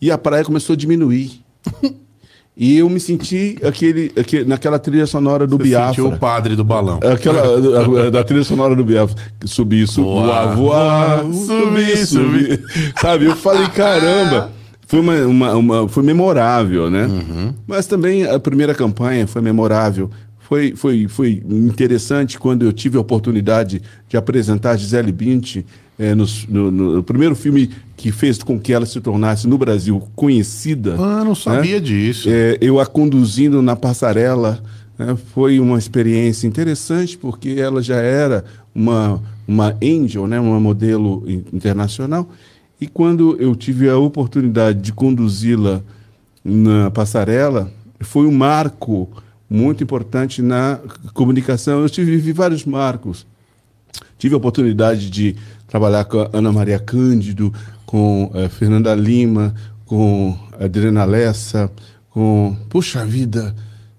E 0.01 0.09
a 0.09 0.17
praia 0.17 0.45
começou 0.45 0.75
a 0.75 0.77
diminuir. 0.77 1.41
e 2.55 2.77
eu 2.77 2.89
me 2.89 3.01
senti 3.01 3.57
aquele, 3.65 4.13
aquele, 4.17 4.45
naquela 4.45 4.79
trilha 4.79 5.05
sonora 5.05 5.45
do 5.45 5.57
Você 5.57 5.63
Biafra. 5.63 5.87
sentiu 5.89 6.07
o 6.07 6.17
padre 6.17 6.55
do 6.55 6.63
balão. 6.63 7.01
Aquela 7.03 8.09
da 8.11 8.23
trilha 8.23 8.45
sonora 8.45 8.73
do 8.77 8.85
Biafra. 8.85 9.21
Subir, 9.43 9.87
subir, 9.89 10.07
Voar, 10.07 10.55
voar, 10.55 11.23
voar, 11.23 11.33
subir, 11.33 12.07
subir. 12.07 12.93
Sabe, 12.99 13.25
eu 13.25 13.35
falei, 13.35 13.67
caramba. 13.75 14.57
Foi, 14.89 14.99
uma, 14.99 15.13
uma, 15.27 15.55
uma- 15.55 15.87
foi 15.87 16.01
memorável, 16.01 16.89
né? 16.89 17.07
Mas 17.67 17.85
também 17.85 18.25
a 18.25 18.39
primeira 18.39 18.73
campanha 18.73 19.27
foi 19.27 19.39
memorável. 19.39 20.09
Foi, 20.39 20.73
foi, 20.75 21.07
foi 21.07 21.43
interessante 21.47 22.39
quando 22.39 22.63
eu 22.65 22.73
tive 22.73 22.97
a 22.97 23.01
oportunidade 23.01 23.83
de 24.07 24.17
apresentar 24.17 24.75
Gisele 24.77 25.11
Bündchen 25.11 25.63
eh, 25.99 26.15
nos- 26.15 26.47
no, 26.47 26.71
no 26.71 27.03
primeiro 27.03 27.35
filme 27.35 27.69
que 27.95 28.11
fez 28.11 28.41
com 28.41 28.59
que 28.59 28.73
ela 28.73 28.87
se 28.87 28.99
tornasse 28.99 29.47
no 29.47 29.59
Brasil 29.59 30.01
conhecida. 30.15 30.95
Ah, 30.97 31.23
não 31.23 31.35
sabia 31.35 31.79
disso. 31.79 32.27
É, 32.31 32.57
eu 32.59 32.79
a 32.79 32.85
conduzindo 32.87 33.61
na 33.61 33.75
passarela 33.75 34.59
né, 34.97 35.15
foi 35.35 35.59
uma 35.59 35.77
experiência 35.77 36.47
interessante 36.47 37.15
porque 37.15 37.49
ela 37.59 37.79
já 37.83 37.97
era 37.97 38.43
uma 38.73 39.21
uma 39.47 39.75
angel, 39.83 40.25
né, 40.27 40.39
uma 40.39 40.59
modelo 40.59 41.23
in- 41.27 41.43
internacional 41.53 42.27
e 42.79 42.87
quando 42.87 43.35
eu 43.39 43.55
tive 43.55 43.89
a 43.89 43.97
oportunidade 43.97 44.79
de 44.79 44.93
conduzi-la 44.93 45.81
na 46.43 46.89
passarela 46.89 47.71
foi 47.99 48.25
um 48.25 48.31
marco 48.31 49.09
muito 49.49 49.83
importante 49.83 50.41
na 50.41 50.79
comunicação. 51.13 51.81
Eu 51.81 51.89
tive 51.89 52.31
vários 52.31 52.63
marcos. 52.65 53.25
Tive 54.17 54.35
a 54.35 54.37
oportunidade 54.37 55.09
de 55.09 55.35
trabalhar 55.67 56.05
com 56.05 56.19
a 56.19 56.29
Ana 56.31 56.51
Maria 56.51 56.79
Cândido, 56.79 57.53
com 57.85 58.31
eh, 58.33 58.47
Fernanda 58.47 58.93
Lima, 58.93 59.53
com 59.85 60.37
Adriana 60.59 61.03
Lessa, 61.03 61.71
com, 62.09 62.55
puxa 62.69 63.05
vida, 63.05 63.55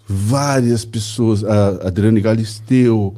várias 0.06 0.84
pessoas, 0.84 1.42
a 1.44 1.88
Adriane 1.88 2.20
Galisteu, 2.20 3.14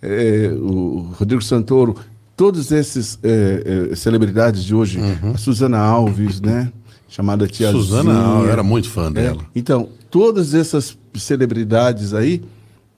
eh, 0.00 0.50
o 0.54 1.12
Rodrigo 1.18 1.42
Santoro, 1.42 1.96
todos 2.36 2.72
esses 2.72 3.18
eh, 3.22 3.88
eh, 3.92 3.96
celebridades 3.96 4.64
de 4.64 4.74
hoje, 4.74 4.98
a 5.34 5.36
Suzana 5.38 5.78
Alves, 5.78 6.40
né? 6.40 6.72
Chamada 7.08 7.46
Tiazinha. 7.46 7.82
Suzana, 7.82 8.12
eu 8.42 8.50
era 8.50 8.62
muito 8.62 8.88
fã 8.90 9.06
É, 9.06 9.10
dela. 9.10 9.42
Então, 9.54 9.88
todas 10.10 10.52
essas 10.54 10.98
celebridades 11.14 12.12
aí 12.12 12.42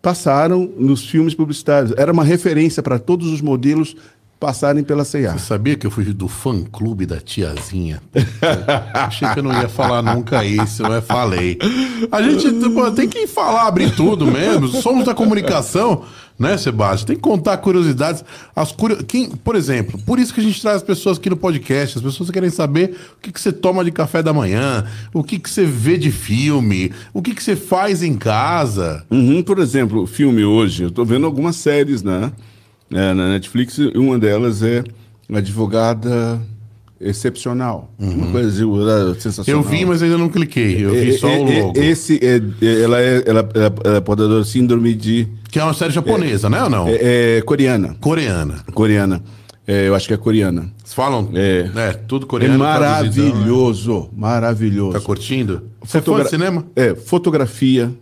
passaram 0.01 0.71
nos 0.79 1.05
filmes 1.05 1.35
publicitários. 1.35 1.93
Era 1.97 2.13
uma 2.13 2.25
referência 2.25 2.83
para 2.83 2.99
todos 2.99 3.29
os 3.31 3.41
modelos 3.41 3.97
passarem 4.47 4.85
pela 4.85 5.05
C&A. 5.05 5.33
Você 5.33 5.45
sabia 5.45 5.75
que 5.75 5.85
eu 5.85 5.91
fui 5.91 6.05
do 6.05 6.29
fã-clube 6.29 7.05
da 7.05 7.19
tiazinha? 7.19 8.01
Achei 8.95 9.29
que 9.31 9.41
eu 9.41 9.43
não 9.43 9.53
ia 9.53 9.69
falar 9.69 10.03
nunca 10.03 10.45
isso, 10.45 10.85
mas 10.85 11.05
falei. 11.05 11.59
A 12.13 12.23
gente 12.23 12.49
pô, 12.73 12.89
tem 12.93 13.09
que 13.09 13.27
falar, 13.27 13.67
abrir 13.67 13.93
tudo 13.97 14.25
mesmo. 14.25 14.69
Somos 14.69 15.05
da 15.05 15.17
comunicação, 15.17 16.05
né, 16.39 16.57
Sebastião? 16.57 17.09
Tem 17.09 17.17
que 17.17 17.23
contar 17.23 17.57
curiosidades. 17.57 18.25
As 18.55 18.71
curio... 18.71 19.03
Quem, 19.03 19.31
por 19.31 19.57
exemplo, 19.57 20.01
por 20.07 20.21
isso 20.21 20.33
que 20.33 20.39
a 20.39 20.45
gente 20.45 20.63
traz 20.63 20.77
as 20.77 20.83
pessoas 20.85 21.19
aqui 21.19 21.29
no 21.29 21.37
podcast. 21.37 21.99
As 21.99 22.05
pessoas 22.05 22.31
querem 22.31 22.51
saber 22.51 22.97
o 23.19 23.21
que, 23.21 23.33
que 23.33 23.41
você 23.41 23.51
toma 23.51 23.85
de 23.85 23.91
café 23.91 24.23
da 24.23 24.33
manhã, 24.33 24.85
o 25.13 25.25
que, 25.25 25.41
que 25.41 25.51
você 25.51 25.65
vê 25.65 25.99
de 25.99 26.13
filme, 26.13 26.93
o 27.13 27.21
que, 27.21 27.35
que 27.35 27.43
você 27.43 27.57
faz 27.57 28.01
em 28.01 28.15
casa. 28.15 29.05
Uhum, 29.11 29.43
por 29.43 29.59
exemplo, 29.59 30.03
o 30.03 30.07
filme 30.07 30.45
hoje, 30.45 30.85
eu 30.85 30.89
estou 30.91 31.05
vendo 31.05 31.27
algumas 31.27 31.57
séries 31.57 32.05
né, 32.05 32.31
é, 32.91 33.13
na 33.15 33.29
Netflix, 33.31 33.79
uma 33.95 34.19
delas 34.19 34.63
é 34.63 34.83
Advogada 35.33 36.41
Excepcional. 36.99 37.93
Uma 37.99 38.33
coisa 38.33 39.15
sensacional. 39.21 39.63
Eu 39.63 39.69
vi, 39.69 39.85
mas 39.85 40.03
ainda 40.03 40.17
não 40.17 40.31
cliquei. 40.31 40.83
Eu 40.83 40.93
vi 40.93 41.11
É, 41.15 41.19
só 41.19 41.29
é, 41.29 41.39
o 41.39 41.49
é, 41.49 41.63
logo. 41.63 41.79
Esse, 41.79 42.19
é, 42.23 42.37
é, 42.65 42.83
ela, 42.83 43.01
é, 43.01 43.23
ela, 43.27 43.49
ela, 43.55 43.97
é 43.97 44.01
portadora 44.01 44.43
de 44.43 44.49
síndrome 44.49 44.95
de... 44.95 45.29
Que 45.51 45.59
é 45.59 45.65
uma 45.65 45.75
série 45.75 45.93
japonesa, 45.93 46.49
né 46.49 46.63
ou 46.63 46.71
não? 46.71 46.89
É, 46.89 47.39
é 47.39 47.43
coreana. 47.43 47.97
Coreana. 48.01 48.65
Coreana. 48.73 49.23
É, 49.67 49.89
eu 49.89 49.95
acho 49.95 50.07
que 50.09 50.15
é 50.15 50.17
coreana. 50.17 50.71
Vocês 50.83 50.95
falam? 50.95 51.29
É. 51.35 51.71
É, 51.75 51.93
tudo 51.93 52.25
É 52.25 52.29
coreano. 52.29 52.59
traduzidão, 52.65 53.25
né? 53.27 53.33
maravilhoso, 53.35 54.11
maravilhoso. 54.17 54.93
Tá 54.93 55.01
curtindo? 55.01 55.65
Você 55.85 55.99
Fotogra- 55.99 56.23
foi 56.25 56.31
cinema? 56.31 56.65
É, 56.75 56.95
fotografia, 56.95 57.93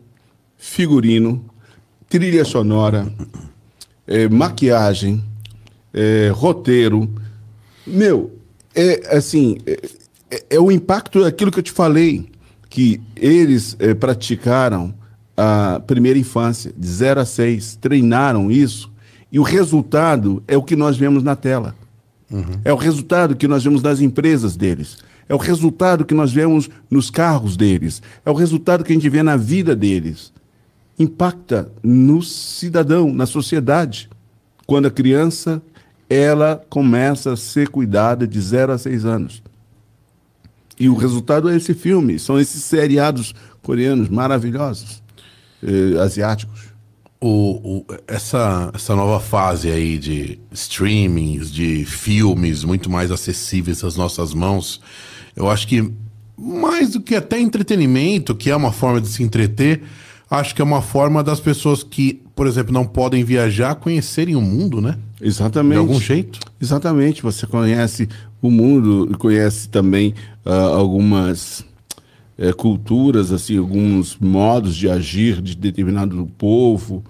figurino, 0.56 1.44
trilha 2.09 2.44
sonora, 2.44 3.06
é, 4.06 4.28
maquiagem, 4.28 5.22
é, 5.93 6.31
roteiro. 6.32 7.09
Meu, 7.86 8.39
é 8.74 9.16
assim, 9.16 9.59
é, 9.66 9.81
é- 10.31 10.44
é 10.51 10.60
o 10.60 10.70
impacto 10.70 11.22
daquilo 11.22 11.51
que 11.51 11.59
eu 11.59 11.62
te 11.62 11.72
falei, 11.72 12.28
que 12.68 13.01
eles 13.16 13.76
é, 13.78 13.94
praticaram 13.94 14.94
a 15.36 15.81
primeira 15.86 16.18
infância, 16.18 16.72
de 16.76 16.86
0 16.86 17.20
a 17.20 17.24
6, 17.24 17.76
treinaram 17.81 18.51
isso, 18.51 18.90
e 19.31 19.39
o 19.39 19.43
resultado 19.43 20.43
é 20.47 20.56
o 20.56 20.62
que 20.62 20.76
nós 20.76 20.97
vemos 20.97 21.22
na 21.22 21.35
tela. 21.36 21.74
É 22.64 22.72
o 22.72 22.76
resultado 22.76 23.36
que 23.36 23.47
nós 23.47 23.62
vemos 23.62 23.81
nas 23.82 24.01
empresas 24.01 24.56
deles. 24.56 24.98
É 25.28 25.35
o 25.35 25.39
resultado 25.39 26.05
que 26.05 26.14
nós 26.14 26.32
vemos 26.32 26.68
nos 26.90 27.10
carros 27.10 27.56
deles. 27.56 28.02
É 28.24 28.31
o 28.31 28.35
resultado 28.35 28.82
que 28.82 28.93
a 28.93 28.94
gente 28.94 29.09
vê 29.09 29.22
na 29.22 29.36
vida 29.36 29.74
deles. 29.76 30.32
Impacta 30.98 31.70
no 31.82 32.22
cidadão, 32.22 33.12
na 33.12 33.26
sociedade. 33.26 34.08
Quando 34.66 34.86
a 34.86 34.90
criança 34.90 35.60
ela 36.08 36.64
começa 36.68 37.32
a 37.32 37.36
ser 37.36 37.68
cuidada 37.68 38.26
de 38.26 38.40
0 38.40 38.72
a 38.72 38.78
6 38.78 39.04
anos. 39.04 39.42
E 40.78 40.88
o 40.88 40.94
resultado 40.94 41.48
é 41.48 41.56
esse 41.56 41.72
filme. 41.74 42.18
São 42.18 42.38
esses 42.38 42.62
seriados 42.62 43.34
coreanos 43.62 44.08
maravilhosos, 44.08 45.02
eh, 45.62 45.98
asiáticos. 46.00 46.72
O, 47.20 47.78
o- 47.80 47.86
essa, 48.06 48.70
essa 48.74 48.94
nova 48.94 49.18
fase 49.18 49.70
aí 49.70 49.98
de 49.98 50.38
streamings, 50.52 51.50
de 51.50 51.84
filmes 51.86 52.64
muito 52.64 52.90
mais 52.90 53.10
acessíveis 53.10 53.82
às 53.82 53.96
nossas 53.96 54.34
mãos, 54.34 54.80
eu 55.34 55.48
acho 55.50 55.66
que 55.66 55.90
mais 56.36 56.90
do 56.90 57.00
que 57.00 57.14
até 57.14 57.40
entretenimento, 57.40 58.34
que 58.34 58.50
é 58.50 58.56
uma 58.56 58.72
forma 58.72 59.00
de 59.00 59.08
se 59.08 59.22
entreter, 59.22 59.82
acho 60.30 60.55
que 60.55 60.62
é 60.62 60.64
uma 60.64 60.82
forma 60.82 61.22
das 61.22 61.40
pessoas 61.40 61.82
que, 61.82 62.22
por 62.34 62.46
exemplo, 62.46 62.72
não 62.72 62.84
podem 62.84 63.24
viajar 63.24 63.74
conhecerem 63.76 64.36
o 64.36 64.40
mundo, 64.40 64.80
né? 64.80 64.96
Exatamente. 65.20 65.74
De 65.74 65.78
algum 65.78 66.01
jeito. 66.01 66.40
Exatamente, 66.60 67.22
você 67.22 67.46
conhece 67.46 68.09
o 68.44 68.51
mundo 68.51 69.16
conhece 69.18 69.68
também 69.68 70.14
ah, 70.44 70.52
algumas 70.76 71.64
eh, 72.36 72.52
culturas, 72.52 73.32
assim, 73.32 73.56
alguns 73.56 74.18
modos 74.18 74.76
de 74.76 74.88
agir 74.88 75.40
de 75.40 75.56
determinado 75.56 76.28
povo, 76.36 77.02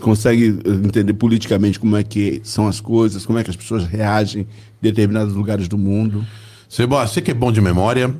consegue 0.00 0.60
eh, 0.64 0.70
entender 0.86 1.14
politicamente 1.14 1.80
como 1.80 1.96
é 1.96 2.04
que 2.04 2.40
são 2.44 2.68
as 2.68 2.80
coisas, 2.80 3.26
como 3.26 3.38
é 3.38 3.44
que 3.44 3.50
as 3.50 3.56
pessoas 3.56 3.84
reagem 3.84 4.42
em 4.42 4.46
determinados 4.80 5.34
lugares 5.34 5.66
do 5.66 5.76
mundo. 5.76 6.24
Seba, 6.68 7.06
você 7.06 7.20
que 7.20 7.30
é 7.30 7.34
bom 7.34 7.50
de 7.50 7.60
memória, 7.60 8.14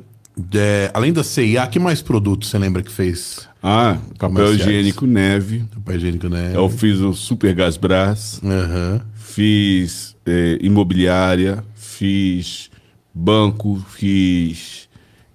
é, 0.53 0.91
além 0.93 1.13
da 1.13 1.23
CIA, 1.23 1.67
que 1.67 1.79
mais 1.79 2.01
produtos 2.01 2.49
você 2.49 2.57
lembra 2.57 2.81
que 2.81 2.91
fez? 2.91 3.48
Ah, 3.61 3.97
papel 4.17 4.35
Comerciais. 4.35 4.61
higiênico 4.61 5.05
neve. 5.05 5.65
Papel 5.75 5.95
higiênico, 5.97 6.29
né? 6.29 6.51
Eu 6.55 6.69
fiz 6.69 6.99
o 6.99 7.13
Super 7.13 7.53
Gás 7.53 7.75
Brás, 7.77 8.39
Aham. 8.43 9.01
fiz 9.15 10.15
eh, 10.25 10.57
imobiliária, 10.61 11.63
fiz 11.75 12.69
banco, 13.13 13.83
fiz. 13.89 14.87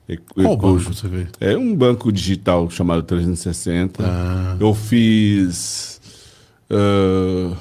eh, 0.09 0.17
Qual 0.35 0.57
banco 0.57 0.79
você 0.95 1.07
fez? 1.09 1.27
É 1.41 1.57
um 1.57 1.75
banco 1.77 2.11
digital 2.11 2.71
chamado 2.71 3.03
360. 3.03 4.03
Ah. 4.07 4.57
Eu 4.59 4.73
fiz. 4.75 6.01
ah, 6.71 7.55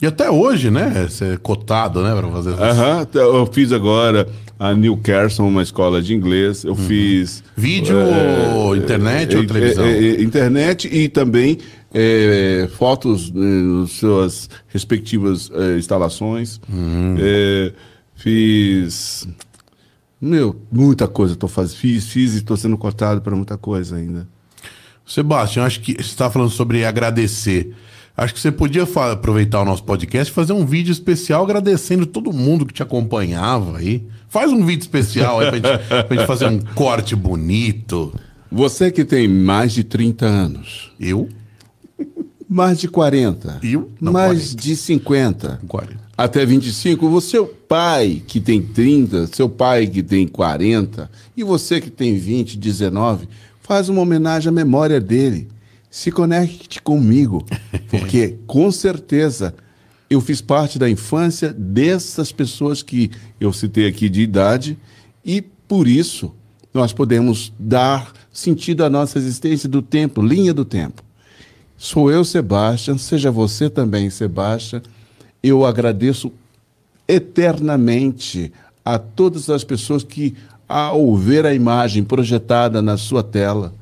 E 0.00 0.06
até 0.06 0.30
hoje, 0.30 0.70
né? 0.70 1.06
Você 1.08 1.34
é 1.34 1.36
cotado, 1.36 2.02
né? 2.02 2.14
Pra 2.14 2.28
fazer 2.30 2.52
isso. 2.52 2.62
Aham, 2.62 3.04
t- 3.04 3.18
eu 3.18 3.46
fiz 3.52 3.72
agora 3.72 4.28
a 4.62 4.74
New 4.74 4.96
Carson, 4.98 5.48
uma 5.48 5.62
escola 5.62 6.00
de 6.00 6.14
inglês. 6.14 6.62
Eu 6.62 6.76
fiz. 6.76 7.42
Vídeo, 7.56 7.96
ou 8.54 8.76
internet 8.76 9.34
ou 9.34 9.42
eh, 9.42 9.46
televisão? 9.46 9.84
eh, 9.84 10.22
internet 10.22 10.88
e 10.88 11.08
também 11.08 11.58
fotos 12.78 13.30
nas 13.32 13.90
suas 13.90 14.48
respectivas 14.68 15.50
instalações. 15.76 16.60
Hum. 16.72 17.16
Eh, 17.18 17.72
fiz. 18.14 19.26
Meu, 20.20 20.54
muita 20.70 21.08
coisa 21.08 21.34
tô 21.34 21.48
fazendo. 21.48 21.78
Fiz, 21.78 22.06
fiz 22.06 22.34
e 22.34 22.36
estou 22.36 22.56
sendo 22.56 22.78
cotado 22.78 23.20
para 23.20 23.34
muita 23.34 23.58
coisa 23.58 23.96
ainda. 23.96 24.28
Sebastião, 25.04 25.66
acho 25.66 25.80
que 25.80 25.94
você 25.94 26.02
está 26.02 26.30
falando 26.30 26.50
sobre 26.50 26.84
agradecer. 26.84 27.74
Acho 28.16 28.34
que 28.34 28.40
você 28.40 28.52
podia 28.52 28.82
aproveitar 29.12 29.62
o 29.62 29.64
nosso 29.64 29.82
podcast 29.84 30.30
e 30.30 30.34
fazer 30.34 30.52
um 30.52 30.66
vídeo 30.66 30.92
especial 30.92 31.42
agradecendo 31.44 32.04
todo 32.04 32.32
mundo 32.32 32.66
que 32.66 32.74
te 32.74 32.82
acompanhava 32.82 33.78
aí. 33.78 34.04
Faz 34.28 34.52
um 34.52 34.64
vídeo 34.64 34.82
especial 34.82 35.40
aí 35.40 35.48
pra 35.48 35.56
gente, 35.56 35.86
pra 36.08 36.16
gente 36.16 36.26
fazer 36.26 36.46
um 36.46 36.60
corte 36.74 37.16
bonito. 37.16 38.12
Você 38.50 38.90
que 38.90 39.04
tem 39.04 39.26
mais 39.26 39.72
de 39.72 39.82
30 39.82 40.26
anos, 40.26 40.92
Eu? 41.00 41.28
mais 42.48 42.78
de 42.78 42.86
40, 42.86 43.60
Eu? 43.62 43.90
Não, 43.98 44.12
mais 44.12 44.50
40. 44.50 44.56
de 44.62 44.76
50, 44.76 45.60
40. 45.66 45.96
até 46.18 46.44
25, 46.44 47.06
o 47.06 47.20
seu 47.22 47.46
pai 47.46 48.22
que 48.26 48.40
tem 48.40 48.60
30, 48.60 49.28
seu 49.28 49.48
pai 49.48 49.86
que 49.86 50.02
tem 50.02 50.28
40 50.28 51.10
e 51.34 51.42
você 51.42 51.80
que 51.80 51.88
tem 51.90 52.14
20, 52.18 52.58
19, 52.58 53.26
faz 53.62 53.88
uma 53.88 54.02
homenagem 54.02 54.50
à 54.50 54.52
memória 54.52 55.00
dele. 55.00 55.48
Se 55.92 56.10
conecte 56.10 56.80
comigo, 56.80 57.44
porque 57.90 58.38
com 58.46 58.72
certeza 58.72 59.54
eu 60.08 60.22
fiz 60.22 60.40
parte 60.40 60.78
da 60.78 60.88
infância 60.88 61.52
dessas 61.52 62.32
pessoas 62.32 62.82
que 62.82 63.10
eu 63.38 63.52
citei 63.52 63.86
aqui 63.86 64.08
de 64.08 64.22
idade 64.22 64.78
e 65.22 65.42
por 65.42 65.86
isso 65.86 66.34
nós 66.72 66.94
podemos 66.94 67.52
dar 67.58 68.10
sentido 68.32 68.84
à 68.84 68.88
nossa 68.88 69.18
existência 69.18 69.68
do 69.68 69.82
tempo, 69.82 70.22
linha 70.22 70.54
do 70.54 70.64
tempo. 70.64 71.02
Sou 71.76 72.10
eu, 72.10 72.24
Sebastian, 72.24 72.96
seja 72.96 73.30
você 73.30 73.68
também, 73.68 74.08
Sebastian. 74.08 74.80
Eu 75.42 75.66
agradeço 75.66 76.32
eternamente 77.06 78.50
a 78.82 78.98
todas 78.98 79.50
as 79.50 79.62
pessoas 79.62 80.02
que, 80.02 80.34
ao 80.66 81.14
ver 81.14 81.44
a 81.44 81.52
imagem 81.52 82.02
projetada 82.02 82.80
na 82.80 82.96
sua 82.96 83.22
tela, 83.22 83.74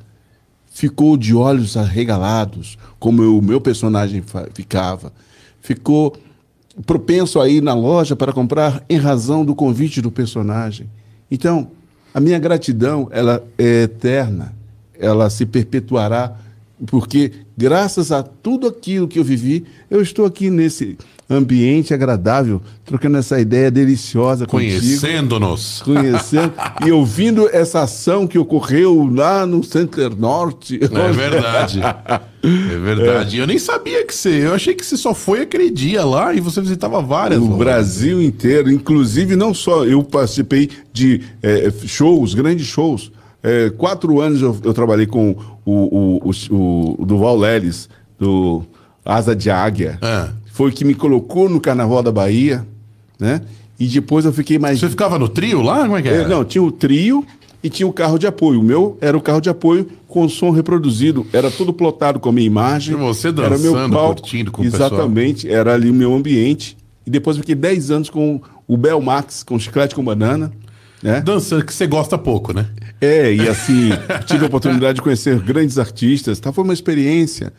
ficou 0.81 1.15
de 1.15 1.35
olhos 1.35 1.77
arregalados, 1.77 2.79
como 2.99 3.39
o 3.39 3.43
meu 3.43 3.61
personagem 3.61 4.25
ficava. 4.55 5.13
Ficou 5.61 6.17
propenso 6.87 7.39
a 7.39 7.47
ir 7.47 7.63
na 7.63 7.75
loja 7.75 8.17
para 8.17 8.33
comprar 8.33 8.83
em 8.89 8.97
razão 8.97 9.45
do 9.45 9.55
convite 9.55 10.01
do 10.01 10.11
personagem. 10.11 10.89
Então, 11.31 11.71
a 12.15 12.19
minha 12.19 12.39
gratidão, 12.39 13.09
ela 13.11 13.45
é 13.59 13.83
eterna. 13.83 14.55
Ela 14.99 15.29
se 15.29 15.45
perpetuará 15.45 16.35
porque 16.87 17.31
graças 17.55 18.11
a 18.11 18.23
tudo 18.23 18.67
aquilo 18.67 19.07
que 19.07 19.19
eu 19.19 19.25
vivi, 19.25 19.67
eu 19.91 20.01
estou 20.01 20.25
aqui 20.25 20.49
nesse 20.49 20.97
ambiente 21.31 21.95
agradável, 21.95 22.61
trocando 22.85 23.17
essa 23.17 23.41
ideia 23.41 23.71
deliciosa 23.71 24.47
Conhecendo-nos. 24.47 25.81
conhecendo 25.85 26.53
e 26.85 26.91
ouvindo 26.91 27.49
essa 27.53 27.83
ação 27.83 28.27
que 28.27 28.39
ocorreu 28.39 29.09
lá 29.15 29.47
no 29.47 29.63
Center 29.63 30.15
Norte. 30.15 30.81
É 30.83 31.13
verdade. 31.13 31.81
É 32.43 32.79
verdade. 32.79 33.39
Eu 33.39 33.47
nem 33.47 33.59
sabia 33.59 34.05
que 34.05 34.15
você. 34.15 34.47
Eu 34.47 34.55
achei 34.55 34.75
que 34.75 34.85
você 34.85 34.97
só 34.97 35.15
foi 35.15 35.43
aquele 35.43 35.71
dia 35.71 36.05
lá 36.05 36.35
e 36.35 36.41
você 36.41 36.61
visitava 36.61 37.01
várias. 37.01 37.41
O. 37.41 37.49
Brasil 37.61 38.21
inteiro, 38.23 38.71
inclusive 38.71 39.37
não 39.37 39.55
só 39.55 39.85
eu 39.85 40.03
participei 40.03 40.69
de 40.93 41.21
eh, 41.43 41.71
shows, 41.87 42.35
grandes 42.35 42.67
shows. 42.67 43.13
Eh, 43.43 43.71
quatro 43.77 44.21
anos 44.21 44.43
eu, 44.43 44.57
eu 44.65 44.73
trabalhei 44.75 45.07
com 45.07 45.37
o, 45.65 45.73
o, 45.73 46.31
o, 46.51 47.03
o 47.03 47.07
Duval 47.07 47.39
Leles, 47.39 47.89
do 48.19 48.63
Asa 49.05 49.37
de 49.37 49.51
Águia. 49.51 49.99
É. 50.03 50.40
Foi 50.53 50.71
o 50.71 50.73
que 50.73 50.85
me 50.85 50.95
colocou 50.95 51.49
no 51.49 51.61
Carnaval 51.61 52.03
da 52.03 52.13
Bahia, 52.13 52.67
né? 53.19 53.41
E 53.79 53.87
depois 53.87 54.25
eu 54.25 54.33
fiquei 54.33 54.59
mais 54.59 54.79
Você 54.79 54.89
ficava 54.91 55.19
no 55.19 55.29
trio 55.29 55.63
lá? 55.63 55.81
Como 55.83 55.97
é 55.97 56.03
que 56.03 56.09
É, 56.09 56.17
era? 56.17 56.29
não, 56.29 56.45
tinha 56.45 56.63
o 56.63 56.71
trio 56.71 57.25
e 57.63 57.71
tinha 57.71 57.87
o 57.87 57.93
carro 57.93 58.19
de 58.19 58.27
apoio. 58.27 58.61
O 58.61 58.63
meu 58.63 58.99
era 59.01 59.17
o 59.17 59.21
carro 59.21 59.41
de 59.41 59.49
apoio 59.49 59.89
com 60.07 60.29
som 60.29 60.51
reproduzido. 60.51 61.27
Era 61.33 61.51
tudo 61.51 61.73
plotado 61.73 62.19
com 62.21 62.29
a 62.29 62.33
minha 62.33 62.47
imagem. 62.47 62.95
E 62.95 62.99
você 62.99 63.29
era 63.29 63.57
meu 63.57 63.73
dançando, 63.73 63.93
palco. 63.95 64.21
curtindo 64.21 64.51
com 64.51 64.61
o 64.63 64.65
pessoal. 64.65 64.89
Exatamente, 64.93 65.49
era 65.49 65.73
ali 65.73 65.89
o 65.89 65.95
meu 65.95 66.15
ambiente. 66.15 66.77
E 67.07 67.11
depois 67.11 67.37
eu 67.37 67.43
fiquei 67.43 67.55
10 67.55 67.91
anos 67.91 68.11
com 68.11 68.41
o 68.69 68.77
Bel 68.77 69.01
Max, 69.01 69.43
com 69.43 69.59
chiclete 69.59 69.95
com 69.95 70.05
banana. 70.05 70.53
Né? 71.03 71.23
Dançando, 71.23 71.65
que 71.65 71.73
você 71.73 71.87
gosta 71.87 72.19
pouco, 72.19 72.53
né? 72.53 72.67
É, 73.01 73.33
e 73.33 73.49
assim, 73.49 73.89
tive 74.27 74.45
a 74.45 74.47
oportunidade 74.49 74.97
de 74.97 75.03
conhecer 75.03 75.39
grandes 75.41 75.79
artistas. 75.79 76.39
Tá? 76.39 76.53
Foi 76.53 76.63
uma 76.63 76.75
experiência 76.75 77.53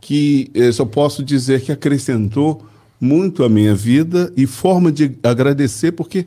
que 0.00 0.50
eh, 0.54 0.72
só 0.72 0.84
posso 0.84 1.22
dizer 1.22 1.60
que 1.62 1.72
acrescentou 1.72 2.64
muito 3.00 3.44
a 3.44 3.48
minha 3.48 3.74
vida 3.74 4.32
e 4.36 4.46
forma 4.46 4.92
de 4.92 5.16
agradecer, 5.22 5.92
porque 5.92 6.26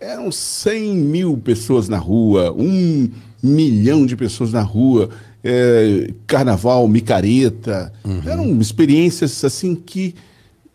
eram 0.00 0.32
100 0.32 0.96
mil 0.96 1.36
pessoas 1.36 1.88
na 1.88 1.98
rua, 1.98 2.52
um 2.52 3.10
milhão 3.42 4.06
de 4.06 4.16
pessoas 4.16 4.52
na 4.52 4.62
rua, 4.62 5.10
eh, 5.42 6.12
carnaval, 6.26 6.86
micareta. 6.88 7.92
Eram 8.26 8.60
experiências 8.60 9.44
assim 9.44 9.74
que 9.74 10.14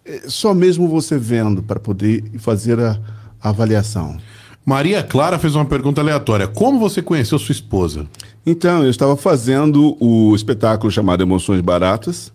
eh, 0.05 0.23
só 0.27 0.53
mesmo 0.53 0.87
você 0.87 1.17
vendo 1.17 1.63
para 1.63 1.79
poder 1.79 2.23
fazer 2.37 2.79
a, 2.79 2.99
a 3.41 3.49
avaliação. 3.49 4.17
Maria 4.65 5.03
Clara 5.03 5.37
fez 5.37 5.53
uma 5.53 5.65
pergunta 5.65 6.01
aleatória. 6.01 6.47
Como 6.47 6.79
você 6.79 6.99
conheceu 6.99 7.37
sua 7.37 7.53
esposa? 7.53 8.07
Então, 8.43 8.83
eu 8.83 8.89
estava 8.89 9.15
fazendo 9.15 9.95
o 9.99 10.35
espetáculo 10.35 10.91
chamado 10.91 11.21
Emoções 11.21 11.61
Baratas, 11.61 12.33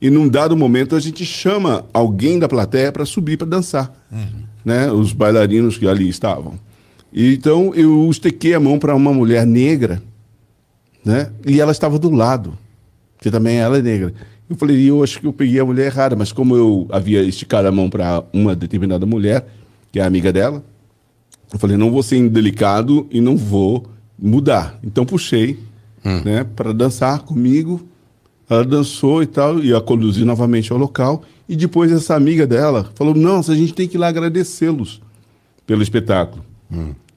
e 0.00 0.10
num 0.10 0.28
dado 0.28 0.56
momento 0.56 0.96
a 0.96 1.00
gente 1.00 1.24
chama 1.24 1.84
alguém 1.92 2.38
da 2.38 2.48
plateia 2.48 2.90
para 2.90 3.04
subir 3.04 3.36
para 3.36 3.46
dançar, 3.46 3.92
né? 4.64 4.90
Os 4.90 5.12
bailarinos 5.12 5.78
que 5.78 5.86
ali 5.86 6.08
estavam. 6.08 6.58
E, 7.12 7.34
então 7.34 7.72
eu 7.74 8.08
estequei 8.10 8.54
a 8.54 8.60
mão 8.60 8.78
para 8.78 8.94
uma 8.94 9.12
mulher 9.12 9.46
negra, 9.46 10.02
né? 11.04 11.30
E 11.46 11.60
ela 11.60 11.72
estava 11.72 11.98
do 11.98 12.10
lado, 12.10 12.58
que 13.20 13.30
também 13.30 13.56
ela 13.56 13.78
é 13.78 13.82
negra. 13.82 14.14
Eu 14.48 14.56
falei, 14.56 14.88
eu 14.88 15.02
acho 15.02 15.20
que 15.20 15.26
eu 15.26 15.32
peguei 15.32 15.60
a 15.60 15.64
mulher 15.64 15.86
errada, 15.86 16.16
mas 16.16 16.32
como 16.32 16.56
eu 16.56 16.86
havia 16.90 17.22
esticado 17.22 17.66
a 17.68 17.72
mão 17.72 17.90
para 17.90 18.22
uma 18.32 18.54
determinada 18.54 19.04
mulher, 19.04 19.46
que 19.92 19.98
é 19.98 20.04
amiga 20.04 20.32
dela, 20.32 20.62
eu 21.52 21.58
falei, 21.58 21.76
não 21.76 21.90
vou 21.90 22.02
ser 22.02 22.16
indelicado 22.16 23.06
e 23.10 23.20
não 23.20 23.36
vou 23.36 23.86
mudar. 24.18 24.78
Então 24.82 25.04
puxei, 25.06 25.58
né, 26.24 26.44
para 26.44 26.72
dançar 26.72 27.20
comigo. 27.20 27.80
Ela 28.50 28.64
dançou 28.64 29.22
e 29.22 29.26
tal, 29.26 29.62
e 29.62 29.74
a 29.74 29.80
conduzi 29.80 30.24
novamente 30.24 30.72
ao 30.72 30.78
local. 30.78 31.22
E 31.48 31.54
depois 31.54 31.92
essa 31.92 32.14
amiga 32.14 32.46
dela 32.46 32.90
falou: 32.94 33.14
Nossa, 33.14 33.52
a 33.52 33.54
gente 33.54 33.74
tem 33.74 33.86
que 33.86 33.96
ir 33.96 33.98
lá 33.98 34.08
agradecê-los 34.08 35.00
pelo 35.66 35.82
espetáculo. 35.82 36.42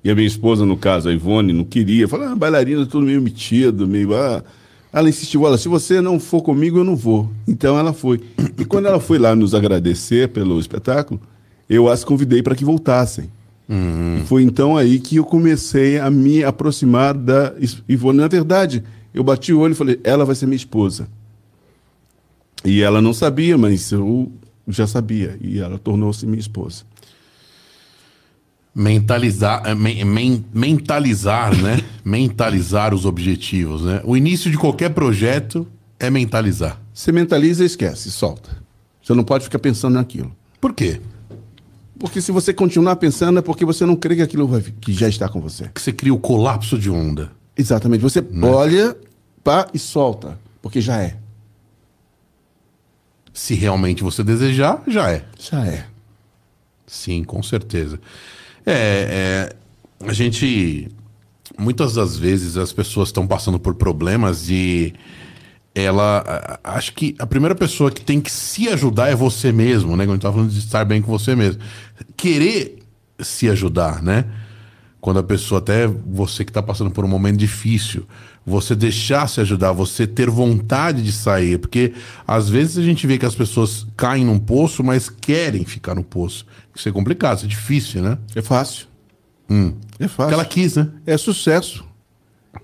E 0.03 0.09
a 0.09 0.15
minha 0.15 0.27
esposa, 0.27 0.65
no 0.65 0.75
caso, 0.75 1.09
a 1.09 1.13
Ivone, 1.13 1.53
não 1.53 1.63
queria. 1.63 2.07
Falou: 2.07 2.27
ah, 2.27 2.35
bailarina, 2.35 2.85
tudo 2.85 3.05
meio 3.05 3.21
metido, 3.21 3.87
meio. 3.87 4.13
Ah. 4.15 4.43
Ela 4.91 5.09
insistiu: 5.09 5.43
Olha, 5.43 5.57
se 5.57 5.67
você 5.67 6.01
não 6.01 6.19
for 6.19 6.41
comigo, 6.41 6.79
eu 6.79 6.83
não 6.83 6.95
vou. 6.95 7.29
Então 7.47 7.77
ela 7.77 7.93
foi. 7.93 8.19
E 8.57 8.65
quando 8.65 8.87
ela 8.87 8.99
foi 8.99 9.17
lá 9.19 9.35
nos 9.35 9.53
agradecer 9.53 10.29
pelo 10.29 10.59
espetáculo, 10.59 11.19
eu 11.69 11.87
as 11.87 12.03
convidei 12.03 12.41
para 12.43 12.55
que 12.55 12.65
voltassem. 12.65 13.29
E 13.73 14.25
foi 14.25 14.43
então 14.43 14.75
aí 14.75 14.99
que 14.99 15.15
eu 15.15 15.23
comecei 15.23 15.97
a 15.97 16.11
me 16.11 16.43
aproximar 16.43 17.13
da 17.13 17.53
Ivone. 17.87 18.17
Na 18.17 18.27
verdade, 18.27 18.83
eu 19.13 19.23
bati 19.23 19.53
o 19.53 19.59
olho 19.59 19.71
e 19.71 19.75
falei: 19.75 19.99
ela 20.03 20.25
vai 20.25 20.35
ser 20.35 20.45
minha 20.45 20.57
esposa. 20.57 21.07
E 22.65 22.81
ela 22.81 23.01
não 23.01 23.13
sabia, 23.13 23.57
mas 23.57 23.91
eu 23.91 24.31
já 24.67 24.85
sabia. 24.85 25.37
E 25.41 25.59
ela 25.59 25.79
tornou-se 25.79 26.25
minha 26.25 26.39
esposa. 26.39 26.83
Mentalizar, 28.73 29.63
eh, 29.65 29.75
men- 29.75 30.05
men- 30.05 30.45
mentalizar, 30.53 31.55
né? 31.57 31.81
mentalizar 32.05 32.93
os 32.93 33.05
objetivos, 33.05 33.83
né? 33.83 34.01
O 34.05 34.15
início 34.15 34.49
de 34.51 34.57
qualquer 34.57 34.89
projeto 34.91 35.67
é 35.99 36.09
mentalizar. 36.09 36.79
Você 36.93 37.11
mentaliza 37.11 37.63
e 37.63 37.67
esquece, 37.67 38.09
solta. 38.11 38.49
Você 39.03 39.13
não 39.13 39.23
pode 39.23 39.43
ficar 39.43 39.59
pensando 39.59 39.93
naquilo. 39.95 40.31
Por 40.59 40.73
quê? 40.73 41.01
Porque 42.01 42.19
se 42.19 42.31
você 42.31 42.51
continuar 42.51 42.95
pensando 42.95 43.37
é 43.37 43.41
porque 43.43 43.63
você 43.63 43.85
não 43.85 43.95
crê 43.95 44.15
que 44.15 44.23
aquilo 44.23 44.47
vai, 44.47 44.59
que 44.59 44.91
já 44.91 45.07
está 45.07 45.29
com 45.29 45.39
você. 45.39 45.67
Que 45.67 45.79
você 45.79 45.93
cria 45.93 46.11
o 46.11 46.17
colapso 46.17 46.75
de 46.75 46.89
onda. 46.89 47.31
Exatamente. 47.55 48.01
Você 48.01 48.25
olha 48.41 48.97
pá 49.43 49.67
e 49.71 49.77
solta, 49.77 50.35
porque 50.63 50.81
já 50.81 50.99
é. 50.99 51.15
Se 53.31 53.53
realmente 53.53 54.01
você 54.01 54.23
desejar, 54.23 54.81
já 54.87 55.11
é. 55.11 55.23
Já 55.39 55.63
é. 55.63 55.85
Sim, 56.87 57.23
com 57.23 57.43
certeza. 57.43 58.01
É, 58.65 59.53
é, 60.01 60.07
a 60.09 60.11
gente. 60.11 60.89
Muitas 61.55 61.93
das 61.93 62.17
vezes 62.17 62.57
as 62.57 62.73
pessoas 62.73 63.09
estão 63.09 63.27
passando 63.27 63.59
por 63.59 63.75
problemas 63.75 64.49
e 64.49 64.91
ela. 65.73 66.59
Acho 66.63 66.93
que 66.93 67.15
a 67.17 67.25
primeira 67.25 67.55
pessoa 67.55 67.91
que 67.91 68.01
tem 68.01 68.19
que 68.19 68.31
se 68.31 68.67
ajudar 68.69 69.09
é 69.09 69.15
você 69.15 69.51
mesmo, 69.51 69.95
né? 69.95 70.05
Quando 70.05 70.11
a 70.11 70.13
gente 70.15 70.21
tá 70.23 70.31
falando 70.31 70.49
de 70.49 70.59
estar 70.59 70.83
bem 70.85 71.01
com 71.01 71.11
você 71.11 71.35
mesmo. 71.35 71.61
Querer 72.15 72.79
se 73.19 73.49
ajudar, 73.49 74.01
né? 74.01 74.25
Quando 74.99 75.19
a 75.19 75.23
pessoa, 75.23 75.59
até 75.59 75.87
você 75.87 76.45
que 76.45 76.51
está 76.51 76.61
passando 76.61 76.91
por 76.91 77.03
um 77.03 77.07
momento 77.07 77.37
difícil, 77.37 78.05
você 78.45 78.75
deixar 78.75 79.27
se 79.27 79.41
ajudar, 79.41 79.71
você 79.71 80.05
ter 80.05 80.29
vontade 80.29 81.01
de 81.03 81.11
sair, 81.11 81.57
porque 81.57 81.93
às 82.27 82.49
vezes 82.49 82.77
a 82.77 82.83
gente 82.83 83.05
vê 83.07 83.17
que 83.17 83.25
as 83.25 83.35
pessoas 83.35 83.87
caem 83.97 84.25
num 84.25 84.39
poço, 84.39 84.83
mas 84.83 85.09
querem 85.09 85.65
ficar 85.65 85.95
no 85.95 86.03
poço. 86.03 86.45
Isso 86.75 86.87
é 86.87 86.91
complicado, 86.91 87.37
isso 87.37 87.45
é 87.45 87.49
difícil, 87.49 88.01
né? 88.01 88.17
É 88.35 88.41
fácil. 88.41 88.87
Hum. 89.49 89.73
É 89.99 90.07
fácil. 90.07 90.15
Porque 90.15 90.33
ela 90.33 90.45
quis, 90.45 90.75
né? 90.75 90.89
É 91.05 91.17
sucesso. 91.17 91.83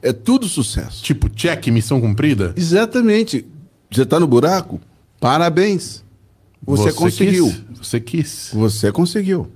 É 0.02 0.12
tudo 0.12 0.48
sucesso. 0.48 1.04
Tipo, 1.04 1.30
check, 1.30 1.68
missão 1.68 2.00
cumprida? 2.00 2.54
Exatamente. 2.56 3.46
Você 3.92 4.04
está 4.04 4.20
no 4.20 4.28
buraco? 4.28 4.80
Parabéns. 5.20 6.04
Você, 6.66 6.92
conseguiu. 6.92 7.46
Quis. 7.46 7.78
Você 7.78 8.00
quis. 8.00 8.50
Você 8.54 8.92
conseguiu. 8.92 9.48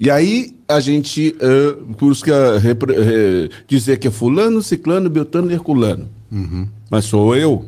E 0.00 0.10
aí 0.10 0.56
a 0.68 0.80
gente 0.80 1.36
uh, 1.40 1.84
busca 1.94 2.32
uh, 2.32 3.54
dizer 3.66 3.98
que 3.98 4.08
é 4.08 4.10
fulano, 4.10 4.62
ciclano, 4.62 5.10
beltano 5.10 5.50
e 5.50 5.54
herculano. 5.54 6.08
Uhum. 6.30 6.68
Mas 6.90 7.06
sou 7.06 7.34
eu 7.34 7.64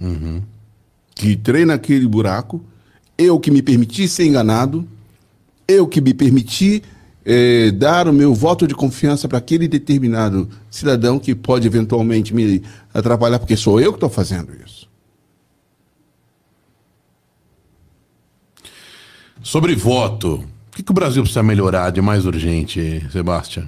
uhum. 0.00 0.42
que 1.14 1.32
entrei 1.32 1.64
naquele 1.64 2.06
buraco, 2.06 2.62
eu 3.16 3.38
que 3.38 3.50
me 3.50 3.62
permiti 3.62 4.08
ser 4.08 4.26
enganado, 4.26 4.86
eu 5.68 5.86
que 5.86 6.00
me 6.00 6.14
permiti 6.14 6.82
eh, 7.24 7.70
dar 7.72 8.08
o 8.08 8.12
meu 8.12 8.34
voto 8.34 8.66
de 8.66 8.74
confiança 8.74 9.28
para 9.28 9.38
aquele 9.38 9.68
determinado 9.68 10.48
cidadão 10.70 11.18
que 11.18 11.34
pode 11.34 11.66
eventualmente 11.66 12.34
me 12.34 12.62
atrapalhar, 12.94 13.38
porque 13.38 13.56
sou 13.56 13.80
eu 13.80 13.92
que 13.92 13.96
estou 13.96 14.08
fazendo 14.08 14.50
isso. 14.66 14.79
Sobre 19.42 19.74
voto, 19.74 20.34
o 20.34 20.76
que, 20.76 20.82
que 20.82 20.90
o 20.90 20.94
Brasil 20.94 21.22
precisa 21.22 21.42
melhorar 21.42 21.90
de 21.90 22.00
mais 22.00 22.26
urgente, 22.26 23.06
Sebastião? 23.10 23.66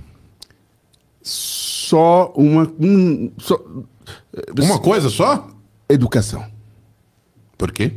Só 1.22 2.32
uma. 2.36 2.70
Um, 2.80 3.30
só, 3.38 3.58
uma 4.58 4.78
coisa 4.78 5.08
só? 5.08 5.48
Educação. 5.88 6.44
Por 7.56 7.70
quê? 7.72 7.92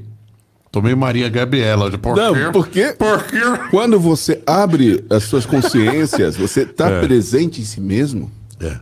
Tomei 0.71 0.93
Maria 0.93 1.29
Gabriela. 1.29 1.89
Por 1.97 2.15
Não, 2.15 2.33
quê? 2.33 2.51
por 2.51 2.67
quê? 2.67 2.95
Por 2.97 3.23
quê? 3.23 3.39
Quando 3.71 3.99
você 3.99 4.41
abre 4.45 5.03
as 5.09 5.23
suas 5.23 5.45
consciências, 5.45 6.35
você 6.35 6.61
está 6.63 6.89
É. 6.91 7.01
presente 7.01 7.61
em 7.61 7.63
si 7.63 7.79
mesmo, 7.81 8.29
É. 8.59 8.79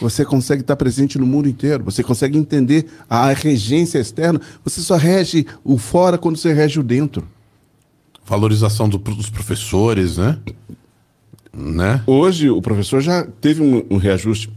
você 0.00 0.24
consegue 0.24 0.62
estar 0.62 0.76
presente 0.76 1.18
no 1.18 1.26
mundo 1.26 1.48
inteiro, 1.48 1.84
você 1.84 2.02
consegue 2.02 2.36
entender 2.36 2.86
a 3.08 3.32
regência 3.32 3.98
externa. 4.00 4.40
Você 4.64 4.80
só 4.80 4.96
rege 4.96 5.46
o 5.64 5.78
fora 5.78 6.18
quando 6.18 6.36
você 6.36 6.52
rege 6.52 6.78
o 6.80 6.82
dentro. 6.82 7.26
Valorização 8.26 8.88
do- 8.88 8.98
dos 8.98 9.30
professores, 9.30 10.16
né? 10.18 10.38
Né? 11.56 12.02
Hoje 12.06 12.50
o 12.50 12.60
professor 12.60 13.00
já 13.00 13.24
teve 13.40 13.62
um, 13.62 13.82
um 13.90 13.96
reajuste, 13.96 14.50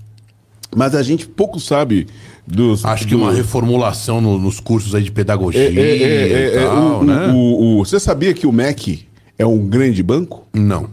mas 0.76 0.94
a 0.96 1.02
gente 1.04 1.28
pouco 1.28 1.60
sabe 1.60 2.08
dos. 2.46 2.84
Acho 2.84 3.06
que 3.06 3.12
do- 3.16 3.22
uma 3.22 3.32
reformulação 3.32 4.20
no- 4.20 4.38
nos 4.38 4.60
cursos 4.60 4.94
aí 4.96 5.04
de 5.04 5.12
pedagogia 5.12 5.62
É, 5.62 5.74
é, 5.74 5.80
é, 5.80 6.04
é, 6.04 6.54
e 6.54 6.58
é, 6.58 6.66
tal, 6.66 7.00
o- 7.00 7.04
né? 7.06 7.28
o- 7.34 7.78
o- 7.80 7.86
você 7.86 8.00
sabia 8.00 8.34
que 8.34 8.46
o 8.46 8.52
MEC 8.52 9.06
é 9.38 9.46
um 9.46 9.66
grande 9.68 10.04
banco? 10.04 10.46
Não, 10.54 10.90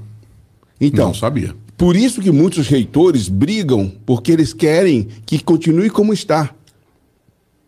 Então, 0.81 1.07
não 1.09 1.15
sabia. 1.15 1.55
por 1.77 1.97
isso 1.97 2.21
que 2.21 2.31
muitos 2.31 2.69
reitores 2.69 3.29
brigam, 3.29 3.91
porque 4.05 4.31
eles 4.31 4.53
querem 4.53 5.09
que 5.25 5.41
continue 5.43 5.91
como 5.91 6.13
está. 6.13 6.51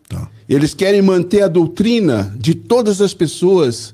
Tá. 0.07 0.29
Eles 0.47 0.73
querem 0.73 1.01
manter 1.01 1.41
a 1.41 1.47
doutrina 1.47 2.33
de 2.39 2.53
todas 2.55 3.01
as 3.01 3.13
pessoas, 3.13 3.93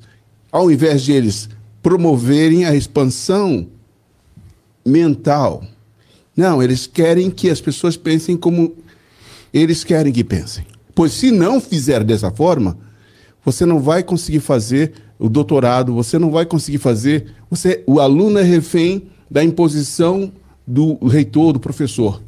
ao 0.55 0.71
invés 0.71 1.01
de 1.01 1.11
eles 1.11 1.49
promoverem 1.83 2.63
a 2.63 2.73
expansão 2.73 3.67
mental. 4.85 5.65
Não, 6.33 6.63
eles 6.63 6.87
querem 6.87 7.29
que 7.29 7.49
as 7.49 7.59
pessoas 7.59 7.97
pensem 7.97 8.37
como 8.37 8.73
eles 9.53 9.83
querem 9.83 10.13
que 10.13 10.23
pensem. 10.23 10.65
Pois 10.95 11.11
se 11.11 11.29
não 11.29 11.59
fizer 11.59 12.05
dessa 12.05 12.31
forma, 12.31 12.77
você 13.43 13.65
não 13.65 13.81
vai 13.81 14.01
conseguir 14.01 14.39
fazer 14.39 14.93
o 15.19 15.27
doutorado, 15.27 15.93
você 15.93 16.17
não 16.17 16.31
vai 16.31 16.45
conseguir 16.45 16.77
fazer. 16.77 17.33
Você, 17.49 17.83
o 17.85 17.99
aluno 17.99 18.39
é 18.39 18.43
refém 18.43 19.09
da 19.29 19.43
imposição 19.43 20.31
do 20.65 21.05
reitor, 21.05 21.51
do 21.51 21.59
professor. 21.59 22.21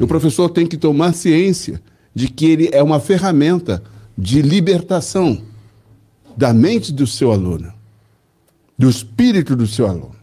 O 0.00 0.08
professor 0.08 0.48
tem 0.48 0.66
que 0.66 0.76
tomar 0.76 1.14
ciência 1.14 1.80
de 2.12 2.26
que 2.26 2.46
ele 2.46 2.68
é 2.72 2.82
uma 2.82 2.98
ferramenta 2.98 3.80
de 4.18 4.42
libertação 4.42 5.40
da 6.40 6.54
mente 6.54 6.90
do 6.90 7.06
seu 7.06 7.30
aluno, 7.30 7.70
do 8.78 8.88
espírito 8.88 9.54
do 9.54 9.66
seu 9.66 9.86
aluno. 9.86 10.16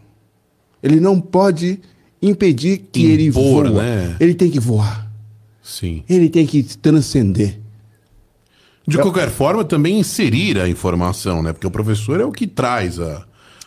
Ele 0.82 0.98
não 0.98 1.20
pode 1.20 1.78
impedir 2.20 2.78
que 2.90 3.06
ele 3.06 3.26
Impor, 3.26 3.68
voa. 3.68 3.82
né? 3.84 4.16
Ele 4.18 4.34
tem 4.34 4.50
que 4.50 4.58
voar. 4.58 5.08
Sim. 5.62 6.02
Ele 6.08 6.28
tem 6.28 6.44
que 6.44 6.64
transcender. 6.64 7.60
De 8.84 8.98
qualquer 8.98 9.30
forma, 9.30 9.64
também 9.64 10.00
inserir 10.00 10.58
a 10.58 10.68
informação, 10.68 11.40
né? 11.40 11.52
Porque 11.52 11.66
o 11.68 11.70
professor 11.70 12.20
é 12.20 12.24
o 12.24 12.32
que 12.32 12.48
traz 12.48 12.98
a, 12.98 13.24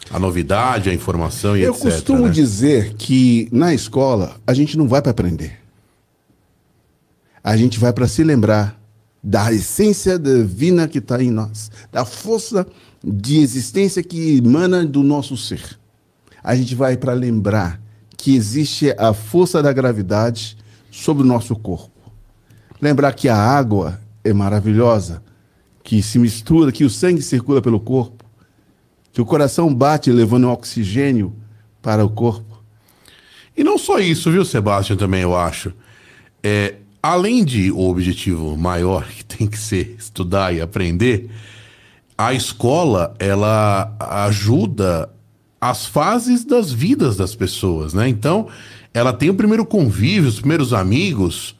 a 0.09 0.19
novidade, 0.19 0.89
a 0.89 0.93
informação 0.93 1.55
e 1.55 1.61
Eu 1.61 1.71
etc. 1.71 1.83
costumo 1.83 2.25
né? 2.25 2.31
dizer 2.31 2.95
que 2.95 3.47
na 3.49 3.73
escola 3.73 4.35
a 4.45 4.53
gente 4.53 4.77
não 4.77 4.89
vai 4.89 5.01
para 5.01 5.11
aprender. 5.11 5.57
A 7.41 7.55
gente 7.55 7.79
vai 7.79 7.93
para 7.93 8.09
se 8.09 8.25
lembrar 8.25 8.80
da 9.23 9.51
essência 9.53 10.17
divina 10.17 10.87
que 10.87 10.97
está 10.97 11.21
em 11.21 11.29
nós, 11.29 11.69
da 11.91 12.05
força 12.05 12.65
de 13.03 13.37
existência 13.37 14.01
que 14.01 14.37
emana 14.37 14.85
do 14.85 15.03
nosso 15.03 15.37
ser. 15.37 15.79
A 16.43 16.55
gente 16.55 16.73
vai 16.73 16.97
para 16.97 17.13
lembrar 17.13 17.79
que 18.17 18.35
existe 18.35 18.93
a 18.97 19.13
força 19.13 19.61
da 19.61 19.71
gravidade 19.71 20.57
sobre 20.91 21.23
o 21.23 21.25
nosso 21.25 21.55
corpo. 21.55 21.89
Lembrar 22.81 23.13
que 23.13 23.29
a 23.29 23.37
água 23.37 23.99
é 24.23 24.33
maravilhosa, 24.33 25.23
que 25.83 26.01
se 26.01 26.19
mistura, 26.19 26.71
que 26.71 26.83
o 26.83 26.89
sangue 26.89 27.21
circula 27.21 27.61
pelo 27.61 27.79
corpo, 27.79 28.25
que 29.11 29.21
o 29.21 29.25
coração 29.25 29.73
bate 29.73 30.11
levando 30.11 30.49
oxigênio 30.49 31.35
para 31.81 32.05
o 32.05 32.09
corpo. 32.09 32.63
E 33.55 33.63
não 33.63 33.77
só 33.77 33.99
isso, 33.99 34.31
viu, 34.31 34.45
Sebastião, 34.45 34.97
também 34.97 35.21
eu 35.21 35.35
acho. 35.35 35.73
É, 36.41 36.75
além 37.01 37.43
de 37.43 37.71
o 37.71 37.89
objetivo 37.89 38.55
maior, 38.57 39.05
que 39.05 39.23
tem 39.23 39.47
que 39.47 39.57
ser 39.57 39.95
estudar 39.97 40.53
e 40.53 40.61
aprender, 40.61 41.29
a 42.17 42.33
escola, 42.33 43.15
ela 43.17 43.95
ajuda 43.99 45.09
as 45.59 45.85
fases 45.85 46.45
das 46.45 46.71
vidas 46.71 47.15
das 47.17 47.35
pessoas, 47.35 47.93
né? 47.93 48.07
Então, 48.07 48.47
ela 48.93 49.13
tem 49.13 49.29
o 49.29 49.33
primeiro 49.33 49.65
convívio, 49.65 50.29
os 50.29 50.39
primeiros 50.39 50.73
amigos, 50.73 51.55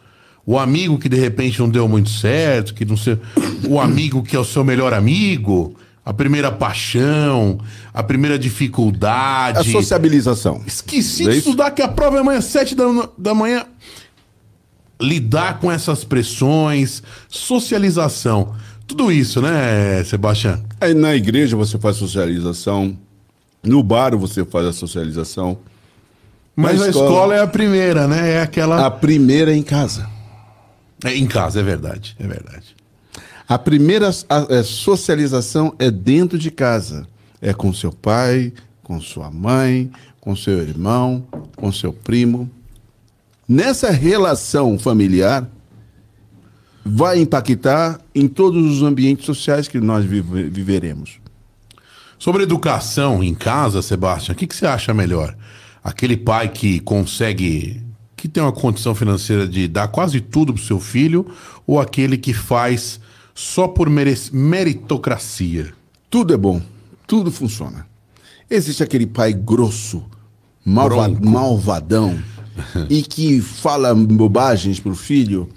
o 0.45 0.57
amigo 0.57 0.97
que 0.97 1.07
de 1.07 1.17
repente 1.17 1.59
não 1.59 1.69
deu 1.69 1.87
muito 1.87 2.09
certo, 2.09 2.73
que 2.73 2.83
não 2.83 2.97
sei, 2.97 3.19
o 3.67 3.79
amigo 3.79 4.23
que 4.23 4.35
é 4.35 4.39
o 4.39 4.45
seu 4.45 4.63
melhor 4.63 4.93
amigo, 4.93 5.75
a 6.03 6.13
primeira 6.13 6.51
paixão, 6.51 7.59
a 7.93 8.01
primeira 8.01 8.37
dificuldade. 8.37 9.59
A 9.59 9.63
sociabilização. 9.63 10.61
Esqueci 10.65 11.27
é 11.27 11.31
de 11.31 11.37
estudar 11.37 11.71
que 11.71 11.81
a 11.81 11.87
prova 11.87 12.17
é 12.17 12.19
amanhã, 12.19 12.41
sete 12.41 12.75
da, 12.75 12.85
da 13.17 13.33
manhã. 13.33 13.65
Lidar 15.01 15.59
com 15.59 15.71
essas 15.71 16.03
pressões, 16.03 17.01
socialização. 17.27 18.53
Tudo 18.87 19.11
isso, 19.11 19.41
né, 19.41 20.03
Sebastião? 20.03 20.61
Aí 20.79 20.93
na 20.93 21.15
igreja 21.15 21.55
você 21.55 21.77
faz 21.77 21.97
socialização, 21.97 22.97
no 23.63 23.81
bar 23.81 24.15
você 24.17 24.43
faz 24.45 24.65
a 24.67 24.73
socialização. 24.73 25.57
Mas 26.55 26.79
Na 26.79 26.85
a 26.85 26.89
escola- 26.89 27.05
escola 27.09 27.35
é 27.35 27.39
a 27.41 27.47
primeira, 27.47 28.07
né? 28.07 28.31
É 28.33 28.41
aquela. 28.41 28.85
A 28.85 28.91
primeira 28.91 29.51
é 29.53 29.55
em 29.55 29.63
casa. 29.63 30.07
É 31.03 31.15
em 31.15 31.25
casa, 31.25 31.59
é 31.61 31.63
verdade. 31.63 32.15
É 32.19 32.27
verdade. 32.27 32.75
A 33.47 33.57
primeira 33.57 34.09
a- 34.29 34.59
a 34.59 34.63
socialização 34.63 35.73
é 35.79 35.89
dentro 35.89 36.37
de 36.37 36.51
casa. 36.51 37.07
É 37.41 37.53
com 37.53 37.73
seu 37.73 37.91
pai, 37.91 38.53
com 38.83 38.99
sua 39.01 39.31
mãe, 39.31 39.89
com 40.19 40.35
seu 40.35 40.59
irmão, 40.61 41.25
com 41.55 41.71
seu 41.71 41.91
primo. 41.93 42.49
Nessa 43.51 43.91
relação 43.91 44.79
familiar, 44.79 45.45
vai 46.85 47.19
impactar 47.19 47.99
em 48.15 48.25
todos 48.25 48.65
os 48.77 48.81
ambientes 48.81 49.25
sociais 49.25 49.67
que 49.67 49.77
nós 49.77 50.05
vive- 50.05 50.49
viveremos. 50.49 51.19
Sobre 52.17 52.43
educação 52.43 53.21
em 53.21 53.35
casa, 53.35 53.81
Sebastião, 53.81 54.33
o 54.33 54.37
que, 54.37 54.47
que 54.47 54.55
você 54.55 54.65
acha 54.65 54.93
melhor? 54.93 55.35
Aquele 55.83 56.15
pai 56.15 56.47
que 56.47 56.79
consegue 56.79 57.83
que 58.15 58.29
tem 58.29 58.41
uma 58.41 58.53
condição 58.53 58.95
financeira 58.95 59.45
de 59.45 59.67
dar 59.67 59.89
quase 59.89 60.21
tudo 60.21 60.53
pro 60.53 60.63
seu 60.63 60.79
filho 60.79 61.25
ou 61.67 61.77
aquele 61.77 62.17
que 62.17 62.33
faz 62.33 63.01
só 63.35 63.67
por 63.67 63.89
meritocracia? 63.89 65.73
Tudo 66.09 66.33
é 66.33 66.37
bom, 66.37 66.61
tudo 67.05 67.29
funciona. 67.29 67.85
Existe 68.49 68.81
aquele 68.81 69.07
pai 69.07 69.33
grosso, 69.33 70.01
malva- 70.63 71.09
Bronco. 71.09 71.25
malvadão, 71.29 72.17
e 72.89 73.01
que 73.01 73.41
fala 73.41 73.93
bobagens 73.93 74.79
pro 74.79 74.95
filho, 74.95 75.49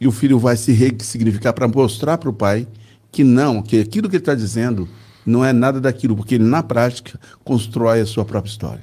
e 0.00 0.06
o 0.06 0.12
filho 0.12 0.38
vai 0.38 0.56
se 0.56 0.72
ressignificar 0.72 1.52
para 1.52 1.68
mostrar 1.68 2.18
pro 2.18 2.32
pai 2.32 2.66
que 3.10 3.22
não, 3.22 3.62
que 3.62 3.80
aquilo 3.80 4.08
que 4.08 4.16
ele 4.16 4.22
está 4.22 4.34
dizendo 4.34 4.88
não 5.24 5.44
é 5.44 5.52
nada 5.52 5.80
daquilo, 5.80 6.16
porque 6.16 6.34
ele, 6.34 6.44
na 6.44 6.62
prática, 6.62 7.18
constrói 7.42 8.00
a 8.00 8.06
sua 8.06 8.24
própria 8.24 8.50
história. 8.50 8.82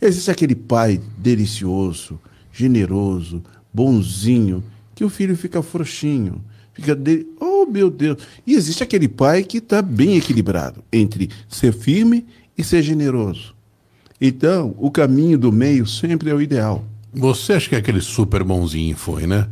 Existe 0.00 0.30
aquele 0.30 0.54
pai 0.54 1.00
delicioso, 1.18 2.18
generoso, 2.52 3.42
bonzinho, 3.72 4.64
que 4.94 5.04
o 5.04 5.10
filho 5.10 5.36
fica 5.36 5.62
frouxinho, 5.62 6.42
fica 6.72 6.96
de... 6.96 7.26
oh 7.38 7.66
meu 7.66 7.90
Deus. 7.90 8.18
E 8.46 8.54
existe 8.54 8.82
aquele 8.82 9.08
pai 9.08 9.44
que 9.44 9.58
está 9.58 9.82
bem 9.82 10.16
equilibrado 10.16 10.82
entre 10.92 11.30
ser 11.48 11.72
firme 11.72 12.26
e 12.56 12.64
ser 12.64 12.82
generoso. 12.82 13.55
Então, 14.20 14.74
o 14.78 14.90
caminho 14.90 15.38
do 15.38 15.52
meio 15.52 15.86
sempre 15.86 16.30
é 16.30 16.34
o 16.34 16.40
ideal. 16.40 16.84
Você 17.12 17.54
acha 17.54 17.68
que 17.68 17.76
aquele 17.76 18.00
super 18.00 18.42
bonzinho 18.42 18.96
foi, 18.96 19.26
né? 19.26 19.46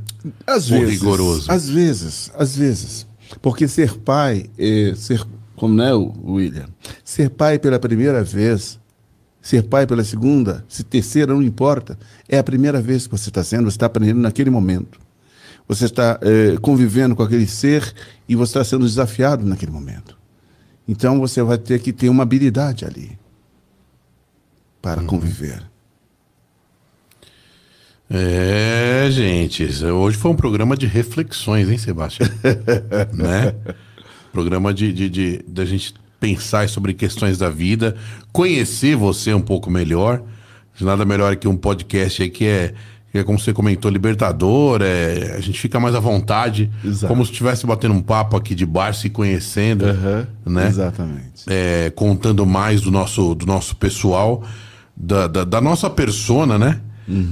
Às 0.46 0.70
Ou 0.70 0.80
vezes. 0.80 0.94
rigoroso. 0.94 1.50
Às 1.50 1.68
vezes, 1.68 2.30
às 2.36 2.56
vezes. 2.56 3.06
Porque 3.40 3.68
ser 3.68 3.94
pai, 3.98 4.46
é, 4.58 4.94
ser, 4.96 5.22
como 5.56 5.74
né, 5.74 5.92
o 5.94 6.12
William? 6.24 6.66
Ser 7.04 7.30
pai 7.30 7.58
pela 7.58 7.78
primeira 7.78 8.22
vez, 8.22 8.78
ser 9.40 9.62
pai 9.64 9.86
pela 9.86 10.04
segunda, 10.04 10.64
se 10.68 10.82
terceira, 10.82 11.32
não 11.32 11.42
importa. 11.42 11.98
É 12.28 12.38
a 12.38 12.44
primeira 12.44 12.80
vez 12.80 13.06
que 13.06 13.16
você 13.16 13.28
está 13.28 13.44
sendo, 13.44 13.64
você 13.64 13.76
está 13.76 13.86
aprendendo 13.86 14.20
naquele 14.20 14.50
momento. 14.50 14.98
Você 15.66 15.86
está 15.86 16.18
é, 16.20 16.56
convivendo 16.58 17.16
com 17.16 17.22
aquele 17.22 17.46
ser 17.46 17.94
e 18.28 18.34
você 18.34 18.50
está 18.50 18.64
sendo 18.64 18.84
desafiado 18.84 19.44
naquele 19.44 19.72
momento. 19.72 20.18
Então 20.86 21.18
você 21.18 21.42
vai 21.42 21.56
ter 21.56 21.80
que 21.80 21.92
ter 21.92 22.10
uma 22.10 22.22
habilidade 22.22 22.84
ali 22.84 23.18
para 24.84 25.02
conviver. 25.02 25.62
É, 28.10 29.08
gente, 29.10 29.64
hoje 29.86 30.18
foi 30.18 30.30
um 30.30 30.36
programa 30.36 30.76
de 30.76 30.84
reflexões, 30.84 31.70
hein, 31.70 31.78
Sebastião? 31.78 32.28
né? 33.10 33.54
Programa 34.30 34.74
de, 34.74 34.92
de, 34.92 35.08
de, 35.08 35.44
da 35.48 35.64
gente 35.64 35.94
pensar 36.20 36.68
sobre 36.68 36.92
questões 36.92 37.38
da 37.38 37.48
vida, 37.48 37.96
conhecer 38.30 38.94
você 38.94 39.32
um 39.32 39.40
pouco 39.40 39.70
melhor. 39.70 40.22
Nada 40.78 41.06
melhor 41.06 41.34
que 41.36 41.48
um 41.48 41.56
podcast 41.56 42.22
aí 42.22 42.28
que 42.28 42.44
é, 42.44 42.74
que 43.10 43.16
é 43.16 43.24
como 43.24 43.38
você 43.38 43.54
comentou, 43.54 43.90
libertador, 43.90 44.82
é, 44.82 45.34
a 45.34 45.40
gente 45.40 45.58
fica 45.58 45.80
mais 45.80 45.94
à 45.94 46.00
vontade, 46.00 46.70
Exato. 46.84 47.10
como 47.10 47.24
se 47.24 47.30
estivesse 47.30 47.64
batendo 47.64 47.94
um 47.94 48.02
papo 48.02 48.36
aqui 48.36 48.54
de 48.54 48.66
bar, 48.66 48.92
se 48.92 49.08
conhecendo, 49.08 49.86
né? 50.44 50.68
Exatamente. 50.68 51.44
é, 51.46 51.90
contando 51.94 52.44
mais 52.44 52.82
do 52.82 52.90
nosso, 52.90 53.34
do 53.34 53.46
nosso 53.46 53.76
pessoal, 53.76 54.44
da, 54.96 55.26
da, 55.26 55.44
da 55.44 55.60
nossa 55.60 55.88
persona, 55.90 56.58
né? 56.58 56.80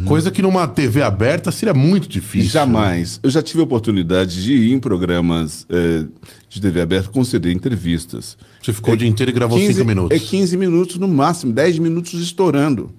Coisa 0.04 0.30
que 0.30 0.42
numa 0.42 0.68
TV 0.68 1.02
aberta 1.02 1.50
seria 1.50 1.72
muito 1.72 2.06
difícil. 2.06 2.50
Jamais. 2.50 3.18
Eu 3.22 3.30
já 3.30 3.40
tive 3.40 3.60
a 3.60 3.64
oportunidade 3.64 4.42
de 4.42 4.52
ir 4.52 4.72
em 4.74 4.78
programas 4.78 5.66
eh, 5.70 6.04
de 6.46 6.60
TV 6.60 6.82
aberta 6.82 7.08
conceder 7.08 7.50
entrevistas. 7.50 8.36
Você 8.62 8.70
ficou 8.74 8.92
o 8.92 8.96
dia 8.98 9.08
inteiro 9.08 9.30
e 9.32 9.34
gravou 9.34 9.56
15 9.58 9.72
cinco 9.72 9.86
minutos. 9.86 10.14
É 10.14 10.20
15 10.20 10.56
minutos 10.58 10.98
no 10.98 11.08
máximo, 11.08 11.54
10 11.54 11.78
minutos 11.78 12.12
estourando. 12.20 12.90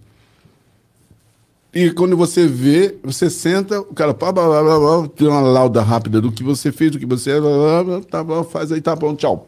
E 1.71 1.91
quando 1.91 2.17
você 2.17 2.47
vê, 2.47 2.95
você 3.03 3.29
senta, 3.29 3.79
o 3.79 3.93
cara 3.93 4.13
pá, 4.13 4.31
blá, 4.31 4.47
blá, 4.47 4.63
blá, 4.63 4.79
blá, 4.79 5.07
tem 5.09 5.27
uma 5.27 5.41
lauda 5.41 5.81
rápida 5.83 6.19
do 6.21 6.31
que 6.31 6.43
você 6.43 6.71
fez, 6.71 6.89
do 6.91 6.97
que 6.97 7.05
você. 7.05 7.39
Blá, 7.39 7.49
blá, 7.51 7.83
blá, 7.83 8.01
tá 8.01 8.23
bom, 8.23 8.43
faz 8.43 8.71
aí, 8.71 8.81
tá 8.81 8.95
bom, 8.95 9.15
tchau. 9.15 9.47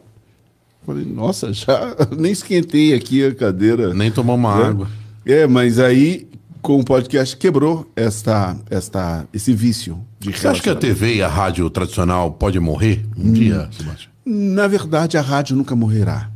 Falei, 0.84 1.04
nossa, 1.04 1.52
já 1.52 1.96
nem 2.16 2.30
esquentei 2.30 2.94
aqui 2.94 3.24
a 3.24 3.34
cadeira. 3.34 3.92
Nem 3.92 4.12
tomou 4.12 4.36
uma 4.36 4.60
É. 4.60 4.64
água. 4.66 4.88
É, 5.28 5.44
mas 5.44 5.80
aí, 5.80 6.28
com 6.62 6.78
o 6.78 6.84
podcast, 6.84 7.36
quebrou 7.36 7.90
esta, 7.96 8.56
esta, 8.70 9.26
esse 9.34 9.52
vício 9.52 9.98
de 10.20 10.30
Você 10.30 10.46
acha 10.46 10.62
que 10.62 10.70
a. 10.70 10.76
TV 10.76 11.16
e 11.16 11.22
a 11.22 11.26
rádio 11.26 11.68
tradicional 11.68 12.30
pode 12.30 12.60
morrer 12.60 13.04
um 13.18 13.32
dia, 13.32 13.68
Sebastião? 13.76 14.12
Na 14.24 14.68
verdade, 14.68 15.18
a 15.18 15.20
rádio 15.20 15.56
nunca 15.56 15.74
morrerá. 15.74 16.30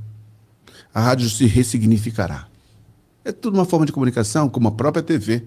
A 0.93 1.01
rádio 1.01 1.31
se 1.31 1.47
ressignificará. 1.47 2.49
É 3.25 3.31
tudo 3.31 3.55
uma 3.55 3.65
forma 3.65 3.87
de 3.87 3.93
comunicação, 3.93 4.49
como 4.49 4.67
a 4.67 4.73
própria 4.73 5.05
TV. 5.05 5.45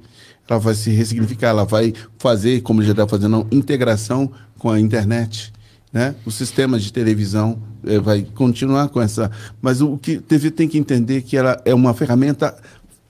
Ela 0.50 0.58
vai 0.58 0.74
se 0.74 0.92
ressignificar, 0.92 1.50
ela 1.50 1.66
vai 1.66 1.94
fazer, 2.18 2.62
como 2.62 2.82
já 2.82 2.92
está 2.92 3.06
fazendo, 3.06 3.46
integração 3.52 4.32
com 4.58 4.70
a 4.70 4.80
internet. 4.80 5.52
Né? 5.92 6.16
O 6.26 6.32
sistema 6.32 6.80
de 6.80 6.94
televisão 6.94 7.62
eh, 7.86 8.00
vai 8.00 8.26
continuar 8.36 8.88
com 8.88 9.02
essa. 9.02 9.30
Mas 9.62 9.82
o 9.82 9.98
que 9.98 10.16
a 10.16 10.22
TV 10.22 10.50
tem 10.50 10.68
que 10.68 10.78
entender 10.78 11.18
é 11.18 11.22
que 11.22 11.36
ela 11.36 11.62
é 11.66 11.74
uma 11.74 11.94
ferramenta 11.94 12.56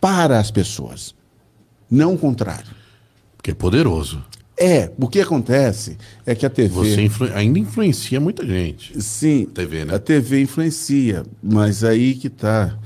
para 0.04 0.38
as 0.38 0.52
pessoas, 0.52 1.16
não 1.90 2.16
o 2.16 2.18
contrário. 2.18 2.68
Porque 3.38 3.52
é 3.52 3.54
poderoso. 3.54 4.22
É, 4.58 4.92
o 5.00 5.08
que 5.08 5.22
acontece 5.22 5.98
é 6.26 6.36
que 6.36 6.46
a 6.46 6.50
TV. 6.50 6.68
Você 6.76 7.02
influ- 7.02 7.34
ainda 7.34 7.58
influencia 7.58 8.20
muita 8.20 8.46
gente. 8.46 9.02
Sim, 9.02 9.46
TV, 9.46 9.86
né? 9.86 9.96
a 9.96 10.00
TV 10.00 10.42
influencia, 10.42 11.24
mas 11.42 11.86
aí 11.86 12.16
que 12.16 12.30
tá. 12.30 12.78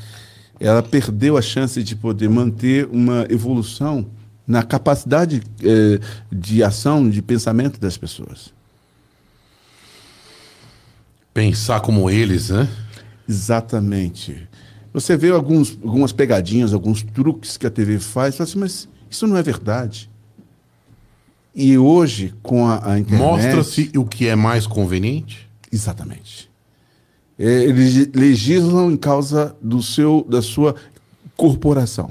Ela 0.59 0.83
perdeu 0.83 1.37
a 1.37 1.41
chance 1.41 1.81
de 1.81 1.95
poder 1.95 2.29
manter 2.29 2.85
uma 2.91 3.25
evolução 3.31 4.05
na 4.45 4.61
capacidade 4.61 5.41
eh, 5.63 5.99
de 6.31 6.63
ação, 6.63 7.09
de 7.09 7.23
pensamento 7.23 7.79
das 7.79 7.97
pessoas. 7.97 8.53
Pensar 11.33 11.79
como 11.81 12.11
eles, 12.11 12.49
né? 12.49 12.69
Exatamente. 13.27 14.47
Você 14.99 15.15
vê 15.15 15.29
alguns, 15.29 15.77
algumas 15.83 16.11
pegadinhas, 16.11 16.73
alguns 16.73 17.03
truques 17.03 17.55
que 17.55 17.67
a 17.67 17.69
TV 17.69 17.99
faz, 17.99 18.35
fala 18.35 18.49
assim, 18.49 18.57
mas 18.57 18.89
isso 19.07 19.27
não 19.27 19.37
é 19.37 19.43
verdade. 19.43 20.09
E 21.53 21.77
hoje, 21.77 22.33
com 22.41 22.65
a, 22.65 22.93
a 22.93 22.99
internet... 22.99 23.23
Mostra-se 23.23 23.91
o 23.95 24.03
que 24.03 24.25
é 24.25 24.35
mais 24.35 24.65
conveniente. 24.65 25.47
Exatamente. 25.71 26.49
É, 27.37 27.45
eles 27.65 28.09
legislam 28.11 28.91
em 28.91 28.97
causa 28.97 29.55
do 29.61 29.83
seu, 29.83 30.25
da 30.27 30.41
sua 30.41 30.73
corporação. 31.35 32.09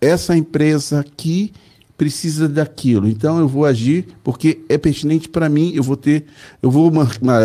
Essa 0.00 0.36
empresa 0.36 0.98
aqui 0.98 1.52
precisa 1.96 2.48
daquilo, 2.48 3.08
então 3.08 3.38
eu 3.38 3.46
vou 3.46 3.64
agir 3.64 4.08
porque 4.24 4.60
é 4.68 4.76
pertinente 4.76 5.28
para 5.28 5.48
mim. 5.48 5.70
Eu 5.72 5.84
vou 5.84 5.96
ter, 5.96 6.24
eu 6.60 6.68
vou 6.68 6.90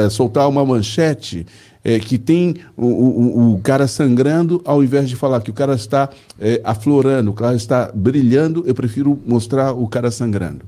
soltar 0.10 0.50
uma 0.50 0.66
manchete 0.66 1.46
é, 1.84 2.00
que 2.00 2.18
tem 2.18 2.56
o, 2.76 2.86
o- 2.86 3.54
o 3.56 3.60
cara 3.60 3.88
sangrando, 3.88 4.62
ao 4.66 4.84
invés 4.84 5.08
de 5.10 5.16
falar 5.16 5.42
que 5.42 5.50
o 5.52 5.54
cara 5.54 5.76
está 5.76 6.10
é, 6.40 6.60
aflorando, 6.64 7.32
o 7.32 7.34
cara 7.34 7.56
está 7.56 7.92
brilhando, 7.94 8.64
eu 8.68 8.76
prefiro 8.76 9.20
mostrar 9.26 9.72
o 9.74 9.88
cara 9.88 10.12
sangrando 10.12 10.66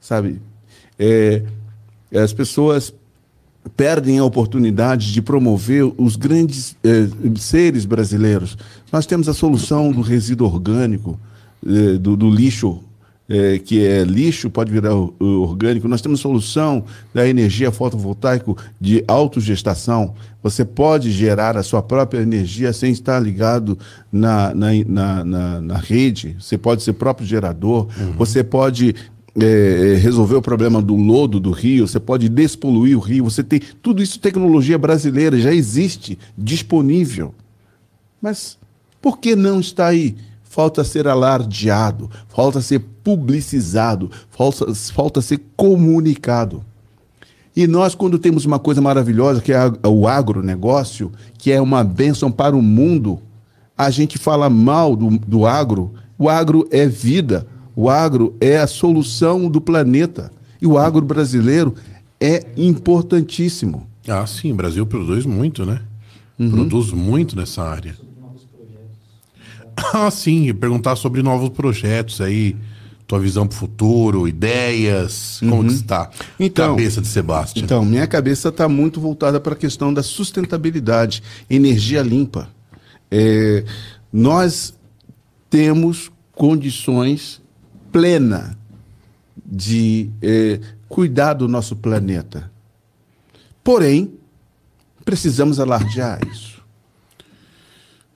sabe? 0.00 0.40
É, 0.98 1.42
as 2.14 2.32
pessoas 2.32 2.92
perdem 3.76 4.18
a 4.18 4.24
oportunidade 4.24 5.12
de 5.12 5.20
promover 5.20 5.92
os 5.98 6.16
grandes 6.16 6.74
eh, 6.82 7.06
seres 7.36 7.84
brasileiros. 7.84 8.56
Nós 8.90 9.04
temos 9.04 9.28
a 9.28 9.34
solução 9.34 9.92
do 9.92 10.00
resíduo 10.00 10.46
orgânico, 10.46 11.20
eh, 11.66 11.98
do, 11.98 12.16
do 12.16 12.30
lixo, 12.30 12.80
eh, 13.30 13.58
que 13.64 13.86
é 13.86 14.02
lixo, 14.04 14.50
pode 14.50 14.70
virar 14.72 14.92
orgânico. 15.18 15.86
Nós 15.88 16.02
temos 16.02 16.18
solução 16.20 16.84
da 17.14 17.26
energia 17.28 17.70
fotovoltaica 17.70 18.52
de 18.80 19.04
autogestação. 19.06 20.14
Você 20.42 20.64
pode 20.64 21.10
gerar 21.12 21.56
a 21.56 21.62
sua 21.62 21.80
própria 21.82 22.20
energia 22.20 22.72
sem 22.72 22.90
estar 22.92 23.20
ligado 23.20 23.78
na, 24.12 24.52
na, 24.54 24.68
na, 24.86 25.24
na- 25.24 25.60
na 25.60 25.76
rede. 25.78 26.36
Você 26.40 26.58
pode 26.58 26.82
ser 26.82 26.94
próprio 26.94 27.26
gerador. 27.26 27.86
Você 28.18 28.42
pode 28.42 28.94
é, 29.40 29.96
resolver 30.02 30.34
o 30.34 30.42
problema 30.42 30.82
do 30.82 30.96
lodo 30.96 31.38
do 31.38 31.52
rio, 31.52 31.86
você 31.86 32.00
pode 32.00 32.28
despoluir 32.28 32.96
o 32.98 33.00
rio, 33.00 33.22
você 33.24 33.44
tem 33.44 33.60
tudo 33.80 34.02
isso 34.02 34.18
tecnologia 34.18 34.76
brasileira, 34.76 35.38
já 35.38 35.54
existe, 35.54 36.18
disponível. 36.36 37.32
Mas 38.20 38.58
por 39.00 39.18
que 39.18 39.36
não 39.36 39.60
está 39.60 39.86
aí? 39.86 40.16
Falta 40.50 40.82
ser 40.82 41.06
alardeado, 41.06 42.10
falta 42.26 42.60
ser 42.60 42.80
publicizado, 43.04 44.10
falta, 44.28 44.74
falta 44.74 45.22
ser 45.22 45.40
comunicado. 45.56 46.64
E 47.54 47.68
nós, 47.68 47.94
quando 47.94 48.18
temos 48.18 48.44
uma 48.44 48.58
coisa 48.58 48.80
maravilhosa, 48.80 49.40
que 49.40 49.52
é 49.52 49.58
o 49.86 50.08
agronegócio, 50.08 51.12
que 51.38 51.52
é 51.52 51.60
uma 51.60 51.84
bênção 51.84 52.32
para 52.32 52.56
o 52.56 52.60
mundo, 52.60 53.20
a 53.78 53.90
gente 53.90 54.18
fala 54.18 54.50
mal 54.50 54.96
do, 54.96 55.10
do 55.18 55.46
agro. 55.46 55.92
O 56.18 56.28
agro 56.28 56.66
é 56.72 56.84
vida, 56.84 57.46
o 57.76 57.88
agro 57.88 58.34
é 58.40 58.58
a 58.58 58.66
solução 58.66 59.48
do 59.48 59.60
planeta. 59.60 60.32
E 60.60 60.66
o 60.66 60.76
agro 60.76 61.02
brasileiro 61.06 61.76
é 62.20 62.44
importantíssimo. 62.56 63.86
Ah, 64.08 64.26
sim, 64.26 64.50
o 64.50 64.56
Brasil 64.56 64.84
produz 64.84 65.24
muito, 65.24 65.64
né? 65.64 65.80
Produz 66.50 66.90
muito 66.90 67.36
nessa 67.36 67.62
área. 67.62 67.94
Ah, 69.92 70.10
sim, 70.10 70.52
perguntar 70.54 70.96
sobre 70.96 71.22
novos 71.22 71.48
projetos 71.50 72.20
aí. 72.20 72.56
tua 73.06 73.18
visão 73.18 73.44
pro 73.44 73.56
futuro, 73.58 74.28
ideias, 74.28 75.38
como 75.40 75.64
que 75.66 75.72
está 75.74 76.08
Então- 76.38 76.76
cabeça 76.76 77.00
de 77.00 77.08
Sebastião? 77.08 77.64
Então, 77.64 77.84
minha 77.84 78.06
cabeça 78.06 78.50
está 78.50 78.68
muito 78.68 79.00
voltada 79.00 79.40
para 79.40 79.54
a 79.54 79.56
questão 79.56 79.92
da 79.92 80.00
sustentabilidade, 80.00 81.20
energia 81.50 82.02
limpa. 82.02 82.48
É, 83.10 83.64
nós 84.12 84.72
temos 85.50 86.08
condições 86.32 87.42
plenas 87.90 88.56
de 89.44 90.08
é, 90.22 90.60
cuidar 90.88 91.34
do 91.34 91.48
nosso 91.48 91.74
planeta. 91.74 92.48
Porém, 93.64 94.14
precisamos 95.04 95.58
alardear 95.58 96.20
isso. 96.30 96.59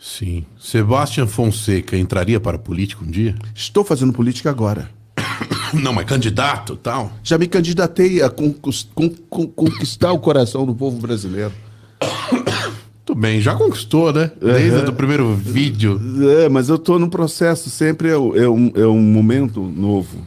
Sim. 0.04 0.44
Sebastião 0.60 1.26
Fonseca 1.26 1.96
entraria 1.96 2.38
para 2.38 2.56
a 2.56 2.60
política 2.60 3.02
um 3.02 3.10
dia? 3.10 3.34
Estou 3.54 3.82
fazendo 3.82 4.12
política 4.12 4.50
agora. 4.50 4.90
Não, 5.72 5.94
mas 5.94 6.04
candidato 6.04 6.76
tal? 6.76 7.10
Já 7.22 7.38
me 7.38 7.46
candidatei 7.46 8.20
a 8.22 8.28
conquistar 8.28 10.12
o 10.12 10.18
coração 10.18 10.66
do 10.66 10.74
povo 10.74 10.98
brasileiro. 10.98 11.52
Tudo 13.02 13.18
bem, 13.18 13.40
já 13.40 13.54
conquistou, 13.54 14.12
né? 14.12 14.30
Desde 14.38 14.80
Uhum. 14.80 14.88
o 14.90 14.92
primeiro 14.92 15.34
vídeo. 15.34 15.98
É, 16.38 16.50
mas 16.50 16.68
eu 16.68 16.76
estou 16.76 16.98
num 16.98 17.08
processo, 17.08 17.70
sempre 17.70 18.08
é, 18.08 18.12
é 18.12 18.16
um, 18.48 18.72
é 18.74 18.86
um 18.86 19.00
momento 19.00 19.62
novo, 19.62 20.18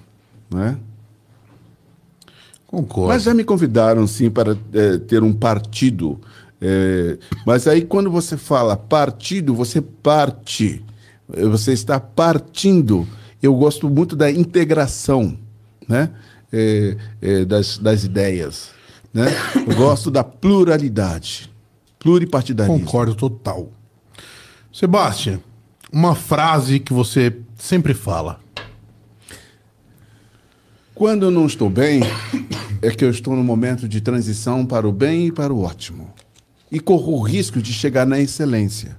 né? 0.49 0.75
Concordo. 2.65 3.09
Mas 3.09 3.23
já 3.23 3.33
me 3.33 3.43
convidaram, 3.43 4.07
sim, 4.07 4.29
para 4.29 4.57
é, 4.73 4.97
ter 4.97 5.21
um 5.21 5.33
partido. 5.33 6.19
É, 6.59 7.17
mas 7.45 7.67
aí, 7.67 7.81
quando 7.83 8.09
você 8.09 8.37
fala 8.37 8.75
partido, 8.75 9.53
você 9.53 9.81
parte. 9.81 10.83
Você 11.27 11.73
está 11.73 11.99
partindo. 11.99 13.07
Eu 13.41 13.53
gosto 13.53 13.89
muito 13.89 14.15
da 14.15 14.31
integração 14.31 15.37
né? 15.87 16.09
É, 16.51 16.97
é, 17.21 17.45
das, 17.45 17.77
das 17.77 18.03
ideias. 18.03 18.71
Né? 19.13 19.27
Eu 19.67 19.75
gosto 19.75 20.11
da 20.11 20.23
pluralidade. 20.23 21.51
Pluripartidarismo. 21.99 22.79
Concordo 22.79 23.15
total. 23.15 23.71
Sebastião, 24.71 25.41
uma 25.91 26.13
frase 26.13 26.79
que 26.79 26.93
você 26.93 27.35
sempre 27.57 27.93
fala. 27.93 28.39
Quando 30.93 31.23
eu 31.23 31.31
não 31.31 31.45
estou 31.45 31.69
bem, 31.69 32.01
é 32.81 32.91
que 32.91 33.03
eu 33.03 33.09
estou 33.09 33.35
no 33.35 33.43
momento 33.43 33.87
de 33.87 34.01
transição 34.01 34.65
para 34.65 34.87
o 34.87 34.91
bem 34.91 35.27
e 35.27 35.31
para 35.31 35.53
o 35.53 35.61
ótimo. 35.61 36.13
E 36.71 36.79
corro 36.79 37.13
o 37.13 37.21
risco 37.21 37.61
de 37.61 37.71
chegar 37.71 38.05
na 38.05 38.19
excelência. 38.19 38.97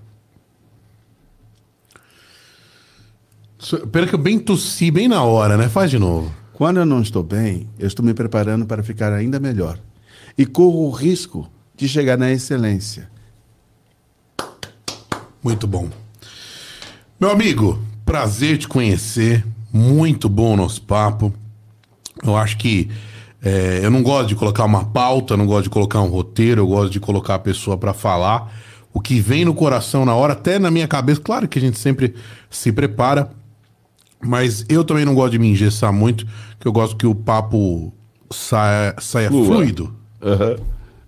Pera 3.90 4.07
que 4.07 4.15
eu 4.15 4.19
bem 4.19 4.39
tossi 4.39 4.90
bem 4.90 5.09
na 5.09 5.23
hora, 5.24 5.57
né? 5.57 5.69
Faz 5.69 5.90
de 5.90 5.99
novo. 5.99 6.32
Quando 6.53 6.78
eu 6.78 6.86
não 6.86 7.03
estou 7.03 7.23
bem, 7.23 7.69
eu 7.78 7.86
estou 7.86 8.05
me 8.05 8.15
preparando 8.15 8.66
para 8.66 8.82
ficar 8.82 9.12
ainda 9.12 9.39
melhor. 9.39 9.78
E 10.36 10.47
corro 10.47 10.86
o 10.86 10.90
risco 10.90 11.51
de 11.77 11.89
chegar 11.89 12.16
na 12.16 12.31
excelência. 12.31 13.11
Muito 15.43 15.66
bom. 15.66 15.89
Meu 17.20 17.31
amigo, 17.31 17.82
prazer 18.05 18.59
te 18.59 18.69
conhecer. 18.69 19.45
Muito 19.73 20.28
bom 20.28 20.55
o 20.55 20.57
nosso 20.57 20.82
papo. 20.82 21.32
Eu 22.23 22.36
acho 22.36 22.57
que 22.59 22.90
é, 23.43 23.81
eu 23.82 23.90
não 23.90 24.02
gosto 24.02 24.28
de 24.28 24.35
colocar 24.35 24.65
uma 24.65 24.85
pauta, 24.85 25.36
não 25.36 25.47
gosto 25.47 25.65
de 25.65 25.70
colocar 25.70 26.01
um 26.01 26.09
roteiro, 26.09 26.62
eu 26.62 26.66
gosto 26.66 26.90
de 26.90 27.01
colocar 27.01 27.36
a 27.36 27.39
pessoa 27.39 27.77
para 27.77 27.93
falar 27.93 28.52
o 28.93 29.01
que 29.01 29.20
vem 29.20 29.44
no 29.44 29.55
coração 29.55 30.05
na 30.05 30.15
hora, 30.15 30.32
até 30.32 30.59
na 30.59 30.70
minha 30.70 30.89
cabeça. 30.89 31.20
Claro 31.20 31.47
que 31.47 31.59
a 31.59 31.62
gente 31.62 31.78
sempre 31.78 32.15
se 32.51 32.73
prepara, 32.73 33.31
mas 34.20 34.65
eu 34.69 34.82
também 34.82 35.05
não 35.05 35.15
gosto 35.15 35.32
de 35.32 35.39
me 35.39 35.48
engessar 35.48 35.93
muito, 35.93 36.27
que 36.59 36.66
eu 36.66 36.73
gosto 36.73 36.97
que 36.97 37.06
o 37.06 37.15
papo 37.15 37.93
saia, 38.31 38.94
saia 38.98 39.31
fluido 39.31 39.94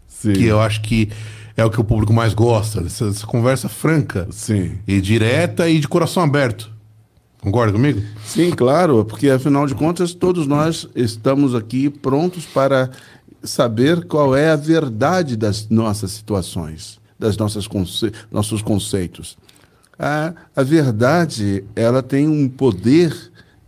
Sim. 0.07 0.33
que 0.33 0.45
eu 0.45 0.61
acho 0.61 0.83
que 0.83 1.09
é 1.57 1.65
o 1.65 1.71
que 1.71 1.81
o 1.81 1.85
público 1.85 2.13
mais 2.13 2.33
gosta, 2.33 2.81
essa, 2.83 3.07
essa 3.07 3.27
conversa 3.27 3.69
franca 3.69 4.29
Sim. 4.31 4.79
e 4.87 5.01
direta 5.01 5.69
e 5.69 5.79
de 5.79 5.89
coração 5.89 6.23
aberto. 6.23 6.71
Concorda 7.41 7.73
comigo? 7.73 8.03
Sim, 8.25 8.51
claro, 8.51 9.05
porque 9.05 9.31
afinal 9.31 9.67
de 9.67 9.75
contas 9.75 10.13
todos 10.13 10.47
nós 10.47 10.87
estamos 10.95 11.55
aqui 11.55 11.89
prontos 11.89 12.45
para 12.45 12.91
saber 13.43 14.05
qual 14.05 14.37
é 14.37 14.51
a 14.51 14.57
verdade 14.57 15.37
das 15.37 15.69
nossas 15.69 16.11
situações, 16.11 17.01
das 17.19 17.39
nossas 17.39 17.67
conce 17.67 18.13
nossos 18.31 18.61
conceitos. 18.61 19.39
A, 19.99 20.35
a 20.55 20.63
verdade, 20.63 21.65
ela 21.75 22.03
tem 22.03 22.29
um 22.29 22.49
poder 22.49 23.15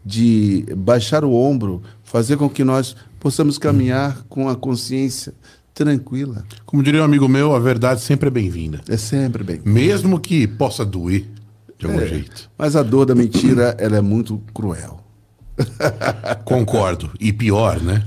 de 0.04 0.66
baixar 0.76 1.24
o 1.24 1.32
ombro, 1.32 1.82
fazer 2.02 2.36
com 2.36 2.50
que 2.50 2.64
nós 2.64 2.94
possamos 3.18 3.56
caminhar 3.56 4.22
com 4.28 4.48
a 4.48 4.56
consciência 4.56 5.32
tranquila. 5.72 6.44
Como 6.66 6.82
diria 6.82 7.00
um 7.00 7.04
amigo 7.04 7.28
meu, 7.28 7.54
a 7.54 7.58
verdade 7.58 8.02
sempre 8.02 8.28
é 8.28 8.30
bem-vinda. 8.30 8.80
É 8.88 8.96
sempre 8.96 9.42
bem. 9.42 9.60
Mesmo 9.64 10.18
que 10.20 10.46
possa 10.46 10.84
doer 10.84 11.26
de 11.82 11.86
algum 11.86 12.00
É, 12.00 12.06
jeito. 12.06 12.50
Mas 12.56 12.76
a 12.76 12.82
dor 12.82 13.04
da 13.06 13.14
mentira, 13.14 13.76
ela 13.78 13.96
é 13.96 14.00
muito 14.00 14.40
cruel. 14.54 15.00
Concordo. 16.44 17.10
E 17.20 17.32
pior, 17.32 17.80
né? 17.80 18.02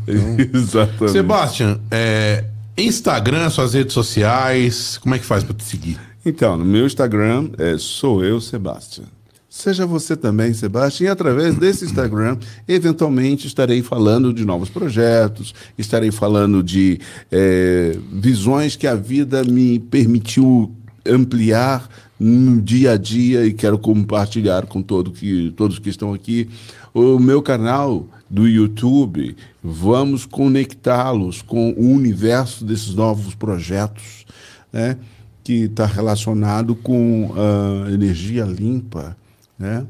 Exatamente. 0.54 1.12
Sebastian, 1.12 1.80
é, 1.92 2.46
Instagram, 2.78 3.50
suas 3.50 3.74
redes 3.74 3.94
sociais, 3.94 4.98
como 4.98 5.14
é 5.16 5.20
que 5.20 5.26
faz 5.26 5.44
pra 5.44 5.54
te 5.54 5.64
seguir? 5.64 6.00
Então, 6.26 6.58
no 6.58 6.66
meu 6.66 6.86
Instagram 6.86 7.50
é 7.58 7.78
sou 7.78 8.24
eu, 8.24 8.42
Sebastian. 8.42 9.06
Seja 9.48 9.86
você 9.86 10.18
também, 10.18 10.54
Sebastian, 10.54 11.06
e 11.06 11.10
através 11.10 11.56
desse 11.56 11.86
Instagram, 11.86 12.38
eventualmente 12.68 13.48
estarei 13.48 13.82
falando 13.82 14.34
de 14.34 14.44
novos 14.44 14.70
projetos, 14.70 15.54
estarei 15.78 16.12
falando 16.12 16.62
de 16.62 17.00
eh, 17.32 17.98
visões 18.12 18.76
que 18.76 18.86
a 18.86 18.96
vida 18.96 19.44
me 19.46 19.80
permitiu 19.80 20.76
ampliar 21.08 21.88
no 22.20 22.62
dia 22.62 22.94
a 22.94 22.98
dia 22.98 23.46
e 23.46 23.54
quero 23.54 23.78
compartilhar 23.78 24.66
com 24.66 24.82
todo 24.82 25.12
que, 25.12 25.52
todos 25.56 25.80
que 25.80 25.90
estão 25.90 26.14
aqui. 26.14 26.50
O 26.94 27.20
meu 27.20 27.42
canal 27.42 28.08
do 28.30 28.48
YouTube, 28.48 29.36
vamos 29.64 30.26
conectá-los 30.26 31.42
com 31.42 31.72
o 31.72 31.92
universo 31.92 32.64
desses 32.64 32.94
novos 32.96 33.36
projetos, 33.36 34.26
né? 34.72 34.98
que 35.44 35.66
está 35.66 35.86
relacionado 35.86 36.74
com 36.74 37.32
a 37.36 37.92
energia 37.92 38.44
limpa, 38.46 39.16
né? 39.60 39.86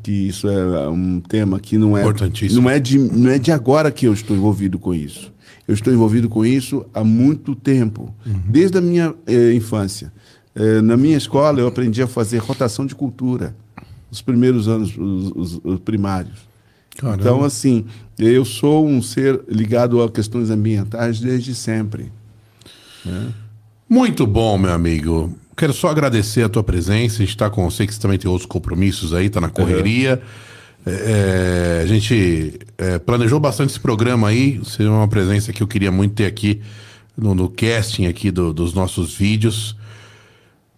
Que 0.00 0.12
isso 0.28 0.48
é 0.48 0.88
um 0.88 1.20
tema 1.20 1.58
que 1.58 1.76
não 1.76 1.98
é 1.98 2.02
Importantíssimo. 2.02 2.62
não 2.62 2.70
é 2.70 2.78
de 2.78 2.96
não 2.96 3.28
é 3.28 3.36
de 3.36 3.50
agora 3.50 3.90
que 3.90 4.06
eu 4.06 4.12
estou 4.12 4.36
envolvido 4.36 4.78
com 4.78 4.94
isso. 4.94 5.32
Eu 5.66 5.74
estou 5.74 5.92
envolvido 5.92 6.28
com 6.28 6.46
isso 6.46 6.86
há 6.94 7.02
muito 7.02 7.56
tempo, 7.56 8.14
desde 8.48 8.78
a 8.78 8.80
minha 8.80 9.12
eh, 9.26 9.52
infância. 9.54 10.12
Eh, 10.56 10.80
na 10.80 10.96
minha 10.96 11.16
escola 11.18 11.60
eu 11.60 11.66
aprendi 11.68 12.00
a 12.02 12.06
fazer 12.06 12.38
rotação 12.38 12.86
de 12.86 12.94
cultura, 12.94 13.54
os 14.10 14.22
primeiros 14.22 14.66
anos 14.68 14.96
os, 14.96 15.32
os- 15.54 15.60
os 15.62 15.80
primários. 15.80 16.38
Caramba. 16.96 17.20
Então 17.20 17.44
assim, 17.44 17.84
eu 18.18 18.42
sou 18.44 18.86
um 18.88 19.02
ser 19.02 19.38
ligado 19.48 20.02
a 20.02 20.10
questões 20.10 20.48
ambientais 20.48 21.20
desde 21.20 21.54
sempre. 21.54 22.10
Muito 23.88 24.26
bom, 24.26 24.58
meu 24.58 24.72
amigo. 24.72 25.36
Quero 25.56 25.72
só 25.72 25.88
agradecer 25.88 26.42
a 26.42 26.48
tua 26.48 26.62
presença. 26.64 27.22
A 27.22 27.26
gente 27.26 27.36
tá 27.36 27.48
com. 27.48 27.70
Sei 27.70 27.86
que 27.86 27.94
você 27.94 28.00
também 28.00 28.18
tem 28.18 28.30
outros 28.30 28.46
compromissos 28.46 29.14
aí, 29.14 29.28
tá 29.30 29.40
na 29.40 29.48
correria. 29.48 30.20
É, 30.84 31.80
a 31.82 31.86
gente 31.86 32.58
é, 32.78 32.98
planejou 32.98 33.38
bastante 33.40 33.70
esse 33.70 33.80
programa 33.80 34.28
aí. 34.28 34.58
Você 34.58 34.82
é 34.84 34.88
uma 34.88 35.08
presença 35.08 35.52
que 35.52 35.62
eu 35.62 35.66
queria 35.66 35.90
muito 35.92 36.14
ter 36.14 36.26
aqui 36.26 36.60
no, 37.16 37.34
no 37.34 37.48
casting 37.48 38.06
aqui 38.06 38.30
do- 38.30 38.52
dos 38.52 38.72
nossos 38.74 39.14
vídeos. 39.14 39.75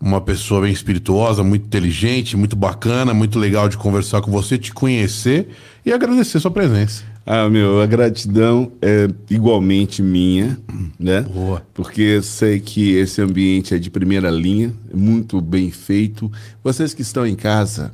Uma 0.01 0.21
pessoa 0.21 0.61
bem 0.63 0.73
espirituosa, 0.73 1.43
muito 1.43 1.67
inteligente, 1.67 2.37
muito 2.37 2.55
bacana, 2.55 3.13
muito 3.13 3.39
legal 3.39 3.69
de 3.69 3.77
conversar 3.77 4.21
com 4.21 4.31
você, 4.31 4.57
te 4.57 4.73
conhecer 4.73 5.49
e 5.85 5.93
agradecer 5.93 6.39
sua 6.39 6.51
presença. 6.51 7.03
Ah, 7.27 7.49
meu, 7.51 7.83
a 7.83 7.87
gratidão 7.87 8.73
é 8.81 9.07
igualmente 9.29 10.01
minha, 10.01 10.59
né? 10.99 11.21
Boa. 11.23 11.63
Porque 11.75 12.23
sei 12.23 12.59
que 12.59 12.95
esse 12.95 13.21
ambiente 13.21 13.75
é 13.75 13.79
de 13.79 13.91
primeira 13.91 14.31
linha, 14.31 14.73
é 14.91 14.97
muito 14.97 15.41
bem 15.41 15.71
feito. 15.71 16.33
Vocês 16.65 16.95
que 16.95 17.03
estão 17.03 17.27
em 17.27 17.35
casa, 17.35 17.93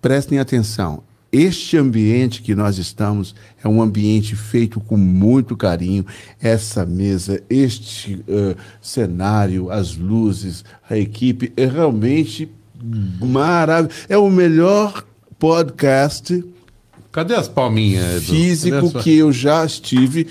prestem 0.00 0.38
atenção. 0.38 1.02
Este 1.30 1.76
ambiente 1.76 2.40
que 2.40 2.54
nós 2.54 2.78
estamos 2.78 3.34
é 3.62 3.68
um 3.68 3.82
ambiente 3.82 4.34
feito 4.34 4.80
com 4.80 4.96
muito 4.96 5.56
carinho. 5.56 6.06
Essa 6.40 6.86
mesa, 6.86 7.42
este 7.50 8.24
eh, 8.26 8.56
cenário, 8.80 9.70
as 9.70 9.94
luzes, 9.96 10.64
a 10.88 10.96
equipe 10.96 11.52
é 11.56 11.66
realmente 11.66 12.50
maravilhoso. 13.20 14.06
É 14.08 14.16
o 14.16 14.30
melhor 14.30 15.04
podcast 15.38 16.42
Cadê 17.10 17.34
as 17.34 17.48
palminhas? 17.48 18.22
Edu? 18.22 18.32
Físico 18.32 18.92
as 18.96 19.02
que 19.02 19.18
eu 19.18 19.32
já 19.32 19.64
estive. 19.64 20.28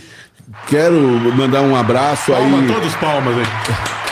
Quero 0.68 0.96
mandar 1.36 1.62
um 1.62 1.76
abraço 1.76 2.32
Palma, 2.32 2.62
aí. 2.62 2.68
todos 2.68 2.96
palmas 2.96 3.36
aí. 3.36 4.07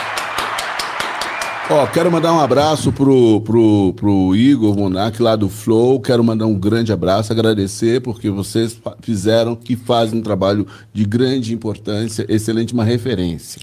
Ó, 1.68 1.84
quero 1.88 2.12
mandar 2.12 2.32
um 2.32 2.38
abraço 2.38 2.92
pro, 2.92 3.40
pro, 3.40 3.92
pro 3.94 4.36
Igor 4.36 4.76
Monark 4.76 5.20
lá 5.20 5.34
do 5.34 5.48
Flow. 5.48 6.00
Quero 6.00 6.22
mandar 6.22 6.46
um 6.46 6.54
grande 6.54 6.92
abraço, 6.92 7.32
agradecer, 7.32 8.00
porque 8.00 8.30
vocês 8.30 8.80
fizeram 9.02 9.58
e 9.68 9.74
fazem 9.74 10.20
um 10.20 10.22
trabalho 10.22 10.64
de 10.92 11.04
grande 11.04 11.52
importância, 11.52 12.24
excelente, 12.28 12.72
uma 12.72 12.84
referência 12.84 13.60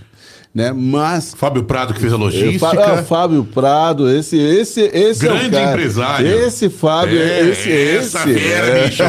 né? 0.54 0.72
Mas 0.72 1.34
Fábio 1.34 1.64
Prado 1.64 1.96
que 1.96 2.00
fez 2.00 2.14
a 2.14 2.16
logística. 2.16 2.68
Ah, 2.68 3.02
Fábio 3.02 3.44
Prado, 3.44 4.08
esse 4.08 4.38
esse 4.38 4.82
esse 4.82 5.26
grande 5.26 5.56
é 5.56 5.64
empresário. 5.64 6.28
Esse 6.28 6.70
Fábio, 6.70 7.20
é, 7.20 7.50
esse 7.50 7.72
essa 7.72 8.30
esse. 8.30 8.40
fera, 8.40 8.68
é. 8.68 8.88
bicho. 8.88 9.04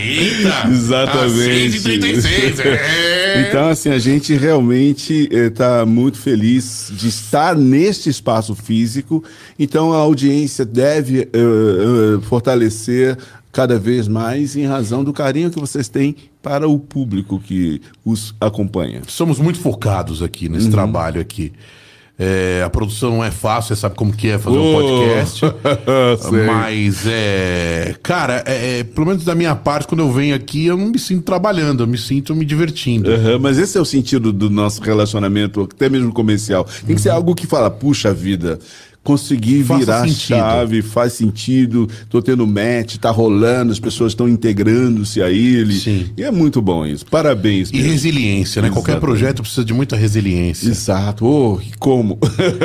Eita. 0.00 0.66
Exatamente. 0.68 1.88
é. 2.66 3.46
Então 3.48 3.68
assim, 3.68 3.90
a 3.90 3.98
gente 4.00 4.34
realmente 4.34 5.28
está 5.30 5.86
muito 5.86 6.18
feliz 6.18 6.90
de 6.90 7.08
estar 7.08 7.54
neste 7.54 8.10
espaço 8.10 8.56
físico. 8.56 9.22
Então 9.56 9.92
a 9.92 9.98
audiência 9.98 10.64
deve 10.64 11.20
uh, 11.20 12.16
uh, 12.16 12.22
fortalecer 12.22 13.16
cada 13.52 13.78
vez 13.78 14.08
mais 14.08 14.56
em 14.56 14.66
razão 14.66 15.04
do 15.04 15.12
carinho 15.12 15.50
que 15.50 15.60
vocês 15.60 15.88
têm 15.88 16.16
para 16.42 16.66
o 16.66 16.78
público 16.78 17.38
que 17.38 17.80
os 18.04 18.34
acompanha. 18.40 19.02
Somos 19.06 19.38
muito 19.38 19.60
focados 19.60 20.22
aqui 20.22 20.48
nesse 20.48 20.66
uhum. 20.66 20.72
trabalho 20.72 21.20
aqui. 21.20 21.52
É, 22.18 22.62
a 22.64 22.70
produção 22.70 23.10
não 23.10 23.24
é 23.24 23.30
fácil, 23.30 23.74
você 23.74 23.80
sabe 23.80 23.94
como 23.94 24.12
que 24.12 24.28
é 24.28 24.38
fazer 24.38 24.56
oh, 24.56 24.62
um 24.62 24.72
podcast. 24.74 25.40
mas 26.46 27.04
é. 27.06 27.96
Cara, 28.02 28.44
é, 28.46 28.80
é, 28.80 28.84
pelo 28.84 29.06
menos 29.06 29.24
da 29.24 29.34
minha 29.34 29.56
parte, 29.56 29.88
quando 29.88 30.00
eu 30.00 30.12
venho 30.12 30.34
aqui, 30.34 30.66
eu 30.66 30.76
não 30.76 30.88
me 30.88 30.98
sinto 30.98 31.22
trabalhando, 31.22 31.82
eu 31.82 31.86
me 31.86 31.98
sinto 31.98 32.34
me 32.34 32.44
divertindo. 32.44 33.10
Uhum, 33.10 33.38
mas 33.40 33.58
esse 33.58 33.76
é 33.76 33.80
o 33.80 33.84
sentido 33.84 34.32
do 34.32 34.48
nosso 34.50 34.82
relacionamento, 34.82 35.62
até 35.62 35.88
mesmo 35.88 36.12
comercial. 36.12 36.64
Tem 36.64 36.86
que 36.86 36.92
uhum. 36.92 36.98
ser 36.98 37.10
algo 37.10 37.34
que 37.34 37.46
fala, 37.46 37.70
puxa 37.70 38.12
vida 38.12 38.58
conseguir 39.02 39.62
virar 39.62 40.06
sentido. 40.06 40.20
chave, 40.20 40.82
faz 40.82 41.14
sentido, 41.14 41.88
tô 42.08 42.22
tendo 42.22 42.46
match, 42.46 42.96
tá 42.96 43.10
rolando, 43.10 43.72
as 43.72 43.80
pessoas 43.80 44.12
estão 44.12 44.28
integrando-se 44.28 45.20
a 45.20 45.30
ele. 45.30 45.74
Sim. 45.74 46.10
E 46.16 46.22
é 46.22 46.30
muito 46.30 46.62
bom 46.62 46.86
isso. 46.86 47.04
Parabéns. 47.06 47.70
E 47.70 47.76
mesmo. 47.76 47.90
resiliência, 47.90 48.62
né? 48.62 48.68
Exatamente. 48.68 48.72
Qualquer 48.72 49.00
projeto 49.00 49.42
precisa 49.42 49.64
de 49.64 49.72
muita 49.72 49.96
resiliência. 49.96 50.68
Exato. 50.68 51.26
Oh, 51.26 51.60
e 51.60 51.72
como? 51.78 52.18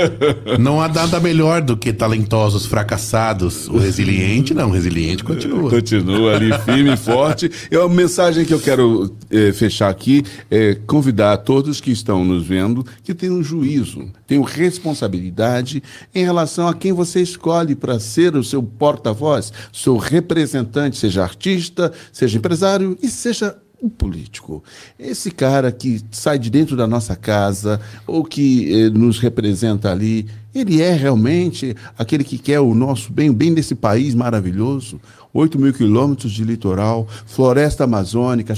não 0.59 0.81
há 0.81 0.87
nada 0.87 1.19
melhor 1.19 1.61
do 1.61 1.75
que 1.75 1.91
talentosos 1.91 2.65
fracassados. 2.65 3.67
O 3.67 3.77
resiliente, 3.77 4.53
não. 4.53 4.69
O 4.69 4.73
resiliente 4.73 5.23
continua. 5.23 5.69
Continua 5.69 6.35
ali 6.35 6.51
firme 6.59 6.93
e 6.93 6.97
forte. 6.97 7.49
E 7.71 7.75
a 7.75 7.87
mensagem 7.87 8.45
que 8.45 8.53
eu 8.53 8.59
quero 8.59 9.15
eh, 9.31 9.51
fechar 9.53 9.89
aqui 9.89 10.23
é 10.51 10.75
convidar 10.85 11.37
todos 11.37 11.81
que 11.81 11.91
estão 11.91 12.23
nos 12.23 12.45
vendo 12.45 12.85
que 13.03 13.13
tenham 13.13 13.41
juízo, 13.41 14.07
tenham 14.27 14.43
responsabilidade 14.43 15.81
em 16.13 16.23
relação 16.23 16.67
a 16.67 16.73
quem 16.73 16.91
você 16.91 17.21
escolhe 17.21 17.75
para 17.75 17.99
ser 17.99 18.35
o 18.35 18.43
seu 18.43 18.61
porta-voz, 18.61 19.53
seu 19.71 19.97
representante, 19.97 20.97
seja 20.97 21.23
artista, 21.23 21.91
seja 22.11 22.37
empresário 22.37 22.97
e 23.01 23.07
seja 23.07 23.57
um 23.81 23.89
político. 23.89 24.63
Esse 24.99 25.31
cara 25.31 25.71
que 25.71 26.01
sai 26.11 26.39
de 26.39 26.49
dentro 26.49 26.75
da 26.75 26.87
nossa 26.87 27.15
casa 27.15 27.79
ou 28.05 28.23
que 28.23 28.73
eh, 28.73 28.89
nos 28.89 29.19
representa 29.19 29.91
ali, 29.91 30.27
ele 30.53 30.81
é 30.81 30.93
realmente 30.93 31.75
aquele 31.97 32.23
que 32.23 32.37
quer 32.37 32.59
o 32.59 32.73
nosso 32.73 33.13
bem, 33.13 33.29
o 33.29 33.33
bem 33.33 33.53
desse 33.53 33.75
país 33.75 34.15
maravilhoso. 34.15 34.99
8 35.33 35.59
mil 35.59 35.71
quilômetros 35.71 36.31
de 36.31 36.43
litoral, 36.43 37.07
floresta 37.27 37.83
amazônica, 37.83 38.55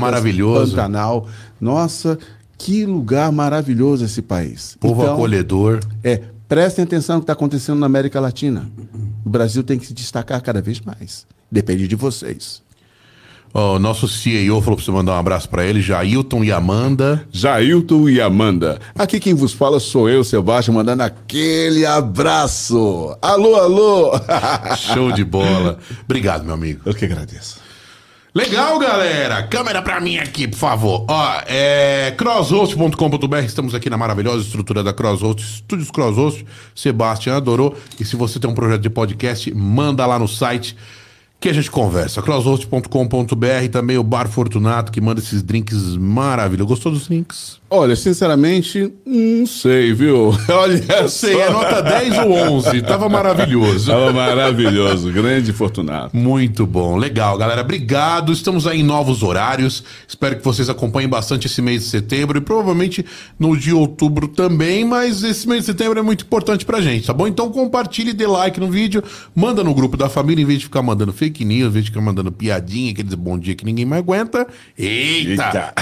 maravilhoso. 0.00 0.72
Pantanal. 0.72 1.26
Nossa, 1.58 2.18
que 2.58 2.84
lugar 2.84 3.30
maravilhoso 3.30 4.04
esse 4.04 4.20
país. 4.20 4.76
Povo 4.80 5.02
então, 5.02 5.14
acolhedor. 5.14 5.80
É, 6.02 6.20
Prestem 6.48 6.84
atenção 6.84 7.16
no 7.16 7.20
que 7.20 7.24
está 7.24 7.34
acontecendo 7.34 7.78
na 7.78 7.84
América 7.84 8.18
Latina. 8.18 8.70
O 9.22 9.28
Brasil 9.28 9.62
tem 9.62 9.78
que 9.78 9.86
se 9.86 9.92
destacar 9.92 10.40
cada 10.40 10.62
vez 10.62 10.80
mais. 10.80 11.26
Depende 11.52 11.86
de 11.86 11.94
vocês. 11.94 12.62
O 13.52 13.74
oh, 13.74 13.78
nosso 13.78 14.08
CEO 14.08 14.60
falou 14.62 14.76
para 14.76 14.84
você 14.84 14.90
mandar 14.90 15.12
um 15.12 15.18
abraço 15.18 15.48
para 15.48 15.64
ele, 15.64 15.82
Jailton 15.82 16.42
e 16.44 16.50
Amanda. 16.50 17.26
Jailton 17.30 18.08
e 18.08 18.20
Amanda. 18.20 18.78
Aqui 18.94 19.20
quem 19.20 19.34
vos 19.34 19.52
fala 19.52 19.78
sou 19.78 20.08
eu, 20.08 20.24
Sebastião, 20.24 20.74
mandando 20.74 21.02
aquele 21.02 21.84
abraço. 21.84 23.14
Alô, 23.20 23.56
alô. 23.56 24.12
Show 24.76 25.12
de 25.12 25.24
bola. 25.24 25.78
Obrigado, 26.04 26.44
meu 26.44 26.54
amigo. 26.54 26.80
Eu 26.86 26.94
que 26.94 27.04
agradeço. 27.04 27.67
Legal, 28.38 28.78
galera. 28.78 29.42
Câmera 29.42 29.82
pra 29.82 29.98
mim 29.98 30.16
aqui, 30.16 30.46
por 30.46 30.58
favor. 30.58 31.04
Ó, 31.08 31.42
é 31.44 32.14
crosshost.com.br. 32.16 33.38
Estamos 33.38 33.74
aqui 33.74 33.90
na 33.90 33.96
maravilhosa 33.96 34.44
estrutura 34.44 34.80
da 34.80 34.92
Crosshost, 34.92 35.42
Estúdios 35.42 35.90
Crosshost. 35.90 36.46
Sebastião 36.72 37.36
adorou. 37.36 37.76
E 37.98 38.04
se 38.04 38.14
você 38.14 38.38
tem 38.38 38.48
um 38.48 38.54
projeto 38.54 38.82
de 38.82 38.90
podcast, 38.90 39.52
manda 39.52 40.06
lá 40.06 40.20
no 40.20 40.28
site 40.28 40.76
que 41.40 41.48
a 41.48 41.52
gente 41.52 41.68
conversa. 41.68 42.22
crosshost.com.br, 42.22 43.68
também 43.72 43.98
o 43.98 44.04
Bar 44.04 44.28
Fortunato, 44.28 44.92
que 44.92 45.00
manda 45.00 45.20
esses 45.20 45.42
drinks 45.42 45.96
maravilhosos. 45.96 46.68
Gostou 46.68 46.92
dos 46.92 47.08
drinks? 47.08 47.58
Olha, 47.70 47.94
sinceramente, 47.94 48.92
não 49.06 49.46
sei, 49.46 49.92
viu? 49.94 50.34
Olha, 50.48 51.08
sei, 51.08 51.38
é 51.38 51.50
nota 51.50 51.82
10 51.82 52.18
ou 52.18 52.32
11. 52.32 52.82
Tava 52.82 53.08
maravilhoso. 53.08 53.90
Tava 53.90 54.12
maravilhoso, 54.12 55.12
grande 55.12 55.52
Fortunato. 55.52 56.16
Muito 56.16 56.66
bom, 56.66 56.96
legal, 56.96 57.38
galera. 57.38 57.60
Obrigado. 57.60 58.32
Estamos 58.32 58.66
aí 58.66 58.80
em 58.80 58.84
novos 58.84 59.22
horários. 59.22 59.84
Espero 60.06 60.36
que 60.36 60.44
vocês 60.44 60.68
acompanhem 60.68 61.08
bastante 61.08 61.46
esse 61.46 61.62
mês 61.62 61.82
de 61.82 61.88
setembro 61.88 62.38
e 62.38 62.40
provavelmente 62.40 63.04
no 63.38 63.56
de 63.56 63.72
outubro 63.72 64.28
também, 64.28 64.84
mas 64.84 65.22
esse 65.22 65.48
mês 65.48 65.60
de 65.60 65.66
setembro 65.66 65.98
é 65.98 66.02
muito 66.02 66.24
importante 66.24 66.64
pra 66.64 66.80
gente, 66.80 67.06
tá 67.06 67.14
bom? 67.14 67.26
Então 67.26 67.50
compartilhe, 67.50 68.12
dê 68.12 68.26
like 68.26 68.58
no 68.58 68.70
vídeo, 68.70 69.02
manda 69.34 69.62
no 69.62 69.74
grupo 69.74 69.96
da 69.96 70.08
família 70.08 70.42
em 70.42 70.46
vez 70.46 70.58
de 70.58 70.64
ficar 70.64 70.82
mandando 70.82 71.12
fake 71.12 71.38
fake 71.38 71.44
news, 71.44 71.68
em 71.68 71.72
vez 71.72 71.84
de 71.84 71.90
ficar 71.90 72.00
mandando 72.00 72.32
piadinha, 72.32 72.92
aqueles 72.92 73.14
bom 73.14 73.38
dia 73.38 73.54
que 73.54 73.64
ninguém 73.64 73.84
mais 73.84 74.02
aguenta. 74.02 74.46
Eita! 74.76 75.32
Eita. 75.36 75.74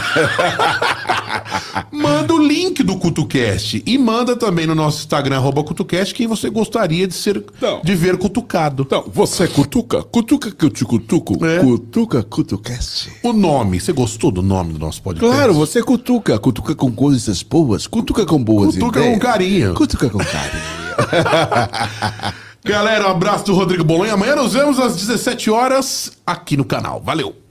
manda 1.92 2.34
o 2.34 2.38
link 2.38 2.82
do 2.82 2.96
CutuCast 2.96 3.82
e 3.84 3.98
manda 3.98 4.36
também 4.36 4.66
no 4.66 4.74
nosso 4.74 5.00
Instagram, 5.00 5.36
arroba 5.36 5.62
CutuCast, 5.64 6.14
quem 6.14 6.26
você 6.26 6.50
gostaria 6.50 7.06
de 7.06 7.14
ser 7.14 7.36
então, 7.36 7.80
de 7.82 7.94
ver 7.94 8.16
cutucado. 8.16 8.84
Então, 8.86 9.04
você 9.12 9.46
cutuca? 9.46 10.02
Cutuca 10.02 10.50
que 10.50 10.64
eu 10.64 10.70
te 10.70 10.84
cutuco? 10.84 11.44
É. 11.44 11.60
Cutuca 11.60 12.22
CutuCast. 12.22 13.10
O 13.22 13.32
nome, 13.32 13.80
você 13.80 13.92
gostou 13.92 14.30
do 14.30 14.42
nome 14.42 14.72
do 14.72 14.78
nosso 14.78 15.02
podcast? 15.02 15.34
Claro, 15.34 15.54
você 15.54 15.82
cutuca. 15.82 16.38
Cutuca 16.38 16.74
com 16.74 16.92
coisas 16.92 17.42
boas, 17.42 17.86
cutuca 17.86 18.24
com 18.24 18.42
boas 18.42 18.74
cutuca 18.74 19.00
ideias. 19.00 19.14
Cutuca 19.14 19.26
com 19.26 19.32
carinho. 19.32 19.74
Cutuca 19.74 20.10
com 20.10 20.18
carinho. 20.18 20.62
Galera, 22.64 23.06
um 23.06 23.10
abraço 23.12 23.44
do 23.44 23.54
Rodrigo 23.54 23.84
Bolonha. 23.84 24.14
Amanhã 24.14 24.34
nos 24.34 24.54
vemos 24.54 24.80
às 24.80 24.96
17 24.96 25.50
horas 25.50 26.12
aqui 26.26 26.56
no 26.56 26.64
canal. 26.64 27.00
Valeu! 27.00 27.45